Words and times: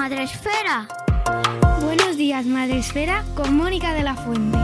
Días, 0.00 0.10
Madre 0.10 0.22
Esfera. 0.22 0.88
Buenos 1.82 2.16
días, 2.16 2.46
Madre 2.46 2.78
Esfera, 2.78 3.22
con 3.34 3.54
Mónica 3.54 3.92
de 3.92 4.02
la 4.02 4.14
Fuente. 4.14 4.56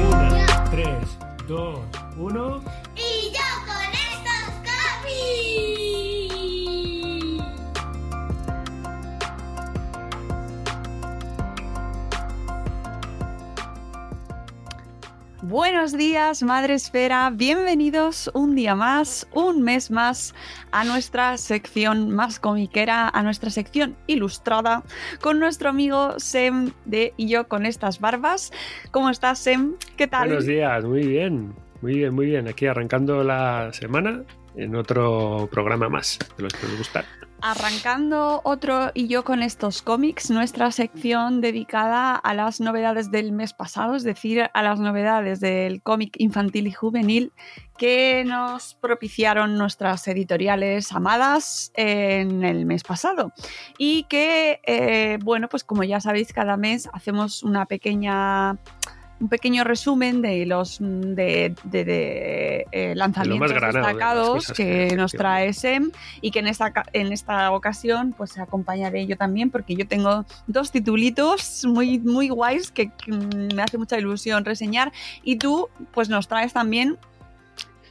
Una, 0.00 0.64
tres, 0.70 1.18
dos, 1.46 1.78
Buenos 15.52 15.94
días, 15.94 16.42
Madre 16.42 16.72
Esfera. 16.72 17.28
Bienvenidos 17.30 18.30
un 18.32 18.54
día 18.54 18.74
más, 18.74 19.28
un 19.34 19.60
mes 19.60 19.90
más 19.90 20.34
a 20.70 20.82
nuestra 20.82 21.36
sección 21.36 22.10
más 22.10 22.40
comiquera, 22.40 23.06
a 23.06 23.22
nuestra 23.22 23.50
sección 23.50 23.94
ilustrada, 24.06 24.82
con 25.20 25.38
nuestro 25.38 25.68
amigo 25.68 26.18
Sem 26.18 26.70
de 26.86 27.12
Y 27.18 27.28
yo 27.28 27.48
con 27.48 27.66
estas 27.66 28.00
barbas. 28.00 28.50
¿Cómo 28.92 29.10
estás, 29.10 29.40
Sem? 29.40 29.74
¿Qué 29.98 30.06
tal? 30.06 30.28
Buenos 30.28 30.46
días, 30.46 30.82
muy 30.84 31.06
bien, 31.06 31.52
muy 31.82 31.96
bien, 31.96 32.14
muy 32.14 32.24
bien. 32.24 32.48
Aquí 32.48 32.64
arrancando 32.64 33.22
la 33.22 33.74
semana 33.74 34.22
en 34.56 34.74
otro 34.74 35.50
programa 35.52 35.90
más 35.90 36.18
de 36.38 36.44
los 36.44 36.54
que 36.54 36.66
nos 36.66 36.78
gustan. 36.78 37.04
Arrancando 37.44 38.40
otro 38.44 38.92
y 38.94 39.08
yo 39.08 39.24
con 39.24 39.42
estos 39.42 39.82
cómics, 39.82 40.30
nuestra 40.30 40.70
sección 40.70 41.40
dedicada 41.40 42.14
a 42.14 42.34
las 42.34 42.60
novedades 42.60 43.10
del 43.10 43.32
mes 43.32 43.52
pasado, 43.52 43.96
es 43.96 44.04
decir, 44.04 44.48
a 44.54 44.62
las 44.62 44.78
novedades 44.78 45.40
del 45.40 45.82
cómic 45.82 46.14
infantil 46.18 46.68
y 46.68 46.72
juvenil 46.72 47.32
que 47.76 48.22
nos 48.24 48.74
propiciaron 48.74 49.58
nuestras 49.58 50.06
editoriales 50.06 50.92
amadas 50.92 51.72
en 51.74 52.44
el 52.44 52.64
mes 52.64 52.84
pasado. 52.84 53.32
Y 53.76 54.04
que, 54.04 54.60
eh, 54.64 55.18
bueno, 55.20 55.48
pues 55.48 55.64
como 55.64 55.82
ya 55.82 56.00
sabéis, 56.00 56.32
cada 56.32 56.56
mes 56.56 56.88
hacemos 56.92 57.42
una 57.42 57.66
pequeña 57.66 58.56
un 59.22 59.28
pequeño 59.28 59.62
resumen 59.62 60.20
de 60.20 60.44
los 60.46 60.78
de, 60.80 61.54
de- 61.64 61.84
de, 61.84 62.66
eh, 62.72 62.92
lanzamientos 62.96 63.48
de 63.50 63.60
destacados 63.66 64.52
que, 64.52 64.88
que- 64.88 64.96
nos 64.96 65.12
trae 65.12 65.52
SEM 65.52 65.92
y 66.20 66.32
que 66.32 66.40
en 66.40 66.48
esta, 66.48 66.72
en 66.92 67.12
esta 67.12 67.52
ocasión 67.52 68.12
pues 68.18 68.36
acompañaré 68.38 69.06
yo 69.06 69.16
también 69.16 69.50
porque 69.50 69.76
yo 69.76 69.86
tengo 69.86 70.24
dos 70.48 70.72
titulitos 70.72 71.64
muy, 71.64 72.00
muy 72.00 72.28
guays 72.30 72.72
que, 72.72 72.90
que 72.90 73.12
me 73.12 73.62
hace 73.62 73.78
mucha 73.78 73.96
ilusión 73.96 74.44
reseñar 74.44 74.92
y 75.22 75.36
tú 75.36 75.68
pues 75.92 76.08
nos 76.08 76.26
traes 76.26 76.52
también 76.52 76.98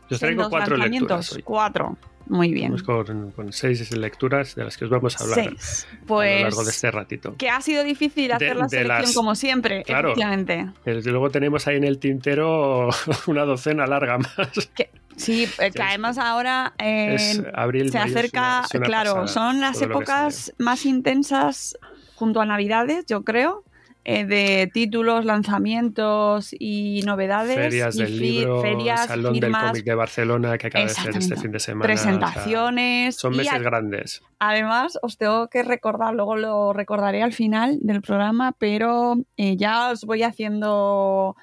Yo 0.10 0.20
traigo 0.20 0.44
sendos 0.44 0.50
cuatro 0.50 0.76
lanzamientos. 0.76 1.10
lecturas 1.10 1.34
hoy. 1.34 1.44
Cuatro. 1.44 1.98
Muy 2.32 2.52
bien. 2.54 2.78
Con, 2.80 3.32
con 3.32 3.52
seis 3.52 3.92
lecturas 3.96 4.56
de 4.56 4.64
las 4.64 4.78
que 4.78 4.86
os 4.86 4.92
vamos 4.92 5.20
a 5.20 5.24
hablar 5.26 5.44
Seis. 5.44 5.86
a 5.92 5.96
lo 6.00 6.06
Pues 6.08 6.42
largo 6.44 6.64
de 6.64 6.70
este 6.72 6.90
ratito. 6.90 7.36
que 7.38 7.50
ha 7.50 7.60
sido 7.60 7.84
difícil 7.84 8.32
hacer 8.32 8.56
la 8.56 8.64
de 8.64 8.70
selección 8.70 9.02
las- 9.02 9.14
como 9.14 9.36
siempre, 9.36 9.84
Claro. 9.84 10.10
efectivamente. 10.14 10.70
Desde 10.86 11.12
luego 11.12 11.30
tenemos 11.30 11.68
ahí 11.68 11.76
en 11.76 11.84
el 11.84 12.00
tintero 12.00 12.88
una 13.28 13.44
docena 13.44 13.86
larga 13.86 14.18
más. 14.18 14.70
Sí, 15.18 15.46
eh, 15.60 15.72
que 15.72 15.82
además 15.82 16.18
ahora 16.18 16.74
eh, 16.80 17.16
es 17.16 17.42
abril, 17.54 17.92
se 17.92 17.98
mayo, 18.00 18.10
es 18.12 18.16
acerca, 18.18 18.40
una- 18.40 18.66
es 18.66 18.74
una 18.76 18.86
claro, 18.88 19.14
pasada 19.14 19.28
son 19.28 19.60
las 19.62 19.78
que 19.80 19.86
épocas 19.86 20.54
más 20.58 20.86
intensas 20.86 21.78
junto 22.16 22.40
a 22.40 22.46
Navidades, 22.46 23.06
yo 23.08 23.24
creo, 23.24 23.66
eh, 24.04 24.26
de 24.26 24.70
títulos, 24.74 25.26
lanzamientos 25.26 26.56
y 26.58 27.02
novedades. 27.06 27.56
Ferias 27.56 27.96
y 27.96 28.04
del 28.04 28.20
libro, 28.20 28.62
ferias, 28.62 29.06
Salón 29.08 29.40
del 29.40 29.52
Cómic 29.52 29.84
de 29.86 29.96
Barcelona 29.96 30.58
que 30.58 30.68
acaba 30.68 30.86
de 30.86 30.90
ser 30.94 31.16
este 31.18 31.36
fin 31.36 31.52
de 31.52 31.60
semana. 31.60 31.94
o 31.94 31.98
sea, 31.98 32.06
presentaciones. 32.12 33.16
son 33.16 33.36
meses 33.38 33.54
a- 33.54 33.60
grandes. 33.60 34.22
Además, 34.40 34.98
os 35.04 35.18
tengo 35.18 35.48
que 35.50 35.62
recordar, 35.64 36.16
luego 36.16 36.36
lo 36.36 36.74
recordaré 36.74 37.22
al 37.22 37.32
final 37.34 37.78
del 37.82 38.02
programa, 38.02 38.54
pero 38.58 39.18
eh, 39.38 39.56
ya 39.56 39.92
os 39.92 40.04
voy 40.04 40.24
haciendo 40.24 41.36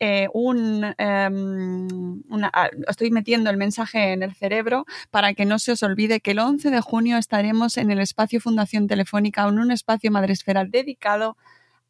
eh, 0.00 0.28
un... 0.32 0.84
em, 0.98 2.22
una- 2.28 2.50
ah, 2.52 2.68
estoy 2.88 3.10
metiendo 3.10 3.50
el 3.50 3.56
mensaje 3.56 4.12
en 4.12 4.22
el 4.22 4.34
cerebro 4.34 4.86
para 5.10 5.34
que 5.34 5.44
no 5.46 5.58
se 5.58 5.72
os 5.72 5.82
olvide 5.82 6.20
que 6.20 6.32
el 6.32 6.38
11 6.38 6.70
de 6.70 6.80
junio 6.80 7.16
estaremos 7.16 7.76
en 7.76 7.90
el 7.90 7.98
espacio 8.00 8.40
Fundación 8.40 8.86
Telefónica, 8.86 9.48
en 9.48 9.58
un 9.58 9.70
espacio 9.72 10.10
Madresfera 10.10 10.64
dedicado 10.64 11.36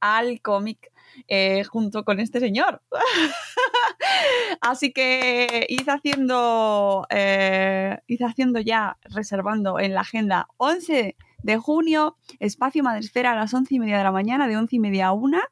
al 0.04 0.42
cómic 0.42 0.92
eh, 1.28 1.64
junto 1.64 2.04
con 2.04 2.20
este 2.20 2.40
señor. 2.40 2.82
Así 4.60 4.92
que 4.92 5.66
id 5.68 5.88
haciendo, 5.88 7.06
eh, 7.08 7.98
id 8.06 8.22
haciendo 8.22 8.60
ya, 8.60 8.98
reservando 9.04 9.78
en 9.78 9.94
la 9.94 10.02
agenda 10.02 10.48
11 10.58 11.16
de 11.44 11.58
junio, 11.58 12.16
espacio 12.40 12.82
Madresfera 12.82 13.32
a 13.32 13.34
las 13.36 13.52
once 13.54 13.74
y 13.74 13.78
media 13.78 13.98
de 13.98 14.02
la 14.04 14.10
mañana, 14.10 14.48
de 14.48 14.56
once 14.56 14.76
y 14.76 14.78
media 14.78 15.08
a 15.08 15.12
una. 15.12 15.42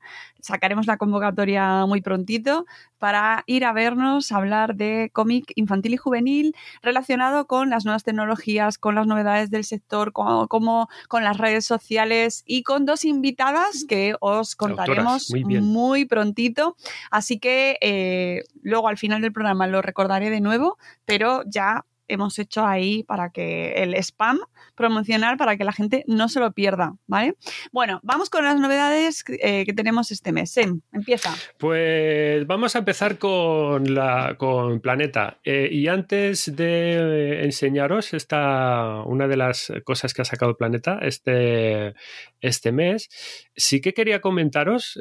Sacaremos 0.41 0.87
la 0.87 0.97
convocatoria 0.97 1.87
muy 1.87 2.01
prontito 2.01 2.65
para 2.99 3.45
ir 3.47 3.65
a 3.65 3.73
vernos, 3.73 4.33
a 4.33 4.37
hablar 4.39 4.75
de 4.75 5.11
cómic 5.13 5.53
infantil 5.55 5.95
y 5.95 5.97
juvenil 5.99 6.57
relacionado 6.83 7.47
con 7.47 7.69
las 7.69 7.85
nuevas 7.85 8.05
tecnologías, 8.05 8.79
con 8.79 8.95
las 8.95 9.07
novedades 9.07 9.51
del 9.51 9.65
sector, 9.65 10.13
co- 10.13 10.49
como 10.49 10.89
con 11.09 11.23
las 11.25 11.37
redes 11.37 11.67
sociales 11.67 12.43
y 12.47 12.63
con 12.63 12.87
dos 12.87 13.05
invitadas 13.05 13.85
que 13.87 14.15
os 14.21 14.57
contaremos 14.57 15.29
muy 15.63 16.05
prontito. 16.07 16.77
Así 17.11 17.39
que 17.39 17.77
eh, 17.83 18.43
luego 18.63 18.89
al 18.89 18.97
final 18.99 19.21
del 19.21 19.33
programa 19.33 19.67
lo 19.67 19.83
recordaré 19.83 20.31
de 20.31 20.41
nuevo, 20.41 20.79
pero 21.05 21.43
ya 21.47 21.85
hemos 22.13 22.39
hecho 22.39 22.65
ahí 22.65 23.03
para 23.05 23.31
que 23.31 23.73
el 23.75 23.95
spam 23.95 24.39
promocionar 24.75 25.37
para 25.37 25.57
que 25.57 25.65
la 25.65 25.73
gente 25.73 26.05
no 26.07 26.29
se 26.29 26.41
lo 26.41 26.53
pierda, 26.53 26.97
¿vale? 27.07 27.37
Bueno, 27.73 28.01
vamos 28.03 28.31
con 28.31 28.45
las 28.45 28.59
novedades 28.59 29.25
eh, 29.29 29.65
que 29.65 29.73
tenemos 29.73 30.11
este 30.11 30.33
mes. 30.33 30.51
Sem, 30.51 30.81
empieza. 30.93 31.35
Pues 31.59 32.47
vamos 32.47 32.75
a 32.77 32.81
empezar 32.81 33.19
con, 33.19 33.95
la, 33.95 34.37
con 34.39 34.81
Planeta. 34.81 35.39
Eh, 35.45 35.69
y 35.71 35.89
antes 35.89 36.55
de 36.55 37.45
enseñaros 37.45 38.15
esta, 38.15 39.03
una 39.05 39.29
de 39.29 39.37
las 39.37 39.73
cosas 39.85 40.15
que 40.15 40.23
ha 40.23 40.25
sacado 40.27 40.57
Planeta 40.57 40.99
este, 41.03 41.95
este 42.41 42.73
mes, 42.73 43.09
sí 43.57 43.81
que 43.81 43.95
quería 43.95 44.21
comentaros 44.21 45.01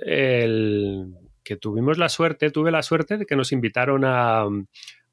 que 1.43 1.55
tuvimos 1.57 1.97
la 1.97 2.09
suerte, 2.09 2.51
tuve 2.51 2.71
la 2.71 2.83
suerte 2.83 3.17
de 3.17 3.25
que 3.25 3.35
nos 3.35 3.51
invitaron 3.51 4.05
a 4.05 4.45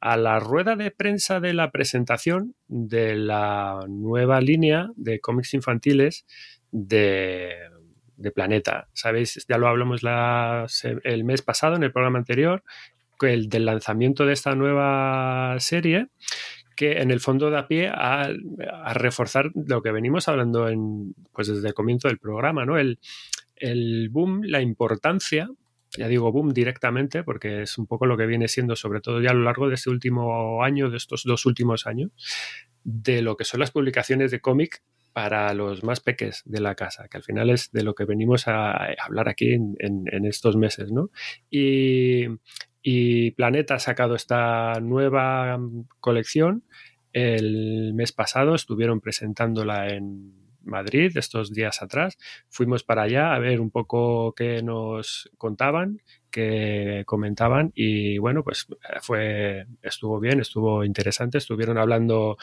a 0.00 0.16
la 0.16 0.38
rueda 0.38 0.76
de 0.76 0.90
prensa 0.90 1.40
de 1.40 1.54
la 1.54 1.70
presentación 1.70 2.54
de 2.68 3.16
la 3.16 3.80
nueva 3.88 4.40
línea 4.40 4.90
de 4.96 5.20
cómics 5.20 5.54
infantiles 5.54 6.26
de, 6.70 7.54
Planeta. 8.34 8.88
Sabéis, 8.94 9.46
ya 9.48 9.58
lo 9.58 9.68
hablamos 9.68 10.02
el 11.04 11.24
mes 11.24 11.40
pasado 11.42 11.76
en 11.76 11.84
el 11.84 11.92
programa 11.92 12.18
anterior, 12.18 12.64
el 13.20 13.48
del 13.48 13.64
lanzamiento 13.64 14.26
de 14.26 14.32
esta 14.32 14.54
nueva 14.54 15.56
serie 15.60 16.08
que 16.76 17.00
en 17.00 17.10
el 17.10 17.18
fondo 17.18 17.50
da 17.50 17.66
pie 17.66 17.90
a, 17.92 18.30
reforzar 18.94 19.50
lo 19.54 19.82
que 19.82 19.90
venimos 19.90 20.28
hablando 20.28 20.68
en, 20.68 21.14
pues 21.32 21.48
desde 21.48 21.68
el 21.68 21.74
comienzo 21.74 22.06
del 22.06 22.18
programa, 22.18 22.64
¿no? 22.64 22.78
El, 22.78 23.00
el 23.56 24.08
boom, 24.10 24.42
la 24.44 24.60
importancia 24.60 25.48
ya 25.98 26.08
digo 26.08 26.32
boom 26.32 26.54
directamente, 26.54 27.22
porque 27.24 27.62
es 27.62 27.76
un 27.76 27.86
poco 27.86 28.06
lo 28.06 28.16
que 28.16 28.26
viene 28.26 28.48
siendo, 28.48 28.76
sobre 28.76 29.00
todo 29.00 29.20
ya 29.20 29.30
a 29.30 29.34
lo 29.34 29.42
largo 29.42 29.68
de 29.68 29.74
este 29.74 29.90
último 29.90 30.62
año, 30.62 30.90
de 30.90 30.96
estos 30.96 31.24
dos 31.24 31.44
últimos 31.44 31.86
años, 31.86 32.12
de 32.84 33.20
lo 33.20 33.36
que 33.36 33.44
son 33.44 33.60
las 33.60 33.70
publicaciones 33.70 34.30
de 34.30 34.40
cómic 34.40 34.82
para 35.12 35.52
los 35.52 35.82
más 35.82 36.00
peques 36.00 36.42
de 36.44 36.60
la 36.60 36.74
casa, 36.74 37.08
que 37.08 37.16
al 37.16 37.24
final 37.24 37.50
es 37.50 37.72
de 37.72 37.82
lo 37.82 37.94
que 37.94 38.04
venimos 38.04 38.46
a 38.46 38.94
hablar 39.04 39.28
aquí 39.28 39.52
en, 39.52 40.24
estos 40.24 40.56
meses, 40.56 40.92
¿no? 40.92 41.10
Y, 41.50 42.26
y, 42.82 43.32
Planeta 43.32 43.74
ha 43.74 43.78
sacado 43.80 44.14
esta 44.14 44.74
nueva 44.80 45.58
colección. 45.98 46.62
El 47.12 47.94
mes 47.94 48.12
pasado 48.12 48.54
estuvieron 48.54 49.00
presentándola 49.00 49.88
en, 49.88 50.47
Madrid 50.68 51.16
estos 51.16 51.52
días 51.52 51.82
atrás. 51.82 52.16
Fuimos 52.48 52.84
para 52.84 53.02
allá 53.02 53.34
a 53.34 53.38
ver 53.38 53.60
un 53.60 53.70
poco 53.70 54.34
qué 54.34 54.62
nos 54.62 55.30
contaban, 55.38 56.00
qué 56.30 57.02
comentaban 57.06 57.72
y 57.74 58.18
bueno, 58.18 58.44
pues 58.44 58.66
fue 59.00 59.66
estuvo 59.82 60.20
bien, 60.20 60.40
estuvo 60.40 60.84
interesante, 60.84 61.38
estuvieron 61.38 61.78
hablando 61.78 62.36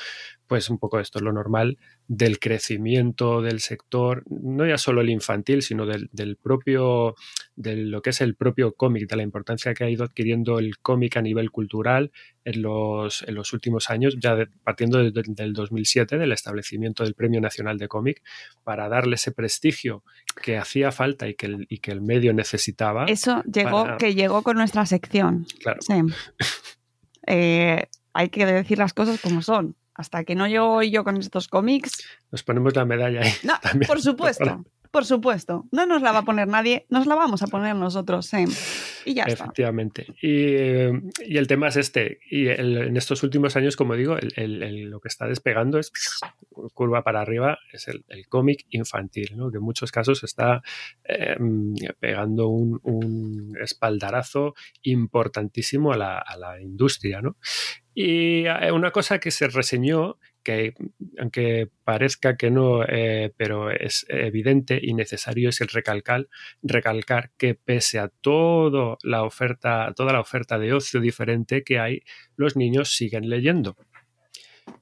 pues 0.47 0.69
un 0.69 0.79
poco 0.79 0.99
esto 0.99 1.19
es 1.19 1.23
lo 1.23 1.31
normal 1.31 1.77
del 2.07 2.39
crecimiento 2.39 3.41
del 3.41 3.59
sector, 3.59 4.23
no 4.29 4.65
ya 4.65 4.77
solo 4.77 5.01
el 5.01 5.09
infantil, 5.09 5.63
sino 5.63 5.85
del, 5.85 6.37
propio, 6.37 7.15
de 7.55 7.75
lo 7.77 8.01
que 8.01 8.11
es 8.11 8.21
el 8.21 8.35
propio 8.35 8.73
cómic, 8.73 9.09
de 9.09 9.15
la 9.15 9.23
importancia 9.23 9.73
que 9.73 9.83
ha 9.83 9.89
ido 9.89 10.03
adquiriendo 10.03 10.59
el 10.59 10.77
cómic 10.77 11.17
a 11.17 11.21
nivel 11.21 11.49
cultural 11.49 12.11
en 12.43 12.61
los, 12.61 13.23
en 13.27 13.33
los 13.33 13.53
últimos 13.53 13.89
años, 13.89 14.17
ya 14.19 14.37
partiendo 14.63 14.99
del 14.99 15.53
2007, 15.53 16.17
del 16.17 16.31
establecimiento 16.31 17.03
del 17.03 17.15
Premio 17.15 17.41
Nacional 17.41 17.79
de 17.79 17.87
Cómic, 17.87 18.21
para 18.63 18.87
darle 18.87 19.15
ese 19.15 19.31
prestigio 19.31 20.03
que 20.43 20.57
hacía 20.57 20.91
falta 20.91 21.27
y 21.27 21.33
que 21.33 21.47
el, 21.47 21.65
y 21.69 21.79
que 21.79 21.91
el 21.91 22.01
medio 22.01 22.33
necesitaba. 22.33 23.05
Eso 23.05 23.41
llegó, 23.51 23.97
que 23.97 24.13
llegó 24.13 24.43
con 24.43 24.57
nuestra 24.57 24.85
sección. 24.85 25.47
Claro. 25.59 25.79
Eh, 27.25 27.87
hay 28.13 28.29
que 28.29 28.45
decir 28.45 28.77
las 28.77 28.93
cosas 28.93 29.19
como 29.19 29.41
son 29.41 29.75
hasta 29.95 30.23
que 30.23 30.35
no 30.35 30.47
llego 30.47 30.83
yo 30.83 31.03
con 31.03 31.17
estos 31.17 31.47
cómics. 31.47 32.05
Nos 32.31 32.43
ponemos 32.43 32.75
la 32.75 32.85
medalla 32.85 33.21
ahí. 33.21 33.31
No, 33.43 33.53
por 33.87 34.01
supuesto. 34.01 34.63
Por 34.95 35.03
supuesto, 35.03 35.65
no 35.73 35.85
nos 35.85 36.01
la 36.01 36.13
va 36.13 36.19
a 36.19 36.21
poner 36.23 36.47
nadie, 36.47 36.85
nos 36.87 37.05
la 37.05 37.15
vamos 37.15 37.41
a 37.41 37.47
poner 37.47 37.75
nosotros, 37.75 38.33
¿eh? 38.33 38.45
Y 39.03 39.13
ya 39.13 39.23
está. 39.23 39.43
Efectivamente. 39.43 40.07
Y, 40.21 41.35
el 41.35 41.47
tema 41.47 41.67
es 41.67 41.75
este. 41.75 42.19
Y 42.31 42.47
en 42.47 42.95
estos 42.95 43.21
últimos 43.21 43.57
años, 43.57 43.75
como 43.75 43.95
digo, 43.95 44.15
lo 44.15 44.99
que 45.01 45.07
está 45.09 45.27
despegando 45.27 45.79
es 45.79 45.91
curva 46.73 47.03
para 47.03 47.19
arriba, 47.19 47.59
es 47.73 47.89
el, 47.89 48.05
cómic 48.29 48.67
infantil, 48.69 49.35
¿no? 49.35 49.51
que 49.51 49.57
en 49.57 49.63
muchos 49.63 49.91
casos 49.91 50.23
está 50.23 50.61
em, 51.03 51.75
pegando 51.99 52.47
un, 52.47 53.53
espaldarazo 53.61 54.53
importantísimo 54.83 55.91
a 55.91 55.97
la, 55.97 56.19
a 56.19 56.37
la 56.37 56.61
industria. 56.61 57.21
¿no? 57.21 57.35
Y 57.97 58.45
eh, 58.45 58.71
una 58.73 58.91
cosa 58.91 59.19
que 59.19 59.31
se 59.31 59.47
reseñó 59.47 60.19
que 60.43 60.75
aunque 61.17 61.69
parezca 61.83 62.37
que 62.37 62.51
no, 62.51 62.83
eh, 62.83 63.33
pero 63.35 63.71
es 63.71 64.05
evidente 64.09 64.79
y 64.79 64.93
necesario 64.93 65.49
es 65.49 65.59
el 65.61 65.69
recalcar, 65.69 66.27
recalcar 66.61 67.31
que 67.37 67.55
pese 67.55 67.97
a 67.97 68.09
todo 68.09 68.99
la 69.01 69.23
oferta, 69.23 69.91
toda 69.95 70.13
la 70.13 70.19
oferta 70.19 70.59
de 70.59 70.73
ocio 70.73 70.99
diferente 70.99 71.63
que 71.63 71.79
hay, 71.79 72.03
los 72.35 72.55
niños 72.55 72.95
siguen 72.95 73.27
leyendo. 73.27 73.75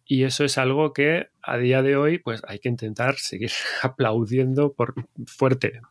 Y 0.06 0.24
eso 0.24 0.44
es 0.44 0.58
algo 0.58 0.92
que 0.92 1.28
a 1.44 1.58
día 1.58 1.82
de 1.82 1.98
hoy, 1.98 2.20
pues 2.20 2.42
hay 2.48 2.60
que 2.60 2.70
intentar 2.70 3.16
seguir 3.16 3.52
aplaudiendo 3.84 4.74
por 4.74 4.96
fuerte, 5.26 5.82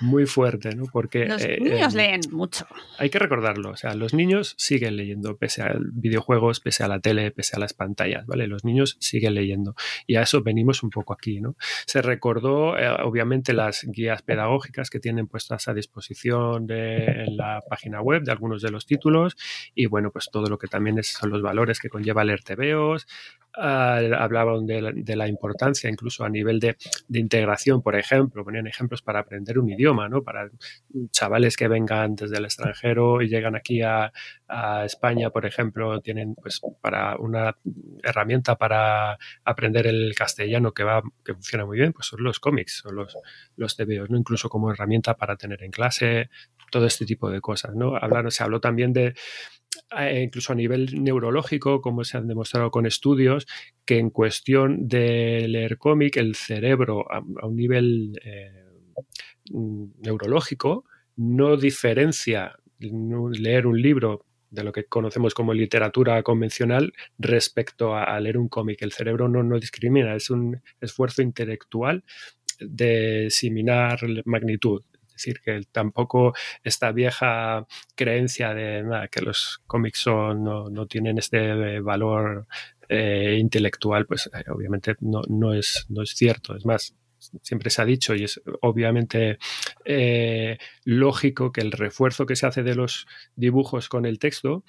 muy 0.00 0.26
fuerte, 0.26 0.74
¿no? 0.76 0.84
Porque 0.92 1.26
los 1.26 1.42
eh, 1.42 1.58
niños 1.60 1.94
leen 1.94 2.20
mucho. 2.30 2.66
Hay 2.98 3.08
que 3.08 3.18
recordarlo, 3.18 3.70
o 3.70 3.76
sea, 3.76 3.94
los 3.94 4.12
niños 4.12 4.54
siguen 4.58 4.96
leyendo, 4.96 5.36
pese 5.36 5.62
a 5.62 5.74
videojuegos, 5.92 6.60
pese 6.60 6.84
a 6.84 6.88
la 6.88 7.00
tele, 7.00 7.30
pese 7.30 7.56
a 7.56 7.58
las 7.58 7.72
pantallas, 7.72 8.26
¿vale? 8.26 8.46
Los 8.46 8.64
niños 8.64 8.96
siguen 9.00 9.34
leyendo 9.34 9.74
y 10.06 10.16
a 10.16 10.22
eso 10.22 10.42
venimos 10.42 10.82
un 10.82 10.90
poco 10.90 11.14
aquí, 11.14 11.40
¿no? 11.40 11.56
Se 11.86 12.02
recordó, 12.02 12.78
eh, 12.78 12.88
obviamente, 13.02 13.54
las 13.54 13.84
guías 13.84 14.22
pedagógicas 14.22 14.90
que 14.90 15.00
tienen 15.00 15.26
puestas 15.26 15.68
a 15.68 15.74
disposición 15.74 16.66
de, 16.66 17.04
en 17.04 17.36
la 17.36 17.62
página 17.68 18.02
web 18.02 18.22
de 18.22 18.32
algunos 18.32 18.60
de 18.60 18.70
los 18.70 18.84
títulos 18.84 19.36
y, 19.74 19.86
bueno, 19.86 20.10
pues 20.10 20.28
todo 20.30 20.46
lo 20.46 20.58
que 20.58 20.68
también 20.68 20.98
es, 20.98 21.08
son 21.08 21.30
los 21.30 21.40
valores 21.40 21.80
que 21.80 21.88
conlleva 21.88 22.24
leer 22.24 22.42
TVOs, 23.56 23.98
hablaban 24.16 24.66
de 24.66 25.16
la, 25.16 25.28
importancia 25.28 25.90
incluso 25.90 26.24
a 26.24 26.28
nivel 26.28 26.60
de, 26.60 26.76
integración, 27.12 27.82
por 27.82 27.96
ejemplo, 27.96 28.44
ponían 28.44 28.66
ejemplos 28.66 29.02
para 29.02 29.20
aprender 29.20 29.58
un 29.58 29.70
idioma, 29.70 30.08
¿no? 30.08 30.22
Para 30.22 30.50
chavales 31.10 31.56
que 31.56 31.68
vengan 31.68 32.14
desde 32.14 32.38
el 32.38 32.44
extranjero 32.44 33.22
y 33.22 33.28
llegan 33.28 33.56
aquí 33.56 33.82
a, 33.82 34.12
España, 34.84 35.30
por 35.30 35.46
ejemplo, 35.46 36.00
tienen 36.00 36.34
pues 36.34 36.60
para 36.80 37.16
una 37.18 37.56
herramienta 38.02 38.56
para 38.56 39.16
aprender 39.44 39.86
el 39.86 40.12
castellano 40.16 40.72
que 40.72 40.82
va, 40.82 41.02
que 41.24 41.34
funciona 41.34 41.64
muy 41.64 41.78
bien, 41.78 41.92
pues 41.92 42.08
son 42.08 42.24
los 42.24 42.40
cómics, 42.40 42.78
son 42.82 42.96
los, 42.96 43.16
los 43.56 43.76
TVOs, 43.76 44.10
¿no? 44.10 44.18
Incluso 44.18 44.48
como 44.48 44.72
herramienta 44.72 45.14
para 45.14 45.36
tener 45.36 45.62
en 45.62 45.70
clase, 45.70 46.30
todo 46.70 46.86
este 46.86 47.04
tipo 47.04 47.30
de 47.30 47.40
cosas, 47.40 47.74
¿no? 47.74 47.98
se 48.30 48.42
habló 48.42 48.60
también 48.60 48.92
de 48.92 49.14
incluso 50.22 50.52
a 50.52 50.56
nivel 50.56 51.02
neurológico, 51.02 51.80
como 51.80 52.04
se 52.04 52.16
han 52.16 52.28
demostrado 52.28 52.70
con 52.70 52.86
estudios, 52.86 53.46
que 53.84 53.98
en 53.98 54.10
cuestión 54.10 54.88
de 54.88 55.46
leer 55.48 55.78
cómic, 55.78 56.16
el 56.16 56.34
cerebro 56.36 57.10
a, 57.12 57.20
un 57.20 57.56
nivel 57.56 58.20
eh, 58.24 58.64
neurológico 59.50 60.84
no 61.16 61.56
diferencia 61.56 62.56
leer 62.78 63.66
un 63.66 63.80
libro 63.80 64.24
de 64.50 64.64
lo 64.64 64.72
que 64.72 64.84
conocemos 64.84 65.34
como 65.34 65.54
literatura 65.54 66.22
convencional 66.22 66.92
respecto 67.18 67.94
a, 67.94 68.18
leer 68.20 68.38
un 68.38 68.48
cómic. 68.48 68.82
El 68.82 68.92
cerebro 68.92 69.28
no, 69.28 69.42
no 69.42 69.58
discrimina, 69.58 70.14
es 70.14 70.30
un 70.30 70.60
esfuerzo 70.80 71.22
intelectual 71.22 72.04
de 72.58 73.28
similar 73.30 74.00
magnitud 74.24 74.82
decir, 75.20 75.40
que 75.40 75.60
tampoco 75.70 76.34
esta 76.62 76.92
vieja 76.92 77.66
creencia 77.94 78.54
de 78.54 79.08
que 79.10 79.22
los 79.22 79.62
cómics 79.66 80.00
son, 80.00 80.44
no, 80.44 80.86
tienen 80.86 81.18
este 81.18 81.80
valor 81.80 82.46
eh, 82.88 83.36
intelectual, 83.38 84.06
pues 84.06 84.28
eh, 84.32 84.50
obviamente 84.50 84.96
no, 85.00 85.22
no, 85.28 85.54
es, 85.54 85.86
no 85.88 86.02
es 86.02 86.10
cierto. 86.10 86.56
Es 86.56 86.66
más, 86.66 86.94
siempre 87.42 87.70
se 87.70 87.82
ha 87.82 87.84
dicho 87.84 88.14
y 88.14 88.24
es 88.24 88.40
obviamente 88.62 89.38
eh, 89.84 90.58
lógico 90.84 91.52
que 91.52 91.60
el 91.60 91.72
refuerzo 91.72 92.26
que 92.26 92.36
se 92.36 92.46
hace 92.46 92.62
de 92.62 92.74
los 92.74 93.06
dibujos 93.36 93.88
con 93.88 94.06
el 94.06 94.18
texto, 94.18 94.64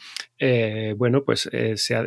bueno, 0.98 1.24
pues 1.24 1.50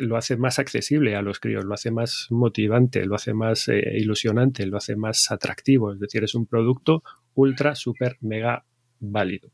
lo 0.00 0.16
hace 0.16 0.36
más 0.36 0.58
accesible 0.58 1.16
a 1.16 1.22
los 1.22 1.40
críos, 1.40 1.64
lo 1.64 1.74
hace 1.74 1.90
más 1.90 2.26
motivante, 2.30 3.06
lo 3.06 3.14
hace 3.14 3.32
más 3.32 3.68
ilusionante, 3.68 4.66
lo 4.66 4.76
hace 4.76 4.96
más 4.96 5.30
atractivo. 5.30 5.92
Es 5.92 6.00
decir, 6.00 6.24
es 6.24 6.34
un 6.34 6.46
producto 6.46 7.02
ultra, 7.34 7.74
super, 7.74 8.16
mega 8.20 8.64
válido. 9.00 9.50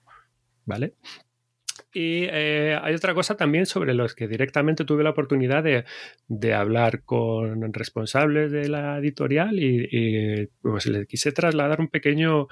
¿Vale? 0.65 0.95
Y 1.93 2.25
eh, 2.31 2.79
hay 2.81 2.95
otra 2.95 3.15
cosa 3.15 3.37
también 3.37 3.67
sobre 3.67 3.95
los 3.95 4.15
que 4.15 4.29
directamente 4.29 4.85
tuve 4.85 5.03
la 5.03 5.11
oportunidad 5.11 5.65
de, 5.65 6.55
hablar 6.55 7.03
con 7.03 7.73
responsables 7.73 8.53
de 8.53 8.69
la 8.69 8.99
editorial 8.99 9.59
y, 9.59 10.49
pues 10.63 10.87
le 10.87 11.07
quise 11.07 11.33
trasladar 11.33 11.81
un 11.81 11.89
pequeño 11.89 12.47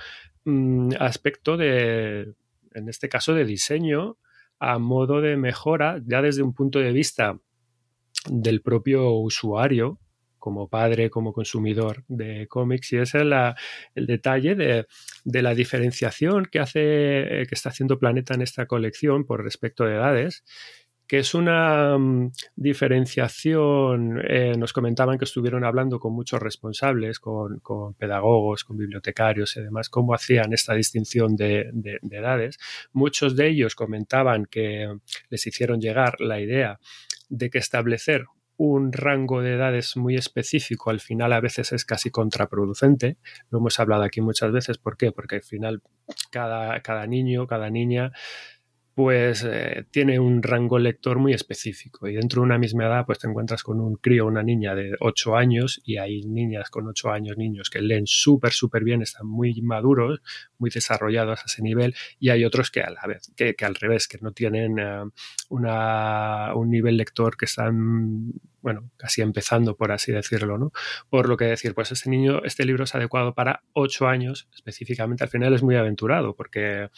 mm, 0.45 0.95
aspecto 0.99 1.57
de, 1.57 2.33
en 2.75 2.88
este 2.88 3.09
caso, 3.09 3.35
de 3.35 3.45
diseño 3.45 4.18
a 4.59 4.78
modo 4.78 5.21
de 5.21 5.37
mejora, 5.37 6.00
ya 6.04 6.21
desde 6.21 6.42
un 6.42 6.52
punto 6.52 6.80
de 6.80 6.92
vista 6.92 7.38
del 8.28 8.61
propio 8.61 9.12
usuario 9.12 10.00
como 10.38 10.68
padre, 10.68 11.11
como 11.11 11.33
consumidor 11.33 12.04
de 12.09 12.47
cómics, 12.49 12.92
y 12.92 12.99
ese 12.99 13.18
es 13.18 13.25
el 13.95 14.07
detalle 14.07 14.54
de, 14.54 14.87
la 15.25 15.54
diferenciación 15.54 16.47
que 16.47 16.61
hace, 16.61 16.80
que 17.49 17.54
está 17.54 17.71
haciendo 17.71 17.99
Planeta 17.99 18.35
en 18.35 18.42
esta 18.42 18.66
colección 18.66 19.25
por 19.25 19.42
respecto 19.42 19.85
de 19.85 19.95
edades, 19.95 20.45
que 21.09 21.18
es 21.18 21.35
una 21.35 21.97
mm, 21.99 22.33
diferenciación, 22.54 24.21
eh, 24.28 24.52
nos 24.57 24.75
comentaban 24.75 25.18
que 25.18 25.25
estuvieron 25.25 25.64
hablando 25.64 25.99
con 25.99 26.12
muchos 26.12 26.40
responsables, 26.40 27.18
con, 27.18 27.61
pedagogos, 27.95 28.62
con 28.62 28.76
bibliotecarios 28.76 29.57
y 29.57 29.62
demás, 29.62 29.88
cómo 29.88 30.14
hacían 30.14 30.52
esta 30.52 30.75
distinción 30.75 31.35
de, 31.35 31.71
edades. 32.11 32.59
Muchos 32.92 33.35
de 33.37 33.49
ellos 33.49 33.75
comentaban 33.75 34.45
que 34.45 34.99
les 35.30 35.47
hicieron 35.47 35.80
llegar 35.80 36.21
la 36.21 36.40
idea 36.40 36.78
de 37.30 37.49
que 37.49 37.59
establecer 37.59 38.26
un 38.59 38.93
rango 38.93 39.41
de 39.41 39.55
edades 39.55 39.97
muy 39.97 40.17
específico 40.17 40.91
al 40.91 41.00
final 41.00 41.33
a 41.33 41.41
veces 41.41 41.73
es 41.73 41.85
casi 41.85 42.11
contraproducente. 42.11 43.17
Lo 43.50 43.59
hemos 43.59 43.79
hablado 43.81 44.03
aquí 44.03 44.21
muchas 44.21 44.53
veces. 44.53 44.79
¿Por 44.79 44.97
qué? 44.97 45.12
Porque 45.12 45.37
al 45.37 45.43
final 45.43 45.81
cada, 46.31 46.81
cada 46.83 47.07
niño, 47.07 47.47
cada 47.47 47.71
niña 47.71 48.12
pues 48.99 49.47
eh, 49.49 49.87
tiene 49.93 50.19
un 50.19 50.43
rango 50.43 50.76
lector 50.76 51.21
muy 51.21 51.33
específico 51.33 52.09
y 52.09 52.14
dentro 52.14 52.43
de 52.43 52.47
una 52.47 52.59
misma 52.59 52.87
edad 52.87 53.07
pues 53.07 53.21
te 53.21 53.28
encuentras 53.28 53.62
con 53.62 53.81
un 53.81 53.95
crío 53.95 54.26
una 54.26 54.43
niña 54.43 54.75
de 54.75 54.97
8 54.99 55.37
años 55.37 55.81
y 55.85 55.99
hay 55.99 56.23
niñas 56.23 56.69
con 56.69 56.88
8 56.88 57.12
años, 57.12 57.37
niños 57.37 57.71
que 57.71 57.81
leen 57.81 58.09
súper, 58.09 58.50
súper 58.50 58.83
bien, 58.83 59.00
están 59.00 59.28
muy 59.28 59.62
maduros, 59.62 60.21
muy 60.59 60.71
desarrollados 60.71 61.38
a 61.38 61.45
ese 61.47 61.62
nivel 61.62 61.95
y 62.19 62.31
hay 62.31 62.45
otros 62.45 62.73
que 62.73 62.81
a 62.81 62.93
vez, 63.07 63.33
que, 63.37 63.55
al 63.64 63.76
revés, 63.76 64.09
que 64.09 64.19
no 64.21 64.33
tienen 64.33 64.81
eh, 64.81 65.05
un 65.49 66.69
nivel 66.69 66.97
lector 66.97 67.37
que 67.37 67.45
están 67.45 68.33
bueno, 68.69 68.91
casi 68.99 69.23
empezando, 69.23 69.77
por 69.77 69.93
así 69.93 70.13
decirlo, 70.13 70.59
¿no? 70.59 70.73
Por 71.09 71.27
lo 71.27 71.39
que 71.39 71.47
decir, 71.47 71.73
pues 71.73 71.91
este 71.91 72.11
niño, 72.11 72.43
este 72.45 72.67
libro 72.67 72.85
es 72.85 72.95
adecuado 72.95 73.33
para 73.33 73.63
ocho 73.73 74.09
años, 74.09 74.47
específicamente, 74.55 75.25
al 75.25 75.31
final 75.31 75.55
es 75.55 75.63
muy 75.63 75.75
aventurado, 75.77 76.37
porque 76.37 76.91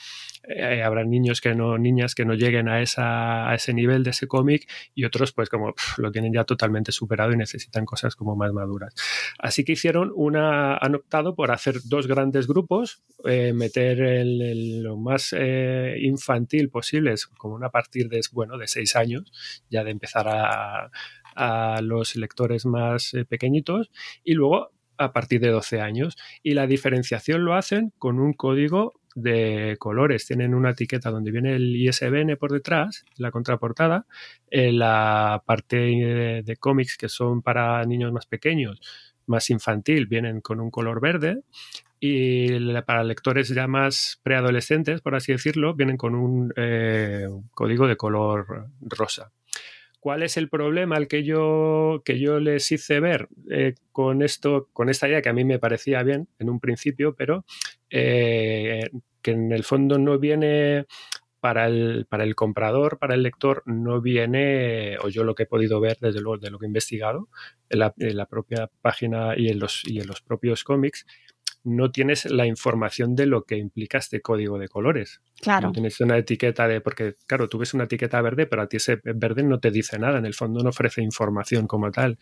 eh, 0.49 0.83
habrá 0.83 1.05
niños 1.05 1.41
que 1.41 1.55
no, 1.55 1.79
niñas 1.79 2.17
que 2.17 2.25
no 2.25 2.35
lleguen 2.35 2.69
a, 2.69 2.83
esa, 2.83 3.49
a 3.49 3.55
ese 3.55 3.73
nivel 3.73 4.03
de 4.03 4.11
ese 4.11 4.27
cómic 4.27 4.69
y 4.97 5.05
otros, 5.05 5.31
pues 5.31 5.49
como 5.49 5.75
lo 5.99 6.11
tienen 6.11 6.33
ya 6.33 6.43
totalmente 6.43 6.91
superado 6.91 7.31
y 7.31 7.37
necesitan 7.37 7.85
cosas 7.85 8.17
como 8.17 8.35
más 8.35 8.53
maduras. 8.53 8.93
Así 9.39 9.63
que 9.63 9.71
hicieron 9.71 10.11
una, 10.13 10.77
han 10.77 10.97
optado 10.97 11.37
por 11.37 11.53
hacer 11.53 11.77
dos 11.85 12.09
grandes 12.09 12.49
grupos, 12.49 13.01
eh, 13.25 13.53
meter 13.53 14.01
el, 14.01 14.83
lo 14.83 14.97
más 14.97 15.33
eh, 15.39 15.99
infantil 16.01 16.69
posible, 16.69 17.15
como 17.39 17.55
una 17.55 17.69
a 17.69 17.71
partir 17.71 18.09
de, 18.09 18.21
bueno, 18.33 18.59
de 18.59 18.67
seis 18.67 18.97
años, 18.97 19.31
ya 19.71 19.85
de 19.85 19.93
empezar 19.93 20.27
a 20.27 20.91
a 21.37 21.81
los 21.83 22.17
lectores 22.17 22.67
más 22.67 23.15
eh, 23.15 23.25
pequeñitos 23.25 23.91
y 24.25 24.35
luego 24.35 24.71
a 25.01 25.13
partir 25.13 25.41
de 25.41 25.49
12 25.49 25.81
años. 25.81 26.17
Y 26.43 26.55
la 26.55 26.67
diferenciación 26.67 27.45
lo 27.45 27.55
hacen 27.55 27.93
con 27.99 28.21
un 28.21 28.35
código 28.35 29.01
de 29.15 29.77
colores. 29.79 30.27
Tienen 30.27 30.55
una 30.55 30.71
etiqueta 30.71 31.11
donde 31.11 31.31
viene 31.31 31.55
el 31.57 31.75
ISBN 31.75 32.37
por 32.37 32.53
detrás, 32.53 33.05
la 33.17 33.31
contraportada. 33.31 34.07
La 34.51 35.43
parte 35.47 35.77
de, 35.77 36.57
cómics 36.59 36.97
que 36.97 37.09
son 37.09 37.43
para 37.43 37.85
niños 37.85 38.13
más 38.13 38.27
pequeños, 38.27 38.81
más 39.27 39.49
infantil, 39.51 40.07
vienen 40.07 40.41
con 40.41 40.61
un 40.61 40.71
color 40.71 41.01
verde. 41.01 41.43
Y 41.99 42.81
para 42.83 43.05
lectores 43.05 43.49
ya 43.49 43.67
más 43.67 44.21
preadolescentes, 44.23 45.03
por 45.03 45.15
así 45.15 45.33
decirlo, 45.33 45.75
vienen 45.75 45.97
con 45.97 46.15
un 46.15 46.53
eh, 46.57 47.29
código 47.53 47.87
de 47.87 47.97
color 47.97 48.69
rosa. 48.81 49.33
¿Cuál 50.01 50.23
es 50.23 50.39
el 50.39 50.49
problema 50.49 50.97
al 50.97 51.09
que 51.09 51.25
yo, 51.25 52.03
que 52.07 52.19
yo 52.19 52.41
les 52.41 52.73
hice 52.73 53.01
ver 53.01 53.29
eh, 53.51 53.75
con 53.93 54.23
esto, 54.23 54.71
con 54.73 54.89
esta 54.89 55.07
idea 55.07 55.21
que 55.21 55.29
a 55.29 55.35
mí 55.35 55.45
me 55.45 55.59
parecía 55.59 56.03
bien 56.03 56.27
en 56.39 56.49
un 56.49 56.59
principio, 56.59 57.15
pero 57.15 57.45
eh, 57.91 58.89
que 59.21 59.33
en 59.33 59.53
el 59.53 59.63
fondo 59.63 59.99
no 59.99 60.19
viene 60.19 60.87
para 61.41 61.67
el, 61.67 62.07
para 62.09 62.25
el 62.25 62.35
comprador, 62.35 62.99
para 62.99 63.15
el 63.15 63.23
lector, 63.23 63.63
no 63.67 64.01
viene, 64.01 64.97
o 65.03 65.09
yo 65.11 65.23
lo 65.23 65.35
que 65.35 65.43
he 65.43 65.47
podido 65.47 65.81
ver 65.81 65.99
desde 66.01 66.21
luego 66.21 66.39
de 66.39 66.51
lo 66.51 66.59
que 66.59 66.65
he 66.65 66.69
investigado 66.69 67.29
en 67.69 67.81
la, 67.81 67.95
en 67.99 68.17
la 68.17 68.27
propia 68.27 68.71
página 68.81 69.35
y 69.37 69.49
en 69.49 69.59
los, 69.59 69.83
y 69.87 70.01
en 70.01 70.07
los 70.07 70.23
propios 70.23 70.65
cómics, 70.65 71.07
no 71.65 71.91
tienes 71.91 72.25
la 72.25 72.47
información 72.47 73.15
de 73.15 73.27
lo 73.27 73.45
que 73.45 73.57
implica 73.57 73.99
este 73.99 74.21
código 74.21 74.59
de 74.59 74.69
colores. 74.69 75.21
Claro. 75.41 75.69
No 75.69 75.73
tienes 75.73 76.01
una 76.01 76.17
etiqueta 76.17 76.67
de, 76.67 76.81
porque 76.81 77.17
claro, 77.27 77.49
tú 77.49 77.59
ves 77.59 77.75
una 77.75 77.85
etiqueta 77.85 78.21
verde, 78.23 78.47
pero 78.47 78.63
a 78.63 78.67
ti 78.67 78.79
ese 78.79 79.01
verde 79.03 79.43
no 79.43 79.61
te 79.61 79.71
dice 79.71 79.99
nada, 79.99 80.19
en 80.19 80.27
el 80.27 80.35
fondo 80.35 80.63
no 80.63 80.71
ofrece 80.71 81.03
información 81.03 81.67
como 81.67 81.91
tal. 81.91 82.19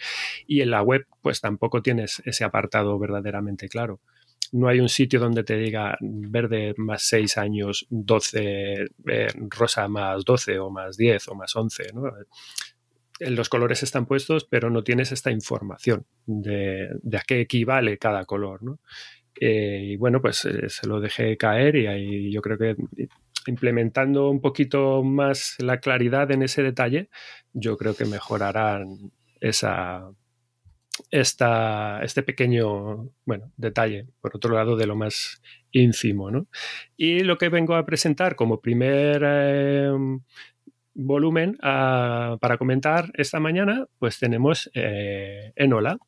Y 0.46 0.60
en 0.60 0.70
la 0.70 0.82
web, 0.82 1.06
pues 1.22 1.40
tampoco 1.40 1.82
tienes 1.82 2.22
ese 2.24 2.44
apartado 2.44 2.98
verdaderamente 2.98 3.68
claro. 3.68 4.00
No 4.50 4.68
hay 4.68 4.80
un 4.80 4.88
sitio 4.88 5.20
donde 5.20 5.44
te 5.44 5.56
diga 5.56 5.96
verde 6.00 6.74
más 6.78 7.02
6 7.02 7.36
años, 7.36 7.86
12, 7.90 8.86
eh, 9.08 9.26
rosa 9.50 9.88
más 9.88 10.24
12 10.24 10.58
o 10.58 10.70
más 10.70 10.96
10 10.96 11.28
o 11.28 11.34
más 11.34 11.54
11, 11.54 11.84
¿no? 11.92 12.10
los 13.20 13.48
colores 13.48 13.82
están 13.82 14.06
puestos, 14.06 14.44
pero 14.44 14.70
no 14.70 14.84
tienes 14.84 15.12
esta 15.12 15.30
información 15.30 16.06
de, 16.26 16.88
de, 17.02 17.16
a 17.16 17.22
qué 17.26 17.40
equivale 17.40 17.98
cada 17.98 18.24
color. 18.24 18.62
¿no? 18.62 18.78
Eh, 19.40 19.82
y 19.92 19.96
bueno, 19.96 20.20
pues 20.20 20.44
eh, 20.44 20.68
se 20.68 20.86
lo 20.86 21.00
dejé 21.00 21.36
caer 21.36 21.76
y 21.76 21.86
ahí 21.86 22.32
yo 22.32 22.42
creo 22.42 22.58
que 22.58 22.76
implementando 23.46 24.30
un 24.30 24.40
poquito 24.40 25.02
más 25.02 25.56
la 25.58 25.78
claridad 25.78 26.30
en 26.30 26.42
ese 26.42 26.62
detalle, 26.62 27.08
yo 27.52 27.76
creo 27.76 27.94
que 27.94 28.04
mejorarán 28.04 29.12
esa, 29.40 30.10
esta, 31.10 32.02
este 32.02 32.22
pequeño 32.22 33.10
bueno, 33.24 33.52
detalle, 33.56 34.08
por 34.20 34.36
otro 34.36 34.54
lado, 34.54 34.76
de 34.76 34.86
lo 34.86 34.96
más 34.96 35.40
ínfimo. 35.70 36.30
¿no? 36.30 36.46
Y 36.96 37.20
lo 37.20 37.38
que 37.38 37.48
vengo 37.48 37.74
a 37.76 37.86
presentar 37.86 38.34
como 38.34 38.60
primer 38.60 39.22
eh, 39.24 39.90
volumen 40.94 41.56
ah, 41.62 42.36
para 42.40 42.58
comentar 42.58 43.10
esta 43.14 43.40
mañana, 43.40 43.86
pues 43.98 44.18
tenemos 44.18 44.68
Enola. 44.74 45.98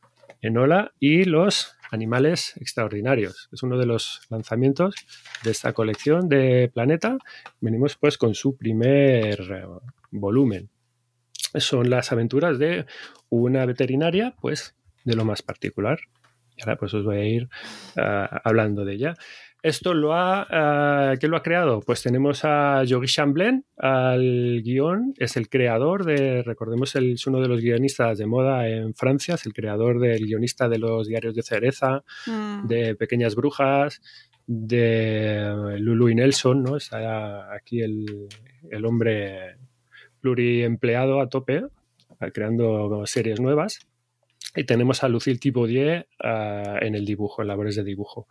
Enola 0.41 0.93
y 0.99 1.25
los 1.25 1.77
Animales 1.91 2.57
Extraordinarios. 2.57 3.49
Es 3.53 3.63
uno 3.63 3.77
de 3.77 3.87
los 3.87 4.23
lanzamientos 4.31 4.95
de 5.43 5.51
esta 5.51 5.73
colección 5.73 6.29
de 6.29 6.71
Planeta. 6.73 7.19
Venimos 7.61 7.97
pues 7.97 8.17
con 8.17 8.35
su 8.35 8.57
primer 8.57 9.41
eh, 9.41 9.67
volumen. 10.11 10.71
Son 11.55 11.91
las 11.91 12.13
aventuras 12.13 12.59
de 12.59 12.87
una 13.29 13.67
veterinaria, 13.67 14.35
pues 14.41 14.77
de 15.05 15.17
lo 15.17 15.25
más 15.25 15.43
particular. 15.43 15.99
Y 16.57 16.63
ahora 16.63 16.77
pues 16.77 16.95
os 16.95 17.05
voy 17.05 17.17
a 17.17 17.25
ir 17.25 17.49
eh, 17.97 18.29
hablando 18.45 18.85
de 18.85 18.95
ella. 18.95 19.15
Esto 19.63 19.93
lo 19.93 20.15
ha. 20.15 21.13
Uh, 21.13 21.19
¿Quién 21.19 21.31
lo 21.31 21.37
ha 21.37 21.43
creado? 21.43 21.81
Pues 21.81 22.03
tenemos 22.03 22.45
a 22.45 22.83
Yogi 22.85 23.07
Chamblen 23.07 23.67
al 23.77 24.63
guion, 24.63 25.15
es 25.19 25.37
el 25.37 25.49
creador 25.49 26.05
de. 26.05 26.43
Recordemos, 26.43 26.95
él 26.97 27.13
es 27.13 27.27
uno 27.27 27.41
de 27.41 27.49
los 27.49 27.61
guionistas 27.61 28.17
de 28.19 28.27
moda 28.27 28.69
en 28.69 28.95
Francia, 28.95 29.35
es 29.35 29.45
el 29.45 29.53
creador 29.53 30.01
del 30.01 30.25
guionista 30.25 30.69
de 30.69 30.79
los 30.79 31.09
diarios 31.09 31.35
de 31.35 31.43
Cereza, 31.43 32.03
mm. 32.27 32.69
de 32.69 32.95
Pequeñas 32.95 33.35
Brujas, 33.35 34.01
de 34.47 35.77
Lulu 35.79 36.09
y 36.09 36.15
Nelson, 36.15 36.63
¿no? 36.63 36.77
Está 36.77 37.55
aquí 37.55 37.83
el, 37.83 38.29
el 38.71 38.87
hombre 38.87 39.57
pluriempleado 40.21 41.21
a 41.21 41.29
tope, 41.29 41.65
creando 42.33 43.05
series 43.07 43.41
nuevas. 43.41 43.81
Y 44.57 44.65
tenemos 44.65 45.05
a 45.05 45.09
Lucille 45.09 45.39
Thibaudier 45.39 46.09
uh, 46.25 46.85
en 46.85 46.97
el 46.97 47.05
dibujo, 47.05 47.43
en 47.43 47.49
labores 47.49 47.77
de 47.77 47.85
dibujo 47.85 48.27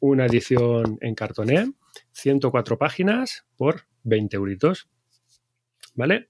una 0.00 0.26
edición 0.26 0.98
en 1.00 1.14
cartoné, 1.14 1.72
104 2.12 2.78
páginas 2.78 3.46
por 3.56 3.84
20 4.04 4.36
euritos. 4.36 4.88
¿Vale? 5.94 6.28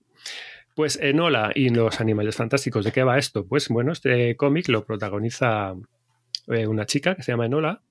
Pues 0.75 0.97
Enola 0.97 1.53
y 1.55 1.71
los 1.71 2.01
animales 2.01 2.37
fantásticos, 2.37 2.85
¿de 2.85 2.93
qué 2.93 3.03
va 3.03 3.19
esto? 3.19 3.47
Pues 3.47 3.69
bueno, 3.69 3.93
este 3.93 4.37
cómic 4.37 4.69
lo 4.69 4.85
protagoniza 4.85 5.75
eh, 6.47 6.67
una 6.67 6.87
chica 6.87 7.15
que 7.15 7.23
se 7.23 7.33
llama 7.33 7.47
Enola 7.47 7.83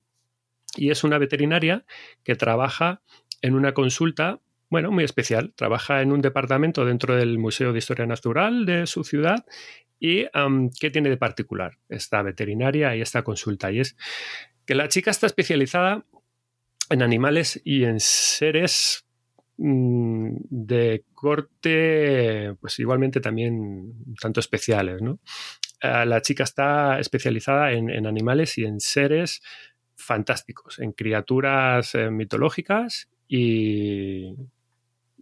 y 0.76 0.92
es 0.92 1.04
una 1.04 1.18
veterinaria 1.18 1.86
que 2.24 2.36
trabaja 2.36 3.02
en 3.42 3.56
una 3.56 3.74
consulta, 3.74 4.40
bueno, 4.70 4.92
muy 4.92 5.04
especial. 5.04 5.54
Trabaja 5.56 6.02
en 6.02 6.12
un 6.12 6.22
departamento 6.22 6.86
dentro 6.86 7.16
del 7.16 7.38
Museo 7.38 7.74
de 7.74 7.80
Historia 7.80 8.06
Natural 8.06 8.66
de 8.66 8.88
su 8.88 9.04
ciudad 9.04 9.46
y 10.00 10.26
¿qué 10.80 10.92
tiene 10.92 11.10
de 11.10 11.18
particular 11.18 11.78
esta 11.90 12.22
veterinaria 12.22 12.96
y 12.96 13.02
esta 13.02 13.24
consulta? 13.24 13.72
Y 13.72 13.80
es 13.80 13.98
que 14.68 14.76
la 14.76 14.90
chica 14.90 15.10
está 15.10 15.26
especializada 15.26 16.06
en 16.90 17.02
animales 17.02 17.60
y 17.64 17.86
en 17.86 18.00
seres 18.02 19.06
mm, 19.58 20.36
de 20.50 21.06
corte, 21.14 22.54
pues 22.60 22.78
igualmente 22.80 23.22
también 23.22 23.94
tanto 24.22 24.42
especiales, 24.42 25.02
¿no? 25.02 25.20
Ah, 25.82 26.06
la 26.06 26.22
chica 26.22 26.44
está 26.44 27.00
especializada 27.00 27.72
en, 27.72 28.06
animales 28.06 28.58
y 28.58 28.66
en 28.66 28.80
seres 28.80 29.42
fantásticos, 29.96 30.80
en 30.80 30.92
criaturas 30.92 31.96
eh, 31.96 32.10
mitológicas 32.10 33.10
y, 33.28 34.34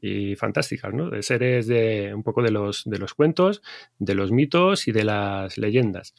y 0.01 0.35
fantásticas, 0.35 0.93
¿no? 0.93 1.09
De 1.11 1.21
seres 1.21 1.67
de 1.67 2.13
un 2.15 2.23
poco 2.23 2.41
de 2.41 2.51
los, 2.51 2.83
de 2.85 2.97
los 2.97 3.13
cuentos, 3.13 3.61
de 3.99 4.15
los 4.15 4.31
mitos 4.31 4.87
y 4.87 4.91
de 4.91 5.03
las 5.03 5.57
leyendas. 5.57 6.15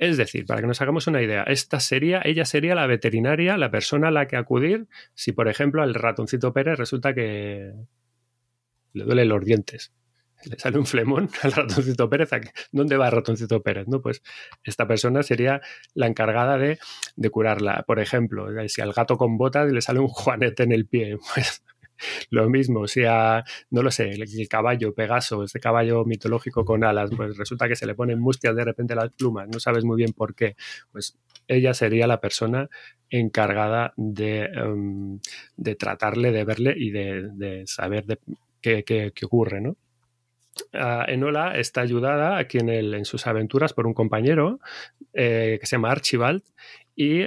Es 0.00 0.16
decir, 0.16 0.46
para 0.46 0.62
que 0.62 0.66
nos 0.66 0.80
hagamos 0.80 1.06
una 1.08 1.20
idea, 1.20 1.42
esta 1.42 1.78
sería, 1.78 2.22
ella 2.24 2.46
sería 2.46 2.74
la 2.74 2.86
veterinaria, 2.86 3.58
la 3.58 3.70
persona 3.70 4.08
a 4.08 4.10
la 4.10 4.26
que 4.26 4.38
acudir 4.38 4.88
si, 5.12 5.32
por 5.32 5.46
ejemplo, 5.46 5.82
al 5.82 5.92
ratoncito 5.92 6.54
Pérez 6.54 6.78
resulta 6.78 7.12
que 7.12 7.70
le 8.94 9.04
duelen 9.04 9.28
los 9.28 9.44
dientes. 9.44 9.92
Le 10.46 10.58
sale 10.58 10.78
un 10.78 10.86
flemón 10.86 11.28
al 11.42 11.52
ratoncito 11.52 12.08
Pérez. 12.08 12.30
¿Dónde 12.72 12.96
va 12.96 13.08
el 13.08 13.12
ratoncito 13.12 13.62
Pérez? 13.62 13.88
¿No? 13.88 14.00
Pues 14.00 14.22
esta 14.64 14.88
persona 14.88 15.22
sería 15.22 15.60
la 15.92 16.06
encargada 16.06 16.56
de, 16.56 16.78
de 17.16 17.30
curarla. 17.30 17.84
Por 17.86 18.00
ejemplo, 18.00 18.46
si 18.68 18.80
al 18.80 18.94
gato 18.94 19.18
con 19.18 19.36
botas 19.36 19.70
le 19.70 19.82
sale 19.82 20.00
un 20.00 20.08
juanete 20.08 20.62
en 20.62 20.72
el 20.72 20.86
pie, 20.86 21.18
pues 21.34 21.62
lo 22.30 22.48
mismo, 22.48 22.86
si 22.86 23.04
a, 23.04 23.44
no 23.70 23.82
lo 23.82 23.90
sé, 23.90 24.10
el, 24.10 24.48
caballo 24.48 24.94
Pegaso, 24.94 25.44
este 25.44 25.60
caballo 25.60 26.04
mitológico 26.04 26.64
con 26.64 26.84
alas, 26.84 27.10
pues 27.16 27.36
resulta 27.36 27.68
que 27.68 27.76
se 27.76 27.86
le 27.86 27.94
ponen 27.94 28.20
mustias 28.20 28.54
de 28.56 28.64
repente 28.64 28.94
las 28.94 29.10
plumas, 29.12 29.48
no 29.48 29.60
sabes 29.60 29.84
muy 29.84 29.96
bien 29.96 30.12
por 30.12 30.34
qué, 30.34 30.56
pues 30.92 31.18
ella 31.48 31.74
sería 31.74 32.06
la 32.06 32.20
persona 32.20 32.68
encargada 33.10 33.92
de, 33.96 34.44
em, 34.44 35.18
de 35.56 35.74
tratarle, 35.74 36.30
de 36.32 36.44
verle 36.44 36.74
y 36.76 36.90
de, 36.90 37.64
saber 37.66 38.06
de 38.06 38.18
qué, 38.60 38.84
qué, 38.84 39.12
ocurre, 39.24 39.60
¿no? 39.60 39.76
Enola 40.72 41.56
está 41.56 41.80
ayudada 41.80 42.36
aquí 42.36 42.58
en, 42.58 42.68
el, 42.68 42.94
en, 42.94 43.04
sus 43.04 43.26
aventuras 43.26 43.72
por 43.72 43.86
un 43.86 43.94
compañero 43.94 44.60
eh, 45.14 45.58
que 45.60 45.66
se 45.66 45.76
llama 45.76 45.90
Archibald 45.90 46.42
y 46.96 47.22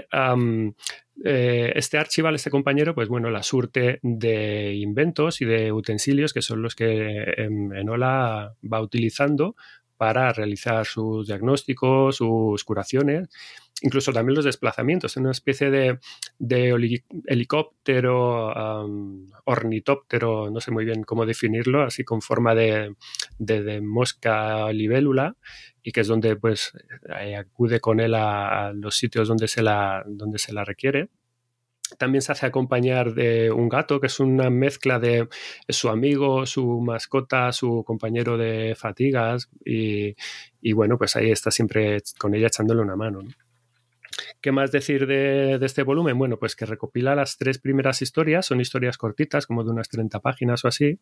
eh, 1.23 1.71
este 1.75 1.97
archival, 1.97 2.35
este 2.35 2.49
compañero, 2.49 2.95
pues 2.95 3.07
bueno, 3.07 3.29
la 3.29 3.43
surte 3.43 3.99
de 4.01 4.73
inventos 4.75 5.41
y 5.41 5.45
de 5.45 5.71
utensilios 5.71 6.33
que 6.33 6.41
son 6.41 6.61
los 6.61 6.75
que 6.75 7.33
em, 7.37 7.73
Enola 7.73 8.55
va 8.71 8.81
utilizando 8.81 9.55
para 10.03 10.33
realizar 10.33 10.85
sus 10.85 11.27
diagnósticos, 11.27 12.17
sus 12.17 12.61
curaciones, 12.65 13.29
incluso 13.81 14.11
también 14.11 14.35
los 14.35 14.43
desplazamientos, 14.43 15.15
en 15.15 15.23
una 15.23 15.31
especie 15.31 15.71
de, 15.71 15.97
helicóptero, 17.25 18.51
ornitóptero, 19.45 20.49
no 20.49 20.59
sé 20.59 20.71
muy 20.71 20.83
bien 20.83 21.03
cómo 21.03 21.25
definirlo, 21.25 21.83
así 21.83 22.03
con 22.03 22.21
forma 22.21 22.53
de, 22.53 22.97
de 23.39 23.79
mosca 23.79 24.73
libélula, 24.73 25.37
y 25.81 25.93
que 25.93 26.01
es 26.01 26.07
donde 26.09 26.35
pues 26.35 26.73
eh, 27.21 27.37
acude 27.37 27.79
con 27.79 28.01
él 28.01 28.13
a, 28.15 28.73
los 28.73 28.97
sitios 28.97 29.29
donde 29.29 29.47
se, 29.47 29.61
la, 29.63 30.03
donde 30.05 30.37
se 30.37 30.51
la 30.51 30.65
requiere. 30.65 31.07
También 31.97 32.21
se 32.21 32.31
hace 32.31 32.45
acompañar 32.45 33.13
de 33.13 33.51
un 33.51 33.69
gato, 33.69 33.99
que 33.99 34.07
es 34.07 34.19
una 34.19 34.49
mezcla 34.49 34.99
de 34.99 35.27
su 35.69 35.89
amigo, 35.89 36.45
su 36.45 36.79
mascota, 36.81 37.51
su 37.51 37.83
compañero 37.85 38.37
de 38.37 38.73
fatigas 38.75 39.49
y, 39.63 40.15
y 40.61 40.73
bueno, 40.73 40.97
pues 40.97 41.15
ahí 41.15 41.31
está 41.31 41.51
siempre 41.51 41.99
con 42.17 42.33
ella 42.33 42.47
echándole 42.47 42.81
una 42.81 42.95
mano. 42.95 43.21
¿no? 43.21 43.29
¿Qué 44.41 44.51
más 44.51 44.71
decir 44.71 45.07
de, 45.07 45.57
este 45.61 45.83
volumen? 45.83 46.17
Bueno, 46.17 46.37
pues 46.37 46.55
que 46.55 46.65
recopila 46.65 47.15
las 47.15 47.37
tres 47.37 47.59
primeras 47.59 48.01
historias, 48.01 48.45
son 48.45 48.61
historias 48.61 48.97
cortitas, 48.97 49.47
como 49.47 49.63
de 49.63 49.71
unas 49.71 49.89
30 49.89 50.19
páginas 50.19 50.65
o 50.65 50.67
así, 50.67 50.99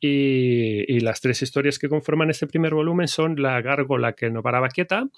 y, 0.00 1.00
las 1.00 1.20
tres 1.20 1.42
historias 1.42 1.78
que 1.78 1.88
conforman 1.88 2.30
este 2.30 2.46
primer 2.46 2.74
volumen 2.74 3.08
son 3.08 3.40
la 3.40 3.60
gárgola 3.60 4.12
que 4.12 4.30
no 4.30 4.42
paraba 4.42 4.68
quieta, 4.68 5.08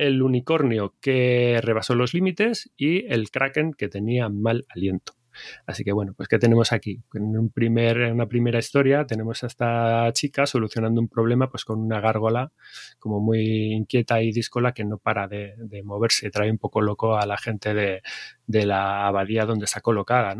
el 0.00 0.22
unicornio 0.22 0.94
que 1.02 1.60
rebasó 1.62 1.94
los 1.94 2.14
límites 2.14 2.70
y 2.76 3.06
el 3.12 3.30
kraken 3.30 3.74
que 3.74 3.88
tenía 3.88 4.30
mal 4.30 4.64
aliento. 4.70 5.12
Así 5.66 5.84
que 5.84 5.92
bueno, 5.92 6.14
pues 6.16 6.28
¿qué 6.28 6.38
tenemos 6.38 6.72
aquí? 6.72 7.02
En, 7.14 7.36
una 7.36 8.26
primera 8.26 8.58
historia 8.58 9.06
tenemos 9.06 9.44
a 9.44 9.46
esta 9.46 10.10
chica 10.12 10.46
solucionando 10.46 11.00
un 11.00 11.08
problema 11.08 11.50
pues 11.50 11.64
con 11.64 11.80
una 11.80 12.00
gárgola 12.00 12.50
como 12.98 13.20
muy 13.20 13.72
inquieta 13.72 14.22
y 14.22 14.32
díscola 14.32 14.72
que 14.72 14.84
no 14.84 14.96
para 14.96 15.28
de, 15.28 15.54
moverse, 15.84 16.30
trae 16.30 16.50
un 16.50 16.58
poco 16.58 16.80
loco 16.80 17.16
a 17.16 17.26
la 17.26 17.36
gente 17.36 17.74
de, 17.74 18.02
de 18.46 18.66
la 18.66 19.06
abadía 19.06 19.44
donde 19.44 19.66
está 19.66 19.82
colocada. 19.82 20.34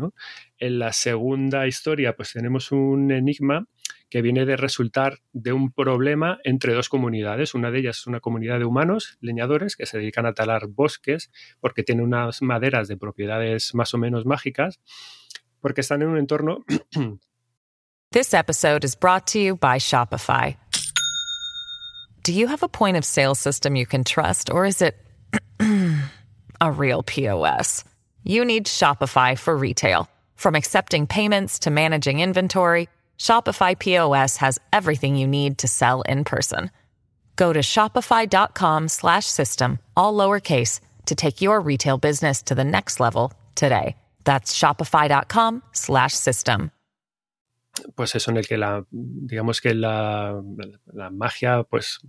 En 0.57 0.79
la 0.79 0.91
segunda 0.91 1.67
historia 1.67 2.15
pues 2.15 2.33
tenemos 2.33 2.71
un 2.71 3.11
enigma 3.11 3.67
que 4.11 4.21
viene 4.21 4.45
de 4.45 4.57
resultar 4.57 5.19
de 5.31 5.53
un 5.53 5.71
problema 5.71 6.37
entre 6.43 6.73
dos 6.73 6.89
comunidades. 6.89 7.55
Una 7.55 7.71
de 7.71 7.79
ellas 7.79 7.99
es 7.99 8.07
una 8.07 8.19
comunidad 8.19 8.59
de 8.59 8.65
humanos, 8.65 9.17
leñadores, 9.21 9.77
que 9.77 9.85
se 9.85 9.97
dedican 9.97 10.25
a 10.25 10.33
talar 10.33 10.67
bosques 10.67 11.31
porque 11.61 11.81
tienen 11.81 12.05
unas 12.05 12.41
maderas 12.41 12.89
de 12.89 12.97
propiedades 12.97 13.73
más 13.73 13.93
o 13.93 13.97
menos 13.97 14.25
mágicas, 14.25 14.81
porque 15.61 15.79
están 15.79 16.01
en 16.01 16.09
un 16.09 16.17
entorno. 16.17 16.65
This 18.11 18.33
episode 18.33 18.83
is 18.83 18.95
brought 18.95 19.27
to 19.27 19.39
you 19.39 19.55
by 19.55 19.79
Shopify. 19.79 20.57
Do 22.23 22.33
you 22.33 22.47
have 22.47 22.63
a 22.63 22.67
point 22.67 22.97
of 22.97 23.05
sale 23.05 23.33
system 23.33 23.77
you 23.77 23.85
can 23.85 24.03
trust, 24.03 24.51
or 24.51 24.65
is 24.65 24.81
it 24.81 24.95
a 26.59 26.69
real 26.69 27.01
POS? 27.01 27.85
You 28.25 28.43
need 28.43 28.65
Shopify 28.65 29.39
for 29.39 29.55
retail. 29.55 30.09
From 30.35 30.55
accepting 30.55 31.07
payments 31.07 31.59
to 31.59 31.71
managing 31.71 32.19
inventory, 32.19 32.89
Shopify 33.21 33.77
POS 33.77 34.37
has 34.37 34.57
everything 34.73 35.15
you 35.15 35.27
need 35.27 35.59
to 35.59 35.67
sell 35.67 36.01
in 36.09 36.23
person. 36.23 36.71
Go 37.35 37.53
to 37.53 37.61
shopify.com/system 37.61 39.77
all 39.95 40.17
lowercase 40.17 40.79
to 41.05 41.15
take 41.15 41.39
your 41.39 41.61
retail 41.61 41.99
business 41.99 42.41
to 42.43 42.55
the 42.55 42.63
next 42.63 42.99
level 42.99 43.31
today. 43.53 43.95
That's 44.23 44.57
shopify.com/system. 44.57 46.71
Pues 47.95 48.15
eso 48.15 48.31
en 48.31 48.37
el 48.37 48.47
que 48.47 48.57
la 48.57 48.83
digamos 48.91 49.61
que 49.61 49.75
la, 49.75 50.41
la 50.93 51.11
magia 51.11 51.63
pues 51.63 51.99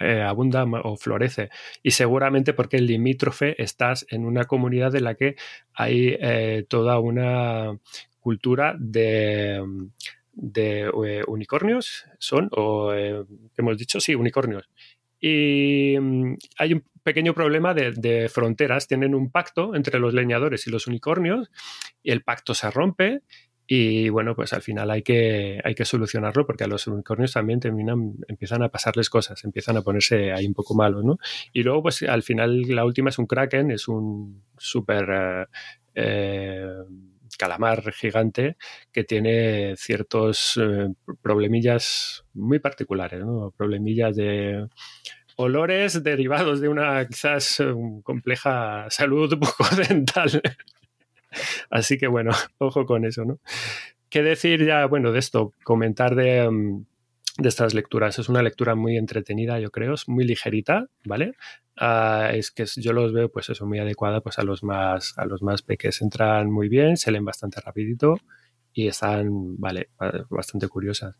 eh, 0.00 0.22
abunda 0.22 0.64
o 0.64 0.96
florece. 0.96 1.50
Y 1.82 1.90
seguramente 1.90 2.54
porque 2.54 2.78
el 2.78 2.86
limítrofe 2.86 3.62
estás 3.62 4.06
en 4.10 4.24
una 4.24 4.44
comunidad 4.44 4.94
en 4.94 5.04
la 5.04 5.14
que 5.14 5.36
hay 5.74 6.16
eh, 6.18 6.64
toda 6.68 6.98
una 7.00 7.78
cultura 8.26 8.74
de, 8.76 9.62
de 10.32 10.80
eh, 10.80 11.22
unicornios, 11.28 12.06
son, 12.18 12.48
o 12.50 12.92
eh, 12.92 13.24
hemos 13.56 13.78
dicho, 13.78 14.00
sí, 14.00 14.16
unicornios. 14.16 14.68
Y 15.20 15.96
mm, 15.96 16.34
hay 16.58 16.72
un 16.72 16.82
pequeño 17.04 17.34
problema 17.34 17.72
de, 17.72 18.28
fronteras. 18.28 18.88
Tienen 18.88 19.14
un 19.14 19.30
pacto 19.30 19.76
entre 19.76 20.00
los 20.00 20.12
leñadores 20.12 20.66
y 20.66 20.70
los 20.70 20.88
unicornios 20.88 21.52
y 22.02 22.10
el 22.10 22.24
pacto 22.24 22.52
se 22.52 22.68
rompe 22.68 23.22
y 23.64 24.08
bueno, 24.08 24.34
pues 24.34 24.52
al 24.52 24.62
final 24.62 24.90
hay 24.90 25.02
que, 25.02 25.60
hay 25.62 25.76
que 25.76 25.84
solucionarlo 25.84 26.46
porque 26.46 26.64
a 26.64 26.66
los 26.66 26.88
unicornios 26.88 27.32
también 27.32 27.60
terminan, 27.60 28.14
empiezan 28.26 28.64
a 28.64 28.70
pasarles 28.70 29.08
cosas, 29.08 29.44
empiezan 29.44 29.76
a 29.76 29.82
ponerse 29.82 30.32
ahí 30.32 30.46
un 30.48 30.54
poco 30.54 30.74
malos, 30.74 31.04
¿no? 31.04 31.18
Y 31.52 31.62
luego 31.62 31.82
pues 31.82 32.02
al 32.02 32.24
final 32.24 32.62
la 32.62 32.84
última 32.84 33.10
es 33.10 33.20
un 33.20 33.26
kraken, 33.26 33.70
es 33.70 33.86
un 33.86 34.42
súper... 34.58 35.48
Eh, 35.94 36.66
calamar 37.36 37.92
gigante 37.92 38.56
que 38.92 39.04
tiene 39.04 39.74
ciertos 39.76 40.58
eh, 40.62 40.88
problemillas 41.22 42.24
muy 42.34 42.58
particulares, 42.58 43.20
¿no? 43.24 43.52
problemillas 43.56 44.16
de 44.16 44.66
olores 45.36 46.02
derivados 46.02 46.60
de 46.60 46.68
una 46.68 47.06
quizás 47.06 47.60
eh, 47.60 47.72
compleja 48.02 48.86
salud 48.90 49.38
dental. 49.88 50.42
Así 51.70 51.98
que 51.98 52.06
bueno, 52.06 52.32
ojo 52.58 52.86
con 52.86 53.04
eso, 53.04 53.24
¿no? 53.24 53.38
¿Qué 54.08 54.22
decir 54.22 54.64
ya, 54.64 54.86
bueno, 54.86 55.12
de 55.12 55.18
esto? 55.18 55.52
Comentar 55.64 56.14
de, 56.14 56.48
mm, 56.50 56.84
de 57.38 57.48
estas 57.48 57.74
lecturas. 57.74 58.18
Es 58.18 58.28
una 58.28 58.42
lectura 58.42 58.74
muy 58.74 58.96
entretenida, 58.96 59.60
yo 59.60 59.70
creo, 59.70 59.94
es 59.94 60.08
muy 60.08 60.24
ligerita, 60.24 60.86
¿vale? 61.04 61.34
Ah, 61.76 62.30
es 62.32 62.50
que 62.50 62.64
yo 62.76 62.92
los 62.92 63.12
veo, 63.12 63.30
pues 63.30 63.48
eso, 63.50 63.66
muy 63.66 63.78
adecuada 63.78 64.20
pues 64.20 64.38
a 64.38 64.42
los 64.42 64.62
más, 64.62 65.14
a 65.18 65.26
los 65.26 65.42
más 65.42 65.62
pequeños. 65.62 66.00
Entran 66.02 66.50
muy 66.50 66.68
bien, 66.68 66.96
se 66.96 67.10
leen 67.10 67.24
bastante 67.24 67.60
rapidito 67.60 68.16
y 68.72 68.88
están, 68.88 69.56
vale, 69.58 69.90
bastante 70.30 70.68
curiosas 70.68 71.16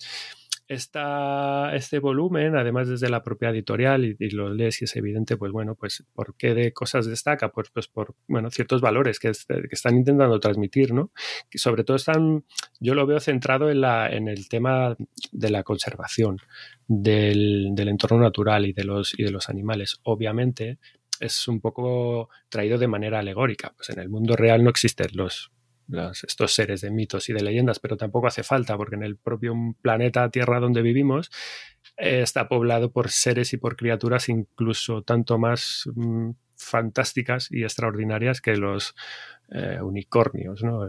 este 0.69 1.99
volumen, 1.99 2.57
además 2.57 2.89
desde 2.89 3.09
la 3.09 3.23
propia 3.23 3.51
editorial, 3.51 4.05
y, 4.05 4.31
lo 4.31 4.53
lees 4.53 4.83
y 4.83 4.85
es 4.85 4.97
evidente, 4.97 5.37
pues 5.37 5.53
bueno, 5.53 5.75
pues 5.75 6.05
¿por 6.13 6.35
qué 6.37 6.55
de 6.55 6.73
cosas 6.73 7.07
destaca? 7.07 7.51
Pues, 7.51 7.71
pues 7.71 7.89
por, 7.89 8.15
bueno, 8.27 8.51
ciertos 8.51 8.81
valores 8.81 9.19
que, 9.19 9.29
están 9.29 9.97
intentando 9.97 10.41
transmitir, 10.41 10.93
¿no? 10.93 11.11
Que 11.49 11.59
sobre 11.59 11.85
todo 11.85 11.97
están, 11.97 12.45
yo 12.81 12.95
lo 12.95 13.07
veo 13.07 13.21
centrado 13.21 13.71
en, 13.71 13.81
la, 13.81 14.09
en 14.11 14.29
el 14.29 14.49
tema 14.49 14.97
de 15.33 15.51
la 15.51 15.63
conservación 15.63 16.39
del, 16.89 17.71
del 17.73 17.89
entorno 17.89 18.21
natural 18.21 18.67
y 18.67 18.73
de, 18.73 18.85
los, 18.85 19.19
y 19.19 19.23
de 19.23 19.31
los 19.31 19.49
animales. 19.49 20.01
Obviamente, 20.03 20.79
es 21.21 21.49
un 21.49 21.61
poco 21.61 22.29
traído 22.49 22.79
de 22.79 22.89
manera 22.89 23.21
alegórica. 23.21 23.73
Pues 23.77 23.91
en 23.91 24.01
el 24.01 24.09
mundo 24.09 24.37
real 24.37 24.63
no 24.63 24.71
existen 24.71 25.09
los, 25.15 25.51
estos 25.89 26.53
seres 26.53 26.81
de 26.81 26.91
mitos 26.91 27.29
y 27.29 27.33
de 27.33 27.43
leyendas, 27.43 27.79
pero 27.79 27.97
tampoco 27.97 28.27
hace 28.27 28.43
falta 28.43 28.77
porque 28.77 28.97
en 28.97 29.03
el 29.03 29.17
propio 29.17 29.55
planeta 29.81 30.29
Tierra 30.31 30.61
donde 30.61 30.83
vivimos 30.83 31.31
eh, 31.97 32.23
está 32.23 32.49
poblado 32.49 32.91
por 32.91 33.11
seres 33.11 33.53
y 33.53 33.57
por 33.57 33.77
criaturas 33.77 34.29
incluso 34.29 35.03
tanto 35.03 35.39
más 35.39 35.89
mm, 35.95 36.31
fantásticas 36.57 37.51
y 37.51 37.63
extraordinarias 37.63 38.41
que 38.41 38.57
los 38.57 38.95
eh, 39.51 39.79
unicornios. 39.81 40.63
¿no? 40.63 40.89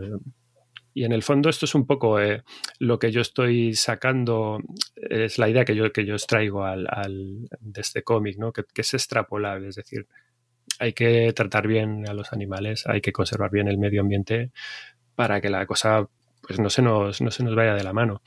Y 0.98 1.04
en 1.04 1.12
el 1.12 1.22
fondo 1.22 1.50
esto 1.50 1.66
es 1.66 1.76
un 1.76 1.86
poco 1.86 2.20
eh, 2.20 2.44
lo 2.80 2.98
que 2.98 3.12
yo 3.12 3.22
estoy 3.22 3.76
sacando, 3.76 4.60
es 4.96 5.38
la 5.38 5.48
idea 5.48 5.64
que 5.64 5.76
yo, 5.76 5.92
que 5.92 6.06
yo 6.08 6.16
extraigo 6.16 6.66
al, 6.66 6.88
de 7.60 7.82
este 7.82 8.02
cómic, 8.02 8.40
¿no? 8.40 8.52
que, 8.52 8.64
es 8.76 8.94
extrapolable, 8.96 9.68
es 9.68 9.76
decir, 9.76 10.08
hay 10.80 10.94
que 10.94 11.32
tratar 11.34 11.68
bien 11.68 12.08
a 12.08 12.13
los 12.13 12.34
animales, 12.34 12.86
hay 12.88 13.02
que 13.02 13.13
conservar 13.13 13.52
bien 13.52 13.68
el 13.68 13.78
medio 13.78 14.02
ambiente 14.02 14.52
para 15.16 15.42
que 15.42 15.50
la 15.50 15.66
cosa 15.66 16.08
pues 16.42 16.60
no 16.60 16.70
se 16.70 16.82
nos, 16.82 17.22
no 17.22 17.32
se 17.32 17.44
nos 17.44 17.56
vaya 17.56 17.76
de 17.76 17.84
la 17.84 17.94
mano. 17.94 18.22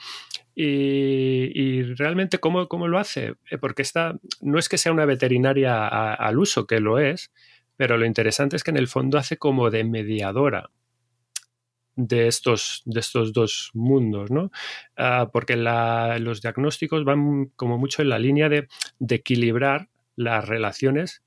Y, 0.54 1.82
realmente, 1.94 2.38
¿cómo, 2.38 2.68
¿cómo, 2.68 2.86
lo 2.86 2.98
hace? 2.98 3.34
Eh, 3.50 3.56
porque 3.58 3.80
esta 3.80 4.18
no 4.42 4.58
es 4.58 4.68
que 4.68 4.76
sea 4.76 4.92
una 4.92 5.06
veterinaria 5.06 5.86
al 5.86 6.38
uso, 6.38 6.66
que 6.66 6.80
lo 6.80 6.98
es, 6.98 7.32
pero 7.76 7.96
lo 7.96 8.04
interesante 8.04 8.56
es 8.56 8.64
que 8.64 8.70
en 8.70 8.76
el 8.76 8.88
fondo 8.88 9.16
hace 9.16 9.38
como 9.38 9.70
de 9.70 9.84
mediadora 9.84 10.70
de 11.96 12.26
estos, 12.26 12.82
de 12.84 13.00
estos 13.00 13.32
dos 13.32 13.70
mundos, 13.72 14.30
¿no? 14.30 14.50
Ah, 14.96 15.30
porque 15.32 15.56
los 15.56 16.42
diagnósticos 16.42 17.04
van 17.04 17.46
como 17.56 17.78
mucho 17.78 18.02
en 18.02 18.10
la 18.10 18.18
línea 18.18 18.48
de, 18.50 18.68
de 18.98 19.14
equilibrar 19.14 19.88
las 20.16 20.46
relaciones 20.46 21.22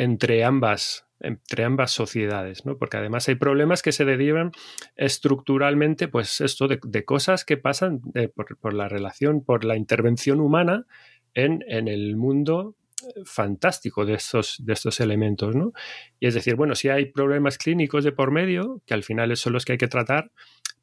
entre 0.00 0.44
ambas 0.44 1.06
entre 1.22 1.64
ambas 1.64 1.90
sociedades, 1.90 2.64
¿no? 2.64 2.78
Porque 2.78 2.96
además 2.96 3.28
hay 3.28 3.34
problemas 3.34 3.82
que 3.82 3.92
se 3.92 4.06
derivan 4.06 4.52
estructuralmente, 4.96 6.08
pues 6.08 6.40
esto 6.40 6.66
de, 6.66 7.04
cosas 7.04 7.44
que 7.44 7.58
pasan 7.58 8.00
eh, 8.14 8.28
por, 8.28 8.72
la 8.72 8.88
relación, 8.88 9.44
por 9.44 9.66
la 9.66 9.76
intervención 9.76 10.40
humana 10.40 10.86
en, 11.34 11.62
en 11.68 11.88
el 11.88 12.16
mundo 12.16 12.74
eh, 13.02 13.20
fantástico 13.26 14.06
de 14.06 14.14
estos, 14.14 14.64
de 14.64 14.72
estos 14.72 14.98
elementos, 15.00 15.54
¿no? 15.54 15.74
Y 16.20 16.26
es 16.26 16.32
decir, 16.32 16.54
bueno, 16.54 16.74
si 16.74 16.88
hay 16.88 17.04
problemas 17.04 17.58
clínicos 17.58 18.02
de 18.02 18.12
por 18.12 18.30
medio, 18.30 18.80
que 18.86 18.94
al 18.94 19.02
final 19.02 19.36
son 19.36 19.52
los 19.52 19.66
que 19.66 19.72
hay 19.72 19.78
que 19.78 19.88
tratar, 19.88 20.30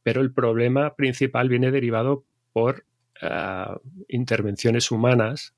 pero 0.03 0.21
el 0.21 0.31
problema 0.31 0.95
principal 0.95 1.49
viene 1.49 1.71
derivado 1.71 2.25
por 2.53 2.85
ah, 3.23 3.79
intervenciones 4.07 4.91
humanas, 4.91 5.55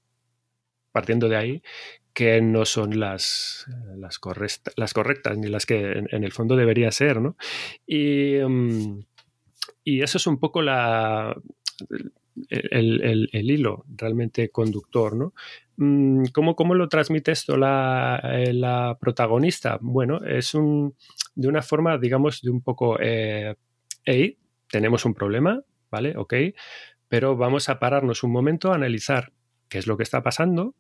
partiendo 0.92 1.30
de 1.30 1.36
ahí, 1.36 1.64
que 2.14 2.42
no 2.42 2.66
son 2.66 3.00
las, 3.00 3.66
las, 3.96 4.20
correctas 4.20 5.38
ni 5.38 5.48
las 5.48 5.66
que 5.66 6.04
en, 6.10 6.24
el 6.24 6.32
fondo 6.32 6.56
debería 6.56 6.92
ser, 6.92 7.22
¿no? 7.22 7.38
Y, 7.86 8.36
mm, 8.46 9.00
y, 9.84 10.02
eso 10.02 10.18
es 10.18 10.28
un 10.28 10.40
poco 10.40 10.62
la, 10.62 11.36
el, 12.50 13.30
hilo 13.32 13.86
realmente 13.96 14.50
conductor, 14.50 15.16
¿no? 15.16 15.34
Mm, 15.78 16.26
¿Cómo, 16.34 16.56
¿Cómo, 16.56 16.76
lo 16.76 16.90
transmite 16.90 17.32
esto 17.32 17.58
la, 17.58 18.20
eh, 18.24 18.54
la, 18.54 18.98
protagonista? 19.00 19.78
Bueno, 19.82 20.20
es 20.26 20.54
un, 20.54 20.96
de 21.36 21.48
una 21.48 21.62
forma, 21.62 21.98
digamos, 21.98 22.42
de 22.42 22.50
un 22.50 22.62
poco, 22.62 22.98
eh, 23.00 23.56
hey, 24.04 24.38
tenemos 24.70 25.06
un 25.06 25.14
problema, 25.14 25.62
¿vale? 25.90 26.16
Ok, 26.18 26.34
pero 27.08 27.36
vamos 27.36 27.70
a 27.70 27.80
pararnos 27.80 28.24
un 28.24 28.32
momento 28.32 28.72
a 28.72 28.76
analizar 28.76 29.32
qué 29.70 29.78
es 29.78 29.88
lo 29.88 29.98
que 29.98 30.04
está 30.04 30.24
pasando 30.24 30.76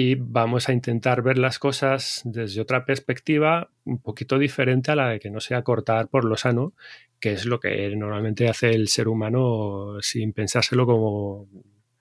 y 0.00 0.14
vamos 0.14 0.68
a 0.68 0.72
intentar 0.72 1.22
ver 1.22 1.38
las 1.38 1.58
cosas 1.58 2.22
desde 2.24 2.60
otra 2.60 2.84
perspectiva 2.84 3.68
un 3.84 4.00
poquito 4.00 4.38
diferente 4.38 4.92
a 4.92 4.94
la 4.94 5.08
de 5.08 5.18
que 5.18 5.28
no 5.28 5.40
sea 5.40 5.62
cortar 5.62 6.06
por 6.06 6.24
lo 6.24 6.36
sano, 6.36 6.72
que 7.18 7.32
es 7.32 7.46
lo 7.46 7.58
que 7.58 7.96
normalmente 7.96 8.48
hace 8.48 8.70
el 8.70 8.86
ser 8.86 9.08
humano 9.08 9.96
sin 10.00 10.32
pensárselo 10.32 10.86
como 10.86 11.48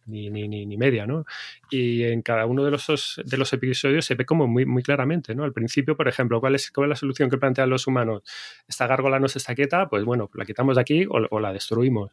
ni, 0.06 0.30
ni, 0.30 0.47
ni, 0.47 0.77
media, 0.77 1.08
¿no? 1.08 1.25
Y 1.71 2.03
en 2.03 2.21
cada 2.21 2.45
uno 2.45 2.63
de 2.63 2.69
los, 2.69 3.19
de 3.25 3.38
los 3.38 3.51
episodios 3.53 4.06
se 4.06 4.13
ve 4.13 4.27
como 4.27 4.45
muy, 4.45 4.67
muy 4.67 4.84
claramente, 4.84 5.34
¿no? 5.34 5.43
Al 5.43 5.53
principio, 5.53 5.97
por 5.97 6.08
ejemplo, 6.08 6.39
¿cuál 6.39 6.53
es, 6.53 6.69
cuál 6.69 6.86
es 6.86 6.89
la 6.89 6.95
solución 6.97 7.32
que 7.32 7.39
plantean 7.39 7.71
los 7.71 7.88
humanos? 7.88 8.21
Esta 8.67 8.86
gárgola 8.86 9.19
no 9.19 9.27
se 9.27 9.39
está 9.39 9.56
quieta, 9.56 9.89
pues 9.89 10.03
bueno, 10.06 10.30
la 10.36 10.45
quitamos 10.45 10.75
de 10.75 10.82
aquí 10.82 11.06
o, 11.06 11.17
o 11.32 11.39
la 11.39 11.51
destruimos. 11.51 12.12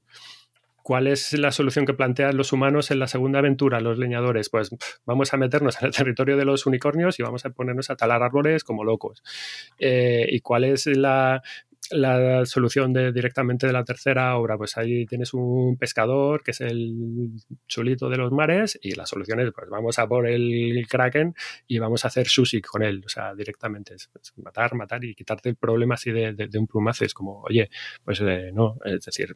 ¿Cuál 0.85 1.07
es 1.07 1.33
la 1.33 1.51
solución 1.51 1.87
que 1.87 1.95
plantean 1.95 2.37
los 2.37 2.53
humanos 2.53 2.91
en 2.91 2.99
la 2.99 3.07
segunda 3.07 3.39
aventura, 3.39 3.81
los 3.81 3.97
leñadores? 3.97 4.51
Pues 4.51 4.69
vamos 5.07 5.33
a 5.33 5.39
meternos 5.39 5.81
en 5.81 5.87
el 5.87 5.93
territorio 5.97 6.37
de 6.37 6.45
los 6.45 6.67
unicornios 6.67 7.19
y 7.19 7.23
vamos 7.23 7.47
a 7.47 7.51
ponernos 7.51 7.89
a 7.89 7.97
talar 7.97 8.23
árboles 8.23 8.65
como 8.65 8.85
locos. 8.85 9.23
Eh, 9.79 10.27
¿Y 10.29 10.41
cuál 10.41 10.65
es 10.65 10.87
la 10.87 11.43
la 11.95 12.45
solución 12.45 12.93
de, 12.93 13.13
directamente 13.13 13.67
de 13.67 13.73
la 13.73 13.85
tercera 13.85 14.37
obra, 14.37 14.57
pues 14.57 14.77
ahí 14.77 15.07
tienes 15.07 15.33
un 15.33 15.77
pescador 15.79 16.43
que 16.43 16.51
es 16.51 16.61
el 16.61 17.31
chulito 17.69 18.09
de 18.09 18.17
los 18.17 18.33
mares 18.33 18.79
y 18.83 18.95
la 18.95 19.07
solución 19.07 19.41
es, 19.41 19.53
pues 19.53 19.69
vamos 19.71 19.99
a 19.99 20.07
por 20.07 20.27
el 20.27 20.87
kraken 20.89 21.35
y 21.67 21.79
vamos 21.79 22.05
a 22.05 22.09
hacer 22.09 22.27
sushi 22.27 22.61
con 22.61 22.83
él, 22.83 23.03
o 23.05 23.09
sea, 23.09 23.35
directamente 23.35 23.95
es, 23.95 24.11
matar, 24.37 24.75
matar 24.75 25.05
y 25.05 25.15
quitarte 25.15 25.51
el 25.51 25.57
problema 25.57 25.95
así 25.95 26.11
de, 26.11 26.49
un 26.59 26.67
plumazo, 26.67 27.05
es 27.05 27.15
como, 27.15 27.43
oye, 27.43 27.71
pues 28.05 28.21
eh, 28.21 28.51
no, 28.53 28.77
es 28.85 29.05
decir, 29.05 29.35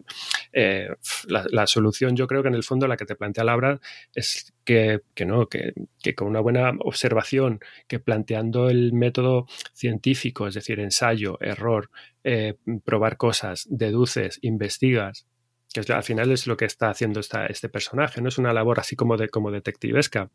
eh, 0.52 0.88
la, 1.28 1.66
solución 1.66 2.16
yo 2.16 2.26
creo 2.26 2.42
que 2.42 2.48
en 2.48 2.54
el 2.54 2.64
fondo 2.64 2.88
la 2.88 2.96
que 2.96 3.04
te 3.04 3.14
plantea 3.14 3.44
Laura 3.44 3.78
es 4.14 4.52
que, 4.68 5.24
no, 5.24 5.48
que, 5.48 6.14
con 6.14 6.28
una 6.28 6.40
buena 6.40 6.74
observación, 6.80 7.58
que 7.86 8.00
planteando 8.00 8.68
el 8.68 8.92
método 8.92 9.46
científico, 9.72 10.46
es 10.46 10.52
decir, 10.52 10.78
ensayo, 10.78 11.38
error, 11.40 11.90
eh, 12.22 12.56
probar 12.84 13.16
cosas, 13.16 13.66
deduces, 13.70 14.38
investigas, 14.42 15.26
que 15.72 15.90
al 15.90 16.02
final 16.02 16.30
es 16.32 16.46
lo 16.46 16.58
que 16.58 16.66
está 16.66 16.90
haciendo 16.90 17.20
esta, 17.20 17.46
este 17.46 17.70
personaje, 17.70 18.20
no 18.20 18.28
es 18.28 18.36
una 18.36 18.52
labor 18.52 18.78
así 18.78 18.94
como, 18.94 19.16
de, 19.16 19.30
como 19.30 19.50
detectivesca. 19.50 20.30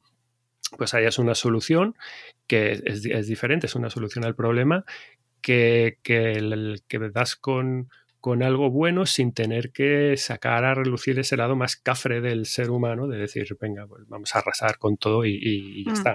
Pues 0.79 0.95
hayas 0.95 1.19
una 1.19 1.35
solución 1.35 1.95
que 2.47 2.81
es, 2.83 3.27
diferente, 3.27 3.67
es 3.67 3.75
una 3.75 3.91
solución 3.91 4.25
al 4.25 4.33
problema 4.33 4.83
que, 5.41 5.99
que, 6.01 6.79
que 6.87 6.99
das 7.11 7.35
con, 7.35 7.89
con 8.23 8.41
algo 8.41 8.71
bueno 8.71 9.05
sin 9.05 9.33
tener 9.33 9.73
que 9.73 10.15
sacar 10.15 10.63
a 10.63 10.73
relucir 10.73 11.19
ese 11.19 11.35
lado 11.35 11.57
más 11.57 11.75
cafre 11.75 12.21
del 12.21 12.45
ser 12.45 12.69
humano, 12.69 13.05
de 13.05 13.17
decir, 13.17 13.45
venga, 13.59 13.85
pues 13.85 14.07
vamos 14.07 14.33
a 14.33 14.39
arrasar 14.39 14.77
con 14.77 14.95
todo 14.95 15.25
y, 15.25 15.83
ya 15.83 15.91
mm. 15.91 15.93
está. 15.93 16.13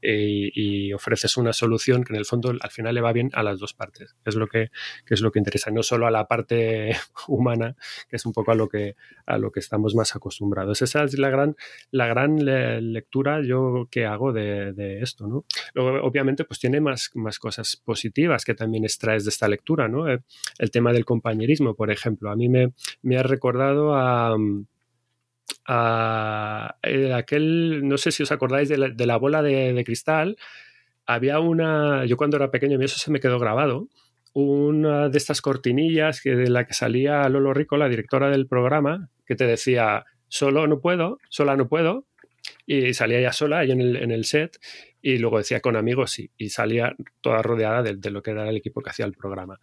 Y, 0.00 0.92
ofreces 0.92 1.36
una 1.36 1.52
solución 1.52 2.04
que 2.04 2.12
en 2.12 2.20
el 2.20 2.24
fondo 2.24 2.50
al 2.50 2.70
final 2.70 2.94
le 2.94 3.00
va 3.00 3.12
bien 3.12 3.30
a 3.32 3.42
las 3.42 3.58
dos 3.58 3.74
partes, 3.74 4.14
que 4.22 4.30
es 4.30 4.36
lo 4.36 4.46
que, 4.46 4.70
es 5.08 5.22
lo 5.22 5.32
que 5.32 5.40
interesa, 5.40 5.72
no 5.72 5.82
solo 5.82 6.06
a 6.06 6.12
la 6.12 6.28
parte 6.28 6.92
humana, 7.26 7.74
que 8.08 8.14
es 8.14 8.24
un 8.24 8.32
poco 8.32 8.52
a 8.52 8.54
lo 8.54 8.68
que, 8.68 8.94
a 9.26 9.36
lo 9.36 9.50
que 9.50 9.58
estamos 9.58 9.96
más 9.96 10.14
acostumbrados. 10.14 10.82
Esa 10.82 11.02
es 11.02 11.18
la 11.18 11.30
gran, 11.30 11.56
la 11.90 12.06
gran 12.06 12.44
lectura 12.92 13.42
yo 13.42 13.88
que 13.90 14.06
hago 14.06 14.32
de, 14.32 15.00
esto. 15.02 15.26
¿no? 15.26 15.46
Luego, 15.74 16.06
obviamente, 16.06 16.44
pues 16.44 16.60
tiene 16.60 16.80
más, 16.80 17.10
más 17.14 17.40
cosas 17.40 17.74
positivas 17.74 18.44
que 18.44 18.54
también 18.54 18.84
extraes 18.84 19.24
de 19.24 19.30
esta 19.30 19.48
lectura, 19.48 19.88
¿no? 19.88 20.08
Eh, 20.08 20.20
el 20.60 20.70
tema 20.70 20.92
del 20.92 21.04
compañero 21.04 21.39
por 21.76 21.90
ejemplo. 21.90 22.30
A 22.30 22.36
mí 22.36 22.48
me, 22.48 22.72
me 23.02 23.18
ha 23.18 23.22
recordado 23.22 23.94
a, 23.94 24.36
eh, 26.82 27.12
aquel, 27.14 27.86
no 27.86 27.98
sé 27.98 28.10
si 28.10 28.22
os 28.22 28.32
acordáis 28.32 28.68
de 28.68 29.06
la, 29.06 29.16
bola 29.16 29.42
de, 29.42 29.82
cristal. 29.84 30.36
Había 31.06 31.40
una, 31.40 32.04
yo 32.06 32.16
cuando 32.16 32.36
era 32.36 32.50
pequeño, 32.50 32.80
eso 32.80 32.98
se 32.98 33.10
me 33.10 33.20
quedó 33.20 33.38
grabado, 33.38 33.88
una 34.32 35.08
de 35.08 35.18
estas 35.18 35.40
cortinillas 35.40 36.20
que, 36.20 36.36
de 36.36 36.48
la 36.50 36.66
que 36.66 36.74
salía 36.74 37.28
Lolo 37.28 37.52
Rico, 37.52 37.76
la 37.76 37.88
directora 37.88 38.30
del 38.30 38.46
programa, 38.46 39.08
que 39.26 39.34
te 39.34 39.46
decía, 39.46 40.04
solo 40.28 40.66
no 40.66 40.80
puedo, 40.80 41.18
sola 41.28 41.56
no 41.56 41.68
puedo, 41.68 42.06
y 42.66 42.94
salía 42.94 43.18
ella 43.18 43.32
sola 43.32 43.60
ahí 43.60 43.70
en 43.72 43.80
el, 43.80 43.96
en 43.96 44.10
el 44.12 44.24
set, 44.24 44.58
y 45.02 45.18
luego 45.18 45.38
decía 45.38 45.60
con 45.60 45.76
amigos 45.76 46.12
sí, 46.12 46.30
y 46.36 46.50
salía 46.50 46.94
toda 47.20 47.42
rodeada 47.42 47.82
de, 47.82 47.96
de, 47.96 48.10
lo 48.10 48.22
que 48.22 48.30
era 48.32 48.48
el 48.48 48.56
equipo 48.56 48.82
que 48.82 48.90
hacía 48.90 49.06
el 49.06 49.14
programa. 49.14 49.58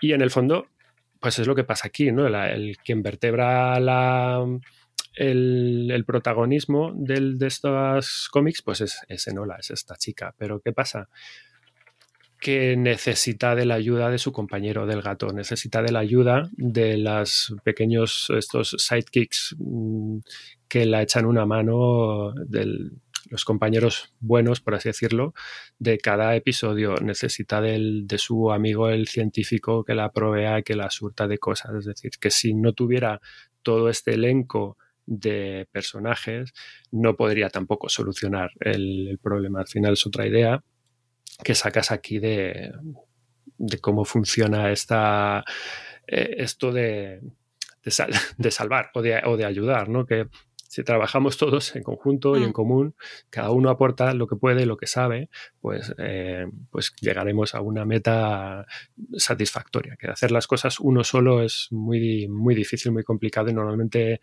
Y 0.00 0.12
en 0.12 0.20
el 0.20 0.30
fondo 0.30 0.66
pues 1.22 1.38
es 1.38 1.46
lo 1.46 1.54
que 1.54 1.62
pasa 1.62 1.86
aquí, 1.86 2.10
¿no? 2.10 2.26
El, 2.26 2.76
quien 2.84 3.00
vertebra 3.00 3.78
la, 3.78 4.44
el, 5.14 6.04
protagonismo 6.04 6.92
del, 6.96 7.38
de 7.38 7.46
estos 7.46 8.28
cómics, 8.28 8.60
pues 8.62 8.80
es, 8.80 8.98
es 9.08 9.28
Enola, 9.28 9.56
es 9.60 9.70
esta 9.70 9.94
chica. 9.94 10.34
Pero 10.36 10.60
¿qué 10.60 10.72
pasa? 10.72 11.08
que 12.40 12.76
necesita 12.76 13.54
de 13.54 13.66
la 13.66 13.74
ayuda 13.74 14.10
de 14.10 14.18
su 14.18 14.32
compañero 14.32 14.84
del 14.84 15.00
gato, 15.00 15.32
necesita 15.32 15.80
de 15.80 15.92
la 15.92 16.00
ayuda 16.00 16.50
de 16.56 16.98
los 16.98 17.54
pequeños 17.62 18.32
estos 18.36 18.74
sidekicks 18.80 19.54
mm, 19.60 20.18
que 20.66 20.84
la 20.86 21.02
echan 21.02 21.24
una 21.24 21.46
mano 21.46 22.32
del, 22.48 22.94
los 23.28 23.44
compañeros 23.44 24.12
buenos, 24.20 24.60
por 24.60 24.74
así 24.74 24.88
decirlo, 24.88 25.34
de 25.78 25.98
cada 25.98 26.34
episodio. 26.36 26.94
Necesita 26.96 27.60
del, 27.60 28.06
de 28.06 28.18
su 28.18 28.52
amigo 28.52 28.88
el 28.88 29.08
científico 29.08 29.84
que 29.84 29.94
la 29.94 30.12
provea, 30.12 30.62
que 30.62 30.76
la 30.76 30.90
surta 30.90 31.28
de 31.28 31.38
cosas. 31.38 31.74
Es 31.74 31.84
decir, 31.84 32.12
que 32.20 32.30
si 32.30 32.54
no 32.54 32.72
tuviera 32.72 33.20
todo 33.62 33.88
este 33.88 34.14
elenco 34.14 34.76
de 35.06 35.68
personajes, 35.72 36.52
no 36.90 37.16
podría 37.16 37.48
tampoco 37.48 37.88
solucionar 37.88 38.50
el, 38.60 39.18
problema. 39.22 39.60
Al 39.60 39.68
final 39.68 39.94
es 39.94 40.06
otra 40.06 40.26
idea 40.26 40.62
que 41.42 41.54
sacas 41.54 41.90
aquí 41.90 42.18
de, 42.18 42.72
de 43.58 43.78
cómo 43.78 44.04
funciona 44.04 44.70
esta, 44.70 45.44
eh, 46.06 46.34
esto 46.38 46.72
de, 46.72 47.20
de, 47.84 48.50
salvar 48.50 48.90
o 48.94 49.02
de, 49.02 49.20
o 49.24 49.36
de 49.36 49.44
ayudar, 49.44 49.88
¿no? 49.88 50.06
Que 50.06 50.28
si 50.72 50.84
trabajamos 50.84 51.36
todos 51.36 51.76
en 51.76 51.82
conjunto 51.82 52.38
y 52.38 52.44
en 52.44 52.48
mm. 52.48 52.52
común, 52.52 52.94
cada 53.28 53.50
uno 53.50 53.68
aporta 53.68 54.14
lo 54.14 54.26
que 54.26 54.36
puede, 54.36 54.64
lo 54.64 54.78
que 54.78 54.86
sabe, 54.86 55.28
pues, 55.60 55.94
eh, 55.98 56.46
pues 56.70 56.94
llegaremos 56.98 57.54
a 57.54 57.60
una 57.60 57.84
meta 57.84 58.64
satisfactoria. 59.18 59.96
Que 59.96 60.06
hacer 60.06 60.30
las 60.30 60.46
cosas 60.46 60.80
uno 60.80 61.04
solo 61.04 61.42
es 61.42 61.68
muy, 61.72 62.26
muy 62.26 62.54
difícil, 62.54 62.90
muy 62.90 63.04
complicado 63.04 63.50
y 63.50 63.52
normalmente 63.52 64.22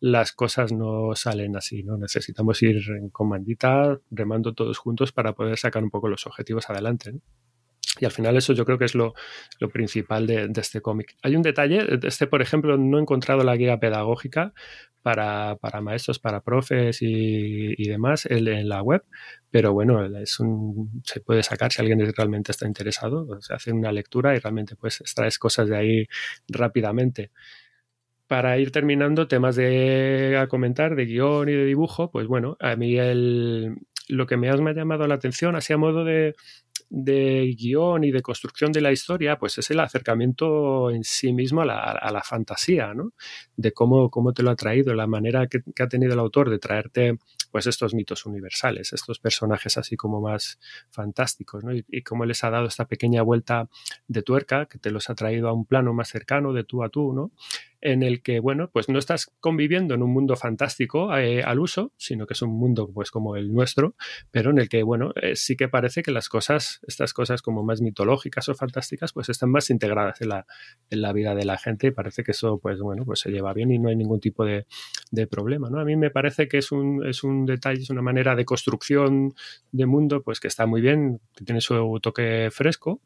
las 0.00 0.32
cosas 0.32 0.72
no 0.72 1.14
salen 1.14 1.56
así, 1.56 1.84
¿no? 1.84 1.96
Necesitamos 1.96 2.60
ir 2.64 2.82
en 2.90 3.10
comandita, 3.10 4.00
remando 4.10 4.52
todos 4.52 4.78
juntos 4.78 5.12
para 5.12 5.36
poder 5.36 5.56
sacar 5.58 5.84
un 5.84 5.90
poco 5.90 6.08
los 6.08 6.26
objetivos 6.26 6.68
adelante. 6.70 7.20
Y 8.00 8.04
al 8.04 8.10
final 8.10 8.36
eso 8.36 8.52
yo 8.52 8.64
creo 8.64 8.78
que 8.78 8.86
es 8.86 8.94
lo, 8.94 9.14
principal 9.72 10.26
de, 10.26 10.50
este 10.56 10.80
cómic. 10.80 11.16
Hay 11.22 11.36
un 11.36 11.42
detalle, 11.42 11.86
este 12.02 12.26
por 12.26 12.42
ejemplo 12.42 12.76
no 12.76 12.98
he 12.98 13.00
encontrado 13.00 13.44
la 13.44 13.56
guía 13.56 13.78
pedagógica 13.78 14.52
para, 15.02 15.58
maestros, 15.82 16.18
para 16.18 16.40
profes 16.40 16.98
y, 17.02 17.88
demás 17.88 18.26
en, 18.26 18.68
la 18.68 18.82
web, 18.82 19.04
pero 19.50 19.72
bueno, 19.72 20.04
es 20.18 20.38
se 21.04 21.20
puede 21.20 21.42
sacar 21.42 21.72
si 21.72 21.82
alguien 21.82 22.00
realmente 22.16 22.52
está 22.52 22.66
interesado, 22.66 23.40
se 23.40 23.54
hace 23.54 23.72
una 23.72 23.92
lectura 23.92 24.34
y 24.34 24.38
realmente 24.38 24.76
pues 24.76 25.00
extraes 25.00 25.38
cosas 25.38 25.68
de 25.68 25.76
ahí 25.76 26.06
rápidamente 26.48 27.30
para 28.26 28.58
ir 28.58 28.72
terminando, 28.72 29.28
temas 29.28 29.56
de 29.56 30.38
a 30.38 30.46
comentar, 30.46 30.96
de 30.96 31.04
guion 31.04 31.48
y 31.48 31.52
de 31.52 31.64
dibujo, 31.66 32.10
pues 32.10 32.26
bueno, 32.26 32.56
a 32.58 32.74
mí 32.74 32.96
el, 32.96 33.76
lo 34.08 34.26
que 34.26 34.36
me 34.36 34.48
ha 34.48 34.56
llamado 34.56 35.06
la 35.06 35.14
atención, 35.14 35.56
así 35.56 35.72
a 35.72 35.76
modo 35.76 36.04
de, 36.04 36.34
de 36.96 37.56
guion 37.58 38.04
y 38.04 38.12
de 38.12 38.22
construcción 38.22 38.70
de 38.70 38.80
la 38.80 38.92
historia, 38.92 39.36
pues 39.36 39.58
es 39.58 39.68
el 39.72 39.80
acercamiento 39.80 40.92
en 40.92 41.02
sí 41.02 41.32
mismo 41.32 41.62
a 41.62 41.64
la, 41.64 42.22
fantasía, 42.24 42.94
¿no? 42.94 43.14
De 43.56 43.72
cómo, 43.72 44.10
cómo, 44.10 44.32
te 44.32 44.44
lo 44.44 44.50
ha 44.50 44.56
traído, 44.56 44.94
la 44.94 45.08
manera 45.08 45.48
que, 45.48 45.62
ha 45.82 45.88
tenido 45.88 46.12
el 46.12 46.20
autor 46.20 46.50
de 46.50 46.60
traerte 46.60 47.18
pues 47.50 47.66
estos 47.66 47.94
mitos 47.94 48.26
universales, 48.26 48.92
estos 48.92 49.18
personajes 49.18 49.76
así 49.76 49.96
como 49.96 50.20
más 50.20 50.60
fantásticos, 50.90 51.64
¿no? 51.64 51.74
Y, 51.74 51.84
y, 51.88 52.02
cómo 52.02 52.24
les 52.26 52.44
ha 52.44 52.50
dado 52.50 52.66
esta 52.66 52.86
pequeña 52.86 53.22
vuelta 53.22 53.68
de 54.06 54.22
tuerca 54.22 54.66
que 54.66 54.78
te 54.78 54.92
los 54.92 55.10
ha 55.10 55.16
traído 55.16 55.48
a 55.48 55.52
un 55.52 55.66
plano 55.66 55.92
más 55.94 56.08
cercano 56.08 56.52
de 56.52 56.62
tú 56.62 56.84
a 56.84 56.90
tú, 56.90 57.12
¿no? 57.12 57.32
En 57.84 58.02
el 58.02 58.22
que, 58.22 58.40
bueno, 58.40 58.70
pues 58.72 58.88
no 58.88 58.98
estás 58.98 59.30
conviviendo 59.40 59.94
en 59.94 60.02
un 60.02 60.10
mundo 60.10 60.36
fantástico 60.36 61.14
eh, 61.16 61.42
al 61.42 61.60
uso, 61.60 61.92
sino 61.98 62.26
que 62.26 62.32
es 62.32 62.40
un 62.40 62.50
mundo 62.50 62.90
pues 62.92 63.10
como 63.10 63.36
el 63.36 63.52
nuestro, 63.52 63.94
pero 64.30 64.50
en 64.50 64.58
el 64.58 64.70
que, 64.70 64.82
bueno, 64.82 65.12
eh, 65.20 65.36
sí 65.36 65.54
que 65.54 65.68
parece 65.68 66.02
que 66.02 66.10
las 66.10 66.30
cosas, 66.30 66.80
estas 66.86 67.12
cosas 67.12 67.42
como 67.42 67.62
más 67.62 67.82
mitológicas 67.82 68.48
o 68.48 68.54
fantásticas, 68.54 69.12
pues 69.12 69.28
están 69.28 69.50
más 69.50 69.68
integradas 69.68 70.18
en 70.22 70.30
la, 70.30 70.46
en 70.88 71.02
la 71.02 71.12
vida 71.12 71.34
de 71.34 71.44
la 71.44 71.58
gente 71.58 71.88
y 71.88 71.90
parece 71.90 72.24
que 72.24 72.30
eso, 72.30 72.58
pues 72.58 72.80
bueno, 72.80 73.04
pues 73.04 73.20
se 73.20 73.30
lleva 73.30 73.52
bien 73.52 73.70
y 73.70 73.78
no 73.78 73.90
hay 73.90 73.96
ningún 73.96 74.18
tipo 74.18 74.46
de, 74.46 74.66
de 75.10 75.26
problema, 75.26 75.68
¿no? 75.68 75.78
A 75.78 75.84
mí 75.84 75.94
me 75.94 76.10
parece 76.10 76.48
que 76.48 76.58
es 76.58 76.72
un, 76.72 77.06
es 77.06 77.22
un 77.22 77.44
detalle, 77.44 77.82
es 77.82 77.90
una 77.90 78.02
manera 78.02 78.34
de 78.34 78.46
construcción 78.46 79.34
de 79.72 79.84
mundo, 79.84 80.22
pues 80.22 80.40
que 80.40 80.48
está 80.48 80.64
muy 80.64 80.80
bien, 80.80 81.20
que 81.36 81.44
tiene 81.44 81.60
su 81.60 81.98
toque 82.00 82.48
fresco 82.50 83.02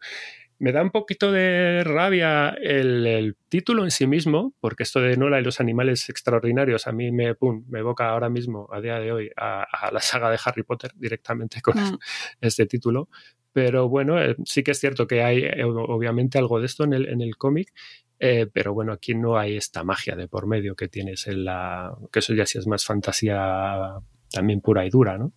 me 0.59 0.73
da 0.73 0.83
un 0.83 0.91
poquito 0.91 1.31
de 1.31 1.83
rabia 1.85 2.51
el, 2.51 3.37
título 3.49 3.85
en 3.85 3.91
sí 3.91 4.07
mismo, 4.07 4.55
porque 4.61 4.83
esto 4.83 5.01
de 5.01 5.17
Nola 5.17 5.41
y 5.41 5.45
los 5.45 5.61
animales 5.61 6.09
extraordinarios 6.09 6.87
a 6.87 6.93
mí 6.93 7.13
me, 7.13 7.35
pum, 7.35 7.65
me 7.69 7.79
evoca 7.79 8.09
ahora 8.09 8.29
mismo, 8.29 8.69
a 8.73 8.81
día 8.81 8.99
de 8.99 9.13
hoy, 9.13 9.31
a, 9.37 9.67
la 9.93 10.01
saga 10.01 10.31
de 10.31 10.39
Harry 10.45 10.65
Potter 10.65 10.93
directamente 10.97 11.61
con 11.61 11.79
mm. 11.79 11.99
este 12.41 12.67
título. 12.67 13.09
Pero 13.53 13.89
bueno, 13.89 14.21
eh, 14.23 14.37
sí 14.45 14.63
que 14.63 14.73
es 14.73 14.81
cierto 14.81 15.07
que 15.07 15.23
hay 15.23 15.45
eh, 15.45 15.65
obviamente 15.65 16.39
algo 16.39 16.61
de 16.61 16.67
esto 16.67 16.85
en 16.85 16.93
el, 16.93 17.09
en 17.09 17.23
el 17.23 17.37
cómic, 17.37 17.73
eh, 18.21 18.47
pero 18.53 18.75
bueno, 18.75 18.93
aquí 18.93 19.15
no 19.15 19.39
hay 19.39 19.57
esta 19.57 19.85
magia 19.85 20.17
de 20.17 20.29
por 20.29 20.47
medio 20.47 20.75
que 20.75 20.89
tienes 20.89 21.27
en 21.29 21.45
la. 21.45 21.97
que 22.13 22.19
eso 22.19 22.35
ya 22.35 22.47
sí 22.47 22.59
es 22.59 22.67
más 22.67 22.85
fantasía 22.85 23.95
también 24.31 24.61
pura 24.61 24.85
y 24.85 24.91
dura, 24.91 25.17
¿no? 25.19 25.33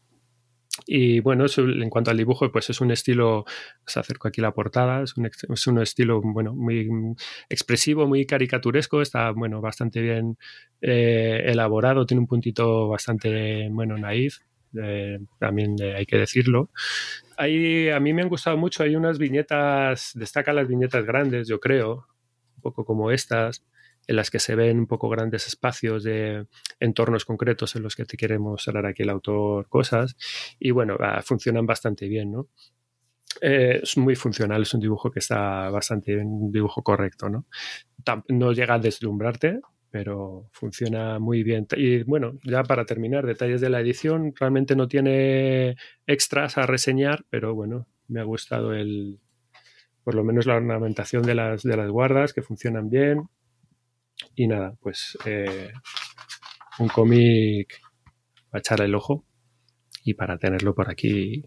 Y 0.86 1.20
bueno, 1.20 1.46
en 1.58 1.90
cuanto 1.90 2.12
al 2.12 2.18
dibujo, 2.18 2.50
pues 2.52 2.70
es 2.70 2.80
un 2.80 2.92
estilo, 2.92 3.46
se 3.86 4.00
acerco 4.00 4.28
aquí 4.30 4.40
la 4.40 4.54
portada, 4.54 5.04
es 5.04 5.18
un, 5.18 5.26
es 5.26 5.68
un, 5.68 5.82
estilo, 5.82 6.22
bueno, 6.24 6.54
muy 6.54 6.90
expresivo, 7.50 8.08
muy 8.08 8.26
caricaturesco, 8.26 9.02
está, 9.02 9.32
bueno, 9.32 9.60
bastante 9.60 10.02
bien 10.02 10.38
eh, 10.82 11.44
elaborado, 11.46 12.06
tiene 12.06 12.22
un 12.22 12.28
puntito 12.28 12.88
bastante, 12.88 13.68
bueno, 13.70 13.98
naif, 13.98 14.40
eh, 14.82 15.20
también 15.40 15.76
hay 15.82 16.06
que 16.06 16.18
decirlo. 16.18 16.70
A 17.38 17.48
mí 17.48 18.14
me 18.14 18.22
han 18.22 18.30
gustado 18.30 18.56
mucho, 18.56 18.84
hay 18.84 18.96
unas 18.96 19.18
viñetas, 19.18 20.12
destacan 20.16 20.56
las 20.56 20.68
viñetas 20.68 21.04
grandes, 21.06 21.48
yo 21.48 21.60
creo, 21.60 22.08
un 22.56 22.62
poco 22.62 22.86
como 22.86 23.12
estas, 23.12 23.66
en 24.08 24.16
las 24.16 24.30
que 24.30 24.40
se 24.40 24.56
ven 24.56 24.80
un 24.80 24.88
poco 24.88 25.10
grandes 25.10 25.48
espacios 25.48 26.04
de 26.04 26.48
entornos 26.80 27.26
concretos 27.26 27.76
en 27.76 27.84
los 27.84 27.96
que 27.96 28.06
te 28.06 28.18
queremos 28.18 28.52
mostrar 28.52 28.86
aquí 28.86 29.04
el 29.04 29.10
autor 29.10 29.68
cosas. 29.70 30.16
Y 30.60 30.72
bueno, 30.72 30.98
ah, 31.00 31.22
funcionan 31.24 31.66
bastante 31.66 32.08
bien, 32.08 32.32
¿no? 32.32 32.48
Eh, 33.40 33.80
es 33.84 33.98
muy 33.98 34.16
funcional, 34.16 34.64
es 34.64 34.74
un 34.74 34.82
dibujo 34.82 35.10
que 35.12 35.20
está 35.20 35.70
bastante 35.70 36.16
bien, 36.16 36.28
un 36.28 36.52
dibujo 36.52 36.84
correcto, 36.84 37.30
¿no? 37.30 37.46
No 38.28 38.52
llega 38.52 38.76
a 38.76 38.80
deslumbrarte, 38.80 39.62
pero 39.90 40.50
funciona 40.52 41.20
muy 41.20 41.44
bien. 41.44 41.68
Y 41.78 42.04
bueno, 42.04 42.34
ya 42.44 42.64
para 42.64 42.86
terminar, 42.86 43.26
detalles 43.26 43.62
de 43.62 43.70
la 43.70 43.80
edición, 43.80 44.34
realmente 44.38 44.76
no 44.76 44.88
tiene 44.88 45.76
extras 46.08 46.58
a 46.58 46.66
reseñar, 46.66 47.26
pero 47.30 47.54
bueno, 47.56 47.88
me 48.08 48.20
ha 48.20 48.24
gustado 48.24 48.74
el, 48.74 49.20
por 50.04 50.16
lo 50.16 50.24
menos 50.24 50.46
la 50.46 50.56
ornamentación 50.56 51.24
de 51.24 51.36
las, 51.36 51.64
de 51.64 51.78
las 51.78 51.90
guardas, 51.90 52.34
que 52.34 52.42
funcionan 52.42 52.90
bien, 52.90 53.30
y 54.36 54.48
nada, 54.48 54.76
pues 54.82 55.18
eh, 55.26 55.72
un 56.80 56.88
cómic 56.88 57.82
para 58.50 58.60
echarle 58.60 58.86
el 58.86 58.96
ojo 58.96 59.26
y 60.04 60.14
para 60.14 60.38
tenerlo 60.38 60.74
por 60.74 60.90
aquí 60.90 61.46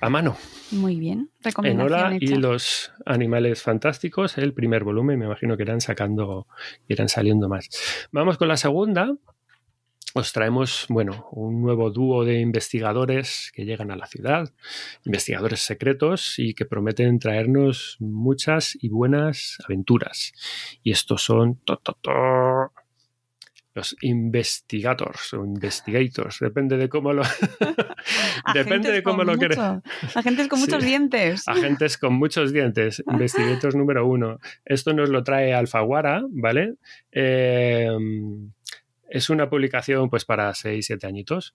a 0.00 0.08
mano. 0.08 0.36
Muy 0.70 0.96
bien, 0.96 1.30
recomendación 1.42 1.92
Enola 1.92 2.16
y 2.20 2.36
los 2.36 2.92
animales 3.06 3.62
fantásticos, 3.62 4.38
el 4.38 4.52
primer 4.54 4.84
volumen, 4.84 5.18
me 5.18 5.26
imagino 5.26 5.56
que 5.56 5.62
irán 5.62 5.80
sacando, 5.80 6.46
irán 6.88 7.08
saliendo 7.08 7.48
más. 7.48 7.68
Vamos 8.10 8.38
con 8.38 8.48
la 8.48 8.56
segunda, 8.56 9.14
os 10.14 10.32
traemos, 10.32 10.86
bueno, 10.88 11.28
un 11.32 11.62
nuevo 11.62 11.90
dúo 11.90 12.24
de 12.24 12.40
investigadores 12.40 13.50
que 13.54 13.64
llegan 13.64 13.90
a 13.90 13.96
la 13.96 14.06
ciudad, 14.06 14.52
investigadores 15.04 15.60
secretos 15.60 16.38
y 16.38 16.54
que 16.54 16.66
prometen 16.66 17.18
traernos 17.18 17.96
muchas 17.98 18.76
y 18.80 18.88
buenas 18.88 19.58
aventuras. 19.64 20.32
Y 20.82 20.90
estos 20.90 21.22
son 21.22 21.60
los 23.74 23.96
investigators 24.02 25.32
o 25.32 25.44
investigators, 25.46 26.40
depende 26.40 26.76
de 26.76 26.90
cómo 26.90 27.14
lo 27.14 27.22
depende 28.54 28.92
de 28.92 29.02
cómo 29.02 29.24
lo 29.24 29.36
quieres. 29.38 29.58
Agentes 30.14 30.48
con 30.48 30.60
muchos 30.60 30.84
dientes. 30.84 31.48
Agentes 31.48 31.96
con 31.96 32.12
muchos 32.12 32.52
dientes. 32.52 33.02
Investigators 33.10 33.74
número 33.74 34.06
uno. 34.06 34.38
Esto 34.64 34.92
nos 34.92 35.08
lo 35.08 35.24
trae 35.24 35.54
Alfaguara, 35.54 36.22
¿vale? 36.28 36.74
Eh, 37.12 37.88
es 39.12 39.28
una 39.28 39.50
publicación 39.50 40.08
pues 40.08 40.24
para 40.24 40.54
6, 40.54 40.86
7 40.86 41.06
añitos. 41.06 41.54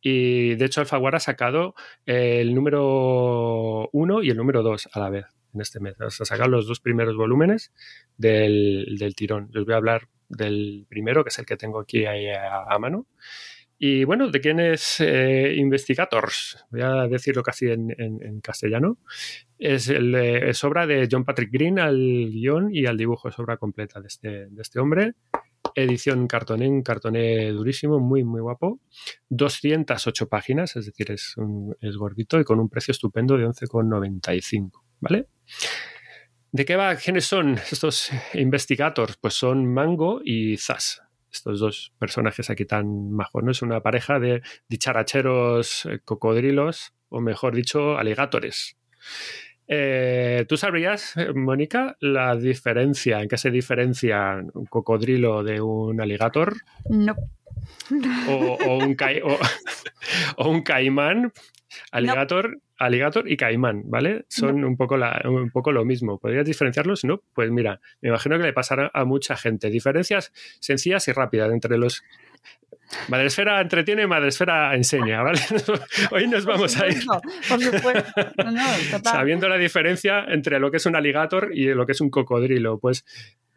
Y 0.00 0.54
de 0.54 0.64
hecho 0.64 0.80
Alfaguara 0.80 1.16
ha 1.16 1.20
sacado 1.20 1.74
el 2.06 2.54
número 2.54 3.88
1 3.92 4.22
y 4.22 4.30
el 4.30 4.36
número 4.36 4.62
2 4.62 4.88
a 4.92 5.00
la 5.00 5.10
vez 5.10 5.26
en 5.52 5.60
este 5.60 5.80
mes. 5.80 5.96
ha 6.00 6.10
sacado 6.10 6.48
los 6.48 6.66
dos 6.66 6.80
primeros 6.80 7.16
volúmenes 7.16 7.72
del, 8.16 9.14
tirón. 9.16 9.50
Les 9.52 9.64
voy 9.64 9.74
a 9.74 9.78
hablar 9.78 10.08
del 10.28 10.86
primero, 10.88 11.24
que 11.24 11.30
es 11.30 11.38
el 11.40 11.46
que 11.46 11.56
tengo 11.56 11.80
aquí 11.80 12.04
a, 12.06 12.78
mano. 12.78 13.06
Y 13.78 14.04
bueno, 14.04 14.30
¿de 14.30 14.40
quién 14.40 14.60
es 14.60 15.00
eh, 15.00 15.54
Investigators? 15.56 16.64
Voy 16.70 16.82
a 16.82 17.08
decirlo 17.08 17.42
casi 17.42 17.68
en, 17.68 18.40
castellano. 18.40 18.98
Es, 19.58 19.88
el, 19.88 20.14
obra 20.62 20.86
de 20.86 21.08
John 21.10 21.24
Patrick 21.24 21.50
Green 21.50 21.80
al 21.80 22.30
guion 22.30 22.72
y 22.72 22.86
al 22.86 22.96
dibujo, 22.96 23.28
es 23.28 23.38
obra 23.40 23.56
completa 23.56 24.00
de 24.00 24.06
este, 24.06 24.46
de 24.46 24.62
este 24.62 24.78
hombre 24.78 25.14
edición 25.74 26.26
cartoné, 26.26 26.68
un 26.68 26.82
cartoné 26.82 27.50
durísimo, 27.50 28.00
muy, 28.00 28.24
muy 28.24 28.40
guapo. 28.40 28.80
208 29.30 30.28
páginas, 30.28 30.76
es 30.76 30.86
decir, 30.86 31.10
es, 31.10 31.34
es 31.80 31.96
gordito 31.96 32.40
y 32.40 32.44
con 32.44 32.60
un 32.60 32.68
precio 32.68 32.92
estupendo 32.92 33.36
de 33.36 33.46
11,95, 33.46 34.70
¿vale? 35.00 35.28
¿De 36.50 36.66
qué 36.66 36.76
va? 36.76 36.94
¿Quiénes 36.96 37.24
son 37.24 37.58
estos 37.70 38.10
investigators? 38.34 39.16
Pues 39.16 39.32
son 39.32 39.72
Mango 39.72 40.20
y 40.22 40.58
Zas. 40.58 41.02
Estos 41.32 41.60
dos 41.60 41.94
personajes 41.98 42.50
aquí 42.50 42.66
tan 42.66 43.10
majos, 43.10 43.42
¿no? 43.42 43.52
Es 43.52 43.62
una 43.62 43.80
pareja 43.80 44.18
de 44.18 44.42
dicharacheros 44.68 45.86
eh, 45.86 46.00
cocodrilos, 46.04 46.92
o 47.08 47.22
mejor 47.22 47.54
dicho, 47.54 47.96
aligatores. 47.96 48.76
Eh, 49.74 50.44
¿Tú 50.46 50.58
sabrías, 50.58 51.16
eh, 51.16 51.32
Mónica, 51.32 51.96
la 52.00 52.36
diferencia, 52.36 53.22
en 53.22 53.28
qué 53.28 53.38
se 53.38 53.50
diferencia 53.50 54.44
un 54.52 54.66
cocodrilo 54.66 55.42
de 55.42 55.62
un 55.62 55.98
aligator? 55.98 56.56
No. 56.90 57.14
O, 58.28 58.76
un, 58.76 58.94
o, 60.36 60.50
un, 60.50 60.60
caimán, 60.60 61.32
aligator, 61.90 62.60
aligator 62.76 63.30
y 63.30 63.38
caimán, 63.38 63.84
¿vale? 63.86 64.26
Son 64.28 64.62
un, 64.62 64.76
poco 64.76 64.98
un 65.24 65.50
poco 65.50 65.72
lo 65.72 65.86
mismo. 65.86 66.18
¿Podrías 66.18 66.44
diferenciarlos? 66.44 67.04
No, 67.04 67.22
pues 67.32 67.50
mira, 67.50 67.80
me 68.02 68.10
imagino 68.10 68.36
que 68.36 68.44
le 68.44 68.52
pasará 68.52 68.90
a 68.92 69.06
mucha 69.06 69.38
gente. 69.38 69.70
Diferencias 69.70 70.32
sencillas 70.60 71.08
y 71.08 71.12
rápidas 71.12 71.50
entre 71.50 71.78
los 71.78 72.04
Madresfera 73.08 73.60
entretiene, 73.60 74.06
Madresfera 74.06 74.74
enseña, 74.74 75.22
¿vale? 75.22 75.40
Hoy 76.10 76.28
nos 76.28 76.44
vamos 76.44 76.76
a 76.78 76.88
ir. 76.88 77.02
Por 77.48 77.60
supuesto. 77.60 78.12
Sabiendo 79.04 79.48
la 79.48 79.58
diferencia 79.58 80.24
entre 80.28 80.58
lo 80.58 80.70
que 80.70 80.76
es 80.76 80.86
un 80.86 80.96
alligator 80.96 81.50
y 81.52 81.66
lo 81.74 81.86
que 81.86 81.92
es 81.92 82.00
un 82.00 82.10
cocodrilo. 82.10 82.78
Pues 82.78 83.04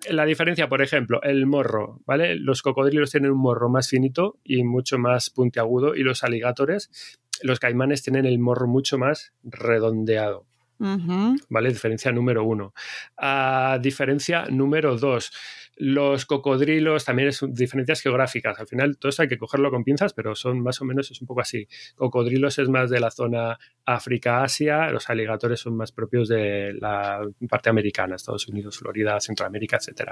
la 0.09 0.25
diferencia, 0.25 0.69
por 0.69 0.81
ejemplo, 0.81 1.21
el 1.23 1.45
morro, 1.45 2.01
¿vale? 2.05 2.35
Los 2.35 2.61
cocodrilos 2.61 3.11
tienen 3.11 3.31
un 3.31 3.39
morro 3.39 3.69
más 3.69 3.89
finito 3.89 4.37
y 4.43 4.63
mucho 4.63 4.97
más 4.97 5.29
puntiagudo 5.29 5.95
y 5.95 6.03
los 6.03 6.23
aligatores, 6.23 7.19
los 7.41 7.59
caimanes 7.59 8.03
tienen 8.03 8.25
el 8.25 8.39
morro 8.39 8.67
mucho 8.67 8.97
más 8.97 9.33
redondeado. 9.43 10.45
¿Vale? 10.77 11.69
Diferencia 11.69 12.11
número 12.11 12.43
uno. 12.43 12.73
Ah, 13.17 13.79
diferencia 13.81 14.45
número 14.49 14.97
dos. 14.97 15.31
Los 15.77 16.25
cocodrilos 16.25 17.03
también 17.03 17.33
son 17.33 17.53
diferencias 17.53 18.01
geográficas. 18.01 18.57
Al 18.59 18.67
final, 18.67 18.97
todo 18.97 19.09
esto 19.09 19.23
hay 19.23 19.27
que 19.27 19.37
cogerlo 19.37 19.69
con 19.71 19.83
pinzas, 19.83 20.13
pero 20.13 20.33
son 20.33 20.61
más 20.61 20.81
o 20.81 20.85
menos 20.85 21.11
es 21.11 21.19
un 21.19 21.27
poco 21.27 21.41
así. 21.41 21.67
Cocodrilos 21.95 22.57
es 22.59 22.69
más 22.69 22.89
de 22.89 23.01
la 23.01 23.11
zona 23.11 23.59
África-Asia, 23.85 24.89
los 24.91 25.09
aligatores 25.09 25.59
son 25.59 25.75
más 25.75 25.91
propios 25.91 26.29
de 26.29 26.73
la 26.79 27.21
parte 27.49 27.69
americana, 27.69 28.15
Estados 28.15 28.47
Unidos, 28.47 28.77
Florida, 28.77 29.19
Centroamérica, 29.19 29.77
etc. 29.77 30.11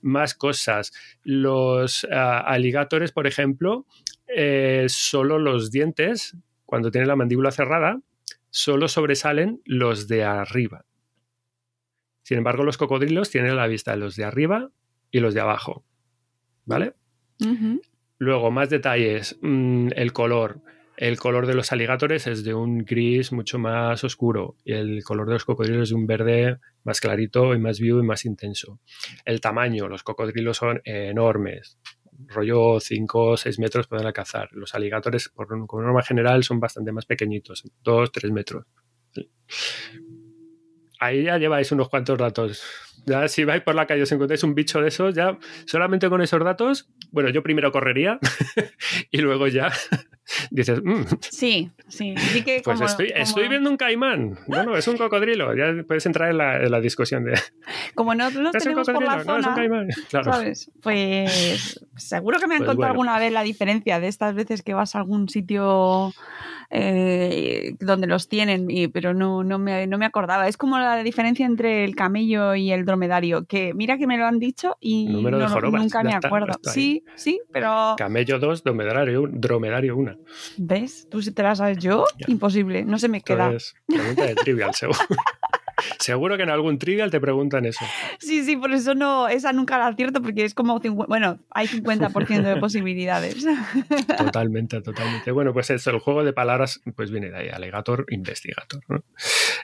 Más 0.00 0.34
cosas. 0.34 0.92
Los 1.22 2.06
ah, 2.10 2.40
aligatores, 2.40 3.12
por 3.12 3.26
ejemplo, 3.26 3.86
eh, 4.26 4.86
solo 4.88 5.38
los 5.38 5.70
dientes, 5.70 6.34
cuando 6.64 6.90
tienen 6.90 7.08
la 7.08 7.16
mandíbula 7.16 7.50
cerrada, 7.50 8.00
solo 8.48 8.88
sobresalen 8.88 9.60
los 9.66 10.08
de 10.08 10.24
arriba. 10.24 10.86
Sin 12.22 12.38
embargo, 12.38 12.64
los 12.64 12.78
cocodrilos 12.78 13.28
tienen 13.28 13.56
la 13.56 13.66
vista 13.66 13.96
los 13.96 14.16
de 14.16 14.24
arriba 14.24 14.70
y 15.14 15.20
los 15.20 15.32
de 15.32 15.40
abajo. 15.40 15.84
¿Vale? 16.64 16.94
Luego, 18.18 18.50
más 18.50 18.68
detalles. 18.68 19.38
Mm, 19.42 19.90
el 19.94 20.12
color. 20.12 20.60
El 20.96 21.18
color 21.18 21.46
de 21.46 21.54
los 21.54 21.70
aligatores 21.70 22.26
es 22.26 22.42
de 22.42 22.52
un 22.52 22.78
gris 22.78 23.30
mucho 23.30 23.58
más 23.60 24.02
oscuro 24.02 24.56
y 24.64 24.72
el 24.72 25.04
color 25.04 25.28
de 25.28 25.34
los 25.34 25.44
cocodrilos 25.44 25.84
es 25.84 25.88
de 25.90 25.94
un 25.94 26.06
verde 26.06 26.58
más 26.82 27.00
clarito 27.00 27.54
y 27.54 27.58
más 27.60 27.78
vivo 27.78 28.00
y 28.00 28.02
más 28.02 28.24
intenso. 28.24 28.80
El 29.24 29.40
tamaño, 29.40 29.88
los 29.88 30.02
cocodrilos 30.02 30.56
son 30.56 30.80
enormes, 30.84 31.78
rollo 32.26 32.80
5 32.80 33.24
o 33.24 33.36
6 33.36 33.58
metros 33.60 33.86
pueden 33.86 34.06
alcanzar. 34.06 34.48
Los 34.52 34.74
aligatores, 34.74 35.28
por 35.28 35.48
norma 35.50 36.02
general, 36.02 36.42
son 36.42 36.58
bastante 36.58 36.92
más 36.92 37.06
pequeñitos, 37.06 37.64
2, 37.82 38.12
3 38.12 38.32
metros. 38.32 38.66
Ahí 41.00 41.24
ya 41.24 41.38
lleváis 41.38 41.70
unos 41.72 41.88
cuantos 41.88 42.18
datos. 42.18 42.62
Ya 43.06 43.28
si 43.28 43.44
vais 43.44 43.62
por 43.62 43.74
la 43.74 43.86
calle 43.86 44.00
y 44.00 44.02
os 44.02 44.12
encontráis 44.12 44.42
un 44.44 44.54
bicho 44.54 44.80
de 44.80 44.88
esos, 44.88 45.14
ya 45.14 45.38
solamente 45.66 46.08
con 46.08 46.22
esos 46.22 46.42
datos, 46.42 46.88
bueno, 47.10 47.30
yo 47.30 47.42
primero 47.42 47.70
correría 47.70 48.18
y 49.10 49.18
luego 49.18 49.46
ya 49.46 49.70
dices, 50.50 50.80
mm". 50.82 51.02
sí, 51.20 51.70
sí. 51.88 52.14
pues 52.64 52.80
estoy, 52.80 53.48
viendo 53.48 53.70
un 53.70 53.76
caimán. 53.76 54.38
No, 54.48 54.64
no, 54.64 54.76
es 54.76 54.88
un 54.88 54.96
cocodrilo. 54.96 55.54
Ya 55.54 55.84
puedes 55.86 56.06
entrar 56.06 56.30
en 56.30 56.38
la, 56.38 56.80
discusión 56.80 57.24
de. 57.24 57.38
Como 57.94 58.14
no 58.14 58.30
los 58.30 58.52
tenemos 58.52 58.88
por 58.88 59.02
la 59.02 59.22
zona, 59.22 59.32
no, 59.32 59.40
es 59.40 59.46
un 59.46 59.54
caimán. 59.54 59.88
Claro. 60.08 60.32
¿sabes? 60.32 60.70
Pues 60.82 61.84
seguro 61.96 62.38
que 62.38 62.46
me 62.46 62.54
han 62.54 62.60
pues 62.60 62.70
contado 62.70 62.92
alguna 62.92 63.18
vez 63.18 63.32
la 63.32 63.42
diferencia 63.42 64.00
de 64.00 64.08
estas 64.08 64.34
veces 64.34 64.62
que 64.62 64.74
vas 64.74 64.94
a 64.94 64.98
algún 64.98 65.28
sitio 65.28 66.12
eh, 66.70 67.76
donde 67.80 68.06
los 68.06 68.28
tienen, 68.28 68.68
pero 68.92 69.14
no, 69.14 69.44
no, 69.44 69.58
me, 69.58 69.86
no 69.86 69.98
me 69.98 70.06
acordaba. 70.06 70.48
Es 70.48 70.56
como 70.56 70.78
la 70.78 71.02
diferencia 71.02 71.46
entre 71.46 71.84
el 71.84 71.94
camello 71.94 72.54
y 72.54 72.72
el 72.72 72.84
dromedario, 72.84 73.44
que 73.46 73.74
mira 73.74 73.98
que 73.98 74.06
me 74.06 74.16
lo 74.16 74.26
han 74.26 74.38
dicho 74.38 74.76
y 74.80 75.06
nunca 75.06 76.02
me 76.02 76.14
acuerdo. 76.14 76.58
sí, 76.62 77.04
sí, 77.16 77.40
pero... 77.52 77.94
Camello 77.96 78.38
2, 78.38 78.64
dromedario, 78.64 79.28
dromedario 79.30 79.96
1. 79.96 80.16
¿Ves? 80.58 81.08
Tú 81.10 81.22
si 81.22 81.32
te 81.32 81.42
la 81.42 81.54
sabes 81.54 81.78
yo, 81.78 82.04
imposible, 82.26 82.84
no 82.84 82.98
se 82.98 83.08
me 83.08 83.20
queda. 83.20 83.52
Pregunta 83.86 84.26
de 84.26 84.34
trivial, 84.34 84.74
seguro. 84.74 84.98
Seguro 85.98 86.36
que 86.36 86.42
en 86.42 86.50
algún 86.50 86.78
trivial 86.78 87.10
te 87.10 87.20
preguntan 87.20 87.64
eso. 87.64 87.84
Sí, 88.18 88.44
sí, 88.44 88.56
por 88.56 88.72
eso 88.72 88.94
no, 88.94 89.28
esa 89.28 89.52
nunca 89.52 89.78
la 89.78 89.86
acierto 89.88 90.22
porque 90.22 90.44
es 90.44 90.54
como, 90.54 90.80
bueno, 90.80 91.38
hay 91.50 91.66
50% 91.66 92.42
de 92.42 92.56
posibilidades. 92.56 93.44
Totalmente, 94.18 94.80
totalmente. 94.80 95.30
Bueno, 95.30 95.52
pues 95.52 95.70
eso, 95.70 95.90
el 95.90 95.98
juego 95.98 96.24
de 96.24 96.32
palabras 96.32 96.80
pues 96.96 97.10
viene 97.10 97.30
de 97.30 97.36
ahí, 97.36 97.48
alegator, 97.48 98.06
investigator. 98.10 98.82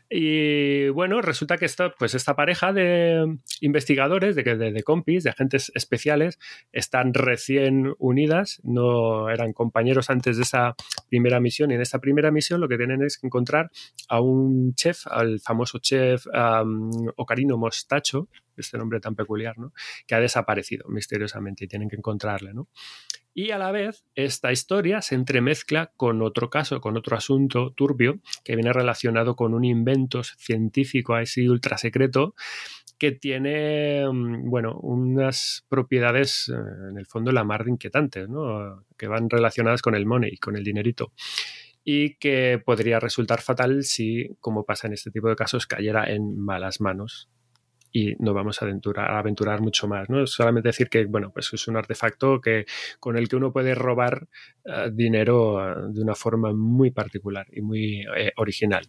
Y 0.09 0.89
bueno, 0.91 1.21
resulta 1.23 1.57
que 1.57 1.65
esta, 1.65 1.91
pues 1.91 2.15
esta 2.15 2.35
pareja 2.35 2.73
de 2.73 3.39
investigadores, 3.61 4.37
de, 4.37 4.43
de, 4.43 4.73
de 4.73 4.83
compis, 4.83 5.25
de 5.25 5.31
agentes 5.31 5.71
especiales, 5.75 6.39
están 6.73 7.15
recién 7.15 7.95
unidas, 7.99 8.61
no 8.65 9.31
eran 9.31 9.53
compañeros 9.53 10.11
antes 10.11 10.37
de 10.37 10.43
esa 10.43 10.75
primera 11.09 11.41
misión 11.41 11.71
y 11.71 11.75
en 11.75 11.81
esta 11.81 11.99
primera 11.99 12.31
misión 12.31 12.61
lo 12.61 12.69
que 12.69 12.77
tienen 12.77 13.03
es 13.03 13.19
encontrar 13.23 13.71
a 14.09 14.21
un 14.21 14.75
chef, 14.75 15.07
al 15.07 15.41
famoso 15.41 15.79
chef 15.79 16.10
Ocarino 17.17 17.57
Mostacho, 17.57 18.29
este 18.57 18.79
nombre 18.79 19.01
tan 19.01 19.15
peculiar, 19.15 19.59
¿no? 19.59 19.73
que 20.07 20.15
ha 20.15 20.21
desaparecido 20.21 20.89
misteriosamente 20.89 21.65
y 21.65 21.69
tienen 21.69 21.89
que 21.89 21.97
encontrarle. 21.97 22.55
¿no? 22.55 22.69
Y 23.35 23.51
a 23.53 23.59
la 23.59 23.71
vez, 23.71 24.05
esta 24.15 24.53
historia 24.53 25.03
se 25.03 25.15
entremezcla 25.15 25.93
con 25.97 26.23
otro 26.23 26.51
caso, 26.51 26.81
con 26.81 26.97
otro 26.97 27.17
asunto 27.17 27.73
turbio 27.73 28.21
que 28.45 28.57
viene 28.57 28.73
relacionado 28.73 29.37
con 29.37 29.55
un 29.55 29.65
invento 29.65 30.23
científico 30.25 31.15
así 31.15 31.49
ultra 31.49 31.79
secreto 31.79 32.35
que 32.99 33.13
tiene, 33.13 34.07
mm, 34.07 34.51
bueno, 34.51 34.79
unas 34.79 35.65
propiedades, 35.69 36.51
eh, 36.51 36.91
en 36.91 36.99
el 36.99 37.07
fondo, 37.07 37.33
la 37.33 37.45
mar 37.45 37.65
inquietantes, 37.67 38.29
¿no? 38.29 38.85
que 38.99 39.07
van 39.09 39.31
relacionadas 39.31 39.81
con 39.81 39.95
el 39.95 40.05
money, 40.05 40.37
con 40.37 40.55
el 40.57 40.65
dinerito 40.65 41.13
y 41.85 42.17
que 42.17 42.61
podría 42.65 43.01
resultar 43.01 43.41
fatal 43.41 43.85
si, 43.85 44.37
como 44.41 44.65
pasa 44.65 44.87
en 44.87 44.95
este 44.95 45.11
tipo 45.11 45.29
de 45.29 45.37
casos, 45.37 45.67
cayera 45.67 46.11
en 46.11 46.39
malas 46.39 46.81
manos. 46.81 47.31
Y 47.93 48.15
no 48.21 48.35
vamos 48.35 48.63
a 48.63 48.67
aventurar, 48.67 49.11
a 49.11 49.19
aventurar 49.19 49.61
mucho 49.61 49.89
más, 49.89 50.09
¿no? 50.09 50.25
Solamente 50.27 50.69
decir 50.69 50.89
que, 50.89 51.07
bueno, 51.07 51.33
pues 51.33 51.53
es 51.53 51.67
un 51.67 51.77
artefacto 51.77 52.41
que, 52.41 52.65
con 53.01 53.17
el 53.17 53.29
que 53.29 53.35
uno 53.37 53.53
puede 53.53 53.75
robar 53.75 54.29
uh, 54.65 54.91
dinero 54.93 55.55
uh, 55.55 55.93
de 55.93 56.01
una 56.01 56.15
forma 56.15 56.53
muy 56.53 56.93
particular 56.93 57.47
y 57.51 57.63
muy 57.63 58.07
eh, 58.17 58.33
original. 58.37 58.89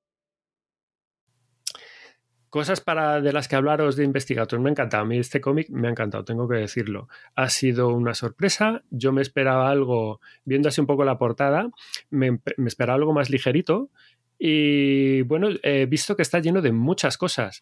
Cosas 2.51 2.81
para 2.81 3.21
de 3.21 3.31
las 3.31 3.47
que 3.47 3.55
hablaros 3.55 3.95
de 3.95 4.03
Investigator. 4.03 4.59
Me 4.59 4.67
ha 4.67 4.73
encantado. 4.73 5.03
A 5.03 5.05
mí 5.05 5.17
este 5.17 5.39
cómic 5.39 5.69
me 5.69 5.87
ha 5.87 5.91
encantado, 5.91 6.25
tengo 6.25 6.49
que 6.49 6.57
decirlo. 6.57 7.07
Ha 7.33 7.49
sido 7.49 7.87
una 7.87 8.13
sorpresa. 8.13 8.83
Yo 8.89 9.13
me 9.13 9.21
esperaba 9.21 9.71
algo, 9.71 10.19
viendo 10.43 10.67
así 10.67 10.81
un 10.81 10.85
poco 10.85 11.05
la 11.05 11.17
portada, 11.17 11.69
me, 12.09 12.41
esperaba 12.67 12.97
algo 12.97 13.13
más 13.13 13.29
ligerito. 13.29 13.89
Y 14.37 15.21
bueno, 15.21 15.47
he 15.63 15.85
visto 15.85 16.17
que 16.17 16.23
está 16.23 16.39
lleno 16.39 16.61
de 16.61 16.73
muchas 16.73 17.17
cosas. 17.17 17.61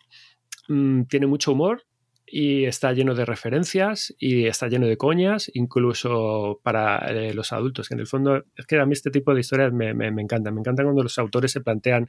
Mm, 0.68 1.04
tiene 1.04 1.28
mucho 1.28 1.52
humor, 1.52 1.84
y 2.26 2.66
está 2.66 2.92
lleno 2.94 3.14
de 3.14 3.26
referencias 3.26 4.16
y 4.18 4.46
está 4.46 4.68
lleno 4.68 4.88
de 4.88 4.98
coñas, 4.98 5.52
incluso 5.54 6.60
para 6.64 6.98
eh, 7.12 7.34
los 7.36 7.54
adultos, 7.54 7.88
que 7.88 7.94
en 7.94 8.00
el 8.00 8.08
fondo 8.08 8.44
es 8.56 8.66
que 8.66 8.80
a 8.80 8.86
mí 8.86 8.94
este 8.94 9.12
tipo 9.12 9.34
de 9.36 9.42
historias 9.42 9.72
me, 9.72 9.94
me, 9.94 10.10
me 10.12 10.22
encanta. 10.24 10.50
Me 10.50 10.60
encanta 10.60 10.84
cuando 10.84 11.04
los 11.04 11.18
autores 11.20 11.52
se 11.52 11.62
plantean 11.62 12.08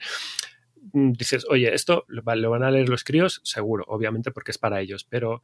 dices, 0.93 1.47
oye, 1.49 1.75
esto 1.75 2.05
lo 2.09 2.23
van 2.23 2.63
a 2.63 2.71
leer 2.71 2.89
los 2.89 3.05
críos, 3.05 3.41
seguro, 3.45 3.85
obviamente 3.89 4.31
porque 4.31 4.51
es 4.51 4.59
para 4.59 4.81
ellos, 4.81 5.05
pero 5.05 5.43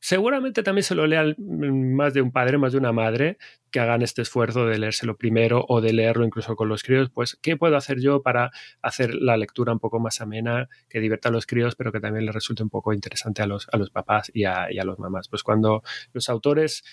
Seguramente 0.00 0.62
también 0.62 0.84
se 0.84 0.94
lo 0.94 1.06
lean 1.08 1.34
más 1.38 2.14
de 2.14 2.22
un 2.22 2.30
padre, 2.30 2.56
más 2.56 2.72
de 2.72 2.78
una 2.78 2.92
madre, 2.92 3.36
que 3.72 3.80
hagan 3.80 4.02
este 4.02 4.22
esfuerzo 4.22 4.64
de 4.66 4.78
leérselo 4.78 5.16
primero 5.16 5.64
o 5.68 5.80
de 5.80 5.92
leerlo 5.92 6.24
incluso 6.24 6.54
con 6.54 6.68
los 6.68 6.84
críos. 6.84 7.10
Pues, 7.10 7.36
¿qué 7.42 7.56
puedo 7.56 7.76
hacer 7.76 8.00
yo 8.00 8.22
para 8.22 8.52
hacer 8.80 9.12
la 9.14 9.36
lectura 9.36 9.72
un 9.72 9.80
poco 9.80 9.98
más 9.98 10.20
amena, 10.20 10.68
que 10.88 11.00
divierta 11.00 11.30
a 11.30 11.32
los 11.32 11.46
críos, 11.46 11.74
pero 11.74 11.90
que 11.90 12.00
también 12.00 12.26
le 12.26 12.32
resulte 12.32 12.62
un 12.62 12.70
poco 12.70 12.92
interesante 12.92 13.42
a 13.42 13.46
los, 13.46 13.68
a 13.72 13.76
los 13.76 13.90
papás 13.90 14.30
y 14.32 14.44
a, 14.44 14.72
y 14.72 14.78
a 14.78 14.84
los 14.84 15.00
mamás? 15.00 15.28
Pues 15.28 15.42
cuando 15.42 15.82
los 16.12 16.28
autores 16.28 16.84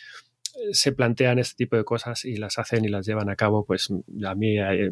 se 0.72 0.92
plantean 0.92 1.40
este 1.40 1.56
tipo 1.56 1.76
de 1.76 1.84
cosas 1.84 2.26
y 2.26 2.38
las 2.38 2.58
hacen 2.60 2.86
y 2.86 2.88
las 2.88 3.06
llevan 3.06 3.30
a 3.30 3.36
cabo, 3.36 3.66
pues 3.66 3.90
a 4.26 4.36
mí 4.36 4.58
eh, 4.58 4.92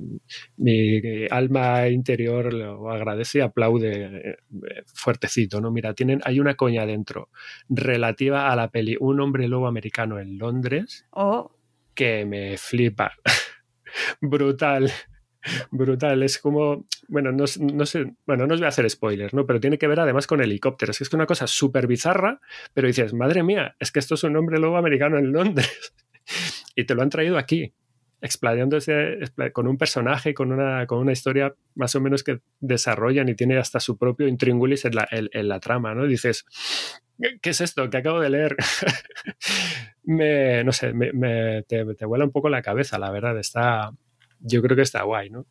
mi 0.58 1.28
alma 1.30 1.88
interior 1.90 2.54
lo 2.54 2.92
agradece 2.92 3.40
y 3.40 3.42
aplaude 3.42 4.32
eh, 4.32 4.38
fuertecito, 4.94 5.62
¿no? 5.62 5.72
Mira, 5.72 5.94
tienen, 5.94 6.22
hay 6.24 6.40
una 6.40 6.56
coña 6.56 6.86
dentro 6.86 7.30
relativa 7.70 8.52
a 8.52 8.56
la 8.56 8.70
peli 8.70 8.98
Un 9.00 9.20
hombre 9.20 9.48
lobo 9.48 9.68
americano 9.68 10.20
en 10.20 10.38
Londres 10.38 11.06
oh. 11.12 11.52
que 11.94 12.26
me 12.26 12.58
flipa. 12.58 13.14
Brutal. 14.22 14.92
Brutal, 15.72 16.24
es 16.24 16.38
como, 16.38 16.86
bueno, 17.08 17.32
no, 17.32 17.46
no, 17.60 17.86
sé, 17.86 18.14
bueno, 18.26 18.48
no 18.48 18.54
os 18.54 18.60
voy 18.60 18.66
a 18.66 18.70
hacer 18.70 18.90
spoilers, 18.90 19.34
¿no? 19.34 19.46
Pero 19.46 19.60
tiene 19.60 19.78
que 19.78 19.88
ver 19.88 20.00
además 20.00 20.28
con 20.28 20.42
helicópteros. 20.42 20.96
Es 20.96 21.10
que 21.10 21.14
es 21.14 21.14
una 21.14 21.26
cosa 21.26 21.48
súper 21.48 21.88
bizarra, 21.88 22.40
pero 22.74 22.88
dices, 22.88 23.14
madre 23.14 23.44
mía, 23.44 23.76
es 23.80 23.92
que 23.92 24.00
esto 24.00 24.16
es 24.16 24.24
un 24.24 24.36
hombre 24.36 24.60
lobo 24.60 24.78
americano 24.78 25.18
en 25.18 25.32
Londres. 25.32 25.94
y 26.76 26.86
te 26.86 26.96
lo 26.96 27.02
han 27.02 27.10
traído 27.10 27.38
aquí, 27.38 27.74
explayándose 28.22 29.20
con 29.52 29.68
un 29.68 29.78
personaje, 29.78 30.34
con 30.34 30.52
una, 30.52 30.88
con 30.88 31.00
una 31.00 31.12
historia 31.12 31.54
más 31.76 31.94
o 31.96 32.02
menos 32.02 32.24
que 32.24 32.40
desarrollan 32.60 33.28
y 33.30 33.36
tiene 33.36 33.58
hasta 33.58 33.80
su 33.80 33.98
propio 33.98 34.28
intríngulis 34.28 34.86
en 34.86 34.96
la, 35.50 35.60
trama, 35.60 35.94
¿no? 35.94 36.08
dices, 36.08 36.46
¿qué 37.42 37.50
es 37.50 37.60
esto 37.60 37.90
que 37.90 37.98
acabo 37.98 38.22
de 38.22 38.30
leer? 38.30 38.56
me, 40.04 40.64
no 40.64 40.72
sé, 40.72 40.94
me, 40.94 41.64
te 41.64 42.06
vuela 42.06 42.24
un 42.24 42.32
poco 42.32 42.48
la 42.48 42.62
cabeza, 42.62 42.98
la 42.98 43.12
verdad, 43.12 43.38
está 43.38 43.92
yo 44.46 44.62
creo 44.62 44.76
que 44.76 44.84
está 44.84 45.04
guay, 45.04 45.30
¿no? 45.30 45.48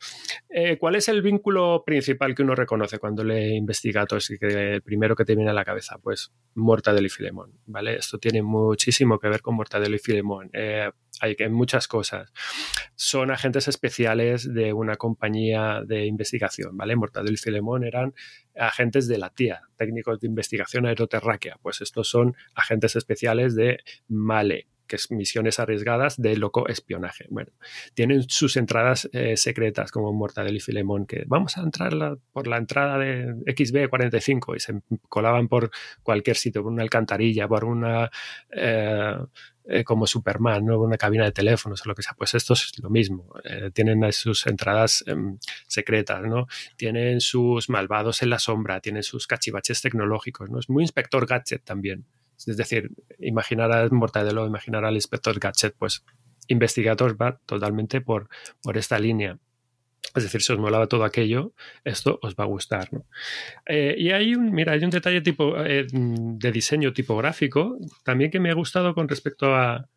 Eh, 0.50 0.76
¿Cuál 0.78 0.96
es 0.96 1.08
el 1.08 1.22
vínculo 1.22 1.82
principal 1.84 2.34
que 2.34 2.42
uno 2.42 2.54
reconoce 2.54 2.98
cuando 2.98 3.24
le 3.24 3.56
investiga 3.56 4.06
todo 4.06 4.20
y 4.28 4.38
que 4.38 4.74
el 4.74 4.82
primero 4.82 5.16
que 5.16 5.24
te 5.24 5.34
viene 5.34 5.50
a 5.50 5.54
la 5.54 5.64
cabeza? 5.64 5.98
Pues 5.98 6.32
Mortadelo 6.54 7.06
y 7.06 7.10
Filemón, 7.10 7.58
¿vale? 7.66 7.96
Esto 7.96 8.18
tiene 8.18 8.42
muchísimo 8.42 9.18
que 9.18 9.28
ver 9.28 9.40
con 9.40 9.54
Mortadelo 9.54 9.96
y 9.96 9.98
Filemón. 9.98 10.50
Eh, 10.52 10.90
hay 11.20 11.36
muchas 11.48 11.88
cosas. 11.88 12.32
Son 12.94 13.30
agentes 13.30 13.68
especiales 13.68 14.52
de 14.52 14.72
una 14.72 14.96
compañía 14.96 15.82
de 15.86 16.04
investigación, 16.06 16.76
¿vale? 16.76 16.96
Mortadelo 16.96 17.32
y 17.32 17.38
Filemón 17.38 17.84
eran 17.84 18.14
agentes 18.56 19.08
de 19.08 19.18
la 19.18 19.30
TIA, 19.30 19.62
técnicos 19.76 20.20
de 20.20 20.26
investigación 20.26 20.84
aeroterráquea. 20.84 21.58
Pues 21.62 21.80
estos 21.80 22.08
son 22.08 22.36
agentes 22.54 22.96
especiales 22.96 23.54
de 23.54 23.78
Male, 24.08 24.66
que 24.92 24.96
es 24.96 25.10
misiones 25.10 25.58
arriesgadas 25.58 26.20
de 26.20 26.36
loco 26.36 26.68
espionaje. 26.68 27.24
Bueno, 27.30 27.50
tienen 27.94 28.28
sus 28.28 28.58
entradas 28.58 29.08
eh, 29.14 29.38
secretas 29.38 29.90
como 29.90 30.12
Mortadelo 30.12 30.54
y 30.54 30.60
Filemón, 30.60 31.06
que 31.06 31.24
vamos 31.26 31.56
a 31.56 31.62
entrar 31.62 32.18
por 32.30 32.46
la 32.46 32.58
entrada 32.58 32.98
de 32.98 33.28
XB45 33.46 34.54
y 34.54 34.60
se 34.60 34.82
colaban 35.08 35.48
por 35.48 35.70
cualquier 36.02 36.36
sitio, 36.36 36.62
por 36.62 36.72
una 36.72 36.82
alcantarilla, 36.82 37.48
por 37.48 37.64
una... 37.64 38.10
Eh, 38.50 39.16
eh, 39.64 39.84
como 39.84 40.08
Superman, 40.08 40.66
¿no? 40.66 40.80
una 40.80 40.96
cabina 40.98 41.24
de 41.24 41.30
teléfonos 41.30 41.80
o 41.86 41.88
lo 41.88 41.94
que 41.94 42.02
sea. 42.02 42.14
Pues 42.14 42.34
esto 42.34 42.54
es 42.54 42.72
lo 42.82 42.90
mismo. 42.90 43.32
tienen 43.72 44.12
sus 44.12 44.44
entradas 44.48 45.04
em, 45.06 45.38
secretas, 45.68 46.20
¿no? 46.22 46.48
Tienen 46.76 47.20
sus 47.20 47.70
malvados 47.70 48.22
en 48.22 48.30
la 48.30 48.40
sombra, 48.40 48.80
tienen 48.80 49.04
sus 49.04 49.28
cachivaches 49.28 49.80
tecnológicos, 49.80 50.50
¿no? 50.50 50.58
Es 50.58 50.68
muy 50.68 50.82
inspector 50.82 51.26
gadget 51.26 51.62
también. 51.62 52.04
Es 52.46 52.56
decir, 52.56 52.90
imaginar 53.18 53.72
al 53.72 53.90
Mortadelo, 53.92 54.46
imaginar 54.46 54.84
al 54.84 54.94
inspector 54.94 55.38
Gadget, 55.38 55.74
pues 55.78 56.04
Investigators 56.48 57.14
va 57.14 57.38
totalmente 57.46 58.00
por, 58.00 58.28
por 58.62 58.76
esta 58.76 58.98
línea. 58.98 59.38
Es 60.14 60.24
decir, 60.24 60.42
si 60.42 60.52
os 60.52 60.58
molaba 60.58 60.88
todo 60.88 61.04
aquello, 61.04 61.52
esto 61.84 62.18
os 62.22 62.34
va 62.34 62.44
a 62.44 62.48
gustar. 62.48 62.90
Eh, 63.66 63.94
y 63.96 64.10
hay 64.10 64.34
un, 64.34 64.52
mira, 64.52 64.72
hay 64.72 64.84
un 64.84 64.90
detalle 64.90 65.22
tipo, 65.22 65.56
eh, 65.62 65.86
de 65.90 66.52
diseño 66.52 66.92
tipográfico 66.92 67.78
también 68.04 68.30
que 68.30 68.40
me 68.40 68.50
ha 68.50 68.54
gustado 68.54 68.94
con 68.94 69.08
respecto 69.08 69.54
a, 69.54 69.88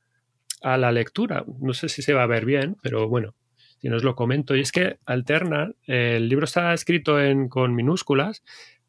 a, 0.62 0.78
la 0.78 0.92
lectura. 0.92 1.44
No 1.60 1.74
sé 1.74 1.90
si 1.90 2.02
se 2.02 2.14
va 2.14 2.24
a 2.24 2.28
ver 2.28 2.46
bien, 2.46 2.78
pero 2.82 3.10
bueno, 3.10 3.36
si 3.82 3.90
no 3.90 3.98
lo 3.98 4.16
comento. 4.16 4.56
Y 4.56 4.62
es 4.62 4.72
que 4.72 5.00
alterna, 5.06 5.72
el 5.86 6.30
libro 6.30 6.46
está 6.46 6.74
escrito 6.74 7.20
en, 7.20 7.50
con 7.50 7.76
minúsculas 7.76 8.44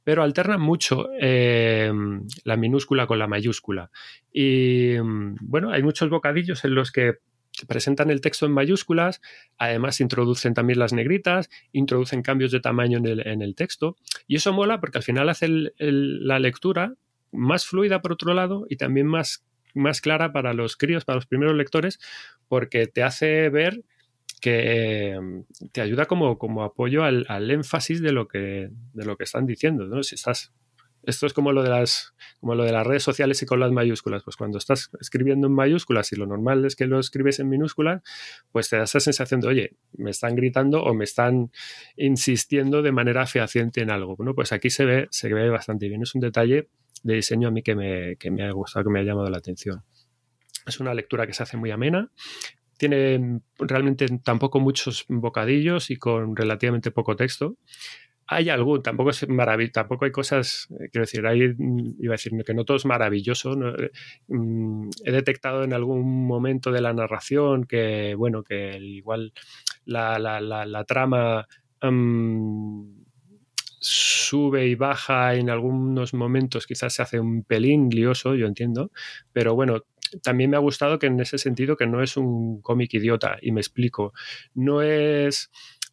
pero 0.06 0.22
alternan 0.22 0.60
mucho 0.60 1.08
eh, 1.20 1.92
la 2.44 2.56
minúscula 2.56 3.08
con 3.08 3.18
la 3.18 3.26
mayúscula. 3.26 3.90
Y 4.32 4.98
bueno, 4.98 5.72
hay 5.72 5.82
muchos 5.82 6.08
bocadillos 6.10 6.64
en 6.64 6.76
los 6.76 6.92
que 6.92 7.14
presentan 7.66 8.10
el 8.10 8.20
texto 8.20 8.46
en 8.46 8.52
mayúsculas, 8.52 9.20
además 9.58 10.00
introducen 10.00 10.54
también 10.54 10.78
las 10.78 10.92
negritas, 10.92 11.50
introducen 11.72 12.22
cambios 12.22 12.52
de 12.52 12.60
tamaño 12.60 12.98
en 13.04 13.42
el, 13.42 13.54
texto, 13.56 13.96
y 14.28 14.36
eso 14.36 14.52
mola 14.52 14.78
porque 14.78 14.98
al 14.98 15.02
final 15.02 15.28
hace 15.28 15.48
la 15.48 16.38
lectura 16.38 16.94
más 17.32 17.66
fluida 17.66 18.00
por 18.00 18.12
otro 18.12 18.32
lado 18.32 18.64
y 18.70 18.76
también 18.76 19.08
más, 19.08 19.44
más 19.74 20.00
clara 20.00 20.30
para 20.30 20.54
los 20.54 20.76
críos, 20.76 21.04
para 21.04 21.16
los 21.16 21.26
primeros 21.26 21.56
lectores, 21.56 21.98
porque 22.46 22.86
te 22.86 23.02
hace 23.02 23.48
ver 23.48 23.82
que 24.40 25.12
em, 25.12 25.44
te 25.72 25.80
ayuda 25.80 26.06
como, 26.06 26.38
como 26.38 26.62
apoyo 26.62 27.04
al, 27.04 27.50
énfasis 27.50 28.00
de 28.02 28.12
lo 28.12 28.28
que, 28.28 28.70
de 28.92 29.04
lo 29.04 29.16
que 29.16 29.24
están 29.24 29.46
diciendo. 29.46 29.86
¿no? 29.86 30.02
Si 30.02 30.14
estás, 30.14 30.52
esto 31.02 31.26
es 31.26 31.32
como 31.32 31.52
lo, 31.52 31.62
de 31.62 31.70
las, 31.70 32.14
como 32.40 32.54
lo 32.54 32.64
de 32.64 32.72
las 32.72 32.86
redes 32.86 33.02
sociales 33.02 33.40
y 33.42 33.46
con 33.46 33.60
las 33.60 33.72
mayúsculas. 33.72 34.24
Pues 34.24 34.36
cuando 34.36 34.58
estás 34.58 34.90
escribiendo 35.00 35.46
en 35.46 35.54
mayúsculas 35.54 36.12
y 36.12 36.16
lo 36.16 36.26
normal 36.26 36.64
es 36.64 36.76
que 36.76 36.86
lo 36.86 36.98
escribes 36.98 37.38
en 37.38 37.48
minúsculas, 37.48 38.02
pues 38.52 38.68
te 38.68 38.76
da 38.76 38.84
esa 38.84 39.00
sensación 39.00 39.40
de, 39.40 39.48
oye, 39.48 39.76
me 39.92 40.10
están 40.10 40.34
gritando 40.34 40.82
o 40.82 40.94
me 40.94 41.04
están 41.04 41.50
insistiendo 41.96 42.82
de 42.82 42.92
manera 42.92 43.26
fehaciente 43.26 43.80
en 43.80 43.90
algo. 43.90 44.16
¿no? 44.18 44.34
Pues 44.34 44.52
aquí 44.52 44.68
se 44.70 44.84
ve, 44.84 45.08
se 45.10 45.32
ve 45.32 45.48
bastante 45.48 45.88
bien. 45.88 46.02
Es 46.02 46.14
un 46.14 46.20
detalle 46.20 46.68
de 47.02 47.14
diseño 47.14 47.48
a 47.48 47.50
mí 47.50 47.62
que 47.62 47.74
me, 47.74 48.16
que 48.16 48.30
me 48.30 48.44
ha 48.44 48.50
gustado, 48.50 48.84
que 48.84 48.90
me 48.90 49.00
ha 49.00 49.02
llamado 49.04 49.30
la 49.30 49.38
atención. 49.38 49.82
Es 50.66 50.80
una 50.80 50.92
lectura 50.92 51.26
que 51.26 51.32
se 51.32 51.44
hace 51.44 51.56
muy 51.56 51.70
amena, 51.70 52.10
tiene 52.76 53.40
realmente 53.58 54.06
tampoco 54.22 54.60
muchos 54.60 55.04
bocadillos 55.08 55.90
y 55.90 55.96
con 55.96 56.36
relativamente 56.36 56.90
poco 56.90 57.16
texto. 57.16 57.56
Hay 58.28 58.48
algún, 58.48 58.82
tampoco 58.82 59.10
es 59.10 59.28
maravilloso, 59.28 59.72
tampoco 59.72 60.04
hay 60.04 60.10
cosas, 60.10 60.66
eh, 60.72 60.88
quiero 60.90 61.02
decir, 61.04 61.24
hay, 61.26 61.54
mm, 61.56 61.96
iba 62.00 62.12
a 62.14 62.18
decir 62.18 62.32
que 62.44 62.54
no 62.54 62.64
todo 62.64 62.76
es 62.76 62.84
maravilloso. 62.84 63.56
Mm, 64.28 64.90
he 65.04 65.12
detectado 65.12 65.62
en 65.62 65.72
algún 65.72 66.26
momento 66.26 66.72
de 66.72 66.80
la 66.80 66.92
narración 66.92 67.64
que, 67.64 68.14
bueno, 68.16 68.42
que 68.42 68.78
igual 68.78 69.32
la, 69.84 70.18
la, 70.18 70.40
la, 70.40 70.84
trama 70.84 71.46
mm, 71.80 73.06
sube 73.78 74.66
y 74.66 74.74
baja 74.74 75.34
en 75.34 75.48
algunos 75.50 76.12
momentos, 76.12 76.66
quizás 76.66 76.94
se 76.94 77.02
hace 77.02 77.20
un 77.20 77.44
pelín 77.44 77.90
lioso, 77.90 78.34
yo 78.34 78.46
entiendo, 78.46 78.90
pero 79.32 79.54
bueno, 79.54 79.84
también 80.22 80.50
me 80.50 80.56
ha 80.56 80.60
gustado 80.60 80.98
que 80.98 81.06
en 81.06 81.20
ese 81.20 81.38
sentido 81.38 81.76
que 81.76 81.86
no 81.86 82.02
es 82.02 82.16
un 82.16 82.60
cómic 82.60 82.94
idiota, 82.94 83.38
y 83.40 83.52
me 83.52 83.60
explico, 83.60 84.12
no 84.54 84.82
es 84.82 85.50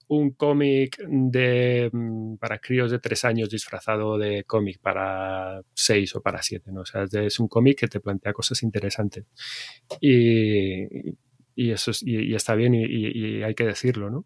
un 0.08 0.32
cómic 0.32 0.98
de 1.08 1.90
mm, 1.92 2.36
para 2.38 2.60
críos 2.60 2.92
de 2.92 3.00
tres 3.00 3.26
años 3.26 3.50
disfrazado 3.50 4.18
de 4.18 4.44
cómic 4.44 4.80
para 4.80 5.62
seis 5.74 6.16
o 6.16 6.22
para 6.22 6.42
siete, 6.42 6.72
¿no? 6.72 6.82
O 6.82 6.86
sea, 6.86 7.06
es 7.12 7.40
un 7.40 7.48
cómic 7.48 7.80
que 7.80 7.88
te 7.88 8.00
plantea 8.00 8.34
cosas 8.34 8.64
interesantes. 8.64 9.26
Y, 10.02 10.84
y 11.56 11.72
eso 11.72 11.92
y, 12.02 12.34
está 12.36 12.56
bien 12.56 12.74
y, 12.76 13.44
hay 13.44 13.56
que 13.56 13.66
decirlo, 13.66 14.10
¿no? 14.10 14.26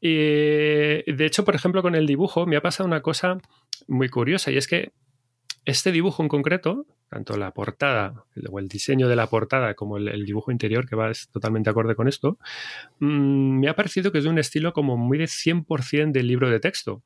Y 0.00 1.12
de 1.12 1.26
hecho, 1.26 1.44
por 1.44 1.56
ejemplo, 1.56 1.82
con 1.82 1.94
el 1.94 2.06
dibujo 2.06 2.46
me 2.46 2.56
ha 2.56 2.62
pasado 2.62 2.86
una 2.86 3.02
cosa 3.02 3.38
muy 3.88 4.08
curiosa 4.08 4.50
y 4.50 4.56
es 4.56 4.68
que 4.68 4.92
este 5.68 5.92
dibujo 5.92 6.22
en 6.22 6.30
concreto, 6.30 6.86
tanto 7.10 7.36
la 7.36 7.52
portada 7.52 8.24
o 8.50 8.58
el 8.58 8.68
diseño 8.68 9.06
de 9.06 9.16
la 9.16 9.26
portada 9.26 9.74
como 9.74 9.98
el, 9.98 10.24
dibujo 10.24 10.50
interior, 10.50 10.88
que 10.88 10.96
va 10.96 11.10
es 11.10 11.28
totalmente 11.28 11.68
acorde 11.68 11.94
con 11.94 12.08
esto, 12.08 12.38
mm, 13.00 13.60
me 13.60 13.68
ha 13.68 13.76
parecido 13.76 14.10
que 14.10 14.18
es 14.18 14.24
de 14.24 14.30
un 14.30 14.38
estilo 14.38 14.72
como 14.72 14.96
muy 14.96 15.18
de 15.18 15.26
100% 15.26 16.12
del 16.12 16.26
libro 16.26 16.48
de 16.48 16.60
texto. 16.60 17.02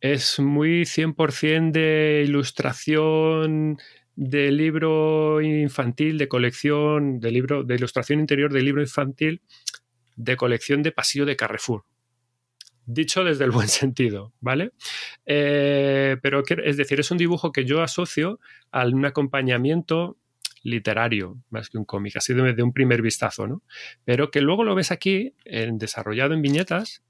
es 0.00 0.40
muy 0.40 0.84
100% 0.84 1.72
de 1.72 2.24
ilustración 2.26 3.78
de 4.16 4.50
libro 4.50 5.40
infantil, 5.40 6.18
de 6.18 6.28
colección, 6.28 7.20
de 7.20 7.30
libro, 7.30 7.62
de 7.64 7.76
ilustración 7.76 8.20
interior 8.20 8.52
de 8.52 8.62
libro 8.62 8.82
infantil, 8.82 9.42
de 10.16 10.36
colección 10.36 10.82
de 10.82 10.92
pasillo 10.92 11.24
de 11.24 11.36
Carrefour. 11.36 11.84
Dicho 12.86 13.24
desde 13.24 13.44
el 13.44 13.50
buen 13.50 13.68
sentido, 13.68 14.32
¿vale? 14.40 14.72
Eh, 15.26 16.16
pero 16.22 16.42
es 16.64 16.76
decir, 16.76 17.00
es 17.00 17.10
un 17.10 17.18
dibujo 17.18 17.52
que 17.52 17.64
yo 17.64 17.82
asocio 17.82 18.40
a 18.70 18.86
un 18.86 19.04
acompañamiento 19.04 20.16
literario, 20.64 21.42
más 21.50 21.70
que 21.70 21.78
un 21.78 21.84
cómic, 21.84 22.16
así 22.16 22.34
de, 22.34 22.52
de 22.52 22.62
un 22.62 22.72
primer 22.72 23.02
vistazo, 23.02 23.46
¿no? 23.46 23.62
Pero 24.04 24.30
que 24.30 24.40
luego 24.40 24.64
lo 24.64 24.74
ves 24.74 24.92
aquí, 24.92 25.34
en, 25.44 25.78
desarrollado 25.78 26.34
en 26.34 26.42
viñetas, 26.42 27.02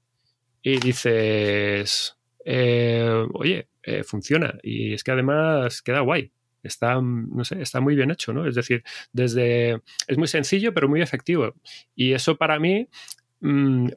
y 0.63 0.79
dices, 0.79 2.17
eh, 2.45 3.25
oye, 3.33 3.67
eh, 3.83 4.03
funciona. 4.03 4.57
Y 4.63 4.93
es 4.93 5.03
que 5.03 5.11
además 5.11 5.81
queda 5.81 5.99
guay. 5.99 6.31
Está, 6.63 7.01
no 7.01 7.43
sé, 7.43 7.61
está 7.61 7.81
muy 7.81 7.95
bien 7.95 8.09
hecho, 8.09 8.31
¿no? 8.31 8.47
Es 8.47 8.55
decir, 8.55 8.83
desde. 9.11 9.81
Es 10.07 10.17
muy 10.17 10.27
sencillo, 10.27 10.73
pero 10.73 10.87
muy 10.87 11.01
efectivo. 11.01 11.53
Y 11.93 12.13
eso 12.13 12.37
para 12.37 12.57
mí 12.57 12.87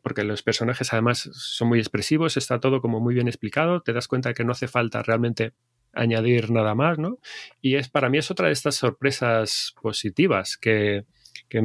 porque 0.02 0.24
los 0.24 0.42
personajes 0.42 0.92
además 0.92 1.30
son 1.32 1.68
muy 1.68 1.78
expresivos, 1.78 2.36
está 2.36 2.58
todo 2.58 2.80
como 2.80 3.00
muy 3.00 3.14
bien 3.14 3.28
explicado, 3.28 3.80
te 3.80 3.92
das 3.92 4.08
cuenta 4.08 4.34
que 4.34 4.44
no 4.44 4.52
hace 4.52 4.66
falta 4.66 5.02
realmente 5.02 5.52
añadir 5.92 6.50
nada 6.50 6.74
más, 6.74 6.98
¿no? 6.98 7.18
Y 7.60 7.76
es 7.76 7.88
para 7.88 8.08
mí 8.10 8.18
es 8.18 8.30
otra 8.30 8.48
de 8.48 8.52
estas 8.52 8.74
sorpresas 8.74 9.74
positivas 9.80 10.56
que, 10.56 11.04
que, 11.48 11.62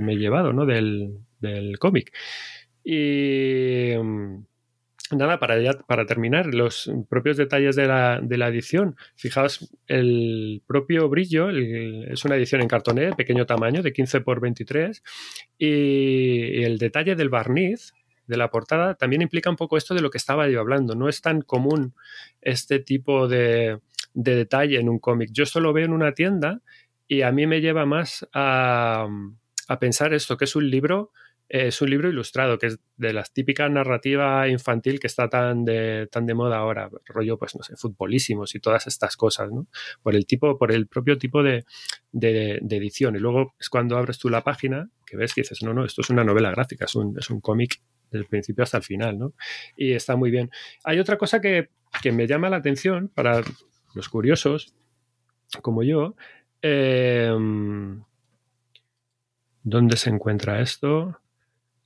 me 0.00 0.12
he 0.12 0.16
llevado, 0.16 0.52
¿no? 0.52 0.64
Del, 0.64 1.18
del 1.40 1.78
cómic. 1.78 2.12
Y 2.84 3.94
mm, 4.00 4.44
nada, 5.16 5.38
para, 5.38 5.56
para 5.86 6.06
terminar, 6.06 6.54
los 6.54 6.90
propios 7.08 7.36
detalles 7.36 7.76
de 7.76 7.86
la, 7.86 8.20
de 8.22 8.38
la 8.38 8.48
edición. 8.48 8.96
Fijaos, 9.14 9.72
el 9.86 10.62
propio 10.66 11.08
brillo 11.08 11.50
es 11.50 12.24
una 12.24 12.36
edición 12.36 12.60
en 12.60 12.68
cartoné 12.68 13.06
de 13.06 13.12
pequeño 13.12 13.46
tamaño, 13.46 13.82
de 13.82 13.92
15 13.92 14.20
por 14.20 14.40
23, 14.40 15.02
y 15.58 16.62
el 16.62 16.78
detalle 16.78 17.14
del 17.14 17.28
barniz 17.28 17.92
de 18.26 18.36
la 18.36 18.50
portada 18.50 18.94
también 18.94 19.22
implica 19.22 19.50
un 19.50 19.56
poco 19.56 19.76
esto 19.76 19.94
de 19.94 20.00
lo 20.00 20.10
que 20.10 20.18
estaba 20.18 20.48
yo 20.48 20.60
hablando. 20.60 20.94
No 20.94 21.08
es 21.08 21.20
tan 21.20 21.42
común 21.42 21.94
este 22.40 22.78
tipo 22.78 23.28
de, 23.28 23.80
de 24.14 24.34
detalle 24.36 24.78
en 24.78 24.88
un 24.88 24.98
cómic. 24.98 25.30
Yo 25.32 25.46
solo 25.46 25.72
veo 25.72 25.84
en 25.84 25.92
una 25.92 26.12
tienda 26.12 26.60
y 27.06 27.22
a 27.22 27.32
mí 27.32 27.46
me 27.46 27.60
lleva 27.60 27.84
más 27.84 28.26
a, 28.32 29.06
a 29.68 29.78
pensar 29.78 30.14
esto, 30.14 30.36
que 30.36 30.44
es 30.44 30.56
un 30.56 30.70
libro 30.70 31.12
es 31.48 31.80
un 31.82 31.90
libro 31.90 32.08
ilustrado, 32.08 32.58
que 32.58 32.66
es 32.66 32.78
de 32.96 33.12
las 33.12 33.32
típicas 33.32 33.70
narrativa 33.70 34.48
infantil 34.48 34.98
que 34.98 35.06
está 35.06 35.28
tan 35.28 35.64
de, 35.64 36.08
tan 36.10 36.26
de 36.26 36.34
moda 36.34 36.58
ahora, 36.58 36.88
rollo, 37.06 37.38
pues 37.38 37.54
no 37.54 37.62
sé, 37.62 37.76
futbolísimos 37.76 38.54
y 38.54 38.60
todas 38.60 38.86
estas 38.86 39.16
cosas, 39.16 39.50
¿no? 39.52 39.66
Por 40.02 40.14
el 40.14 40.26
tipo, 40.26 40.58
por 40.58 40.72
el 40.72 40.86
propio 40.86 41.18
tipo 41.18 41.42
de, 41.42 41.64
de, 42.12 42.58
edición. 42.70 43.16
Y 43.16 43.18
luego 43.18 43.54
es 43.58 43.68
cuando 43.68 43.96
abres 43.96 44.18
tú 44.18 44.30
la 44.30 44.42
página 44.42 44.88
que 45.06 45.16
ves 45.16 45.34
que 45.34 45.42
dices, 45.42 45.62
no, 45.62 45.74
no, 45.74 45.84
esto 45.84 46.00
es 46.00 46.10
una 46.10 46.24
novela 46.24 46.50
gráfica, 46.50 46.86
es 46.86 46.94
un, 46.94 47.16
es 47.18 47.28
un 47.30 47.40
cómic 47.40 47.80
del 48.10 48.24
principio 48.26 48.64
hasta 48.64 48.78
el 48.78 48.82
final, 48.82 49.18
¿no? 49.18 49.34
Y 49.76 49.92
está 49.92 50.16
muy 50.16 50.30
bien. 50.30 50.50
Hay 50.84 50.98
otra 50.98 51.18
cosa 51.18 51.40
que, 51.40 51.68
que 52.02 52.12
me 52.12 52.26
llama 52.26 52.48
la 52.48 52.56
atención 52.56 53.08
para 53.08 53.42
los 53.94 54.08
curiosos, 54.08 54.74
como 55.60 55.82
yo. 55.82 56.16
Eh, 56.62 57.30
¿Dónde 59.62 59.96
se 59.96 60.10
encuentra 60.10 60.60
esto? 60.60 61.18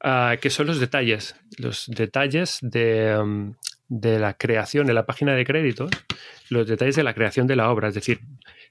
Ah, 0.01 0.37
que 0.41 0.51
son 0.51 0.69
los 0.69 0.79
detalles, 0.79 1.35
los 1.59 1.87
detalles 1.89 2.59
de, 2.63 3.21
mm, 3.21 3.51
de, 3.89 4.19
la 4.21 4.35
creación, 4.35 4.89
en 4.89 4.95
la 4.95 5.07
página 5.07 5.35
de 5.35 5.45
créditos, 5.45 5.91
los 6.51 6.69
detalles 6.69 6.95
de 6.95 7.03
la 7.03 7.15
creación 7.15 7.49
de 7.49 7.57
la 7.57 7.71
obra. 7.71 7.89
Es 7.89 7.95
decir, 7.95 8.21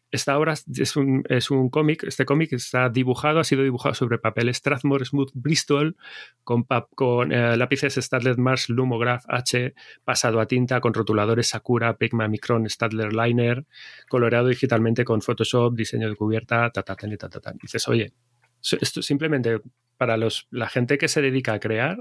esta 0.10 0.40
obra 0.40 0.54
es 0.54 0.96
un, 0.96 1.24
es 1.28 1.52
un 1.52 1.70
cómic, 1.70 2.04
este 2.04 2.24
cómic 2.24 2.54
está 2.54 2.88
dibujado, 2.88 3.42
ha 3.42 3.44
sido 3.44 3.64
dibujado 3.64 3.94
sobre 3.94 4.20
papel 4.20 4.54
Strathmore 4.56 5.04
Smooth 5.04 5.32
Bristol, 5.34 5.98
con, 6.46 7.34
eh, 7.34 7.58
lápices 7.58 7.96
Stadler 7.98 8.38
Mars 8.38 8.70
Lumograph 8.70 9.26
H, 9.28 9.74
pasado 10.06 10.40
a 10.40 10.46
tinta 10.46 10.80
con 10.80 10.94
rotuladores 10.94 11.50
Sakura, 11.50 11.98
Pigma 11.98 12.30
Micron 12.30 12.70
Stadler 12.70 13.12
Liner, 13.12 13.66
coloreado 14.08 14.48
digitalmente 14.48 15.04
con 15.04 15.22
Photoshop, 15.22 15.76
diseño 15.76 16.08
de 16.08 16.16
cubierta, 16.16 16.70
ta, 16.70 16.84
ta, 16.84 16.96
ta, 16.96 17.18
ta, 17.18 17.30
ta, 17.30 17.40
ta. 17.42 17.54
Dices, 17.62 17.86
oye, 17.90 18.14
esto 18.62 19.02
simplemente 19.02 19.62
para 19.98 20.18
los, 20.18 20.48
la 20.52 20.70
gente 20.70 20.98
que 20.98 21.08
se 21.08 21.22
dedica 21.22 21.54
a 21.54 21.60
crear, 21.60 21.98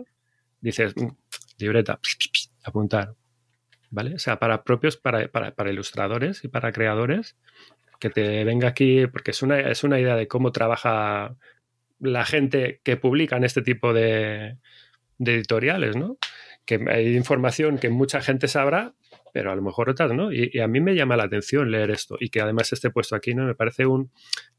dices, 0.61 0.95
mm, 0.97 1.09
libreta, 1.59 2.01
apuntar. 2.65 3.15
¿Vale? 3.91 4.15
O 4.15 4.19
sea, 4.19 4.39
para 4.39 4.65
propios, 4.65 4.97
para, 4.97 5.29
para, 5.29 5.71
ilustradores 5.71 6.45
y 6.45 6.49
para 6.49 6.73
creadores, 6.73 7.37
que 8.01 8.11
te 8.11 8.45
venga 8.45 8.69
aquí, 8.69 9.07
porque 9.07 9.31
es 9.31 9.43
una, 9.43 9.61
es 9.61 9.85
una 9.85 10.01
idea 10.01 10.17
de 10.17 10.29
cómo 10.29 10.53
trabaja 10.53 11.37
la 12.01 12.25
gente 12.25 12.81
que 12.83 12.97
publica 12.97 13.37
en 13.37 13.45
este 13.45 13.63
tipo 13.63 13.95
de, 13.95 14.59
de 15.19 15.35
editoriales, 15.35 15.97
¿no? 15.97 16.19
Que 16.65 16.85
hay 16.89 17.17
información 17.17 17.79
que 17.79 17.89
mucha 17.89 18.21
gente 18.21 18.49
sabrá, 18.49 18.95
pero 19.37 19.53
a 19.53 19.55
lo 19.55 19.61
mejor 19.61 19.91
otras 19.91 20.15
no. 20.15 20.33
Y, 20.33 20.59
a 20.61 20.67
mí 20.67 20.81
me 20.81 20.95
llama 20.95 21.15
la 21.15 21.25
atención 21.25 21.71
leer 21.71 21.91
esto 21.91 22.17
y 22.19 22.31
que 22.31 22.41
además 22.41 22.73
esté 22.73 22.89
puesto 22.89 23.15
aquí, 23.15 23.35
¿no? 23.35 23.45
Me 23.45 23.55
parece 23.55 23.85
un, 23.85 24.11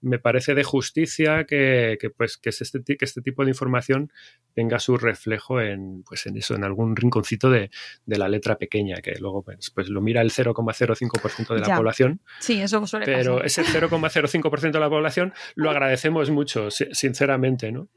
me 0.02 0.20
parece 0.20 0.54
de 0.54 0.64
justicia 0.64 1.46
que, 1.46 1.98
pues, 2.16 2.38
que, 2.38 2.52
este, 2.52 2.84
que 2.84 3.04
este 3.04 3.24
tipo 3.24 3.44
de 3.44 3.50
información 3.50 4.12
tenga 4.54 4.78
su 4.78 4.96
reflejo 4.96 5.62
en, 5.62 6.04
pues, 6.04 6.28
en 6.28 6.38
eso, 6.38 6.54
en 6.54 6.64
algún 6.64 6.96
rinconcito 6.96 7.50
de, 7.50 7.72
la 8.06 8.30
letra 8.30 8.60
pequeña, 8.60 8.98
que 9.02 9.16
luego 9.20 9.42
pues, 9.42 9.72
pues 9.72 9.90
lo 9.90 10.00
mira 10.00 10.22
el 10.22 10.30
0,05% 10.30 11.56
de 11.56 11.62
la 11.62 11.76
población. 11.76 12.22
Sí, 12.40 12.62
eso 12.62 12.86
suele 12.86 13.08
Pero 13.08 13.44
ese 13.44 13.64
0,05% 13.64 14.72
de 14.74 14.80
la 14.80 14.90
población 14.90 15.34
lo 15.56 15.72
agradecemos 15.72 16.30
mucho, 16.30 16.70
sinceramente, 16.70 17.72
¿no? 17.72 17.90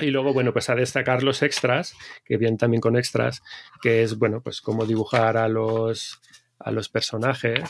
Y 0.00 0.06
luego, 0.10 0.32
bueno, 0.32 0.52
pues 0.52 0.68
a 0.70 0.74
destacar 0.74 1.22
los 1.22 1.42
extras, 1.42 1.94
que 2.24 2.36
vienen 2.36 2.58
también 2.58 2.80
con 2.80 2.96
extras, 2.96 3.42
que 3.82 4.02
es, 4.02 4.18
bueno, 4.18 4.40
pues 4.42 4.60
cómo 4.60 4.86
dibujar 4.86 5.36
a 5.36 5.48
los, 5.48 6.20
a 6.58 6.70
los 6.70 6.88
personajes, 6.88 7.68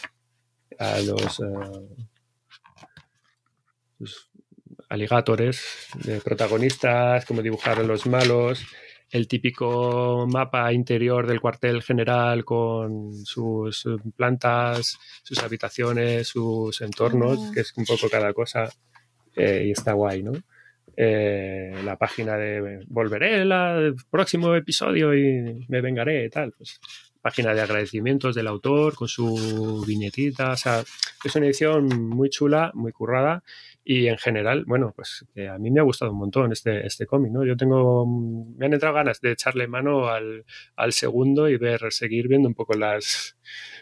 a 0.78 1.00
los, 1.00 1.38
uh, 1.40 1.88
aligatores 4.88 5.88
de 5.94 6.20
protagonistas, 6.20 7.24
cómo 7.24 7.42
dibujar 7.42 7.78
a 7.78 7.82
los 7.82 8.06
malos, 8.06 8.64
el 9.10 9.26
típico 9.26 10.26
mapa 10.30 10.72
interior 10.72 11.26
del 11.26 11.40
cuartel 11.40 11.82
general 11.82 12.44
con 12.44 13.14
sus 13.24 13.86
plantas, 14.16 14.98
sus 15.22 15.38
habitaciones, 15.38 16.28
sus 16.28 16.80
entornos, 16.80 17.50
que 17.52 17.60
es 17.60 17.72
un 17.76 17.84
poco 17.84 18.08
cada 18.10 18.32
cosa, 18.32 18.70
eh, 19.34 19.64
y 19.66 19.70
está 19.70 19.92
guay, 19.92 20.22
¿no? 20.22 20.32
Eh, 21.00 21.72
la 21.84 21.96
página 21.96 22.36
de 22.36 22.84
volveré 22.88 23.42
el 23.42 23.94
próximo 24.10 24.52
episodio 24.56 25.14
y 25.14 25.64
me 25.68 25.80
vengaré 25.80 26.24
y 26.24 26.28
tal. 26.28 26.50
Pues, 26.58 26.80
página 27.20 27.54
de 27.54 27.60
agradecimientos 27.60 28.34
del 28.34 28.48
autor 28.48 28.96
con 28.96 29.06
su 29.06 29.84
viñetita. 29.86 30.50
O 30.50 30.56
sea, 30.56 30.82
es 31.24 31.36
una 31.36 31.46
edición 31.46 31.86
muy 32.08 32.30
chula, 32.30 32.72
muy 32.74 32.90
currada 32.90 33.44
y 33.84 34.08
en 34.08 34.18
general, 34.18 34.64
bueno, 34.66 34.92
pues 34.94 35.24
a 35.48 35.56
mí 35.58 35.70
me 35.70 35.78
ha 35.78 35.84
gustado 35.84 36.10
un 36.10 36.18
montón 36.18 36.50
este, 36.50 36.84
este 36.84 37.06
cómic, 37.06 37.30
¿no? 37.30 37.44
Yo 37.44 37.56
tengo, 37.56 38.04
me 38.04 38.66
han 38.66 38.74
entrado 38.74 38.96
ganas 38.96 39.20
de 39.20 39.32
echarle 39.32 39.68
mano 39.68 40.08
al, 40.08 40.44
al 40.74 40.92
segundo 40.92 41.48
y 41.48 41.56
ver, 41.58 41.80
seguir 41.90 42.26
viendo 42.26 42.48
un 42.48 42.54
poco 42.54 42.74
las, 42.74 43.36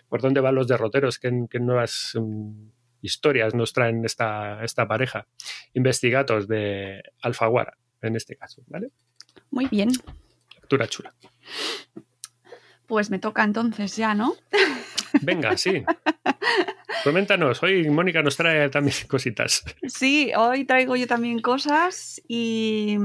por 0.09 0.21
dónde 0.21 0.41
van 0.41 0.55
los 0.55 0.69
derroteros, 0.69 1.19
qué, 1.19 1.47
qué 1.51 1.61
nuevas 1.61 2.14
historias 3.07 3.55
nos 3.55 3.73
traen 3.73 4.05
esta, 4.05 4.63
esta 4.63 4.87
pareja. 4.87 5.27
Investigatos 5.73 6.47
de 6.47 7.03
Alfaguara, 7.23 7.79
en 8.03 8.17
este 8.17 8.37
caso, 8.37 8.63
¿vale? 8.67 8.91
Muy 9.51 9.67
bien. 9.67 9.91
Lectura 10.55 10.87
chula. 10.87 11.15
Pues 12.87 13.11
me 13.11 13.19
toca 13.19 13.43
entonces 13.43 13.97
ya, 13.97 14.15
¿no? 14.15 14.35
Venga, 15.23 15.57
sí. 15.57 15.85
Coméntanos, 17.05 17.62
hoy 17.62 17.89
Mónica 17.89 18.21
nos 18.23 18.37
trae 18.37 18.69
también 18.69 18.97
cositas. 19.09 19.62
Sí, 19.87 20.33
hoy 20.37 20.64
traigo 20.64 20.97
yo 20.97 21.07
también 21.07 21.41
cosas 21.41 22.21
y, 22.27 22.97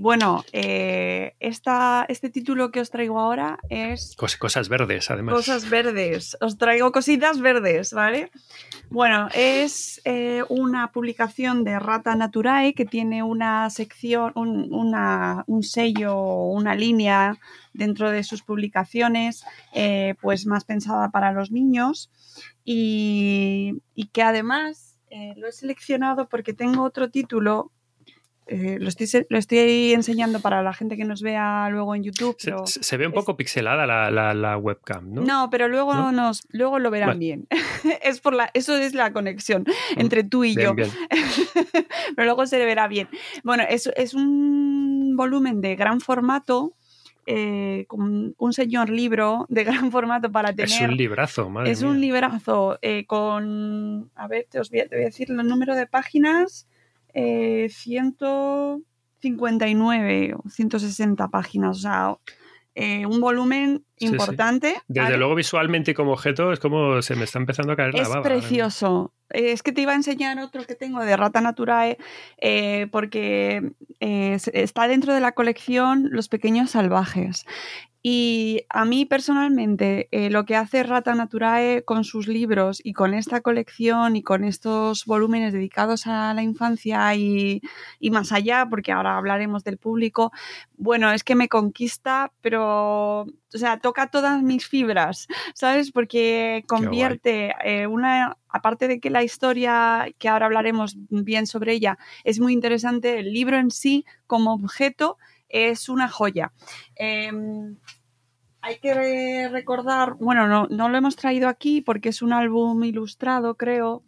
bueno, 0.00 0.44
eh, 0.52 1.34
este 1.38 2.30
título 2.30 2.72
que 2.72 2.80
os 2.80 2.90
traigo 2.90 3.20
ahora 3.20 3.58
es... 3.68 4.16
cosas 4.16 4.68
verdes, 4.68 5.10
además. 5.10 5.34
Cosas 5.34 5.70
verdes, 5.70 6.36
os 6.40 6.58
traigo 6.58 6.90
cositas 6.90 7.40
verdes, 7.40 7.92
¿vale? 7.92 8.30
Bueno, 8.90 9.28
es 9.34 10.00
eh, 10.04 10.42
una 10.48 10.92
publicación 10.92 11.64
de 11.64 11.78
Rata 11.78 12.14
Naturae 12.14 12.74
que 12.74 12.84
tiene 12.84 13.22
una 13.22 13.70
sección, 13.70 14.32
un, 14.34 15.62
sello, 15.62 16.16
una 16.16 16.74
línea 16.74 17.38
dentro 17.72 18.10
de 18.10 18.22
sus 18.22 18.42
publicaciones, 18.42 19.44
eh, 19.72 20.14
pues 20.20 20.44
más 20.44 20.64
pensada 20.64 21.10
para 21.10 21.21
los 21.30 21.52
niños 21.52 22.10
y, 22.64 23.80
que 24.12 24.22
además 24.22 24.98
eh, 25.10 25.34
lo 25.36 25.46
he 25.46 25.52
seleccionado 25.52 26.28
porque 26.28 26.54
tengo 26.54 26.82
otro 26.82 27.10
título 27.10 27.70
eh, 28.46 28.76
lo, 28.80 28.88
estoy, 28.88 29.08
lo 29.28 29.38
estoy 29.38 29.92
enseñando 29.92 30.40
para 30.40 30.62
la 30.62 30.72
gente 30.72 30.96
que 30.96 31.04
nos 31.04 31.22
vea 31.22 31.68
luego 31.70 31.94
en 31.94 32.02
YouTube. 32.02 32.36
se, 32.66 32.96
ve 32.96 33.06
un 33.06 33.12
poco 33.12 33.36
pixelada 33.36 33.86
la, 33.86 34.56
webcam, 34.58 35.12
¿no? 35.12 35.22
No, 35.22 35.48
pero 35.48 35.68
luego, 35.68 36.10
Nos, 36.12 36.42
luego 36.50 36.78
lo 36.78 36.90
verán 36.90 37.18
bien. 37.18 37.46
es 38.02 38.20
por 38.20 38.34
la, 38.34 38.50
eso 38.52 38.76
es 38.76 38.94
la 38.94 39.12
conexión 39.12 39.62
mm, 39.62 40.00
entre 40.00 40.24
tú 40.24 40.44
y 40.44 40.54
yo. 40.54 40.74
pero 42.16 42.26
luego 42.26 42.46
se 42.46 42.58
verá 42.64 42.88
bien. 42.88 43.08
Bueno, 43.44 43.64
es, 43.68 43.88
es 43.96 44.12
un 44.12 45.14
volumen 45.16 45.60
de 45.60 45.76
gran 45.76 46.00
formato. 46.00 46.74
Eh, 47.24 47.84
con 47.86 48.34
un 48.36 48.52
señor 48.52 48.90
libro 48.90 49.46
de 49.48 49.62
gran 49.62 49.92
formato 49.92 50.32
para 50.32 50.52
tener. 50.52 50.70
Es 50.70 50.80
un 50.80 50.96
librazo, 50.96 51.48
madre 51.48 51.70
Es 51.70 51.82
un 51.82 52.00
librazo 52.00 52.80
eh, 52.82 53.06
con. 53.06 54.10
A 54.16 54.26
ver, 54.26 54.48
te, 54.50 54.58
os 54.58 54.70
voy 54.70 54.80
a, 54.80 54.88
te 54.88 54.96
voy 54.96 55.04
a 55.04 55.06
decir 55.06 55.30
el 55.30 55.36
número 55.36 55.76
de 55.76 55.86
páginas 55.86 56.66
eh, 57.14 57.68
159 57.70 60.34
o 60.34 60.42
160 60.48 61.28
páginas, 61.28 61.76
o 61.76 61.80
sea, 61.80 62.16
eh, 62.74 63.04
un 63.04 63.20
volumen 63.20 63.84
importante. 63.98 64.76
Desde 64.88 65.16
luego 65.16 65.34
visualmente 65.34 65.94
como 65.94 66.12
objeto 66.12 66.52
es 66.52 66.58
como 66.58 67.02
se 67.02 67.14
me 67.16 67.24
está 67.24 67.38
empezando 67.38 67.72
a 67.72 67.76
caer 67.76 67.94
la 67.94 68.08
baba. 68.08 68.20
Es 68.20 68.26
precioso. 68.26 69.12
Es 69.28 69.62
que 69.62 69.72
te 69.72 69.82
iba 69.82 69.92
a 69.92 69.94
enseñar 69.94 70.38
otro 70.38 70.64
que 70.64 70.74
tengo 70.74 71.00
de 71.00 71.16
Rata 71.16 71.40
Naturae 71.40 71.98
eh, 72.38 72.86
porque 72.90 73.72
eh, 74.00 74.38
está 74.52 74.88
dentro 74.88 75.14
de 75.14 75.20
la 75.20 75.32
colección 75.32 76.08
Los 76.10 76.28
Pequeños 76.28 76.70
Salvajes. 76.70 77.46
Y 78.04 78.66
a 78.68 78.84
mí 78.84 79.06
personalmente 79.06 80.08
eh, 80.10 80.28
lo 80.28 80.44
que 80.44 80.56
hace 80.56 80.82
Rata 80.82 81.14
Naturae 81.14 81.84
con 81.84 82.02
sus 82.02 82.26
libros 82.26 82.80
y 82.82 82.94
con 82.94 83.14
esta 83.14 83.42
colección 83.42 84.16
y 84.16 84.24
con 84.24 84.42
estos 84.42 85.06
volúmenes 85.06 85.52
dedicados 85.52 86.08
a 86.08 86.34
la 86.34 86.42
infancia 86.42 87.14
y, 87.14 87.62
más 88.10 88.32
allá, 88.32 88.66
porque 88.68 88.90
ahora 88.90 89.16
hablaremos 89.16 89.62
del 89.62 89.78
público, 89.78 90.32
bueno, 90.76 91.12
es 91.12 91.22
que 91.22 91.36
me 91.36 91.48
conquista, 91.48 92.32
pero, 92.40 93.20
o 93.20 93.26
sea, 93.50 93.78
toca 93.78 94.08
todas 94.08 94.42
mis 94.42 94.66
fibras, 94.66 95.28
¿sabes? 95.54 95.92
Porque 95.92 96.64
convierte 96.66 97.54
eh, 97.64 97.86
una, 97.86 98.36
aparte 98.48 98.88
de 98.88 98.98
que 98.98 99.10
la 99.10 99.22
historia, 99.22 100.08
que 100.18 100.28
ahora 100.28 100.46
hablaremos 100.46 100.96
bien 101.08 101.46
sobre 101.46 101.74
ella, 101.74 101.98
es 102.24 102.40
muy 102.40 102.52
interesante, 102.52 103.20
el 103.20 103.32
libro 103.32 103.58
en 103.58 103.70
sí 103.70 104.04
como 104.26 104.54
objeto 104.54 105.18
es 105.52 105.88
una 105.88 106.08
joya. 106.08 106.52
Em, 106.96 107.76
hay 108.60 108.78
que 108.78 109.48
recordar, 109.48 110.14
bueno, 110.14 110.48
no, 110.48 110.66
no, 110.68 110.88
lo 110.88 110.98
hemos 110.98 111.16
traído 111.16 111.48
aquí 111.48 111.80
porque 111.80 112.08
es 112.08 112.22
un 112.22 112.32
álbum 112.32 112.82
ilustrado, 112.82 113.56
creo, 113.56 114.02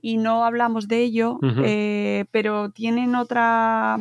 y 0.00 0.18
no 0.18 0.44
hablamos 0.44 0.86
de 0.86 1.02
ello, 1.02 1.40
eh, 1.64 2.26
pero 2.30 2.70
tienen 2.70 3.16
otra, 3.16 3.96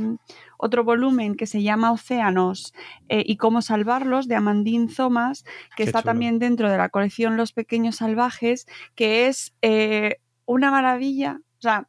otro 0.57 0.83
volumen 0.83 1.35
que 1.35 1.47
se 1.47 1.63
llama 1.63 1.91
Océanos 1.91 2.75
eh, 3.09 3.23
y 3.25 3.37
cómo 3.37 3.63
salvarlos 3.63 4.27
de 4.27 4.35
Amandine 4.35 4.87
Thomas, 4.93 5.45
que 5.75 5.81
está 5.81 6.03
también 6.03 6.37
dentro 6.37 6.69
de 6.69 6.77
la 6.77 6.89
colección 6.89 7.37
Los 7.37 7.53
Pequeños 7.53 7.95
Salvajes, 7.95 8.67
que 8.93 9.25
es 9.25 9.55
eh, 9.63 10.17
una 10.45 10.69
maravilla. 10.69 11.39
O 11.57 11.61
sea, 11.61 11.87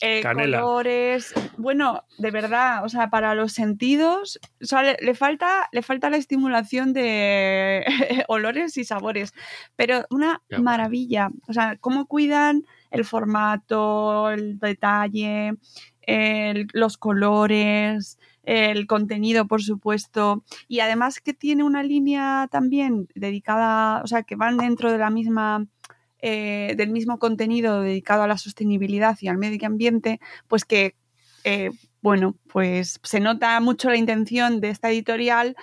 eh, 0.00 0.22
colores. 0.22 1.32
Bueno, 1.56 2.04
de 2.18 2.30
verdad, 2.30 2.84
o 2.84 2.88
sea, 2.88 3.08
para 3.08 3.34
los 3.34 3.52
sentidos, 3.52 4.38
le, 5.00 5.14
falta, 5.14 5.68
le 5.72 5.82
falta 5.82 6.10
la 6.10 6.16
estimulación 6.16 6.92
de 6.92 7.84
olores 8.28 8.76
y 8.76 8.84
sabores, 8.84 9.32
pero 9.74 10.04
una 10.10 10.42
maravilla. 10.58 11.30
O 11.48 11.52
sea, 11.52 11.76
cómo 11.80 12.06
cuidan 12.06 12.64
el 12.90 13.04
formato, 13.04 14.30
el 14.30 14.58
detalle, 14.58 15.54
los 16.72 16.98
colores, 16.98 18.18
el 18.46 18.86
contenido, 18.86 19.46
por 19.46 19.62
supuesto, 19.62 20.44
y 20.68 20.80
además 20.80 21.20
que 21.20 21.34
tiene 21.34 21.64
una 21.64 21.82
línea 21.82 22.48
también 22.50 23.08
dedicada, 23.14 24.02
o 24.02 24.06
sea, 24.06 24.22
que 24.22 24.36
van 24.36 24.56
dentro 24.56 24.92
de 24.92 24.98
la 24.98 25.10
misma 25.10 25.66
eh, 26.20 26.74
del 26.76 26.90
mismo 26.90 27.18
contenido 27.18 27.80
dedicado 27.80 28.22
a 28.22 28.26
la 28.26 28.38
sostenibilidad 28.38 29.16
y 29.20 29.28
al 29.28 29.38
medio 29.38 29.66
ambiente, 29.66 30.20
pues 30.48 30.64
que, 30.64 30.94
eh, 31.44 31.70
bueno, 32.02 32.36
pues 32.52 33.00
se 33.02 33.20
nota 33.20 33.58
mucho 33.60 33.90
la 33.90 33.96
intención 33.96 34.60
de 34.60 34.70
esta 34.70 34.90
editorial 34.90 35.56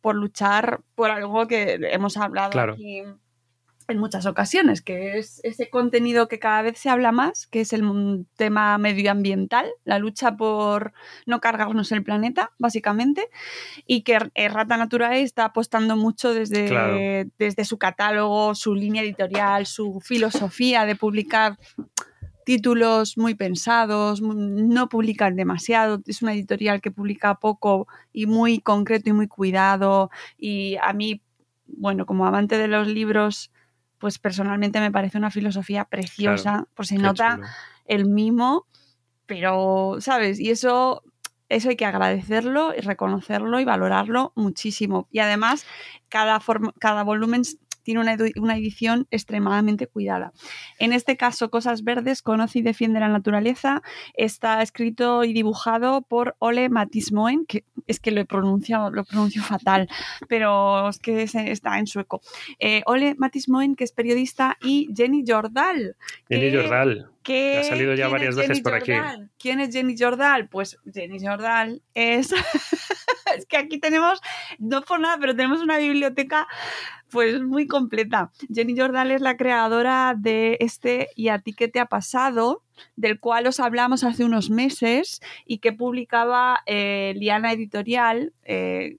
por 0.00 0.14
luchar 0.14 0.80
por 0.94 1.10
algo 1.10 1.46
que 1.46 1.78
hemos 1.90 2.16
hablado 2.16 2.58
aquí 2.60 3.02
en 3.88 3.98
muchas 3.98 4.26
ocasiones, 4.26 4.82
que 4.82 5.18
es 5.18 5.40
ese 5.44 5.70
contenido 5.70 6.28
que 6.28 6.38
cada 6.38 6.62
vez 6.62 6.78
se 6.78 6.88
habla 6.88 7.12
más, 7.12 7.46
que 7.46 7.60
es 7.60 7.72
el 7.72 8.26
tema 8.36 8.76
medioambiental, 8.78 9.70
la 9.84 9.98
lucha 9.98 10.36
por 10.36 10.92
no 11.24 11.40
cargarnos 11.40 11.92
el 11.92 12.02
planeta, 12.02 12.52
básicamente, 12.58 13.28
y 13.86 14.02
que 14.02 14.18
Rata 14.18 14.76
Naturae 14.76 15.22
está 15.22 15.46
apostando 15.46 15.96
mucho 15.96 16.34
desde, 16.34 17.30
desde 17.38 17.64
su 17.64 17.78
catálogo, 17.78 18.54
su 18.54 18.74
línea 18.74 19.02
editorial, 19.02 19.66
su 19.66 20.00
filosofía 20.00 20.84
de 20.84 20.96
publicar 20.96 21.58
títulos 22.44 23.18
muy 23.18 23.34
pensados, 23.34 24.22
no 24.22 24.88
publican 24.88 25.34
demasiado, 25.34 26.00
es 26.06 26.22
una 26.22 26.32
editorial 26.32 26.80
que 26.80 26.92
publica 26.92 27.34
poco 27.36 27.88
y 28.12 28.26
muy 28.26 28.60
concreto 28.60 29.10
y 29.10 29.12
muy 29.12 29.26
cuidado, 29.26 30.10
y 30.38 30.76
a 30.80 30.92
mí, 30.92 31.22
bueno, 31.66 32.06
como 32.06 32.24
amante 32.24 32.56
de 32.56 32.68
los 32.68 32.86
libros, 32.86 33.50
pues 33.98 34.18
personalmente 34.18 34.80
me 34.80 34.90
parece 34.90 35.18
una 35.18 35.30
filosofía 35.30 35.84
preciosa, 35.84 36.66
por 36.74 36.86
si 36.86 36.96
nota 36.96 37.40
el 37.86 38.06
mimo, 38.06 38.66
pero, 39.26 39.96
¿sabes? 40.00 40.38
Y 40.38 40.50
eso, 40.50 41.02
eso 41.48 41.68
hay 41.68 41.76
que 41.76 41.86
agradecerlo 41.86 42.74
y 42.76 42.80
reconocerlo 42.80 43.60
y 43.60 43.64
valorarlo 43.64 44.32
muchísimo. 44.36 45.08
Y 45.10 45.20
además, 45.20 45.66
cada, 46.08 46.40
cada 46.78 47.02
volumen 47.02 47.42
tiene 47.86 48.00
una, 48.00 48.56
edición 48.56 49.06
extremadamente 49.12 49.86
cuidada. 49.86 50.32
En 50.80 50.92
este 50.92 51.16
caso, 51.16 51.50
Cosas 51.50 51.84
Verdes, 51.84 52.20
Conoce 52.20 52.58
y 52.58 52.62
Defiende 52.62 52.98
la 52.98 53.06
Naturaleza, 53.06 53.80
está 54.14 54.60
escrito 54.60 55.22
y 55.22 55.32
dibujado 55.32 56.02
por 56.02 56.34
Ole 56.40 56.68
Matismoen, 56.68 57.46
que 57.46 57.62
es 57.86 58.00
que 58.00 58.10
lo 58.10 58.20
he 58.20 58.24
pronunciado, 58.24 58.90
lo 58.90 59.04
pronuncio 59.04 59.40
fatal, 59.44 59.88
pero 60.28 60.88
es 60.88 60.98
que 60.98 61.22
está 61.22 61.78
en 61.78 61.86
sueco. 61.86 62.20
Eh, 62.58 62.82
Ole 62.86 63.14
Matismoen, 63.14 63.76
que 63.76 63.84
es 63.84 63.92
periodista, 63.92 64.56
y 64.60 64.88
Jenny 64.92 65.22
Jordal. 65.24 65.94
Jenny 66.28 66.52
Jordal. 66.52 67.08
Que, 67.26 67.58
ha 67.58 67.64
salido 67.64 67.94
ya 67.94 68.06
varias 68.06 68.36
veces 68.36 68.60
por 68.60 68.74
aquí. 68.74 68.92
¿Quién 69.36 69.58
es 69.58 69.74
Jenny 69.74 69.96
Jordal? 69.98 70.48
Pues 70.48 70.78
Jenny 70.92 71.18
Jordal 71.18 71.82
es. 71.92 72.32
es 73.36 73.46
que 73.46 73.56
aquí 73.56 73.78
tenemos, 73.78 74.20
no 74.60 74.82
por 74.82 75.00
nada, 75.00 75.18
pero 75.18 75.34
tenemos 75.34 75.60
una 75.60 75.76
biblioteca 75.78 76.46
pues 77.10 77.40
muy 77.42 77.66
completa. 77.66 78.30
Jenny 78.52 78.78
Jordan 78.78 79.10
es 79.10 79.20
la 79.20 79.36
creadora 79.36 80.14
de 80.16 80.56
este 80.60 81.08
Y 81.16 81.28
a 81.28 81.40
ti 81.40 81.52
qué 81.52 81.66
te 81.68 81.80
ha 81.80 81.86
pasado, 81.86 82.62
del 82.94 83.18
cual 83.18 83.46
os 83.46 83.58
hablamos 83.58 84.04
hace 84.04 84.24
unos 84.24 84.50
meses 84.50 85.20
y 85.44 85.58
que 85.58 85.72
publicaba 85.72 86.62
eh, 86.66 87.14
Liana 87.16 87.52
Editorial. 87.52 88.32
Eh, 88.44 88.98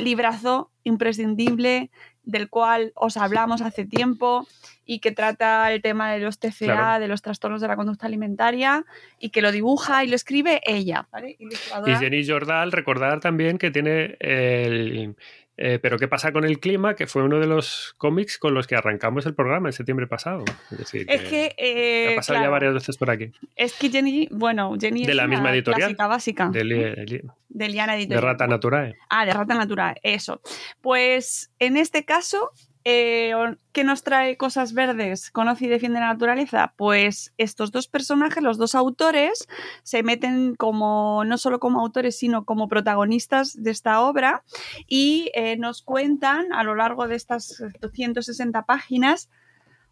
Librazo 0.00 0.70
imprescindible 0.84 1.90
del 2.22 2.48
cual 2.48 2.92
os 2.94 3.16
hablamos 3.16 3.60
hace 3.62 3.84
tiempo 3.84 4.46
y 4.84 4.98
que 4.98 5.10
trata 5.10 5.72
el 5.72 5.82
tema 5.82 6.12
de 6.12 6.18
los 6.20 6.38
TCA, 6.38 6.64
Claro. 6.66 7.00
de 7.00 7.08
los 7.08 7.22
trastornos 7.22 7.60
de 7.60 7.68
la 7.68 7.76
conducta 7.76 8.06
alimentaria 8.06 8.84
y 9.18 9.30
que 9.30 9.40
lo 9.42 9.52
dibuja 9.52 10.04
y 10.04 10.08
lo 10.08 10.16
escribe 10.16 10.60
ella, 10.64 11.08
¿vale? 11.10 11.36
Y. 11.38 11.48
Jenny 11.96 12.26
Jordal, 12.26 12.72
recordar 12.72 13.20
también 13.20 13.58
que 13.58 13.70
tiene 13.70 14.16
el. 14.20 15.16
Eh, 15.62 15.78
pero 15.80 15.98
¿qué 15.98 16.08
pasa 16.08 16.32
con 16.32 16.44
el 16.44 16.58
clima? 16.58 16.94
Que 16.96 17.06
fue 17.06 17.22
uno 17.22 17.38
de 17.38 17.46
los 17.46 17.94
cómics 17.98 18.38
con 18.38 18.54
los 18.54 18.66
que 18.66 18.74
arrancamos 18.76 19.26
el 19.26 19.34
programa 19.34 19.68
en 19.68 19.72
septiembre 19.74 20.06
pasado. 20.06 20.42
Es 20.72 20.78
decir, 20.78 21.06
Es 21.08 21.20
que, 21.22 21.54
eh, 21.58 22.14
ha 22.14 22.16
pasado 22.16 22.40
ya 22.42 22.48
varias 22.48 22.72
veces 22.74 22.96
por 22.96 23.10
aquí. 23.10 23.30
es 23.56 23.74
que 23.74 23.90
Jenny, 23.90 24.26
bueno, 24.30 24.74
Jenny 24.80 25.04
De 25.04 25.10
es 25.12 25.16
la 25.16 25.24
una 25.26 25.30
misma 25.36 25.52
editorial. 25.52 25.80
clásica 25.94 26.06
básica 26.06 26.48
De, 26.48 26.64
li- 26.64 27.20
de 27.50 27.68
Liana 27.68 27.92
de 27.92 27.98
Editorial. 28.00 28.22
Rata 28.24 28.46
Naturae. 28.46 28.96
Ah, 29.10 29.26
de 29.26 29.32
Rata 29.34 29.54
Natural, 29.54 29.96
eso. 30.02 30.40
Pues 30.80 31.50
en 31.58 31.76
este 31.76 32.04
caso, 32.04 32.50
eh, 32.84 33.32
¿qué 33.72 33.84
nos 33.84 34.02
trae 34.02 34.36
Cosas 34.36 34.72
Verdes? 34.72 35.30
Conoce 35.30 35.66
y 35.66 35.68
defiende 35.68 36.00
la 36.00 36.12
naturaleza. 36.12 36.74
Pues 36.76 37.32
estos 37.36 37.72
dos 37.72 37.88
personajes, 37.88 38.42
los 38.42 38.58
dos 38.58 38.74
autores, 38.74 39.48
se 39.82 40.02
meten 40.02 40.54
como, 40.56 41.24
no 41.24 41.38
solo 41.38 41.60
como 41.60 41.80
autores, 41.80 42.18
sino 42.18 42.44
como 42.44 42.68
protagonistas 42.68 43.62
de 43.62 43.70
esta 43.70 44.00
obra 44.00 44.42
y 44.86 45.30
eh, 45.34 45.56
nos 45.56 45.82
cuentan 45.82 46.52
a 46.52 46.64
lo 46.64 46.74
largo 46.74 47.06
de 47.06 47.16
estas 47.16 47.62
160 47.92 48.64
páginas 48.64 49.28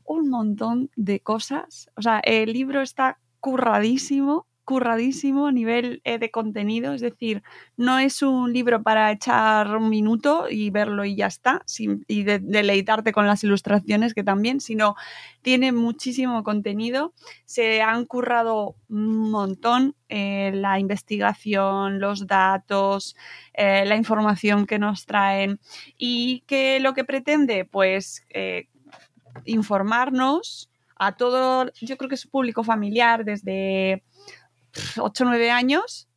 un 0.04 0.30
montón 0.30 0.90
de 0.96 1.20
cosas. 1.20 1.90
O 1.96 2.02
sea, 2.02 2.20
el 2.20 2.52
libro 2.52 2.80
está 2.80 3.18
curradísimo, 3.40 4.46
curradísimo 4.68 5.46
a 5.46 5.52
nivel 5.52 6.02
eh, 6.04 6.18
de 6.18 6.30
contenido, 6.30 6.92
es 6.92 7.00
decir, 7.00 7.42
no 7.78 7.98
es 7.98 8.20
un 8.20 8.52
libro 8.52 8.82
para 8.82 9.10
echar 9.10 9.74
un 9.74 9.88
minuto 9.88 10.44
y 10.50 10.68
verlo 10.68 11.06
y 11.06 11.16
ya 11.16 11.26
está, 11.26 11.62
y 12.06 12.22
de- 12.24 12.38
deleitarte 12.38 13.12
con 13.12 13.26
las 13.26 13.42
ilustraciones 13.44 14.12
que 14.12 14.24
también, 14.24 14.60
sino 14.60 14.94
tiene 15.40 15.72
muchísimo 15.72 16.44
contenido, 16.44 17.14
se 17.46 17.80
han 17.80 18.04
currado 18.04 18.76
un 18.90 19.30
montón 19.30 19.94
eh, 20.10 20.50
la 20.54 20.78
investigación, 20.78 21.98
los 21.98 22.26
datos, 22.26 23.16
eh, 23.54 23.86
la 23.86 23.96
información 23.96 24.66
que 24.66 24.78
nos 24.78 25.06
traen. 25.06 25.60
Y 25.96 26.40
que 26.46 26.78
lo 26.80 26.92
que 26.92 27.04
pretende, 27.04 27.64
pues, 27.64 28.26
informarnos 29.44 30.70
a 30.96 31.16
todo, 31.16 31.70
yo 31.80 31.96
creo 31.96 32.08
que 32.08 32.16
es 32.16 32.26
público 32.26 32.64
familiar 32.64 33.24
desde 33.24 34.02
8 34.98 35.24
o 35.24 35.26
9 35.26 35.50
años 35.50 36.08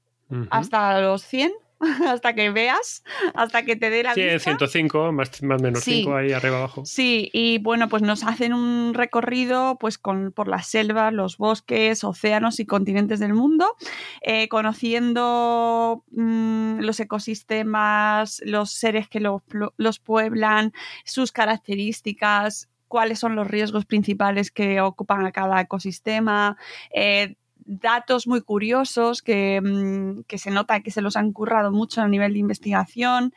hasta 0.49 1.02
los 1.02 1.24
100, 1.24 1.52
hasta 2.08 2.34
que 2.36 2.52
veas, 2.52 3.04
hasta 3.34 3.66
que 3.66 3.76
te 3.76 3.89
dé 3.89 4.04
la 4.04 4.14
Sí, 4.14 4.22
en 4.22 4.36
vista. 4.36 4.52
105, 4.52 5.12
más, 5.12 5.43
más 5.43 5.60
o 5.60 5.64
menos 5.64 5.84
Sí. 5.84 6.04
5 6.04 6.16
ahí 6.16 6.32
arriba 6.32 6.58
abajo. 6.60 6.86
Sí, 6.86 7.30
y 7.34 7.58
bueno, 7.58 7.89
pues 7.89 8.02
nos 8.02 8.24
hacen 8.24 8.54
un 8.54 8.93
recorrido 8.93 9.78
pues 9.80 9.97
con, 9.97 10.32
por 10.32 10.47
las 10.47 10.68
selvas, 10.68 11.12
los 11.12 11.38
bosques, 11.38 12.04
océanos 12.04 12.60
y 12.60 12.66
continentes 12.66 13.20
del 13.20 13.34
mundo, 13.34 13.76
eh, 14.22 14.47
conociendo 14.47 16.06
mm, 16.12 16.80
los 16.80 16.99
ecosistemas, 16.99 18.41
los 18.45 18.72
seres 18.72 19.10
que 19.10 19.20
los, 19.20 19.41
los 19.78 19.99
pueblan, 19.99 20.74
sus 21.04 21.32
características, 21.34 22.70
cuáles 22.88 23.20
son 23.20 23.36
los 23.36 23.47
riesgos 23.47 23.86
principales 23.86 24.52
que 24.52 24.82
ocupan 24.82 25.26
a 25.26 25.32
cada 25.32 25.62
ecosistema, 25.62 26.58
eh, 26.93 27.36
datos 27.80 28.28
muy 28.28 28.42
curiosos 28.42 29.22
que, 29.22 29.62
mm, 29.62 30.24
que 30.28 30.38
se 30.38 30.52
nota 30.52 30.82
que 30.82 30.92
se 30.92 31.02
los 31.02 31.16
han 31.16 31.32
currado 31.32 31.72
mucho 31.72 32.02
a 32.02 32.08
nivel 32.08 32.34
de 32.34 32.40
investigación, 32.40 33.34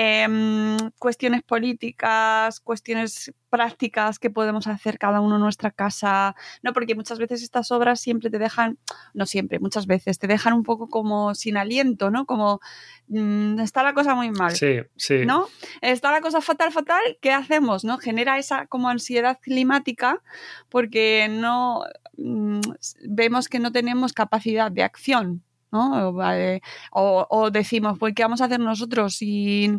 em, 0.00 0.76
cuestiones 1.00 1.42
políticas, 1.42 2.60
cuestiones 2.60 3.32
prácticas 3.50 4.20
que 4.20 4.30
podemos 4.30 4.68
hacer 4.68 4.96
cada 4.96 5.20
uno 5.20 5.34
en 5.34 5.42
nuestra 5.42 5.72
casa, 5.72 6.36
¿no? 6.62 6.72
Porque 6.72 6.94
muchas 6.94 7.18
veces 7.18 7.42
estas 7.42 7.72
obras 7.72 8.00
siempre 8.00 8.30
te 8.30 8.38
dejan, 8.38 8.78
no 9.12 9.26
siempre, 9.26 9.58
muchas 9.58 9.88
veces 9.88 10.20
te 10.20 10.28
dejan 10.28 10.52
un 10.52 10.62
poco 10.62 10.88
como 10.88 11.34
sin 11.34 11.56
aliento, 11.56 12.12
¿no? 12.12 12.26
Como 12.26 12.60
mm, 13.08 13.58
está 13.58 13.82
la 13.82 13.92
cosa 13.92 14.14
muy 14.14 14.30
mal. 14.30 14.54
Sí, 14.54 14.76
sí. 14.94 15.26
¿no? 15.26 15.48
Está 15.80 16.12
la 16.12 16.20
cosa 16.20 16.40
fatal, 16.40 16.70
fatal, 16.70 17.02
¿qué 17.20 17.32
hacemos? 17.32 17.82
¿No? 17.82 17.98
Genera 17.98 18.38
esa 18.38 18.68
como 18.68 18.88
ansiedad 18.88 19.40
climática 19.42 20.22
porque 20.68 21.26
no 21.28 21.82
mm, 22.16 22.60
vemos 23.08 23.48
que 23.48 23.58
no 23.58 23.72
tenemos 23.72 24.12
capacidad 24.12 24.70
de 24.70 24.84
acción, 24.84 25.42
¿no? 25.72 26.08
O, 26.08 26.12
vale, 26.12 26.62
o- 26.92 27.26
o 27.28 27.50
decimos, 27.50 27.98
pues, 27.98 28.14
¿qué 28.14 28.22
vamos 28.22 28.40
a 28.40 28.46
hacer 28.46 28.60
nosotros 28.60 29.14
si 29.16 29.72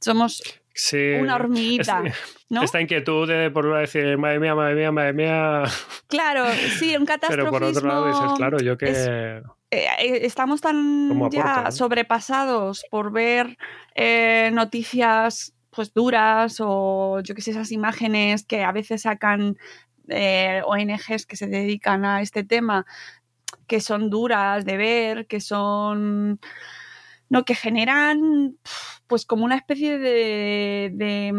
somos 0.00 0.42
Sí. 0.74 1.12
una 1.20 1.34
hormiguita? 1.36 2.02
Es- 2.06 2.14
¿no? 2.48 2.62
Esta 2.62 2.80
inquietud 2.80 3.28
de 3.28 3.50
por 3.50 3.74
decir, 3.78 4.16
madre 4.18 4.38
mía, 4.40 4.54
madre 4.54 4.74
mía, 4.74 4.92
madre 4.92 5.12
mía. 5.12 5.62
Claro, 6.08 6.44
sí, 6.78 6.96
un 6.96 7.06
Pero 7.28 7.50
por 7.50 7.62
otro 7.64 7.86
lado 7.86 8.06
dices, 8.06 8.20
catastrofismo 8.20 8.36
claro, 8.36 8.58
yo 8.60 8.76
que. 8.78 8.90
es- 8.90 9.08
eh, 9.08 9.42
eh, 9.70 10.20
estamos 10.26 10.60
tan 10.60 11.08
¿Cómo 11.08 11.30
ya 11.30 11.70
sobrepasados 11.70 12.84
por 12.90 13.10
ver 13.10 13.56
eh, 13.94 14.50
noticias 14.52 15.54
pues 15.70 15.94
duras 15.94 16.58
o 16.60 17.20
yo 17.24 17.34
que 17.34 17.40
sé, 17.40 17.52
esas 17.52 17.72
imágenes 17.72 18.44
que 18.44 18.62
a 18.64 18.72
veces 18.72 19.02
sacan 19.02 19.56
eh, 20.08 20.60
ONGs 20.66 21.24
que 21.24 21.36
se 21.36 21.46
dedican 21.46 22.04
a 22.04 22.20
este 22.20 22.44
tema, 22.44 22.84
que 23.66 23.80
son 23.80 24.10
duras 24.10 24.64
de 24.64 24.76
ver, 24.76 25.26
que 25.26 25.40
son 25.40 26.40
no, 27.32 27.46
que 27.46 27.54
generan 27.54 28.58
pues 29.06 29.24
como 29.24 29.46
una 29.46 29.56
especie 29.56 29.98
de, 29.98 30.90
de, 30.92 31.32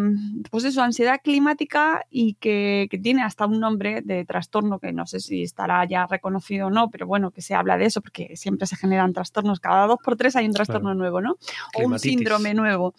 pues 0.50 0.64
eso, 0.64 0.82
ansiedad 0.82 1.22
climática 1.24 2.04
y 2.10 2.34
que, 2.34 2.88
que 2.90 2.98
tiene 2.98 3.22
hasta 3.22 3.46
un 3.46 3.60
nombre 3.60 4.02
de 4.02 4.26
trastorno 4.26 4.80
que 4.80 4.92
no 4.92 5.06
sé 5.06 5.20
si 5.20 5.44
estará 5.44 5.86
ya 5.86 6.08
reconocido 6.08 6.68
o 6.68 6.70
no, 6.72 6.90
pero 6.90 7.06
bueno, 7.06 7.30
que 7.30 7.44
se 7.44 7.54
habla 7.54 7.78
de 7.78 7.86
eso 7.86 8.02
porque 8.02 8.36
siempre 8.36 8.66
se 8.66 8.76
generan 8.76 9.14
trastornos, 9.14 9.60
cada 9.60 9.86
dos 9.86 10.00
por 10.04 10.16
tres 10.16 10.36
hay 10.36 10.48
un 10.48 10.54
trastorno 10.54 10.90
Claro. 10.90 10.98
nuevo, 10.98 11.22
¿no? 11.22 11.38
O 11.76 11.86
un 11.86 12.00
síndrome 12.00 12.56
nuevo 12.56 12.96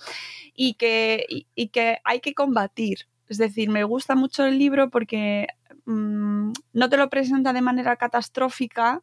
y 0.54 0.74
que, 0.74 1.26
y, 1.28 1.48
y 1.56 1.68
que 1.70 1.98
hay 2.04 2.20
que 2.20 2.32
combatir. 2.32 3.08
Es 3.28 3.38
decir, 3.38 3.70
me 3.70 3.82
gusta 3.82 4.14
mucho 4.14 4.44
el 4.44 4.56
libro 4.56 4.90
porque 4.90 5.48
mm, 5.86 6.52
no 6.72 6.88
te 6.88 6.96
lo 6.96 7.10
presenta 7.10 7.52
de 7.52 7.62
manera 7.62 7.96
catastrófica, 7.96 9.00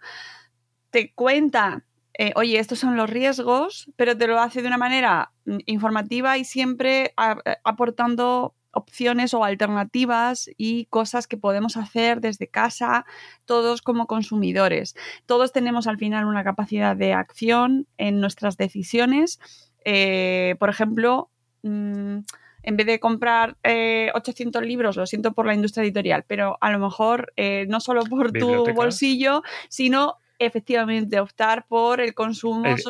te 0.89 1.13
cuenta 1.13 1.84
eh, 2.17 2.34
oye, 2.36 2.59
estos 2.59 2.77
son 2.79 2.97
los 2.97 3.09
riesgos, 3.09 3.89
pero 3.95 4.17
te 4.17 4.27
lo 4.27 4.39
hace 4.39 4.61
de 4.61 4.67
una 4.67 4.77
manera 4.77 5.32
mm, 5.45 5.59
informativa 5.65 6.38
y 6.38 6.43
siempre 6.43 7.13
a- 7.17 7.38
aportando 7.63 8.53
opciones 8.73 9.34
o 9.34 9.43
alternativas 9.43 10.49
y 10.57 10.86
cosas 10.86 11.27
que 11.27 11.38
podemos 11.38 11.77
hacer 11.77 12.19
desde 12.21 12.47
casa, 12.47 13.05
todos 13.45 13.82
como 13.82 14.07
consumidores. 14.07 14.95
Todos 15.25 15.51
tenemos 15.53 15.88
al 15.88 15.97
final 15.97 16.25
una 16.25 16.43
capacidad 16.43 16.95
de 16.95 17.13
acción 17.13 17.88
en 17.97 18.19
nuestras 18.19 18.57
decisiones. 18.57 19.39
Eh, 19.86 20.55
por 20.59 20.69
ejemplo, 20.69 21.29
mm, 21.63 22.19
en 22.64 22.78
vez 22.78 22.86
de 22.88 22.99
comprar 22.99 23.57
eh, 23.64 24.12
800 24.14 24.64
libros, 24.64 24.95
lo 24.97 25.05
siento 25.05 25.34
por 25.34 25.45
la 25.45 25.53
industria 25.53 25.84
editorial, 25.84 26.24
pero 26.28 26.57
a 26.62 26.72
lo 26.72 26.80
mejor 26.80 27.34
eh, 27.36 27.66
no 27.70 27.80
solo 27.80 28.03
por 28.03 28.32
tu 28.32 28.74
bolsillo, 28.74 29.43
sino 29.70 30.18
efectivamente 30.39 31.20
optar 31.20 31.66
por 31.68 32.01
el 32.01 32.14
consumo 32.14 32.66
ed- 32.66 32.72
edición 32.72 32.82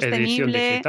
sostenible 0.51 0.81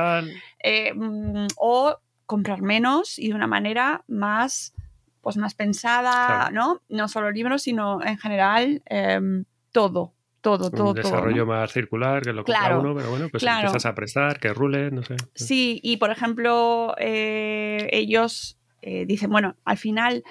eh, 0.63 0.93
mm, 0.95 1.47
o 1.57 1.99
comprar 2.27 2.63
menos 2.63 3.19
y 3.19 3.29
de 3.29 3.35
una 3.35 3.47
manera 3.47 4.05
más 4.07 4.73
pues 5.21 5.37
más 5.37 5.55
pensada, 5.55 6.49
Claro. 6.49 6.55
¿no? 6.55 6.83
No 6.89 7.07
solo 7.07 7.31
libros, 7.31 7.63
sino 7.63 8.03
en 8.03 8.19
general 8.19 8.83
em, 8.87 9.45
todo, 9.71 10.15
todo, 10.41 10.71
todo, 10.71 10.89
un 10.89 10.95
todo, 10.95 10.95
desarrollo 10.95 11.47
¿no? 11.47 11.53
más 11.53 11.73
circular 11.73 12.23
que 12.23 12.33
lo 12.33 12.43
compra 12.45 12.59
Claro, 12.61 12.81
uno, 12.81 12.95
pero 12.97 13.11
bueno, 13.11 13.29
pues 13.31 13.41
claro. 13.43 13.69
empiezas 13.69 13.87
a 13.87 13.95
prestar, 13.95 14.41
que 14.41 14.53
rule, 14.53 14.91
no 14.91 15.05
sé. 15.05 15.15
Sí, 15.35 15.79
y 15.85 15.99
por 15.99 16.11
ejemplo, 16.11 16.97
eh, 16.99 17.89
ellos 17.93 18.59
eh, 18.83 19.07
dicen, 19.07 19.31
bueno, 19.31 19.57
al 19.65 19.79
final, 19.79 20.25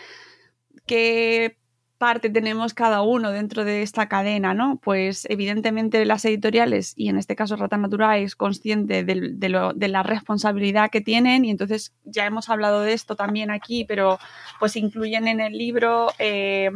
¿qué 0.86 1.58
parte 1.97 2.30
tenemos 2.30 2.74
cada 2.74 3.02
uno 3.04 3.32
dentro 3.32 3.64
de 3.64 3.82
esta 3.82 4.08
cadena? 4.08 4.54
¿no? 4.54 4.80
Pues 4.84 5.26
evidentemente 5.30 6.06
las 6.06 6.26
editoriales, 6.26 6.93
y 6.95 7.10
en 7.10 7.18
este 7.18 7.36
caso 7.36 7.56
Rata 7.56 7.78
Natural, 7.78 8.20
es 8.20 8.36
consciente 8.36 9.04
de, 9.04 9.36
de 9.38 9.88
la 9.88 10.04
responsabilidad 10.04 10.89
que 10.89 11.02
tienen, 11.02 11.45
y 11.45 11.52
entonces 11.52 11.93
ya 12.04 12.26
hemos 12.26 12.49
hablado 12.49 12.82
de 12.82 12.93
esto 12.93 13.16
también 13.16 13.52
aquí, 13.52 13.86
pero 13.86 14.20
pues 14.60 14.76
incluyen 14.76 15.28
en 15.28 15.39
el 15.39 15.58
libro, 15.58 16.12
eh, 16.20 16.72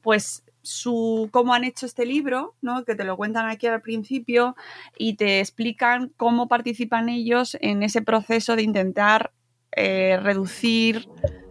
pues 0.00 0.44
su 0.62 1.28
cómo 1.32 1.54
han 1.54 1.64
hecho 1.64 1.86
este 1.86 2.06
libro, 2.06 2.54
¿no? 2.62 2.84
que 2.84 2.94
te 2.94 3.04
lo 3.04 3.16
cuentan 3.16 3.48
aquí 3.48 3.66
al 3.66 3.82
principio 3.82 4.56
y 4.96 5.16
te 5.16 5.40
explican 5.40 6.12
cómo 6.16 6.48
participan 6.48 7.08
ellos 7.08 7.56
en 7.60 7.82
ese 7.82 8.00
proceso 8.00 8.56
de 8.56 8.62
intentar 8.62 9.32
eh, 9.76 10.18
reducir 10.22 11.08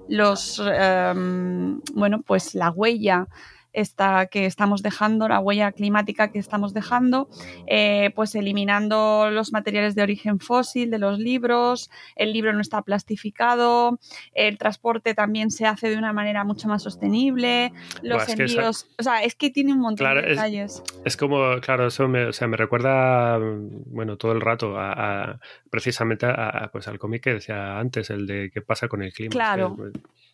los 0.07 0.61
em, 0.65 1.79
bueno 1.93 2.21
pues 2.21 2.55
la 2.55 2.69
huella 2.71 3.27
esta 3.73 4.27
que 4.27 4.45
estamos 4.45 4.81
dejando, 4.81 5.27
la 5.27 5.39
huella 5.39 5.71
climática 5.71 6.31
que 6.31 6.39
estamos 6.39 6.73
dejando, 6.73 7.29
eh, 7.67 8.11
pues 8.15 8.35
eliminando 8.35 9.29
los 9.31 9.51
materiales 9.51 9.95
de 9.95 10.03
origen 10.03 10.39
fósil 10.39 10.91
de 10.91 10.99
los 10.99 11.19
libros, 11.19 11.89
el 12.15 12.33
libro 12.33 12.53
no 12.53 12.61
está 12.61 12.81
plastificado, 12.81 13.99
el 14.33 14.57
transporte 14.57 15.13
también 15.13 15.51
se 15.51 15.65
hace 15.65 15.89
de 15.89 15.97
una 15.97 16.13
manera 16.13 16.43
mucho 16.43 16.67
más 16.67 16.83
sostenible, 16.83 17.71
los 18.01 18.27
envíos, 18.29 18.87
o 18.99 19.03
sea, 19.03 19.23
es 19.23 19.35
que 19.35 19.49
tiene 19.49 19.73
un 19.73 19.79
montón 19.79 20.15
de 20.15 20.21
detalles. 20.21 20.83
Es, 21.05 21.17
como, 21.17 21.59
claro, 21.61 21.87
eso 21.87 22.07
me, 22.07 22.25
o 22.25 22.33
sea, 22.33 22.47
me 22.47 22.57
recuerda, 22.57 23.39
bueno, 23.39 24.17
todo 24.17 24.31
el 24.31 24.41
rato 24.41 24.75
a, 24.77 25.39
precisamente 25.69 26.25
a, 26.25 26.69
pues 26.71 26.87
al 26.87 26.99
cómic 26.99 27.23
que 27.23 27.33
decía 27.35 27.79
antes, 27.79 28.09
el 28.09 28.27
de 28.27 28.51
qué 28.53 28.61
pasa 28.61 28.87
con 28.87 29.01
el 29.03 29.13
clima. 29.13 29.31
Claro. 29.31 29.77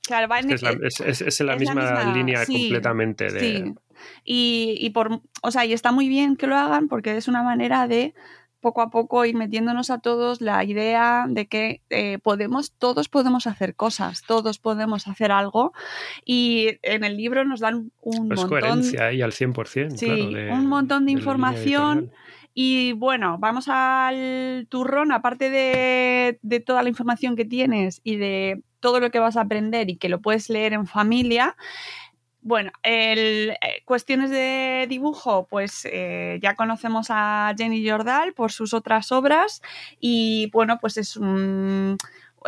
Claro, 0.08 0.28
es, 0.50 0.62
la, 0.62 0.72
es, 0.72 1.40
la, 1.42 1.56
misma 1.56 2.14
línea 2.14 2.46
completamente 2.46 3.32
de... 3.32 3.40
Sí. 3.40 3.76
Y, 4.24 4.90
por, 4.92 5.22
o 5.42 5.52
sea, 5.52 5.66
y 5.66 5.74
está 5.74 5.92
muy 5.92 6.08
bien 6.08 6.36
que 6.36 6.48
lo 6.48 6.56
hagan 6.56 6.88
porque 6.88 7.18
es 7.18 7.28
una 7.28 7.44
manera 7.44 7.88
de 7.88 8.14
poco 8.62 8.82
a 8.82 8.90
poco 8.90 9.24
ir 9.24 9.36
metiéndonos 9.36 9.90
a 9.92 10.00
todos 10.00 10.42
la 10.42 10.64
idea 10.64 11.26
de 11.30 11.46
que 11.48 11.82
eh, 11.90 12.18
podemos, 12.20 12.72
todos 12.72 13.08
podemos 13.08 13.48
hacer 13.48 13.76
cosas, 13.76 14.24
todos 14.24 14.60
podemos 14.60 15.08
hacer 15.08 15.32
algo 15.32 15.74
y 16.26 16.80
en 16.82 17.04
el 17.04 17.18
libro 17.18 17.46
nos 17.46 17.60
dan 17.60 17.92
un 18.02 18.28
pues 18.28 18.40
montón... 18.40 18.50
coherencia 18.50 19.08
ahí 19.08 19.22
al 19.22 19.32
100%. 19.32 19.98
Sí, 19.98 20.10
un 20.52 20.66
montón 20.66 21.06
de 21.06 21.12
información 21.12 22.12
y 22.60 22.94
bueno, 22.94 23.38
vamos 23.38 23.68
al 23.68 24.66
turrón, 24.68 25.12
aparte 25.12 25.52
de, 25.52 26.60
toda 26.66 26.82
la 26.82 26.90
información 26.90 27.36
que 27.36 27.46
tienes 27.46 28.02
y 28.04 28.16
de 28.16 28.64
todo 28.80 29.00
lo 29.00 29.12
que 29.12 29.20
vas 29.20 29.38
a 29.38 29.42
aprender 29.42 29.92
y 29.92 29.98
que 29.98 30.10
lo 30.10 30.22
puedes 30.22 30.50
leer 30.50 30.74
en 30.74 30.88
familia. 30.88 31.56
Bueno, 32.42 32.72
el, 32.82 33.52
eh, 33.52 33.84
cuestiones 33.86 34.32
de 34.32 34.88
dibujo, 34.90 35.46
pues 35.48 35.86
eh, 35.86 36.40
ya 36.42 36.56
conocemos 36.56 37.10
a 37.12 37.54
Jenny 37.56 37.88
Jordal 37.88 38.34
por 38.34 38.52
sus 38.52 38.74
otras 38.74 39.12
obras 39.12 39.62
y 40.00 40.50
bueno, 40.52 40.80
pues 40.82 40.98
es 40.98 41.16
un... 41.16 41.96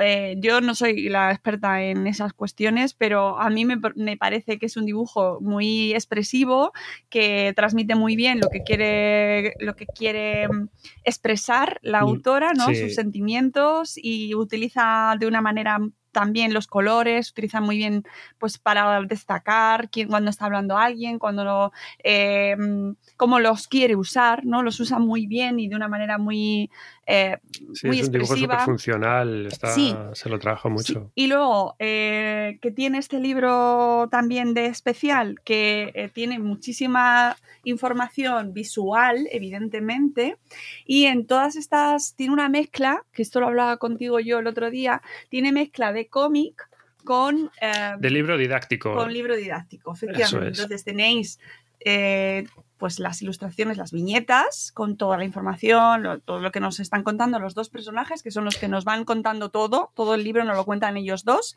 Eh, 0.02 0.36
yo 0.40 0.62
no 0.62 0.76
soy 0.76 1.10
la 1.10 1.32
experta 1.32 1.82
en 1.82 2.08
esas 2.08 2.34
cuestiones, 2.34 2.94
pero 2.94 3.40
a 3.40 3.50
mí 3.50 3.66
me, 3.66 4.18
parece 4.18 4.58
que 4.58 4.66
es 4.66 4.78
un 4.78 4.86
dibujo 4.86 5.40
muy 5.42 5.94
expresivo, 5.94 6.72
que 7.10 7.54
transmite 7.56 7.96
muy 7.96 8.16
bien 8.16 8.40
lo 8.40 8.50
que 8.50 8.64
quiere, 8.64 9.54
lo 9.60 9.76
que 9.76 9.86
quiere 9.86 10.48
mm, 10.48 10.70
expresar 11.04 11.80
la 11.82 12.02
mm, 12.02 12.04
autora, 12.04 12.54
¿no? 12.54 12.68
sus 12.68 12.96
sentimientos 12.96 13.94
y 13.96 14.36
utiliza 14.36 15.16
de 15.20 15.28
una 15.28 15.42
manera 15.42 15.80
también 16.12 16.54
los 16.54 16.68
colores, 16.68 17.32
utiliza 17.32 17.62
muy 17.62 17.78
bien 17.78 18.04
pues 18.38 18.58
para 18.58 19.02
destacar 19.04 19.90
quién, 19.90 20.08
cuando 20.08 20.30
está 20.30 20.46
hablando 20.46 20.78
alguien, 20.78 21.20
cuando 21.20 21.44
lo, 21.44 21.72
eh, 22.04 22.56
cómo 23.18 23.40
los 23.40 23.68
quiere 23.68 23.96
usar, 23.96 24.46
¿no? 24.46 24.64
Los 24.64 24.80
usa 24.80 25.00
muy 25.00 25.28
bien 25.28 25.60
y 25.60 25.68
de 25.68 25.76
una 25.76 25.88
manera 25.88 26.18
muy, 26.18 26.72
eh, 27.10 27.38
muy 27.84 28.00
es 28.00 28.08
un 28.08 28.12
dibujo 28.14 28.38
súper 28.38 28.60
funcional, 28.60 29.50
se 30.14 30.30
lo 30.30 30.40
trabajo 30.40 30.70
mucho. 30.70 31.12
Y 31.16 31.28
luego, 31.28 31.76
eh, 31.80 32.60
que 32.62 32.72
tiene 32.72 33.00
este 33.00 33.20
libro 33.20 34.08
también 34.12 34.54
de 34.54 34.68
especial, 34.68 35.40
que 35.44 36.12
tiene 36.14 36.40
muchísima 36.40 37.36
información 37.64 38.54
visual, 38.54 39.28
evidentemente, 39.32 40.38
y 40.86 41.06
en 41.06 41.26
todas 41.26 41.56
estas 41.56 42.16
tiene 42.16 42.34
una 42.34 42.50
mezcla, 42.50 43.04
que 43.12 43.22
esto 43.22 43.40
lo 43.40 43.48
hablaba 43.48 43.78
contigo 43.78 44.20
yo 44.20 44.40
el 44.40 44.48
otro 44.48 44.70
día, 44.70 45.02
tiene 45.30 45.52
mezcla 45.52 45.92
de 45.92 46.08
cómic 46.08 46.70
con... 47.04 47.50
Eh, 47.62 47.96
de 48.00 48.10
libro 48.10 48.38
didáctico. 48.38 48.94
Con 48.94 49.12
libro 49.12 49.36
didáctico, 49.36 49.94
efectivamente. 49.94 50.48
Entonces 50.48 50.84
tenéis 50.84 51.40
eh, 51.80 52.46
pues 52.80 52.98
las 52.98 53.22
ilustraciones, 53.22 53.78
las 53.78 53.92
viñetas, 53.92 54.72
con 54.72 54.98
toda 54.98 55.18
la 55.18 55.26
información, 55.26 56.24
todo 56.26 56.40
lo 56.40 56.52
que 56.52 56.62
nos 56.62 56.80
están 56.80 57.04
contando 57.04 57.38
los 57.38 57.54
dos 57.54 57.70
personajes, 57.70 58.24
que 58.24 58.32
son 58.32 58.46
los 58.46 58.58
que 58.58 58.70
nos 58.70 58.86
van 58.86 59.04
contando 59.04 59.50
todo, 59.50 59.92
todo 59.96 60.16
el 60.16 60.24
libro 60.24 60.46
nos 60.46 60.56
lo 60.56 60.66
cuentan 60.66 60.98
ellos 60.98 61.26
dos, 61.26 61.56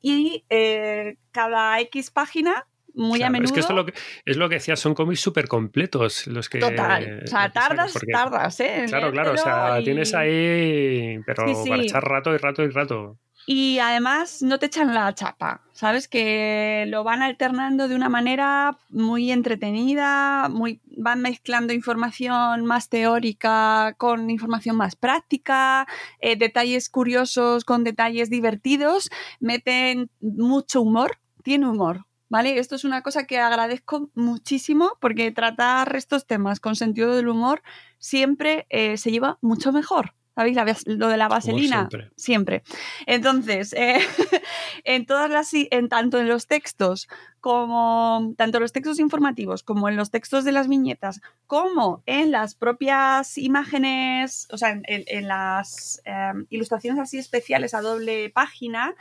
y 0.00 0.44
eh, 0.48 1.18
cada 1.30 1.78
X 1.80 2.10
página 2.10 2.66
muy 2.94 3.22
a 3.22 3.30
menudo. 3.30 3.46
Es 3.46 3.52
que 3.52 3.60
esto 3.60 3.72
es 3.72 3.76
lo 3.76 3.86
que, 3.86 3.94
es 4.24 4.36
lo 4.36 4.48
que 4.48 4.56
decía, 4.56 4.76
son 4.76 4.94
cómics 4.94 5.20
súper 5.20 5.46
completos 5.46 6.26
los 6.26 6.48
que. 6.48 6.58
Total. 6.58 7.22
O 7.24 7.26
sea, 7.26 7.50
tardas, 7.50 7.94
tardas, 8.10 8.60
¿eh? 8.60 8.84
Claro, 8.88 9.10
claro. 9.12 9.32
O 9.32 9.36
sea, 9.36 9.78
tienes 9.84 10.14
ahí. 10.14 11.18
Pero 11.24 11.44
para 11.68 11.82
echar 11.82 12.02
rato 12.02 12.34
y 12.34 12.38
rato 12.38 12.62
y 12.62 12.68
rato. 12.68 13.18
Y 13.46 13.78
además 13.80 14.42
no 14.42 14.58
te 14.58 14.66
echan 14.66 14.94
la 14.94 15.12
chapa, 15.14 15.62
¿sabes? 15.72 16.06
Que 16.06 16.84
lo 16.88 17.02
van 17.02 17.22
alternando 17.22 17.88
de 17.88 17.96
una 17.96 18.08
manera 18.08 18.78
muy 18.88 19.32
entretenida, 19.32 20.48
muy, 20.48 20.80
van 20.96 21.22
mezclando 21.22 21.72
información 21.72 22.64
más 22.64 22.88
teórica 22.88 23.94
con 23.98 24.30
información 24.30 24.76
más 24.76 24.94
práctica, 24.94 25.88
eh, 26.20 26.36
detalles 26.36 26.88
curiosos 26.88 27.64
con 27.64 27.82
detalles 27.82 28.30
divertidos, 28.30 29.10
meten 29.40 30.08
mucho 30.20 30.82
humor, 30.82 31.18
tiene 31.42 31.68
humor, 31.68 32.06
¿vale? 32.28 32.58
Esto 32.60 32.76
es 32.76 32.84
una 32.84 33.02
cosa 33.02 33.26
que 33.26 33.40
agradezco 33.40 34.08
muchísimo 34.14 34.96
porque 35.00 35.32
tratar 35.32 35.96
estos 35.96 36.26
temas 36.26 36.60
con 36.60 36.76
sentido 36.76 37.16
del 37.16 37.28
humor 37.28 37.62
siempre 37.98 38.66
eh, 38.70 38.96
se 38.98 39.10
lleva 39.10 39.38
mucho 39.42 39.72
mejor. 39.72 40.14
¿Sabéis? 40.34 40.86
lo 40.86 41.08
de 41.08 41.16
la 41.18 41.28
vaselina. 41.28 41.88
Siempre. 42.16 42.62
Entonces, 43.06 43.74
eh, 43.74 43.98
en 44.84 45.04
todas 45.04 45.30
las, 45.30 45.50
en 45.52 45.88
tanto 45.88 46.18
en 46.18 46.28
los 46.28 46.46
textos 46.46 47.08
como, 47.40 48.32
tanto 48.38 48.58
en 48.58 48.62
los 48.62 48.72
textos 48.72 48.98
informativos 48.98 49.62
como 49.62 49.88
en 49.88 49.96
los 49.96 50.10
textos 50.10 50.44
de 50.44 50.52
las 50.52 50.68
viñetas, 50.68 51.20
como 51.46 52.02
en 52.06 52.30
las 52.30 52.54
propias 52.54 53.36
imágenes, 53.36 54.48
o 54.50 54.56
sea, 54.56 54.80
en, 54.84 55.28
las 55.28 56.00
em, 56.04 56.46
ilustraciones 56.48 57.00
así 57.00 57.18
especiales 57.18 57.74
a 57.74 57.82
doble 57.82 58.30
página, 58.30 58.94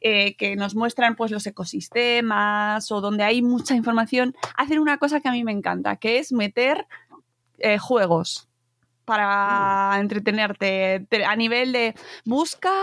eh, 0.00 0.36
que 0.36 0.54
nos 0.54 0.76
muestran 0.76 1.16
pues 1.16 1.32
los 1.32 1.44
ecosistemas 1.46 2.92
o 2.92 3.00
donde 3.00 3.24
hay 3.24 3.42
mucha 3.42 3.74
información, 3.74 4.36
hacen 4.56 4.78
una 4.78 4.98
cosa 4.98 5.20
que 5.20 5.28
a 5.28 5.32
mí 5.32 5.42
me 5.42 5.50
encanta, 5.50 5.96
que 5.96 6.18
es 6.18 6.30
meter 6.30 6.86
eh, 7.58 7.78
juegos 7.78 8.47
para 9.08 9.96
mm. 9.96 10.00
entretenerte 10.00 11.06
a 11.26 11.34
nivel 11.34 11.72
de 11.72 11.94
busca 12.26 12.74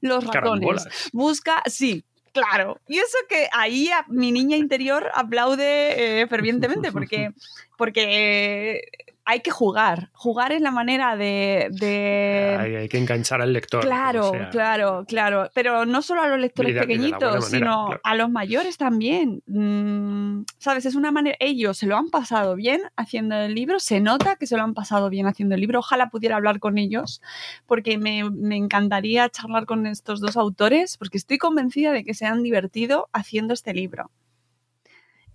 los 0.00 0.24
ratones, 0.24 1.10
busca, 1.12 1.62
sí, 1.66 2.02
Claro, 2.32 2.80
y 2.88 2.98
eso 2.98 3.16
que 3.28 3.48
ahí 3.52 3.90
mi 4.08 4.32
niña 4.32 4.56
interior 4.56 5.08
aplaude 5.14 6.22
eh, 6.22 6.26
fervientemente 6.26 6.90
porque, 6.90 7.30
porque 7.76 8.80
hay 9.26 9.40
que 9.40 9.50
jugar. 9.50 10.10
Jugar 10.12 10.52
es 10.52 10.60
la 10.60 10.70
manera 10.70 11.16
de. 11.16 12.56
Hay, 12.58 12.88
que 12.88 12.98
enganchar 12.98 13.40
al 13.40 13.52
lector. 13.52 13.82
Claro, 13.82 14.32
claro, 14.50 15.04
claro. 15.06 15.50
Pero 15.54 15.86
no 15.86 16.02
solo 16.02 16.22
a 16.22 16.28
los 16.28 16.38
lectores 16.38 16.78
pequeñitos, 16.78 17.46
sino 17.46 17.88
a 18.02 18.14
los 18.14 18.30
mayores 18.30 18.76
también. 18.76 19.42
Mm, 19.46 20.42
¿Sabes? 20.58 20.84
Es 20.86 20.94
una 20.94 21.10
manera. 21.10 21.36
Ellos 21.40 21.78
se 21.78 21.86
lo 21.86 21.96
han 21.96 22.10
pasado 22.10 22.54
bien 22.54 22.82
haciendo 22.96 23.36
el 23.36 23.54
libro. 23.54 23.80
Se 23.80 24.00
nota 24.00 24.36
que 24.36 24.46
se 24.46 24.56
lo 24.56 24.62
han 24.62 24.74
pasado 24.74 25.08
bien 25.08 25.26
haciendo 25.26 25.54
el 25.54 25.60
libro. 25.60 25.78
Ojalá 25.78 26.10
pudiera 26.10 26.36
hablar 26.36 26.60
con 26.60 26.76
ellos, 26.76 27.22
porque 27.66 27.96
me, 27.96 28.28
me 28.30 28.56
encantaría 28.56 29.28
charlar 29.30 29.64
con 29.64 29.86
estos 29.86 30.20
dos 30.20 30.36
autores, 30.36 30.98
porque 30.98 31.16
estoy 31.16 31.38
convencida 31.38 31.92
de 31.92 32.04
que 32.04 32.14
se 32.14 32.26
han 32.26 32.42
divertido 32.42 33.08
haciendo 33.12 33.54
este 33.54 33.72
libro. 33.72 34.10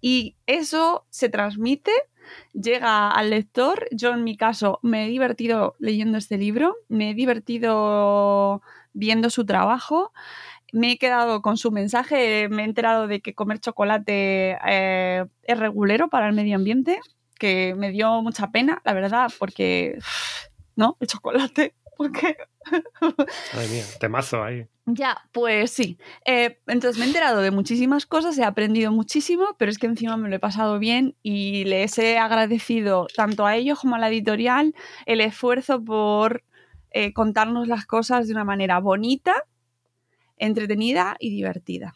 Y 0.02 0.36
eso 0.46 1.06
se 1.10 1.28
transmite 1.28 1.92
llega 2.54 3.10
al 3.12 3.30
lector. 3.30 3.88
Yo 3.92 4.14
en 4.14 4.24
mi 4.24 4.38
caso 4.38 4.80
me 4.82 5.06
he 5.06 5.10
divertido 5.10 5.76
leyendo 5.80 6.18
este 6.18 6.38
libro, 6.38 6.76
me 6.88 7.12
he 7.12 7.14
divertido 7.14 8.62
viendo 8.94 9.30
su 9.30 9.46
trabajo. 9.46 10.12
Me 10.72 10.92
he 10.92 10.98
quedado 11.00 11.42
con 11.42 11.58
su 11.58 11.72
mensaje, 11.72 12.48
me 12.50 12.62
he 12.62 12.66
enterado 12.66 13.08
de 13.08 13.22
que 13.22 13.34
comer 13.34 13.60
chocolate 13.60 14.58
eh, 14.68 15.26
es 15.44 15.60
regulero 15.60 16.10
para 16.10 16.28
el 16.28 16.36
medio 16.36 16.58
ambiente, 16.58 17.00
que 17.40 17.74
me 17.76 17.90
dio 17.90 18.22
mucha 18.22 18.52
pena, 18.52 18.80
la 18.86 18.94
verdad, 18.94 19.32
porque, 19.40 19.98
¿no? 20.76 20.96
El 21.00 21.08
chocolate, 21.08 21.74
porque... 22.00 22.38
Ay, 23.52 23.68
mía, 23.68 23.84
temazo 24.00 24.42
ahí. 24.42 24.66
Ya, 24.86 25.22
pues 25.34 25.72
sí. 25.72 25.98
Eh, 26.24 26.58
entonces 26.68 26.98
me 26.98 27.04
he 27.04 27.08
enterado 27.10 27.42
de 27.42 27.52
muchísimas 27.52 28.06
cosas, 28.06 28.38
he 28.38 28.46
aprendido 28.46 28.94
muchísimo, 28.94 29.58
pero 29.58 29.70
es 29.70 29.78
que 29.78 29.88
encima 29.88 30.16
me 30.16 30.30
lo 30.30 30.38
he 30.38 30.40
pasado 30.40 30.80
bien 30.80 31.18
y 31.24 31.66
les 31.66 31.98
he 31.98 32.18
agradecido 32.18 33.08
tanto 33.14 33.46
a 33.46 33.58
ellos 33.58 33.82
como 33.82 33.96
a 33.96 34.00
la 34.00 34.08
editorial 34.08 34.74
el 35.06 35.20
esfuerzo 35.20 35.84
por 35.84 36.46
eh, 36.92 37.12
contarnos 37.12 37.68
las 37.68 37.86
cosas 37.86 38.28
de 38.28 38.34
una 38.34 38.46
manera 38.46 38.80
bonita, 38.80 39.44
entretenida 40.38 41.18
y 41.20 41.32
divertida. 41.32 41.96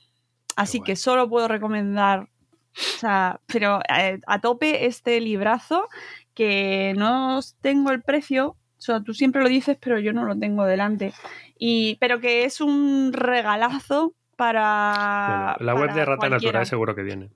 Así 0.58 0.82
que 0.82 0.98
solo 0.98 1.30
puedo 1.30 1.48
recomendar 1.48 2.28
O 2.76 3.00
sea, 3.00 3.40
pero 3.46 3.80
eh, 3.98 4.20
a 4.28 4.42
tope 4.42 4.86
este 4.86 5.22
librazo 5.22 5.88
que 6.34 6.94
no 6.98 7.40
tengo 7.62 7.92
el 7.92 8.02
precio, 8.02 8.58
o 8.84 8.86
sea, 8.86 9.02
tú 9.02 9.14
siempre 9.14 9.42
lo 9.42 9.48
dices, 9.48 9.78
pero 9.80 9.98
yo 9.98 10.12
no 10.12 10.26
lo 10.26 10.38
tengo 10.38 10.66
delante. 10.66 11.14
Y, 11.58 11.96
pero 12.02 12.20
que 12.20 12.44
es 12.44 12.60
un 12.60 13.14
regalazo 13.14 14.14
para. 14.36 15.56
la 15.62 15.74
web 15.74 15.94
de 15.94 16.04
Rata. 16.04 16.28
Natural 16.28 16.66
seguro 16.66 16.94
que 16.94 17.04
viene. 17.04 17.30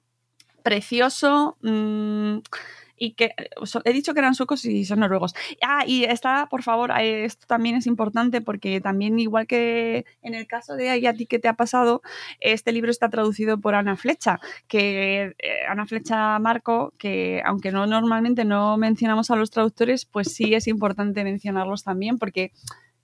Precioso. 0.62 1.56
mm, 1.62 2.40
y 2.98 3.12
que 3.14 3.32
so- 3.66 3.82
he 3.86 3.94
dicho 3.94 4.14
que 4.14 4.20
eran 4.20 4.36
suecos 4.36 4.66
y 4.66 4.86
son 4.86 5.00
noruegos. 5.00 5.36
Ah, 5.62 5.84
y 5.86 6.04
está, 6.06 6.48
por 6.50 6.64
favor, 6.64 6.92
eh, 7.00 7.26
esto 7.26 7.46
también 7.48 7.76
es 7.76 7.88
importante 7.88 8.42
porque 8.42 8.82
también, 8.82 9.20
igual 9.20 9.48
que 9.48 10.06
en 10.22 10.34
el 10.34 10.48
caso 10.48 10.76
de 10.76 10.90
Ay, 10.90 11.06
a 11.06 11.14
ti 11.14 11.26
que 11.26 11.40
te 11.40 11.48
ha 11.48 11.54
pasado, 11.54 12.02
este 12.40 12.72
libro 12.72 12.92
está 12.92 13.10
traducido 13.10 13.60
por 13.60 13.76
Ana 13.76 13.96
Flecha, 13.96 14.40
que 14.68 15.36
eh, 15.40 15.66
Ana 15.70 15.86
Flecha 15.86 16.38
Marco, 16.40 16.94
que 16.98 17.42
aunque 17.46 17.72
no 17.72 17.86
normalmente 17.88 18.46
no 18.46 18.78
mencionamos 18.78 19.32
a 19.32 19.36
los 19.36 19.52
traductores, 19.52 20.06
pues 20.06 20.34
sí 20.34 20.54
es 20.54 20.68
importante 20.68 21.24
mencionarlos 21.24 21.84
también 21.84 22.18
porque 22.18 22.52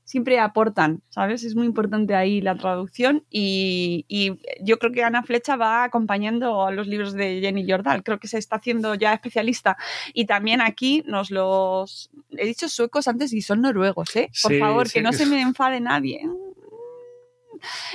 siempre 0.06 0.40
aportan, 0.40 1.02
¿sabes? 1.10 1.44
Es 1.44 1.56
muy 1.56 1.66
importante 1.66 2.14
ahí 2.16 2.42
la 2.42 2.56
traducción 2.56 3.24
y, 3.30 4.06
y 4.08 4.38
yo 4.62 4.78
creo 4.80 4.92
que 4.92 5.04
Ana 5.04 5.24
Flecha 5.24 5.56
va 5.56 5.84
acompañando 5.84 6.66
a 6.66 6.72
los 6.72 6.88
libros 6.88 7.14
de 7.14 7.40
Jenny 7.42 7.66
Jordal, 7.70 8.04
creo 8.04 8.20
que 8.20 8.28
se 8.28 8.38
está 8.38 8.58
haciendo 8.58 8.96
ya 8.96 9.14
especialista 9.14 9.78
y 10.14 10.26
también 10.26 10.62
aquí 10.62 11.04
nos 11.08 11.32
los... 11.32 12.10
He 12.32 12.46
dicho 12.46 12.68
suecos 12.70 13.08
antes 13.08 13.32
y 13.34 13.42
son 13.42 13.62
noruegos, 13.62 14.16
¿eh? 14.16 14.30
Por 14.42 14.52
Sí, 14.52 14.60
favor, 14.60 14.88
sí. 14.88 14.94
que 14.96 15.02
no 15.02 15.14
se 15.14 15.26
me 15.26 15.42
enfade 15.42 15.80
nadie. 15.80 16.22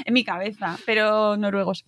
En 0.05 0.15
mi 0.15 0.25
cabeza, 0.25 0.79
pero 0.87 1.37
noruegos. 1.37 1.85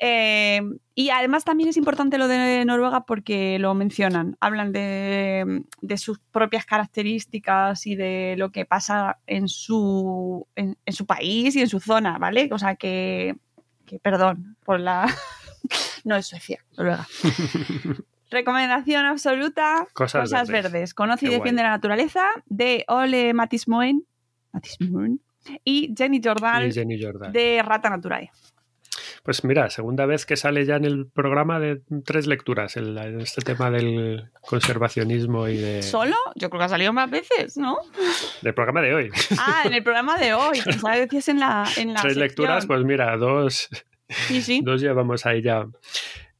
Eh, 0.00 0.60
y 0.94 1.10
además 1.10 1.44
también 1.44 1.68
es 1.68 1.76
importante 1.76 2.18
lo 2.18 2.28
de 2.28 2.64
Noruega 2.64 3.04
porque 3.04 3.58
lo 3.58 3.74
mencionan, 3.74 4.36
hablan 4.40 4.72
de, 4.72 5.64
de 5.80 5.98
sus 5.98 6.20
propias 6.20 6.64
características 6.66 7.86
y 7.86 7.96
de 7.96 8.36
lo 8.38 8.50
que 8.52 8.64
pasa 8.64 9.18
en 9.26 9.48
su, 9.48 10.46
en, 10.54 10.76
en 10.86 10.92
su 10.92 11.04
país 11.06 11.56
y 11.56 11.60
en 11.60 11.68
su 11.68 11.80
zona, 11.80 12.18
¿vale? 12.18 12.48
O 12.52 12.58
sea 12.58 12.76
que, 12.76 13.36
que 13.86 13.98
perdón 13.98 14.56
por 14.64 14.78
la... 14.78 15.06
no 16.04 16.14
es 16.16 16.26
Suecia, 16.26 16.64
Noruega. 16.76 17.06
Recomendación 18.30 19.06
absoluta, 19.06 19.86
Cosas 19.94 20.22
Cosas, 20.24 20.48
verdes. 20.48 20.70
verdes. 20.72 20.94
Conoce 20.94 21.26
y 21.26 21.30
defiende 21.30 21.62
la 21.62 21.70
naturaleza 21.70 22.24
de 22.46 22.84
Ole 22.86 23.32
Matismoen 23.32 24.04
Matismoen 24.52 25.20
y 25.64 25.94
Jenny 25.96 26.20
Jordan 26.22 26.66
Y 26.68 26.72
Jenny 26.72 27.02
Jordan. 27.02 27.32
de 27.32 27.62
Rata 27.64 27.88
Naturae. 27.88 28.30
Pues 29.22 29.44
mira, 29.44 29.68
segunda 29.70 30.06
vez 30.06 30.24
que 30.24 30.36
sale 30.36 30.64
ya 30.64 30.76
en 30.76 30.84
el 30.84 31.06
programa 31.06 31.60
de 31.60 31.80
tres 32.04 32.26
lecturas, 32.26 32.76
el, 32.76 32.96
este 33.20 33.42
tema 33.42 33.70
del 33.70 34.30
conservacionismo 34.40 35.48
y 35.48 35.56
de, 35.56 35.82
¿Solo? 35.82 36.16
Yo 36.36 36.48
creo 36.50 36.60
que 36.60 36.64
ha 36.64 36.68
salido 36.68 36.92
más 36.92 37.10
veces, 37.10 37.56
¿no? 37.56 37.78
del 38.42 38.54
programa 38.54 38.80
de 38.80 38.94
hoy. 38.94 39.10
Ah, 39.38 39.62
en 39.64 39.74
el 39.74 39.82
programa 39.82 40.18
de 40.18 40.34
hoy. 40.34 40.60
Pensaba 40.64 40.96
decías 40.96 41.28
en 41.28 41.40
la, 41.40 41.66
en 41.76 41.88
la 41.94 42.00
tres 42.00 42.14
sección. 42.14 42.18
lecturas, 42.18 42.66
pues 42.66 42.84
mira, 42.84 43.16
dos, 43.16 43.68
Sí, 44.08 44.40
sí. 44.40 44.60
dos 44.64 44.80
llevamos 44.80 45.26
ahí 45.26 45.42
ya. 45.42 45.66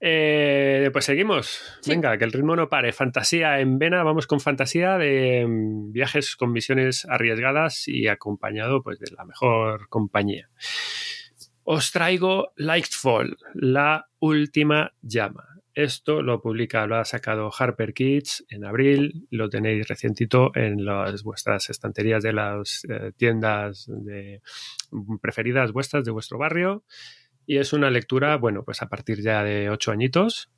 Eh, 0.01 0.91
pues 0.93 1.05
seguimos. 1.07 1.61
Sí. 1.81 1.91
Venga, 1.91 2.16
que 2.18 2.24
el 2.24 2.33
ritmo 2.33 2.55
no 2.55 2.68
pare. 2.68 2.93
Fantasía 2.93 3.59
en 3.61 3.79
vena. 3.79 4.05
Vamos 4.05 4.26
con 4.26 4.39
fantasía 4.41 4.97
de 4.97 5.45
mm, 5.47 5.93
viajes 5.93 6.37
con 6.37 6.53
misiones 6.53 7.05
arriesgadas 7.07 7.89
y 7.89 8.07
acompañado 8.07 8.83
pues, 8.83 9.01
de 9.01 9.11
la 9.16 9.24
mejor 9.24 9.89
compañía. 9.89 10.49
Os 11.71 11.93
traigo 11.93 12.55
Lightfall, 12.57 13.37
la 13.53 14.09
última 14.21 14.91
llama. 15.03 15.61
Esto 15.75 16.23
lo 16.23 16.41
publica, 16.41 16.87
lo 16.87 16.97
ha 16.97 17.05
sacado 17.05 17.51
Harper 17.53 17.93
Kids 17.93 18.47
en 18.49 18.64
abril, 18.64 19.27
lo 19.31 19.51
tenéis 19.51 19.87
recientito 19.87 20.51
en 20.55 20.87
las 20.87 21.23
vuestras 21.23 21.69
estanterías 21.69 22.23
de 22.23 22.33
las 22.33 22.87
eh, 22.89 23.12
tiendas 23.14 23.85
de, 23.87 24.41
preferidas 25.21 25.73
vuestras 25.73 26.07
de 26.07 26.11
vuestro 26.11 26.39
barrio. 26.39 26.85
Y 27.45 27.59
es 27.59 27.75
una 27.75 27.91
lectura, 27.91 28.39
bueno, 28.39 28.64
pues 28.64 28.81
a 28.81 28.89
partir 28.89 29.21
ya 29.21 29.45
de 29.45 29.69
ocho 29.69 29.93
añitos, 29.93 30.51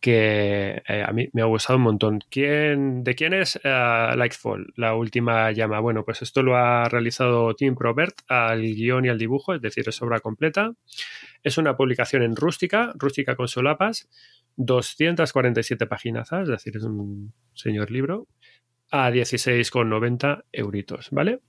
que 0.00 0.82
eh, 0.86 1.04
a 1.06 1.12
mí 1.12 1.28
me 1.32 1.42
ha 1.42 1.46
gustado 1.46 1.78
un 1.78 1.84
montón. 1.84 2.20
¿Quién, 2.30 3.02
¿De 3.02 3.14
quién 3.14 3.32
es 3.32 3.56
eh, 3.62 4.12
Lightfall, 4.16 4.72
la 4.76 4.94
última 4.94 5.50
llama? 5.52 5.80
Bueno, 5.80 6.04
pues 6.04 6.22
esto 6.22 6.42
lo 6.42 6.56
ha 6.56 6.88
realizado 6.88 7.54
Tim 7.54 7.74
Probert 7.74 8.20
al 8.28 8.62
guion 8.62 9.04
y 9.04 9.08
al 9.08 9.18
dibujo, 9.18 9.54
es 9.54 9.62
decir, 9.62 9.88
es 9.88 10.00
obra 10.02 10.20
completa. 10.20 10.72
Es 11.42 11.58
una 11.58 11.76
publicación 11.76 12.22
en 12.22 12.36
rústica, 12.36 12.92
rústica 12.96 13.36
con 13.36 13.48
solapas, 13.48 14.08
247 14.56 15.86
páginas, 15.86 16.32
es 16.32 16.48
decir, 16.48 16.76
es 16.76 16.82
un 16.82 17.32
señor 17.54 17.90
libro, 17.90 18.26
a 18.90 19.10
16,90 19.10 20.44
euritos, 20.52 21.08
¿vale? 21.10 21.40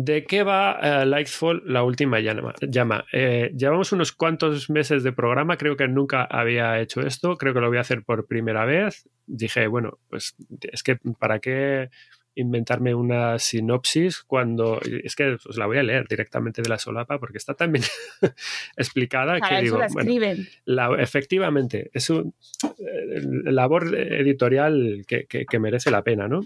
¿De 0.00 0.24
qué 0.26 0.44
va 0.44 0.78
eh, 0.80 1.06
Lightfall, 1.06 1.62
la 1.66 1.82
última 1.82 2.20
llama? 2.20 2.54
llama? 2.60 3.04
Eh, 3.12 3.50
llevamos 3.56 3.90
unos 3.90 4.12
cuantos 4.12 4.70
meses 4.70 5.02
de 5.02 5.10
programa, 5.12 5.56
creo 5.56 5.76
que 5.76 5.88
nunca 5.88 6.22
había 6.22 6.78
hecho 6.80 7.00
esto, 7.00 7.36
creo 7.36 7.52
que 7.52 7.58
lo 7.60 7.66
voy 7.68 7.78
a 7.78 7.80
hacer 7.80 8.04
por 8.04 8.28
primera 8.28 8.64
vez. 8.64 9.08
Dije, 9.26 9.66
bueno, 9.66 9.98
pues 10.08 10.36
es 10.60 10.84
que 10.84 11.00
¿para 11.18 11.40
qué 11.40 11.90
inventarme 12.36 12.94
una 12.94 13.40
sinopsis 13.40 14.22
cuando 14.22 14.80
es 15.02 15.16
que 15.16 15.36
os 15.44 15.56
la 15.58 15.66
voy 15.66 15.78
a 15.78 15.82
leer 15.82 16.06
directamente 16.06 16.62
de 16.62 16.68
la 16.68 16.78
solapa 16.78 17.18
porque 17.18 17.38
está 17.38 17.54
tan 17.54 17.72
bien 17.72 17.84
explicada 18.76 19.36
Para 19.40 19.48
que 19.56 19.62
digo, 19.64 19.78
la 19.78 19.88
bueno, 19.88 20.08
la- 20.64 20.94
efectivamente, 21.02 21.90
es 21.92 22.08
un 22.10 22.34
eh, 22.78 23.20
labor 23.50 23.92
editorial 23.96 25.04
que, 25.08 25.24
que- 25.26 25.44
que 25.46 25.58
merece 25.58 25.90
la 25.90 26.02
pena, 26.04 26.28
¿no? 26.28 26.42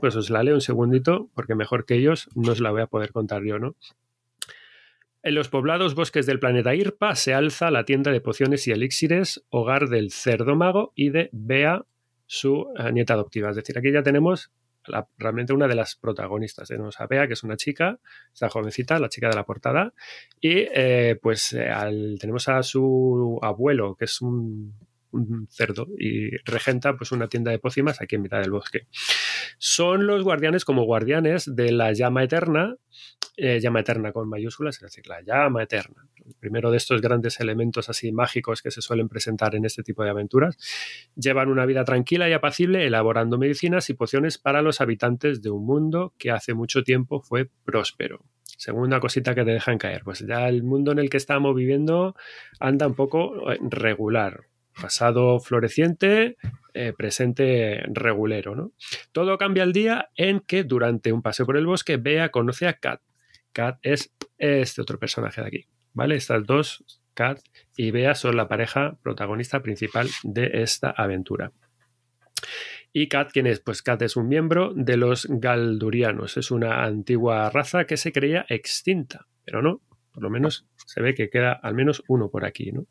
Pues 0.00 0.16
os 0.16 0.30
la 0.30 0.42
leo 0.42 0.54
un 0.54 0.60
segundito, 0.60 1.28
porque 1.34 1.54
mejor 1.54 1.84
que 1.84 1.94
ellos 1.94 2.28
no 2.34 2.52
os 2.52 2.60
la 2.60 2.70
voy 2.70 2.82
a 2.82 2.86
poder 2.86 3.12
contar 3.12 3.42
yo, 3.44 3.58
¿no? 3.58 3.76
En 5.22 5.34
los 5.34 5.48
poblados 5.48 5.94
bosques 5.94 6.26
del 6.26 6.40
planeta 6.40 6.74
Irpa 6.74 7.14
se 7.14 7.32
alza 7.34 7.70
la 7.70 7.84
tienda 7.84 8.10
de 8.10 8.20
pociones 8.20 8.66
y 8.66 8.72
elixires, 8.72 9.44
hogar 9.50 9.88
del 9.88 10.10
cerdo 10.10 10.56
mago 10.56 10.92
y 10.96 11.10
de 11.10 11.28
Bea, 11.32 11.84
su 12.26 12.66
eh, 12.76 12.90
nieta 12.92 13.14
adoptiva. 13.14 13.50
Es 13.50 13.56
decir, 13.56 13.78
aquí 13.78 13.92
ya 13.92 14.02
tenemos 14.02 14.50
realmente 15.16 15.52
una 15.52 15.68
de 15.68 15.76
las 15.76 15.94
protagonistas. 15.94 16.66
Tenemos 16.66 17.00
a 17.00 17.06
Bea, 17.06 17.28
que 17.28 17.34
es 17.34 17.44
una 17.44 17.56
chica, 17.56 18.00
esta 18.32 18.48
jovencita, 18.48 18.98
la 18.98 19.08
chica 19.08 19.28
de 19.28 19.36
la 19.36 19.44
portada, 19.44 19.94
y 20.40 20.66
eh, 20.74 21.16
pues 21.22 21.52
eh, 21.52 21.68
al- 21.68 22.16
tenemos 22.18 22.48
a 22.48 22.60
su 22.64 23.38
abuelo, 23.42 23.94
que 23.94 24.06
es 24.06 24.20
un, 24.22 24.74
un 25.12 25.46
cerdo, 25.50 25.88
y 25.98 26.36
regenta 26.44 26.96
pues 26.96 27.12
una 27.12 27.28
tienda 27.28 27.50
de 27.50 27.58
pócimas 27.58 28.00
aquí 28.00 28.16
en 28.16 28.22
mitad 28.22 28.40
del 28.40 28.50
bosque. 28.50 28.86
Son 29.58 30.06
los 30.06 30.22
guardianes 30.22 30.64
como 30.64 30.84
guardianes 30.84 31.54
de 31.54 31.72
la 31.72 31.92
llama 31.92 32.24
eterna, 32.24 32.76
eh, 33.36 33.60
llama 33.60 33.80
eterna 33.80 34.12
con 34.12 34.28
mayúsculas, 34.28 34.76
es 34.76 34.82
decir, 34.82 35.06
la 35.06 35.22
llama 35.22 35.62
eterna. 35.62 36.06
El 36.24 36.34
primero 36.34 36.70
de 36.70 36.76
estos 36.76 37.00
grandes 37.00 37.40
elementos 37.40 37.88
así 37.88 38.12
mágicos 38.12 38.62
que 38.62 38.70
se 38.70 38.82
suelen 38.82 39.08
presentar 39.08 39.54
en 39.54 39.64
este 39.64 39.82
tipo 39.82 40.04
de 40.04 40.10
aventuras. 40.10 40.56
Llevan 41.16 41.48
una 41.48 41.66
vida 41.66 41.84
tranquila 41.84 42.28
y 42.28 42.32
apacible, 42.32 42.86
elaborando 42.86 43.38
medicinas 43.38 43.88
y 43.90 43.94
pociones 43.94 44.38
para 44.38 44.62
los 44.62 44.80
habitantes 44.80 45.42
de 45.42 45.50
un 45.50 45.64
mundo 45.64 46.14
que 46.18 46.30
hace 46.30 46.54
mucho 46.54 46.82
tiempo 46.82 47.20
fue 47.20 47.48
próspero. 47.64 48.24
Segunda 48.58 49.00
cosita 49.00 49.34
que 49.34 49.44
te 49.44 49.50
dejan 49.50 49.78
caer, 49.78 50.02
pues 50.04 50.20
ya 50.20 50.48
el 50.48 50.62
mundo 50.62 50.92
en 50.92 50.98
el 50.98 51.10
que 51.10 51.16
estamos 51.16 51.54
viviendo 51.56 52.14
anda 52.60 52.86
un 52.86 52.94
poco 52.94 53.50
eh, 53.50 53.58
regular. 53.62 54.44
Pasado 54.80 55.38
floreciente, 55.40 56.36
eh, 56.74 56.92
presente 56.96 57.82
regulero, 57.88 58.54
¿no? 58.54 58.72
Todo 59.12 59.36
cambia 59.38 59.62
el 59.62 59.72
día 59.72 60.08
en 60.16 60.40
que 60.40 60.64
durante 60.64 61.12
un 61.12 61.22
paseo 61.22 61.44
por 61.44 61.56
el 61.56 61.66
bosque 61.66 61.98
Bea 61.98 62.30
conoce 62.30 62.66
a 62.66 62.74
Kat. 62.74 63.00
Kat 63.52 63.78
es 63.82 64.12
este 64.38 64.80
otro 64.80 64.98
personaje 64.98 65.42
de 65.42 65.46
aquí, 65.46 65.66
¿vale? 65.92 66.16
Estas 66.16 66.44
dos, 66.46 66.84
Kat 67.14 67.40
y 67.76 67.90
Bea, 67.90 68.14
son 68.14 68.36
la 68.36 68.48
pareja 68.48 68.96
protagonista 69.02 69.60
principal 69.60 70.08
de 70.22 70.62
esta 70.62 70.90
aventura. 70.90 71.52
¿Y 72.92 73.08
Kat 73.08 73.30
quién 73.32 73.46
es? 73.46 73.60
Pues 73.60 73.82
Kat 73.82 74.02
es 74.02 74.16
un 74.16 74.28
miembro 74.28 74.72
de 74.74 74.96
los 74.96 75.26
Galdurianos. 75.28 76.36
Es 76.36 76.50
una 76.50 76.84
antigua 76.84 77.48
raza 77.50 77.84
que 77.84 77.96
se 77.96 78.12
creía 78.12 78.44
extinta, 78.48 79.26
pero 79.44 79.62
no. 79.62 79.80
Por 80.12 80.22
lo 80.22 80.30
menos 80.30 80.66
se 80.86 81.00
ve 81.00 81.14
que 81.14 81.30
queda 81.30 81.52
al 81.52 81.74
menos 81.74 82.02
uno 82.06 82.30
por 82.30 82.44
aquí, 82.44 82.72
¿no? 82.72 82.86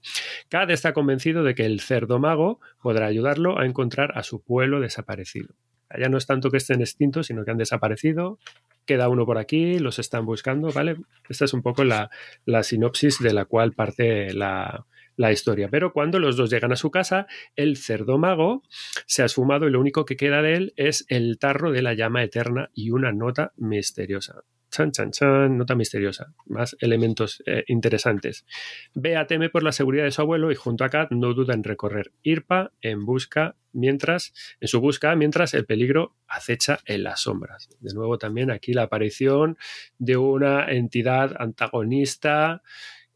Kat 0.50 0.70
está 0.70 0.94
convencido 0.94 1.44
de 1.44 1.56
que 1.56 1.66
el 1.66 1.80
cerdo 1.80 2.20
mago 2.20 2.60
podrá 2.82 3.06
ayudarlo 3.06 3.60
a 3.60 3.66
encontrar 3.66 4.18
a 4.18 4.24
su 4.24 4.42
pueblo 4.44 4.80
desaparecido. 4.80 5.56
Ya 5.98 6.10
no 6.10 6.18
es 6.18 6.26
tanto 6.26 6.50
que 6.50 6.58
estén 6.58 6.82
extintos, 6.82 7.28
sino 7.28 7.44
que 7.44 7.52
han 7.52 7.58
desaparecido. 7.58 8.40
Queda 8.86 9.10
uno 9.10 9.26
por 9.26 9.38
aquí, 9.38 9.78
los 9.78 10.00
están 10.00 10.26
buscando, 10.26 10.72
¿vale? 10.72 10.98
Esta 11.30 11.46
es 11.46 11.54
un 11.54 11.62
poco 11.62 11.84
la, 11.84 12.10
la 12.46 12.64
sinopsis 12.64 13.20
de 13.20 13.34
la 13.34 13.46
cual 13.46 13.74
parte 13.74 14.34
la, 14.34 14.86
la 15.16 15.32
historia. 15.32 15.70
Pero 15.70 15.94
cuando 15.94 16.20
los 16.20 16.36
dos 16.36 16.50
llegan 16.50 16.72
a 16.72 16.78
su 16.78 16.92
casa, 16.92 17.28
el 17.56 17.78
cerdo 17.78 18.18
mago 18.18 18.64
se 19.06 19.22
ha 19.22 19.26
esfumado 19.26 19.68
y 19.68 19.72
lo 19.72 19.80
único 19.80 20.06
que 20.06 20.16
queda 20.16 20.42
de 20.42 20.54
él 20.56 20.74
es 20.76 21.06
el 21.10 21.38
tarro 21.40 21.72
de 21.72 21.82
la 21.82 21.94
llama 21.94 22.24
eterna 22.24 22.70
y 22.74 22.92
una 22.92 23.12
nota 23.12 23.54
misteriosa. 23.58 24.44
Chan, 24.72 24.92
chan, 24.92 25.12
chan, 25.12 25.58
nota 25.58 25.76
misteriosa. 25.76 26.34
Más 26.46 26.78
elementos 26.80 27.44
eh, 27.46 27.64
interesantes. 27.68 28.46
Bea 28.94 29.28
teme 29.28 29.50
por 29.50 29.64
la 29.64 29.74
seguridad 29.74 30.06
de 30.06 30.12
su 30.12 30.22
abuelo 30.22 30.52
y 30.52 30.56
junto 30.56 30.86
a 30.86 30.90
Kat 30.90 31.12
no 31.12 31.34
duda 31.34 31.54
en 31.54 31.64
recorrer 31.64 32.14
Irpa 32.24 32.72
en 32.82 33.06
busca 33.06 33.58
mientras, 33.74 34.34
en 34.62 34.68
su 34.70 34.80
busca, 34.80 35.16
mientras 35.16 35.54
el 35.54 35.66
peligro 35.66 36.16
acecha 36.28 36.80
en 36.86 37.04
las 37.04 37.22
sombras. 37.22 37.70
De 37.82 37.94
nuevo 37.94 38.18
también 38.18 38.50
aquí 38.50 38.74
la 38.74 38.84
aparición 38.84 39.58
de 39.98 40.16
una 40.16 40.72
entidad 40.72 41.36
antagonista 41.38 42.62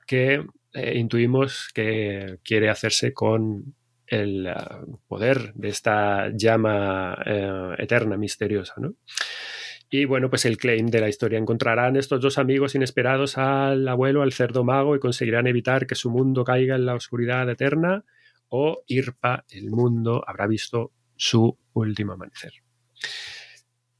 que 0.05 0.45
eh, 0.73 0.97
intuimos 0.97 1.69
que 1.73 2.39
quiere 2.43 2.69
hacerse 2.69 3.13
con 3.13 3.75
el 4.07 4.47
uh, 4.47 4.97
poder 5.07 5.53
de 5.53 5.69
esta 5.69 6.29
llama 6.29 7.13
uh, 7.13 7.81
eterna, 7.81 8.17
misteriosa, 8.17 8.75
¿no? 8.77 8.93
Y 9.97 10.03
bueno, 10.03 10.29
pues 10.29 10.43
el 10.43 10.57
claim 10.57 10.87
de 10.87 10.99
la 10.99 11.07
historia. 11.07 11.39
Encontrarán 11.39 11.95
estos 11.95 12.19
dos 12.19 12.37
amigos 12.37 12.75
inesperados 12.75 13.37
al 13.37 13.87
abuelo, 13.87 14.23
al 14.23 14.33
cerdo 14.33 14.65
mago, 14.65 14.93
y 14.93 14.99
conseguirán 14.99 15.47
evitar 15.47 15.87
que 15.87 15.95
su 15.95 16.11
mundo 16.11 16.43
caiga 16.43 16.75
en 16.75 16.85
la 16.85 16.95
oscuridad 16.95 17.49
eterna, 17.49 18.03
o 18.49 18.83
Irpa, 18.87 19.45
el 19.49 19.71
mundo, 19.71 20.21
habrá 20.27 20.47
visto 20.47 20.91
su 21.15 21.57
último 21.71 22.11
amanecer. 22.11 22.51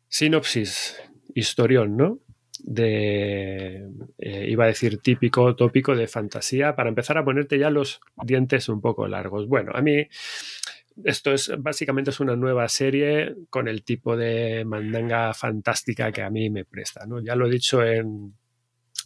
Sinopsis, 0.10 1.02
historión, 1.34 1.96
¿no? 1.96 2.20
eh, 2.68 3.88
iba 4.18 4.66
a 4.66 4.68
decir 4.68 4.98
típico, 4.98 5.56
tópico 5.56 5.96
de 5.96 6.10
fantasía, 6.10 6.76
para 6.76 6.90
empezar 6.90 7.18
a 7.18 7.24
ponerte 7.24 7.58
ya 7.58 7.70
los 7.70 8.02
dientes 8.22 8.68
un 8.68 8.82
poco 8.82 9.08
largos. 9.08 9.48
Bueno, 9.48 9.72
a 9.74 9.82
mí 9.82 10.08
esto 11.04 11.32
es 11.34 11.52
básicamente 11.58 12.12
es 12.12 12.20
una 12.20 12.36
nueva 12.36 12.68
serie 12.70 13.36
con 13.50 13.68
el 13.68 13.84
tipo 13.84 14.16
de 14.16 14.64
mandanga 14.66 15.34
fantástica 15.34 16.12
que 16.12 16.22
a 16.22 16.30
mí 16.30 16.50
me 16.50 16.66
presta. 16.66 17.06
¿no? 17.06 17.22
Ya 17.22 17.36
lo 17.36 17.48
he 17.48 17.50
dicho 17.50 17.84
en, 17.84 18.34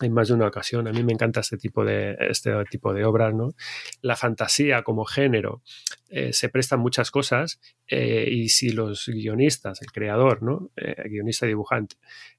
en 0.02 0.14
más 0.14 0.28
de 0.28 0.36
una 0.36 0.48
ocasión. 0.48 0.88
A 0.88 0.92
mí 0.92 1.04
me 1.04 1.14
encanta 1.14 1.40
este 1.40 1.58
tipo 1.58 1.84
de, 1.84 2.16
este 2.20 2.52
tipo 2.70 2.94
de 2.94 3.06
obras. 3.06 3.34
¿no? 3.34 3.54
La 4.02 4.16
fantasía 4.16 4.84
como 4.84 5.06
género 5.06 5.62
eh, 6.10 6.34
se 6.34 6.50
prestan 6.50 6.80
muchas 6.80 7.12
cosas 7.12 7.60
eh, 7.88 8.28
y 8.30 8.50
si 8.50 8.70
los 8.72 9.08
guionistas, 9.08 9.82
el 9.82 9.92
creador, 9.92 10.44
¿no? 10.44 10.72
Eh, 10.76 11.10
guionista 11.10 11.46
y 11.46 11.50
dibujante, 11.50 11.96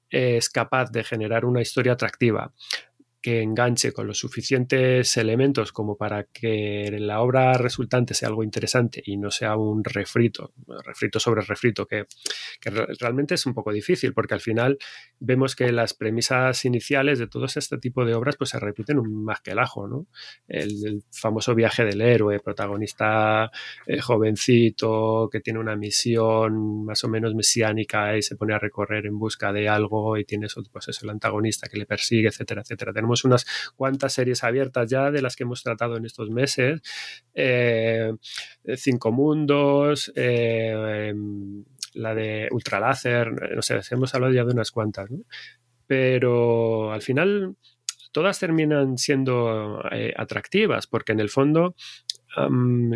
es 0.09 0.49
capaz 0.49 0.91
de 0.91 1.05
generar 1.05 1.45
una 1.45 1.61
historia 1.61 1.93
atractiva, 1.93 2.53
que 3.21 3.43
enganche 3.43 3.93
con 3.93 4.07
los 4.07 4.19
suficientes 4.19 5.17
elementos 5.17 5.73
como 5.73 5.97
para 5.97 6.25
que 6.25 6.97
la 6.99 7.21
obra 7.21 7.53
resultante 7.55 8.15
sea 8.15 8.29
algo 8.29 8.43
interesante 8.43 9.03
y 9.05 9.17
no 9.17 9.31
sea 9.31 9.57
un 9.57 9.85
refrito, 9.85 10.53
refrito 10.85 11.21
sobre 11.21 11.43
refrito, 11.43 11.87
que, 11.87 12.07
realmente 12.99 13.35
es 13.35 13.47
un 13.47 13.55
poco 13.55 13.73
difícil, 13.73 14.15
porque 14.15 14.35
al 14.35 14.41
final 14.41 14.79
vemos 15.19 15.55
que 15.55 15.71
las 15.73 15.95
premisas 15.95 16.65
iniciales 16.65 17.19
de 17.19 17.27
todo 17.27 17.45
este 17.45 17.79
tipo 17.79 18.05
de 18.05 18.15
obras 18.15 18.37
pues 18.37 18.51
se 18.51 18.59
repiten 18.59 19.01
más 19.25 19.41
que 19.41 19.53
el 19.53 19.59
ajo, 19.59 19.87
¿no? 19.87 20.07
El, 20.49 21.03
famoso 21.13 21.55
viaje 21.55 21.85
del 21.85 22.01
héroe, 22.01 22.41
protagonista 22.41 23.51
eh, 23.87 24.01
jovencito, 24.01 25.29
que 25.31 25.41
tiene 25.41 25.59
una 25.59 25.77
misión 25.77 26.85
más 26.85 27.05
o 27.05 27.09
menos 27.09 27.35
mesiánica 27.35 28.17
y 28.17 28.23
se 28.23 28.37
pone 28.37 28.55
a 28.55 28.59
recorrer 28.59 29.07
en 29.07 29.19
busca 29.19 29.53
de 29.53 29.69
algo 29.69 30.17
y 30.17 30.25
tiene 30.25 30.47
eso, 30.47 30.63
pues 30.73 30.89
eso, 30.89 31.01
el 31.05 31.11
antagonista 31.11 31.69
que 31.69 31.79
le 31.79 31.87
persigue, 31.87 32.29
etcétera, 32.29 32.63
etcétera. 32.63 32.93
Unas 33.25 33.47
cuantas 33.77 34.13
series 34.13 34.45
abiertas 34.45 34.89
ya 34.89 35.11
de 35.11 35.23
las 35.23 35.37
que 35.37 35.45
hemos 35.45 35.63
tratado 35.63 35.97
en 35.97 36.05
estos 36.05 36.31
meses. 36.31 36.81
Eh, 37.35 38.13
Cinco 38.77 39.13
Mundos, 39.13 40.13
eh, 40.15 41.13
la 41.95 42.15
de 42.15 42.49
Ultraláser, 42.51 43.55
no 43.55 43.63
sé, 43.63 43.81
hemos 43.91 44.15
hablado 44.15 44.33
ya 44.33 44.45
de 44.45 44.53
unas 44.53 44.71
cuantas. 44.71 45.11
Pero 45.87 46.93
al 46.93 47.03
final 47.03 47.57
todas 48.13 48.39
terminan 48.39 48.99
siendo 48.99 49.83
eh, 49.91 50.15
atractivas 50.17 50.87
porque 50.87 51.13
en 51.13 51.21
el 51.21 51.31
fondo 51.31 51.75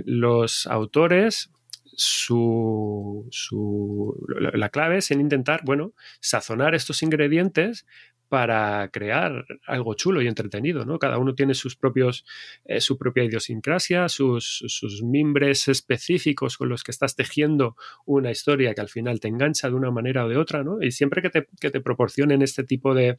los 0.04 0.66
autores 0.68 1.50
su, 1.96 3.26
su, 3.30 4.26
la 4.28 4.68
clave 4.68 4.98
es 4.98 5.10
en 5.10 5.20
intentar, 5.20 5.62
bueno, 5.64 5.92
sazonar 6.20 6.74
estos 6.74 7.02
ingredientes 7.02 7.86
para 8.28 8.88
crear 8.88 9.46
algo 9.66 9.94
chulo 9.94 10.22
y 10.22 10.26
entretenido, 10.26 10.84
¿no? 10.84 10.98
Cada 10.98 11.18
uno 11.18 11.34
tiene 11.34 11.54
sus 11.54 11.76
propios, 11.76 12.24
eh, 12.64 12.80
su 12.80 12.98
propia 12.98 13.24
idiosincrasia, 13.24 14.08
sus, 14.08 14.64
sus, 14.66 15.02
mimbres 15.02 15.68
específicos 15.68 16.56
con 16.56 16.68
los 16.68 16.82
que 16.82 16.90
estás 16.90 17.14
tejiendo 17.14 17.76
una 18.06 18.30
historia 18.30 18.74
que 18.74 18.80
al 18.80 18.88
final 18.88 19.20
te 19.20 19.28
engancha 19.28 19.68
de 19.68 19.74
una 19.74 19.90
manera 19.90 20.24
o 20.24 20.28
de 20.28 20.36
otra, 20.36 20.64
¿no? 20.64 20.82
Y 20.82 20.90
siempre 20.90 21.22
que 21.22 21.30
te, 21.30 21.46
que 21.60 21.70
te 21.70 21.80
proporcionen 21.80 22.42
este 22.42 22.64
tipo 22.64 22.94
de, 22.94 23.16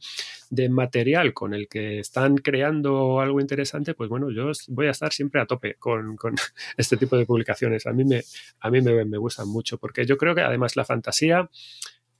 de, 0.50 0.68
material 0.68 1.32
con 1.32 1.54
el 1.54 1.68
que 1.68 2.00
están 2.00 2.36
creando 2.36 3.20
algo 3.20 3.40
interesante, 3.40 3.94
pues 3.94 4.10
bueno, 4.10 4.30
yo 4.30 4.50
voy 4.68 4.88
a 4.88 4.90
estar 4.90 5.12
siempre 5.12 5.40
a 5.40 5.46
tope 5.46 5.74
con, 5.74 6.16
con 6.16 6.34
este 6.76 6.96
tipo 6.96 7.16
de 7.16 7.26
publicaciones. 7.26 7.86
A 7.86 7.92
mí, 7.92 8.04
me, 8.04 8.22
a 8.60 8.70
mí 8.70 8.80
me, 8.80 9.04
me 9.04 9.18
gustan 9.18 9.48
mucho, 9.48 9.78
porque 9.78 10.04
yo 10.04 10.16
creo 10.16 10.34
que 10.34 10.42
además 10.42 10.76
la 10.76 10.84
fantasía 10.84 11.48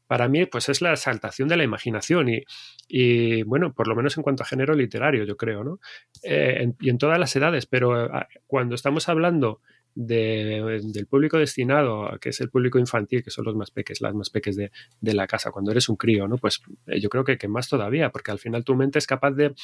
para 0.07 0.29
mí, 0.29 0.47
pues 0.47 0.69
es 0.69 0.81
la 0.81 0.93
exaltación 0.93 1.49
de 1.49 1.57
la 1.57 1.65
imaginación 1.65 2.29
y, 2.29 2.43
y, 2.89 3.43
bueno, 3.43 3.73
por 3.73 3.89
lo 3.89 3.97
menos 3.97 4.17
en 4.17 4.23
cuanto 4.23 4.43
a 4.43 4.47
género 4.47 4.75
literario, 4.75 5.25
yo 5.25 5.37
creo, 5.37 5.65
¿no? 5.65 5.81
Eh, 6.23 6.73
y 6.81 6.91
en 6.91 6.99
todas 6.99 7.19
las 7.19 7.35
edades, 7.35 7.67
pero 7.67 7.95
ah, 7.95 8.29
cuando 8.47 8.75
estamos 8.75 9.09
hablando 9.09 9.61
de, 9.95 10.81
del 10.93 11.07
público 11.07 11.39
destinado, 11.39 12.19
que 12.21 12.29
es 12.29 12.41
el 12.41 12.51
público 12.51 12.79
infantil, 12.79 13.25
que 13.25 13.31
son 13.31 13.47
los 13.47 13.57
más 13.57 13.71
peques, 13.71 14.01
las 14.01 14.15
más 14.15 14.31
peques 14.31 14.55
de, 14.55 14.71
de 15.01 15.15
la 15.15 15.27
casa, 15.27 15.51
cuando 15.51 15.71
eres 15.71 15.89
un 15.89 15.97
crío, 15.97 16.29
¿no? 16.29 16.37
Pues 16.37 16.61
eh, 16.87 17.01
yo 17.01 17.09
creo 17.09 17.25
que, 17.25 17.39
que, 17.39 17.49
más 17.49 17.69
todavía, 17.69 18.11
porque 18.11 18.31
al 18.31 18.39
final 18.39 18.63
tu 18.63 18.77
mente 18.77 18.99
es 18.99 19.07
capaz 19.07 19.33
de, 19.33 19.55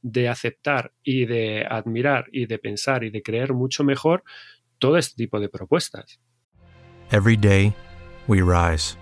de 0.00 0.28
aceptar 0.28 0.92
y 1.02 1.26
de 1.26 1.66
admirar 1.68 2.26
y 2.32 2.46
de 2.46 2.58
pensar 2.58 3.04
y 3.04 3.10
de 3.10 3.22
creer 3.22 3.52
mucho 3.52 3.84
mejor 3.84 4.22
todo 4.78 4.96
este 4.96 5.16
tipo 5.16 5.40
de 5.40 5.48
propuestas. 5.48 6.20
Every 7.10 7.36
day 7.36 7.74
we 8.26 8.40
rise. 8.40 9.01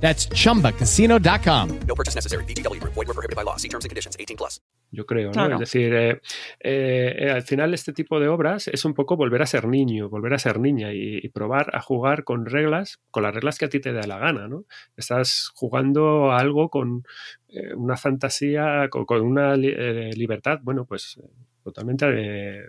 That's 0.00 0.26
chumbacasino.com. 0.30 1.80
No 1.86 1.94
purchase 1.94 2.16
necessary. 2.16 2.44
BGW. 2.44 2.80
Void 2.82 3.06
were 3.06 3.14
prohibited 3.14 3.36
by 3.36 3.44
law. 3.44 3.56
See 3.56 3.68
terms 3.68 3.84
and 3.84 3.90
conditions 3.90 4.16
18 4.18 4.36
plus. 4.36 4.60
Yo 4.92 5.06
creo, 5.06 5.28
¿no? 5.28 5.32
Claro. 5.32 5.54
Es 5.54 5.60
decir, 5.60 5.94
eh, 5.94 6.20
eh, 6.58 7.30
al 7.30 7.42
final 7.42 7.74
este 7.74 7.92
tipo 7.92 8.18
de 8.18 8.26
obras 8.26 8.66
es 8.66 8.84
un 8.84 8.94
poco 8.94 9.16
volver 9.16 9.40
a 9.40 9.46
ser 9.46 9.68
niño, 9.68 10.08
volver 10.08 10.34
a 10.34 10.38
ser 10.40 10.58
niña 10.58 10.92
y, 10.92 11.20
y, 11.22 11.28
probar 11.28 11.76
a 11.76 11.80
jugar 11.80 12.24
con 12.24 12.44
reglas, 12.44 12.98
con 13.12 13.22
las 13.22 13.32
reglas 13.32 13.56
que 13.56 13.66
a 13.66 13.68
ti 13.68 13.78
te 13.78 13.92
da 13.92 14.04
la 14.08 14.18
gana, 14.18 14.48
¿no? 14.48 14.64
Estás 14.96 15.52
jugando 15.54 16.32
a 16.32 16.38
algo 16.38 16.70
con 16.70 17.04
eh, 17.52 17.74
una 17.74 17.96
fantasía, 17.96 18.88
con, 18.90 19.04
con 19.04 19.22
una 19.22 19.56
li 19.56 19.72
eh, 19.76 20.10
libertad, 20.14 20.60
bueno, 20.62 20.84
pues 20.84 21.20
totalmente 21.64 22.06
eh, 22.08 22.64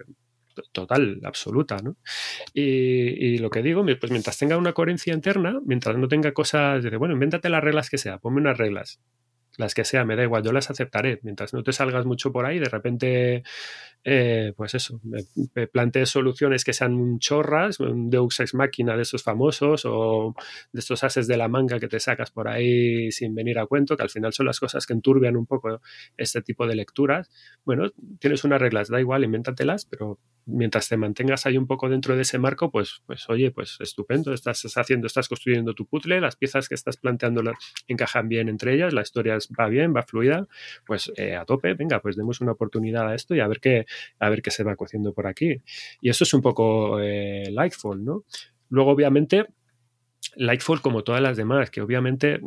total, 0.71 1.19
absoluta, 1.23 1.77
¿no? 1.77 1.95
Y, 2.53 3.37
lo 3.39 3.49
que 3.49 3.61
digo, 3.61 3.83
pues 3.83 4.11
mientras 4.11 4.37
tenga 4.37 4.57
una 4.57 4.73
coherencia 4.73 5.13
interna, 5.13 5.59
mientras 5.65 5.97
no 5.97 6.07
tenga 6.07 6.33
cosas 6.33 6.83
de, 6.83 6.95
bueno, 6.97 7.13
invéntate 7.13 7.49
las 7.49 7.63
reglas 7.63 7.89
que 7.89 7.97
sea, 7.97 8.17
ponme 8.17 8.41
unas 8.41 8.57
reglas. 8.57 9.01
las 9.57 9.73
que 9.73 9.83
sean, 9.83 10.07
me 10.07 10.15
da 10.15 10.23
igual, 10.23 10.43
yo 10.43 10.51
las 10.53 10.69
aceptaré. 10.69 11.19
Mientras 11.23 11.53
no 11.53 11.63
te 11.63 11.73
salgas 11.73 12.05
mucho 12.05 12.31
por 12.31 12.45
ahí, 12.45 12.59
de 12.59 12.69
repente, 12.69 13.43
eh, 14.03 14.53
pues 14.57 14.73
eso, 14.73 14.99
me, 15.03 15.67
plantees 15.67 16.09
soluciones 16.09 16.63
que 16.63 16.73
sean 16.73 17.19
chorras, 17.19 17.79
un 17.79 18.09
Deus 18.09 18.39
Ex 18.39 18.53
Máquina 18.55 18.95
de 18.95 19.03
esos 19.03 19.21
famosos 19.21 19.83
o 19.85 20.35
de 20.71 20.79
estos 20.79 21.03
ases 21.03 21.27
de 21.27 21.37
la 21.37 21.47
manga 21.47 21.79
que 21.79 21.87
te 21.87 21.99
sacas 21.99 22.31
por 22.31 22.47
ahí 22.47 23.11
sin 23.11 23.35
venir 23.35 23.59
a 23.59 23.67
cuento, 23.67 23.95
que 23.95 24.03
al 24.03 24.09
final 24.09 24.33
son 24.33 24.47
las 24.47 24.59
cosas 24.59 24.85
que 24.85 24.93
enturbian 24.93 25.37
un 25.37 25.45
poco 25.45 25.81
este 26.17 26.41
tipo 26.41 26.65
de 26.65 26.75
lecturas. 26.75 27.29
Bueno, 27.63 27.91
tienes 28.19 28.43
unas 28.43 28.59
reglas, 28.59 28.89
da 28.89 28.99
igual, 28.99 29.23
invéntatelas, 29.23 29.85
pero 29.85 30.19
mientras 30.45 30.89
te 30.89 30.97
mantengas 30.97 31.45
ahí 31.45 31.57
un 31.57 31.67
poco 31.67 31.87
dentro 31.89 32.15
de 32.15 32.23
ese 32.23 32.39
marco, 32.39 32.71
pues, 32.71 33.03
pues 33.05 33.29
oye, 33.29 33.51
pues 33.51 33.77
estupendo, 33.79 34.33
estás 34.33 34.65
haciendo, 34.75 35.07
estás 35.07 35.29
construyendo 35.29 35.73
tu 35.73 35.85
puzzle, 35.85 36.19
las 36.21 36.35
piezas 36.35 36.67
que 36.67 36.75
estás 36.75 36.97
planteando 36.97 37.43
encajan 37.87 38.27
bien 38.27 38.49
entre 38.49 38.73
ellas, 38.73 38.93
la 38.93 39.01
historia 39.01 39.37
va 39.59 39.67
bien, 39.67 39.93
va 39.95 40.03
fluida, 40.03 40.47
pues 40.85 41.11
eh, 41.15 41.35
a 41.35 41.45
tope, 41.45 41.73
venga, 41.73 42.01
pues 42.01 42.15
demos 42.15 42.41
una 42.41 42.53
oportunidad 42.53 43.07
a 43.07 43.15
esto 43.15 43.35
y 43.35 43.39
a 43.39 43.47
ver 43.47 43.59
qué, 43.59 43.85
a 44.19 44.29
ver 44.29 44.41
qué 44.41 44.51
se 44.51 44.63
va 44.63 44.75
cociendo 44.75 45.13
por 45.13 45.27
aquí. 45.27 45.61
Y 46.01 46.09
eso 46.09 46.23
es 46.23 46.33
un 46.33 46.41
poco 46.41 46.99
eh, 46.99 47.45
Lightfall, 47.51 48.03
¿no? 48.03 48.25
Luego, 48.69 48.91
obviamente, 48.91 49.47
Lightfall, 50.35 50.81
como 50.81 51.03
todas 51.03 51.21
las 51.21 51.37
demás, 51.37 51.69
que 51.69 51.81
obviamente 51.81 52.39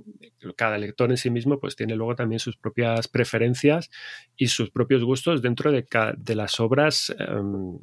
cada 0.57 0.79
lector 0.79 1.11
en 1.11 1.17
sí 1.17 1.31
mismo 1.31 1.59
pues 1.61 1.77
tiene 1.77 1.95
luego 1.97 2.15
también 2.15 2.39
sus 2.39 2.57
propias 2.57 3.09
preferencias 3.09 3.91
y 4.37 4.49
sus 4.49 4.71
propios 4.71 5.05
gustos 5.05 5.43
dentro 5.43 5.71
de, 5.71 5.87
de 6.17 6.35
las 6.35 6.61
obras 6.61 7.15
em, 7.19 7.79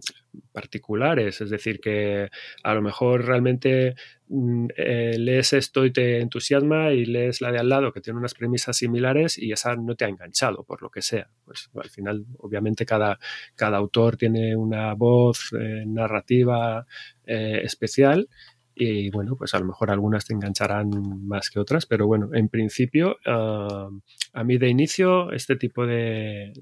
particulares. 0.52 1.42
Es 1.42 1.50
decir, 1.50 1.80
que 1.80 2.30
a 2.64 2.74
lo 2.74 2.82
mejor 2.82 3.26
realmente 3.26 3.96
mm, 4.28 4.68
eh, 4.76 5.16
lees 5.18 5.54
esto 5.54 5.86
y 5.86 5.92
te 5.92 6.20
entusiasma 6.20 6.92
y 6.92 7.06
lees 7.06 7.42
la 7.42 7.52
de 7.52 7.60
al 7.60 7.70
lado 7.70 7.92
que 7.92 8.02
tiene 8.02 8.20
unas 8.20 8.34
premisas 8.34 8.78
similares 8.78 9.38
y 9.38 9.52
esa 9.52 9.76
no 9.76 9.96
te 9.96 10.06
ha 10.06 10.10
enganchado, 10.10 10.64
por 10.64 10.82
lo 10.82 10.90
que 10.90 11.02
sea. 11.02 11.30
Pues 11.46 11.70
al 11.76 11.90
final, 11.90 12.26
obviamente, 12.40 12.86
cada, 12.86 13.20
cada 13.56 13.78
autor 13.78 14.18
tiene 14.18 14.56
una 14.56 14.94
voz 14.94 15.52
eh, 15.54 15.84
narrativa 15.86 16.86
eh, 17.26 17.62
especial 17.64 18.28
y 18.76 19.10
bueno, 19.10 19.36
pues 19.36 19.54
a 19.54 19.60
lo 19.60 19.66
mejor 19.66 19.92
algunas 19.92 20.26
te 20.26 20.34
engancharán 20.34 20.90
más 21.28 21.50
que 21.50 21.60
otras, 21.60 21.86
pero 21.86 22.08
bueno, 22.08 22.30
en 22.34 22.50
principio, 22.50 23.18
ah, 23.26 23.90
a 24.34 24.44
mí 24.44 24.58
de 24.58 24.70
inicio, 24.70 25.32
este 25.32 25.56
tipo 25.56 25.86
de, 25.86 26.54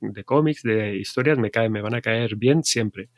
de, 0.00 0.24
cómics, 0.24 0.62
de 0.62 0.96
historias, 0.96 1.38
me, 1.38 1.50
caen, 1.50 1.72
me 1.72 1.80
van 1.80 1.94
a 1.94 2.00
caer 2.00 2.36
bien 2.36 2.62
siempre, 2.62 3.08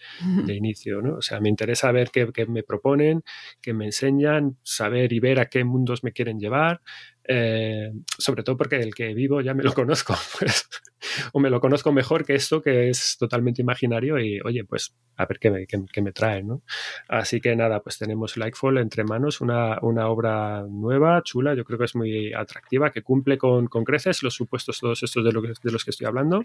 de 0.45 0.55
inicio, 0.55 1.03
¿no? 1.03 1.17
O 1.17 1.23
sea, 1.23 1.41
me 1.41 1.49
interesa 1.49 1.91
ver 1.93 2.11
qué, 2.11 2.29
qué 2.33 2.47
me 2.47 2.63
proponen, 2.63 3.23
qué 3.61 3.75
me 3.75 3.87
enseñan, 3.87 4.57
saber 4.63 5.13
y 5.13 5.21
ver 5.21 5.41
a 5.41 5.47
qué 5.47 5.65
mundos 5.65 6.05
me 6.05 6.13
quieren 6.13 6.39
llevar, 6.39 6.81
eh, 7.25 7.93
sobre 8.19 8.43
todo 8.43 8.57
porque 8.57 8.77
el 8.77 8.95
que 8.95 9.15
vivo 9.15 9.41
ya 9.41 9.55
me 9.55 9.63
lo 9.63 9.73
conozco, 9.75 10.15
pues, 10.39 10.69
o 11.33 11.41
me 11.41 11.51
lo 11.51 11.61
conozco 11.61 11.93
mejor 11.93 12.25
que 12.25 12.35
esto 12.35 12.63
que 12.63 12.91
es 12.91 13.17
totalmente 13.19 13.63
imaginario 13.63 14.19
y 14.19 14.41
oye, 14.41 14.65
pues 14.65 14.95
a 15.17 15.27
ver 15.27 15.39
qué 15.39 15.51
me, 15.51 15.67
qué, 15.67 16.03
me 16.03 16.13
trae, 16.13 16.43
¿no? 16.43 16.63
Así 17.09 17.41
que 17.41 17.55
nada, 17.57 17.81
pues 17.81 17.99
tenemos 17.99 18.37
Lightfall 18.37 18.79
entre 18.79 19.05
manos, 19.05 19.41
una, 19.41 19.79
una, 19.83 20.09
obra 20.09 20.63
nueva, 20.69 21.23
chula, 21.25 21.55
yo 21.55 21.65
creo 21.65 21.79
que 21.79 21.87
es 21.87 21.97
muy 21.97 22.33
atractiva, 22.33 22.91
que 22.91 23.03
cumple 23.03 23.37
con, 23.37 23.67
con 23.67 23.85
creces 23.85 24.23
los 24.23 24.35
supuestos 24.35 24.79
todos 24.79 25.03
estos 25.03 25.25
de, 25.25 25.33
lo 25.33 25.43
que, 25.43 25.49
de 25.49 25.73
los 25.73 25.85
que 25.85 25.91
estoy 25.91 26.07
hablando. 26.07 26.45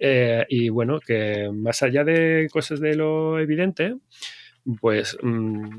Eh, 0.00 0.44
y 0.48 0.68
bueno, 0.68 0.98
que 0.98 1.50
más 1.54 1.82
allá 1.82 2.02
de 2.02 2.48
cosas 2.52 2.80
de 2.80 2.96
lo 2.96 3.38
evidente, 3.38 3.96
pues... 4.80 5.16
Mm, 5.22 5.78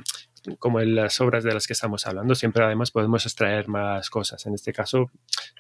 como 0.60 0.82
en 0.82 0.96
las 0.96 1.22
obras 1.22 1.44
de 1.44 1.54
las 1.54 1.68
que 1.68 1.74
estamos 1.74 2.06
hablando, 2.06 2.36
siempre 2.36 2.64
además 2.64 2.92
podemos 2.92 3.26
extraer 3.26 3.68
más 3.68 4.10
cosas. 4.10 4.46
En 4.46 4.54
este 4.54 4.74
caso, 4.74 5.12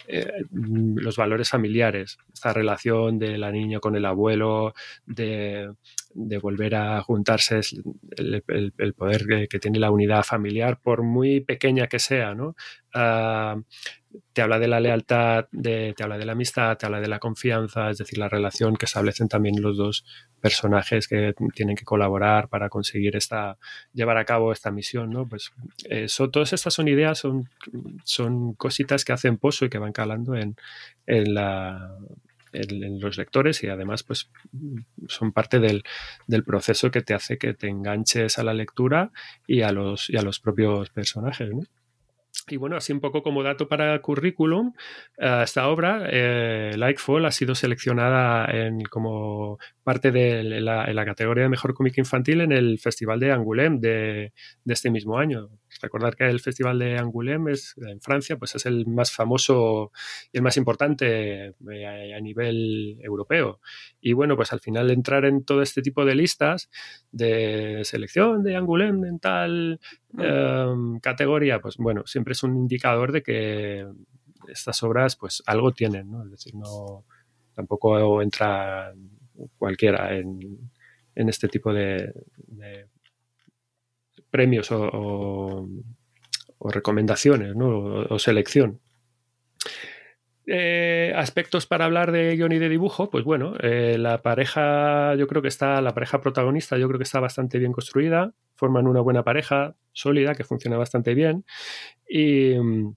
eh, 0.07 0.43
los 0.51 1.15
valores 1.15 1.49
familiares, 1.49 2.17
esta 2.33 2.53
relación 2.53 3.19
de 3.19 3.37
la 3.37 3.51
niña 3.51 3.79
con 3.79 3.95
el 3.95 4.05
abuelo, 4.05 4.73
de, 5.05 5.69
volver 6.41 6.75
a 6.75 7.01
juntarse, 7.01 7.61
el, 8.17 8.93
poder 8.95 9.47
que, 9.49 9.59
tiene 9.59 9.79
la 9.79 9.91
unidad 9.91 10.23
familiar, 10.23 10.79
por 10.81 11.03
muy 11.03 11.41
pequeña 11.41 11.87
que 11.87 11.99
sea, 11.99 12.35
¿no? 12.35 12.55
Ah, 12.93 13.55
te 14.33 14.41
habla 14.41 14.59
de 14.59 14.67
la 14.67 14.79
lealtad, 14.79 15.45
te 15.61 15.95
habla 15.99 16.17
de 16.17 16.25
la 16.25 16.33
amistad, 16.33 16.77
te 16.77 16.85
habla 16.85 16.99
de 16.99 17.07
la 17.07 17.19
confianza, 17.19 17.89
es 17.89 17.97
decir, 17.97 18.17
la 18.17 18.29
relación 18.29 18.75
que 18.75 18.85
establecen 18.85 19.27
también 19.27 19.61
los 19.61 19.77
dos 19.77 20.05
personajes 20.41 21.07
que 21.07 21.33
tienen 21.53 21.75
que 21.75 21.85
colaborar 21.85 22.49
para 22.49 22.69
conseguir 22.69 23.15
esta, 23.15 23.57
llevar 23.93 24.17
a 24.17 24.25
cabo 24.25 24.51
esta 24.51 24.71
misión, 24.71 25.09
¿no? 25.09 25.27
Pues 25.27 25.51
eh, 25.89 26.07
todas 26.31 26.53
estas 26.53 26.73
son 26.73 26.87
ideas, 26.87 27.19
son, 27.19 27.49
son 28.03 28.53
cositas 28.53 29.05
que 29.05 29.13
hacen 29.13 29.37
pozo 29.37 29.65
y 29.65 29.69
que 29.69 29.77
van 29.77 29.93
calando 29.93 30.35
en, 30.35 30.55
en, 31.05 31.33
la, 31.33 31.95
en, 32.51 32.99
los 32.99 33.17
lectores 33.17 33.63
y 33.63 33.67
además 33.67 34.03
pues 34.03 34.29
son 35.07 35.31
parte 35.31 35.59
del, 35.59 35.83
del, 36.27 36.43
proceso 36.43 36.91
que 36.91 37.01
te 37.01 37.13
hace 37.13 37.37
que 37.37 37.53
te 37.53 37.67
enganches 37.67 38.37
a 38.37 38.43
la 38.43 38.53
lectura 38.53 39.11
y 39.47 39.61
a 39.61 39.71
los, 39.71 40.09
y 40.09 40.17
a 40.17 40.21
los 40.21 40.39
propios 40.39 40.89
personajes, 40.89 41.49
¿no? 41.51 41.63
Y 42.47 42.57
bueno, 42.57 42.75
así 42.75 42.91
un 42.91 42.99
poco 42.99 43.23
como 43.23 43.41
dato 43.41 43.67
para 43.69 43.93
el 43.93 44.01
currículum, 44.01 44.73
eh, 45.17 45.41
esta 45.43 45.69
obra, 45.69 46.07
eh, 46.09 46.73
Lightfall, 46.75 47.25
ha 47.25 47.31
sido 47.31 47.55
seleccionada 47.55 48.45
en, 48.51 48.81
como 48.83 49.59
parte 49.83 50.11
de 50.11 50.43
la, 50.43 51.05
categoría 51.05 51.43
de 51.43 51.49
mejor 51.49 51.73
cómic 51.73 51.97
infantil 51.97 52.41
en 52.41 52.51
el 52.51 52.79
Festival 52.79 53.19
de 53.19 53.31
Angoulême 53.31 53.79
de, 53.79 54.33
de, 54.63 54.73
este 54.73 54.89
mismo 54.89 55.17
año. 55.17 55.49
Recordar 55.83 56.15
que 56.15 56.23
el 56.23 56.39
Festival 56.39 56.79
de 56.79 56.97
Angoulême 56.97 57.51
es, 57.51 57.75
en 57.77 57.99
Francia 57.99 58.37
pues 58.37 58.55
es 58.55 58.65
el 58.65 58.87
más 58.87 59.11
famoso 59.11 59.91
y 60.31 60.37
el 60.37 60.43
más 60.43 60.55
importante 60.55 61.47
eh, 61.69 62.15
a 62.15 62.19
nivel 62.21 62.97
europeo. 63.01 63.59
Y 63.99 64.13
bueno, 64.13 64.37
pues 64.37 64.53
al 64.53 64.61
final 64.61 64.89
entrar 64.91 65.25
en 65.25 65.43
todo 65.43 65.61
este 65.61 65.81
tipo 65.81 66.05
de 66.05 66.15
listas 66.15 66.69
de 67.11 67.81
selección 67.83 68.43
de 68.43 68.55
Angoulême 68.55 69.09
en 69.09 69.19
tal 69.19 69.81
em, 70.17 70.99
categoría, 71.01 71.59
pues 71.59 71.75
bueno, 71.75 72.03
siempre 72.05 72.31
es 72.31 72.43
un 72.43 72.55
indicador 72.55 73.11
de 73.11 73.21
que 73.21 73.85
estas 74.47 74.81
obras 74.83 75.17
pues 75.17 75.43
algo 75.45 75.73
tienen, 75.73 76.09
¿no? 76.09 76.23
Es 76.23 76.31
decir, 76.31 76.55
no 76.55 77.03
tampoco 77.53 78.21
entra 78.21 78.93
cualquiera 79.57 80.15
en, 80.15 80.69
este 81.13 81.49
tipo 81.49 81.73
de, 81.73 82.13
premios 84.33 84.69
o, 84.71 85.69
recomendaciones 86.59 87.53
o, 87.55 88.17
selección. 88.17 88.79
Eh, 90.47 91.13
aspectos 91.15 91.67
para 91.67 91.85
hablar 91.85 92.11
de 92.11 92.35
guion 92.35 92.51
y 92.51 92.57
de 92.57 92.67
dibujo, 92.67 93.11
pues 93.11 93.23
bueno, 93.23 93.53
eh, 93.61 93.97
la 93.99 94.23
pareja, 94.23 95.13
yo 95.15 95.27
creo 95.27 95.43
que 95.43 95.47
está, 95.49 95.79
la 95.81 95.93
pareja 95.93 96.19
protagonista, 96.19 96.79
yo 96.79 96.87
creo 96.87 96.97
que 96.97 97.03
está 97.03 97.19
bastante 97.19 97.59
bien 97.59 97.71
construida, 97.71 98.33
forman 98.55 98.87
una 98.87 99.01
buena 99.01 99.23
pareja, 99.23 99.75
sólida, 99.91 100.33
que 100.33 100.43
funciona 100.43 100.77
bastante 100.77 101.13
bien. 101.13 101.45
Y, 102.09 102.55
mm, 102.55 102.95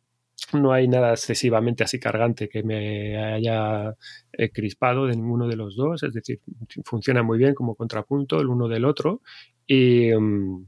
no 0.54 0.72
hay 0.72 0.88
nada 0.88 1.10
excesivamente 1.10 1.84
así 1.84 1.98
cargante 2.00 2.48
que 2.48 2.62
me 2.62 3.16
haya 3.18 3.94
eh, 4.32 4.50
crispado 4.50 5.06
de 5.06 5.16
ninguno 5.16 5.48
de 5.48 5.56
los 5.56 5.76
dos, 5.76 6.02
es 6.02 6.14
decir, 6.14 6.40
funciona 6.84 7.22
muy 7.22 7.36
bien 7.36 7.54
como 7.54 7.74
contrapunto 7.74 8.40
el 8.40 8.48
uno 8.48 8.68
del 8.68 8.86
otro 8.86 9.20
y, 9.66 10.12
mm, 10.14 10.66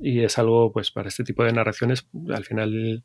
y 0.00 0.22
es 0.22 0.38
algo, 0.38 0.72
pues 0.72 0.90
para 0.90 1.08
este 1.08 1.24
tipo 1.24 1.44
de 1.44 1.52
narraciones, 1.52 2.06
al 2.28 2.44
final 2.44 3.04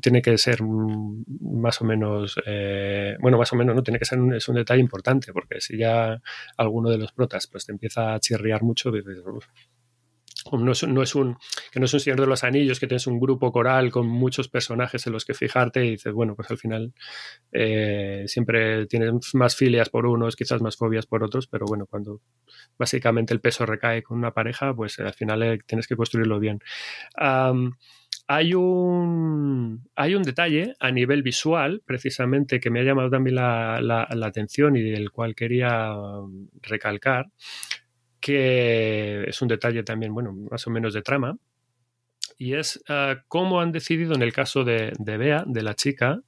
tiene 0.00 0.22
que 0.22 0.36
ser 0.38 0.60
más 0.62 1.80
o 1.80 1.84
menos, 1.84 2.36
eh, 2.46 3.16
bueno, 3.20 3.38
más 3.38 3.52
o 3.52 3.56
menos, 3.56 3.74
no 3.74 3.82
tiene 3.82 3.98
que 3.98 4.04
ser 4.04 4.20
un, 4.20 4.34
es 4.34 4.48
un 4.48 4.56
detalle 4.56 4.80
importante, 4.80 5.32
porque 5.32 5.60
si 5.60 5.76
ya 5.78 6.20
alguno 6.56 6.90
de 6.90 6.98
los 6.98 7.12
protas 7.12 7.46
pues 7.46 7.66
te 7.66 7.72
empieza 7.72 8.14
a 8.14 8.20
chirriar 8.20 8.62
mucho, 8.62 8.90
dices, 8.90 9.22
no 10.52 10.72
es, 10.72 10.82
un 11.14 11.36
que 11.72 11.80
no 11.80 11.86
es 11.86 11.94
un 11.94 12.00
Señor 12.00 12.20
de 12.20 12.26
los 12.26 12.44
Anillos 12.44 12.80
que 12.80 12.86
tienes 12.86 13.06
un 13.06 13.20
grupo 13.20 13.52
coral 13.52 13.90
con 13.90 14.06
muchos 14.06 14.48
personajes 14.48 15.06
en 15.06 15.12
los 15.12 15.24
que 15.24 15.34
fijarte 15.34 15.84
y 15.84 15.90
dices 15.90 16.12
bueno 16.12 16.34
pues 16.34 16.50
al 16.50 16.58
final 16.58 16.92
eh, 17.52 18.24
siempre 18.26 18.86
tienes 18.86 19.34
más 19.34 19.56
filias 19.56 19.88
por 19.88 20.06
unos 20.06 20.36
quizás 20.36 20.60
más 20.62 20.76
fobias 20.76 21.06
por 21.06 21.22
otros 21.22 21.46
pero 21.48 21.66
bueno 21.66 21.86
cuando 21.86 22.20
básicamente 22.78 23.34
el 23.34 23.40
peso 23.40 23.66
recae 23.66 24.02
con 24.02 24.18
una 24.18 24.32
pareja 24.32 24.74
pues 24.74 24.98
al 24.98 25.14
final 25.14 25.42
eh, 25.42 25.58
tienes 25.66 25.86
que 25.86 25.96
construirlo 25.96 26.38
bien. 26.38 26.60
Hay 28.30 28.52
un, 28.52 29.88
hay 29.96 30.14
un 30.14 30.22
detalle 30.22 30.74
a 30.80 30.90
nivel 30.90 31.22
visual, 31.22 31.82
precisamente, 31.86 32.60
que 32.60 32.68
me 32.68 32.80
ha 32.80 32.82
llamado 32.82 33.08
también 33.08 33.36
la, 33.36 33.80
la 33.80 34.26
atención 34.26 34.76
y 34.76 34.82
del 34.82 35.10
cual 35.10 35.34
quería 35.34 35.94
recalcar, 36.60 37.30
que 38.20 39.24
es 39.28 39.42
un 39.42 39.48
detalle 39.48 39.82
también, 39.82 40.14
bueno, 40.14 40.32
más 40.50 40.66
o 40.66 40.70
menos 40.70 40.94
de 40.94 41.02
trama, 41.02 41.36
y 42.36 42.54
es 42.54 42.82
ah, 42.88 43.22
cómo 43.28 43.60
han 43.60 43.72
decidido, 43.72 44.14
en 44.14 44.22
el 44.22 44.32
caso 44.32 44.64
de, 44.64 44.92
de, 44.98 45.16
Bea, 45.16 45.44
de 45.46 45.62
la 45.62 45.74
chica, 45.74 46.20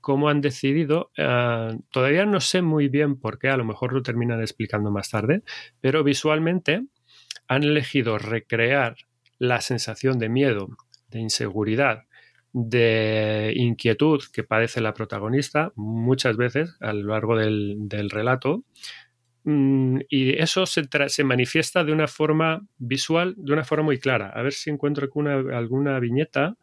cómo 0.00 0.28
han 0.28 0.40
decidido, 0.40 1.10
ah, 1.18 1.74
todavía 1.90 2.24
no 2.26 2.40
sé 2.40 2.62
muy 2.62 2.88
bien 2.88 3.18
por 3.18 3.38
qué, 3.38 3.48
a 3.48 3.56
lo 3.56 3.64
mejor 3.64 3.92
lo 3.92 4.02
terminan 4.02 4.40
explicando 4.40 4.90
más 4.90 5.10
tarde, 5.10 5.42
pero 5.80 6.04
visualmente 6.04 6.86
han 7.48 7.64
elegido 7.64 8.18
recrear 8.18 8.96
la 9.38 9.60
sensación 9.60 10.18
de 10.18 10.28
miedo, 10.28 10.68
de 11.08 11.20
inseguridad 11.20 12.04
de 12.52 13.52
inquietud 13.56 14.22
que 14.32 14.42
padece 14.42 14.80
la 14.80 14.94
protagonista 14.94 15.72
muchas 15.76 16.36
veces 16.36 16.76
a 16.80 16.92
lo 16.92 17.12
largo 17.12 17.36
del, 17.36 18.10
relato. 18.10 18.64
Mm, 19.44 20.00
y 20.08 20.38
eso 20.38 20.66
se, 20.66 21.24
manifiesta 21.24 21.82
de 21.84 21.92
una 21.92 22.06
forma 22.06 22.66
visual, 22.78 23.34
de 23.36 23.52
una 23.52 23.64
forma 23.64 23.84
muy 23.84 23.98
clara. 23.98 24.30
A 24.30 24.42
ver 24.42 24.52
si 24.52 24.70
encuentro 24.70 25.08
alguna 25.52 25.98
viñeta 25.98 26.56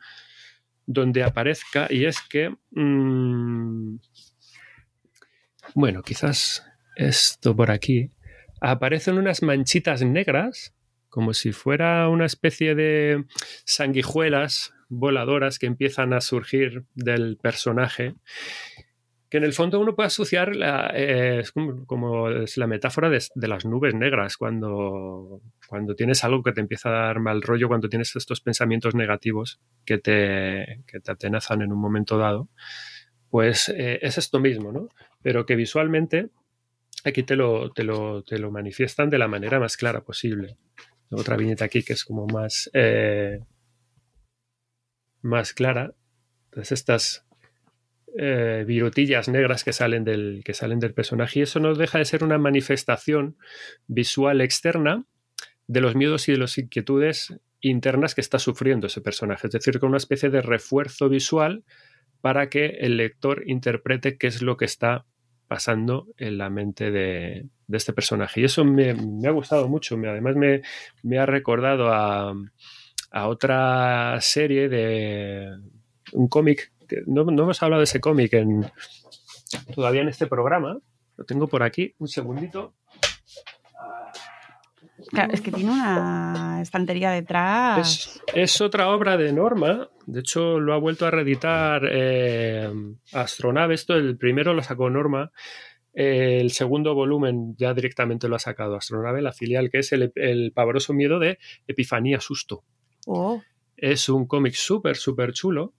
donde 0.86 1.24
aparezca, 1.24 1.88
y 1.90 2.06
es 2.06 2.22
que, 2.22 2.56
mm, 2.72 3.98
bueno, 5.76 6.02
quizás 6.02 6.66
esto 6.96 7.56
por 7.56 7.72
aquí, 7.72 8.12
aparecen 8.62 9.18
unas 9.18 9.44
manchitas 9.44 10.02
negras, 10.02 10.74
como 11.10 11.34
si 11.34 11.52
fuera 11.52 12.08
una 12.10 12.26
especie 12.26 12.74
de 12.76 13.26
sanguijuelas 13.66 14.74
voladoras 14.90 15.60
que 15.60 15.66
empiezan 15.66 16.14
a 16.14 16.22
surgir 16.22 16.86
del 16.96 17.38
personaje, 17.38 18.16
que 19.30 19.38
en 19.38 19.44
el 19.44 19.54
fondo 19.54 19.80
uno 19.80 19.96
puede 19.96 20.08
asociar 20.08 20.54
eh, 20.94 21.44
como, 21.86 22.30
es 22.30 22.58
la 22.58 22.68
metáfora 22.68 23.10
de, 23.10 23.48
las 23.48 23.66
nubes 23.66 23.94
negras, 23.94 24.38
cuando, 24.38 25.42
cuando 25.68 25.96
tienes 25.96 26.24
algo 26.24 26.44
que 26.44 26.54
te 26.54 26.62
empieza 26.62 26.90
a 26.90 27.08
dar 27.08 27.20
mal 27.20 27.42
rollo, 27.42 27.68
cuando 27.68 27.90
tienes 27.90 28.16
estos 28.16 28.42
pensamientos 28.42 28.96
negativos 28.96 29.60
que 29.86 29.98
te, 29.98 30.84
que 30.88 31.00
te 31.02 31.12
atenazan 31.12 31.62
en 31.62 31.74
un 31.74 31.80
momento 31.80 32.18
dado, 32.18 32.48
pues 33.30 33.70
eh, 33.70 34.00
es 34.02 34.18
esto 34.18 34.40
mismo, 34.40 34.72
¿no? 34.72 34.88
Pero 35.22 35.46
que 35.46 35.56
visualmente 35.56 36.30
aquí 37.04 37.24
te 37.24 37.36
lo, 37.36 37.72
te 37.72 37.84
lo, 37.84 38.24
te 38.24 38.40
lo 38.40 38.50
manifiestan 38.52 39.10
de 39.10 39.18
la 39.18 39.28
manera 39.28 39.60
más 39.60 39.76
clara 39.76 40.02
posible. 40.02 40.58
Otra 41.10 41.36
viñeta 41.36 41.66
aquí 41.66 41.84
que 41.84 41.94
es 41.94 42.06
como 42.06 42.28
más... 42.28 42.70
Eh, 42.74 43.40
más 45.22 45.54
clara. 45.54 45.94
Entonces 46.46 46.72
estas 46.72 47.27
eh, 48.18 48.64
virutillas 48.66 49.30
negras 49.30 49.64
que 49.64 49.74
salen, 49.74 50.04
del, 50.04 50.42
que 50.44 50.54
salen 50.54 50.80
del 50.80 50.94
personaje 50.94 51.40
y 51.40 51.42
eso 51.44 51.60
no 51.60 51.74
deja 51.76 52.00
de 52.00 52.06
ser 52.06 52.24
una 52.24 52.38
manifestación 52.38 53.38
visual 53.88 54.42
externa 54.42 55.06
de 55.68 55.82
los 55.82 55.96
miedos 55.96 56.28
y 56.28 56.32
de 56.32 56.38
las 56.40 56.58
inquietudes 56.58 57.38
internas 57.62 58.16
que 58.16 58.22
está 58.22 58.40
sufriendo 58.40 58.88
ese 58.88 59.02
personaje. 59.02 59.48
Es 59.48 59.54
decir, 59.54 59.80
con 59.80 59.90
una 59.90 59.98
especie 59.98 60.30
de 60.30 60.42
refuerzo 60.42 61.10
visual 61.10 61.64
para 62.22 62.50
que 62.50 62.66
el 62.80 62.98
lector 62.98 63.44
interprete 63.46 64.18
qué 64.18 64.28
es 64.28 64.42
lo 64.42 64.58
que 64.58 64.66
está 64.66 65.06
pasando 65.48 66.08
en 66.18 66.38
la 66.38 66.50
mente 66.50 66.92
de, 66.92 67.46
este 67.72 67.94
personaje. 67.94 68.42
Y 68.42 68.46
eso 68.46 68.66
me, 68.66 68.92
ha 69.28 69.32
gustado 69.32 69.68
mucho. 69.68 69.96
además 69.96 70.36
me, 70.36 70.62
me 71.04 71.20
ha 71.20 71.26
recordado 71.26 71.92
a, 71.92 72.34
a 73.12 73.28
otra 73.28 74.20
serie 74.22 74.70
de 74.70 75.50
un 76.14 76.28
cómic. 76.28 76.72
No, 77.06 77.24
no, 77.26 77.44
hemos 77.44 77.62
hablado 77.64 77.80
de 77.80 77.86
ese 77.86 78.00
cómic 78.00 78.34
en, 78.34 78.66
todavía 79.74 80.02
en 80.02 80.10
este 80.10 80.28
programa. 80.28 80.80
Lo 81.16 81.26
tengo 81.26 81.48
por 81.48 81.64
aquí. 81.64 81.94
Un 81.98 82.08
segundito. 82.08 82.76
es 85.32 85.42
que 85.42 85.52
tiene 85.52 85.72
una 85.72 86.60
estantería 86.62 87.12
detrás. 87.12 88.22
Es, 88.34 88.62
otra 88.62 88.90
obra 88.90 89.18
de 89.18 89.34
Norma. 89.34 89.90
De 90.06 90.20
hecho, 90.20 90.60
lo 90.60 90.74
ha 90.74 90.78
vuelto 90.78 91.06
a 91.06 91.12
reeditar 91.12 91.84
eh, 91.90 92.72
Astronave. 93.14 93.74
Esto, 93.74 93.96
el 93.96 94.18
primero 94.18 94.54
lo 94.54 94.62
sacó 94.62 94.90
Norma. 94.90 95.32
el 95.94 96.52
segundo 96.52 96.94
volumen 96.94 97.56
ya 97.58 97.74
directamente 97.74 98.28
lo 98.28 98.36
ha 98.36 98.40
sacado 98.40 98.76
Astronave, 98.76 99.22
la 99.22 99.34
filial, 99.34 99.70
que 99.70 99.80
es 99.80 99.92
el, 99.92 100.12
el 100.16 100.52
pavoroso 100.54 100.94
miedo 100.94 101.20
de 101.20 101.40
Epifanía 101.68 102.20
Susto. 102.20 102.64
Oh. 103.08 103.42
Es 103.76 104.10
un 104.10 104.28
cómic 104.28 104.54
súper, 104.54 104.98
súper 104.98 105.34
chulo 105.34 105.74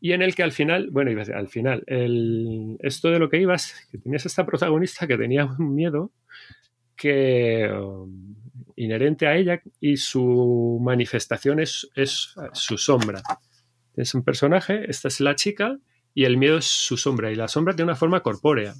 y 0.00 0.12
en 0.12 0.22
el 0.22 0.34
que 0.34 0.42
al 0.42 0.52
final, 0.52 0.90
bueno, 0.90 1.10
al 1.34 1.48
final, 1.48 1.82
el, 1.86 2.76
esto 2.80 3.10
de 3.10 3.18
lo 3.18 3.28
que 3.28 3.40
ibas, 3.40 3.74
que 3.90 3.98
tenías 3.98 4.26
esta 4.26 4.44
protagonista 4.44 5.06
que 5.06 5.16
tenía 5.16 5.46
un 5.46 5.74
miedo 5.74 6.12
que 6.94 7.70
um, 7.70 8.34
inherente 8.76 9.26
a 9.26 9.36
ella 9.36 9.62
y 9.80 9.96
su 9.96 10.78
manifestación 10.82 11.60
es, 11.60 11.88
es 11.94 12.34
su 12.52 12.78
sombra. 12.78 13.22
Es 13.96 14.14
un 14.14 14.22
personaje, 14.22 14.90
esta 14.90 15.08
es 15.08 15.20
la 15.20 15.34
chica 15.34 15.78
y 16.14 16.24
el 16.24 16.36
miedo 16.36 16.58
es 16.58 16.66
su 16.66 16.96
sombra 16.96 17.30
y 17.30 17.34
la 17.34 17.48
sombra 17.48 17.74
de 17.74 17.82
una 17.82 17.94
forma 17.94 18.20
corpórea 18.20 18.74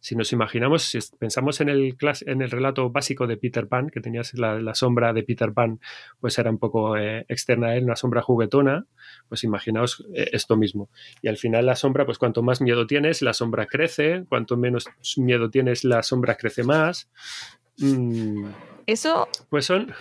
si 0.00 0.16
nos 0.16 0.32
imaginamos, 0.32 0.82
si 0.82 0.98
pensamos 1.18 1.60
en 1.60 1.68
el, 1.68 1.96
en 2.26 2.42
el 2.42 2.50
relato 2.50 2.90
básico 2.90 3.26
de 3.26 3.36
Peter 3.36 3.68
Pan, 3.68 3.90
que 3.90 4.00
tenías 4.00 4.32
la, 4.34 4.74
sombra 4.74 5.12
de 5.12 5.22
Peter 5.22 5.52
Pan, 5.52 5.78
pues 6.20 6.38
era 6.38 6.50
un 6.50 6.58
poco 6.58 6.96
eh, 6.96 7.26
externa 7.28 7.68
a 7.68 7.76
él, 7.76 7.84
una 7.84 7.96
sombra 7.96 8.22
juguetona, 8.22 8.86
pues 9.28 9.44
imaginaos 9.44 10.04
eh, 10.14 10.30
esto 10.32 10.56
mismo. 10.56 10.88
Y 11.20 11.28
al 11.28 11.36
final 11.36 11.66
la 11.66 11.76
sombra, 11.76 12.06
pues 12.06 12.18
cuanto 12.18 12.42
más 12.42 12.62
miedo 12.62 12.86
tienes, 12.86 13.20
la 13.20 13.34
sombra 13.34 13.66
crece, 13.66 14.24
cuanto 14.28 14.56
menos 14.56 14.86
miedo 15.18 15.50
tienes, 15.50 15.84
la 15.84 16.02
sombra 16.02 16.36
crece 16.36 16.64
más. 16.64 17.10
Mm. 17.78 18.46
Eso... 18.86 19.28
Pues 19.50 19.66
son... 19.66 19.92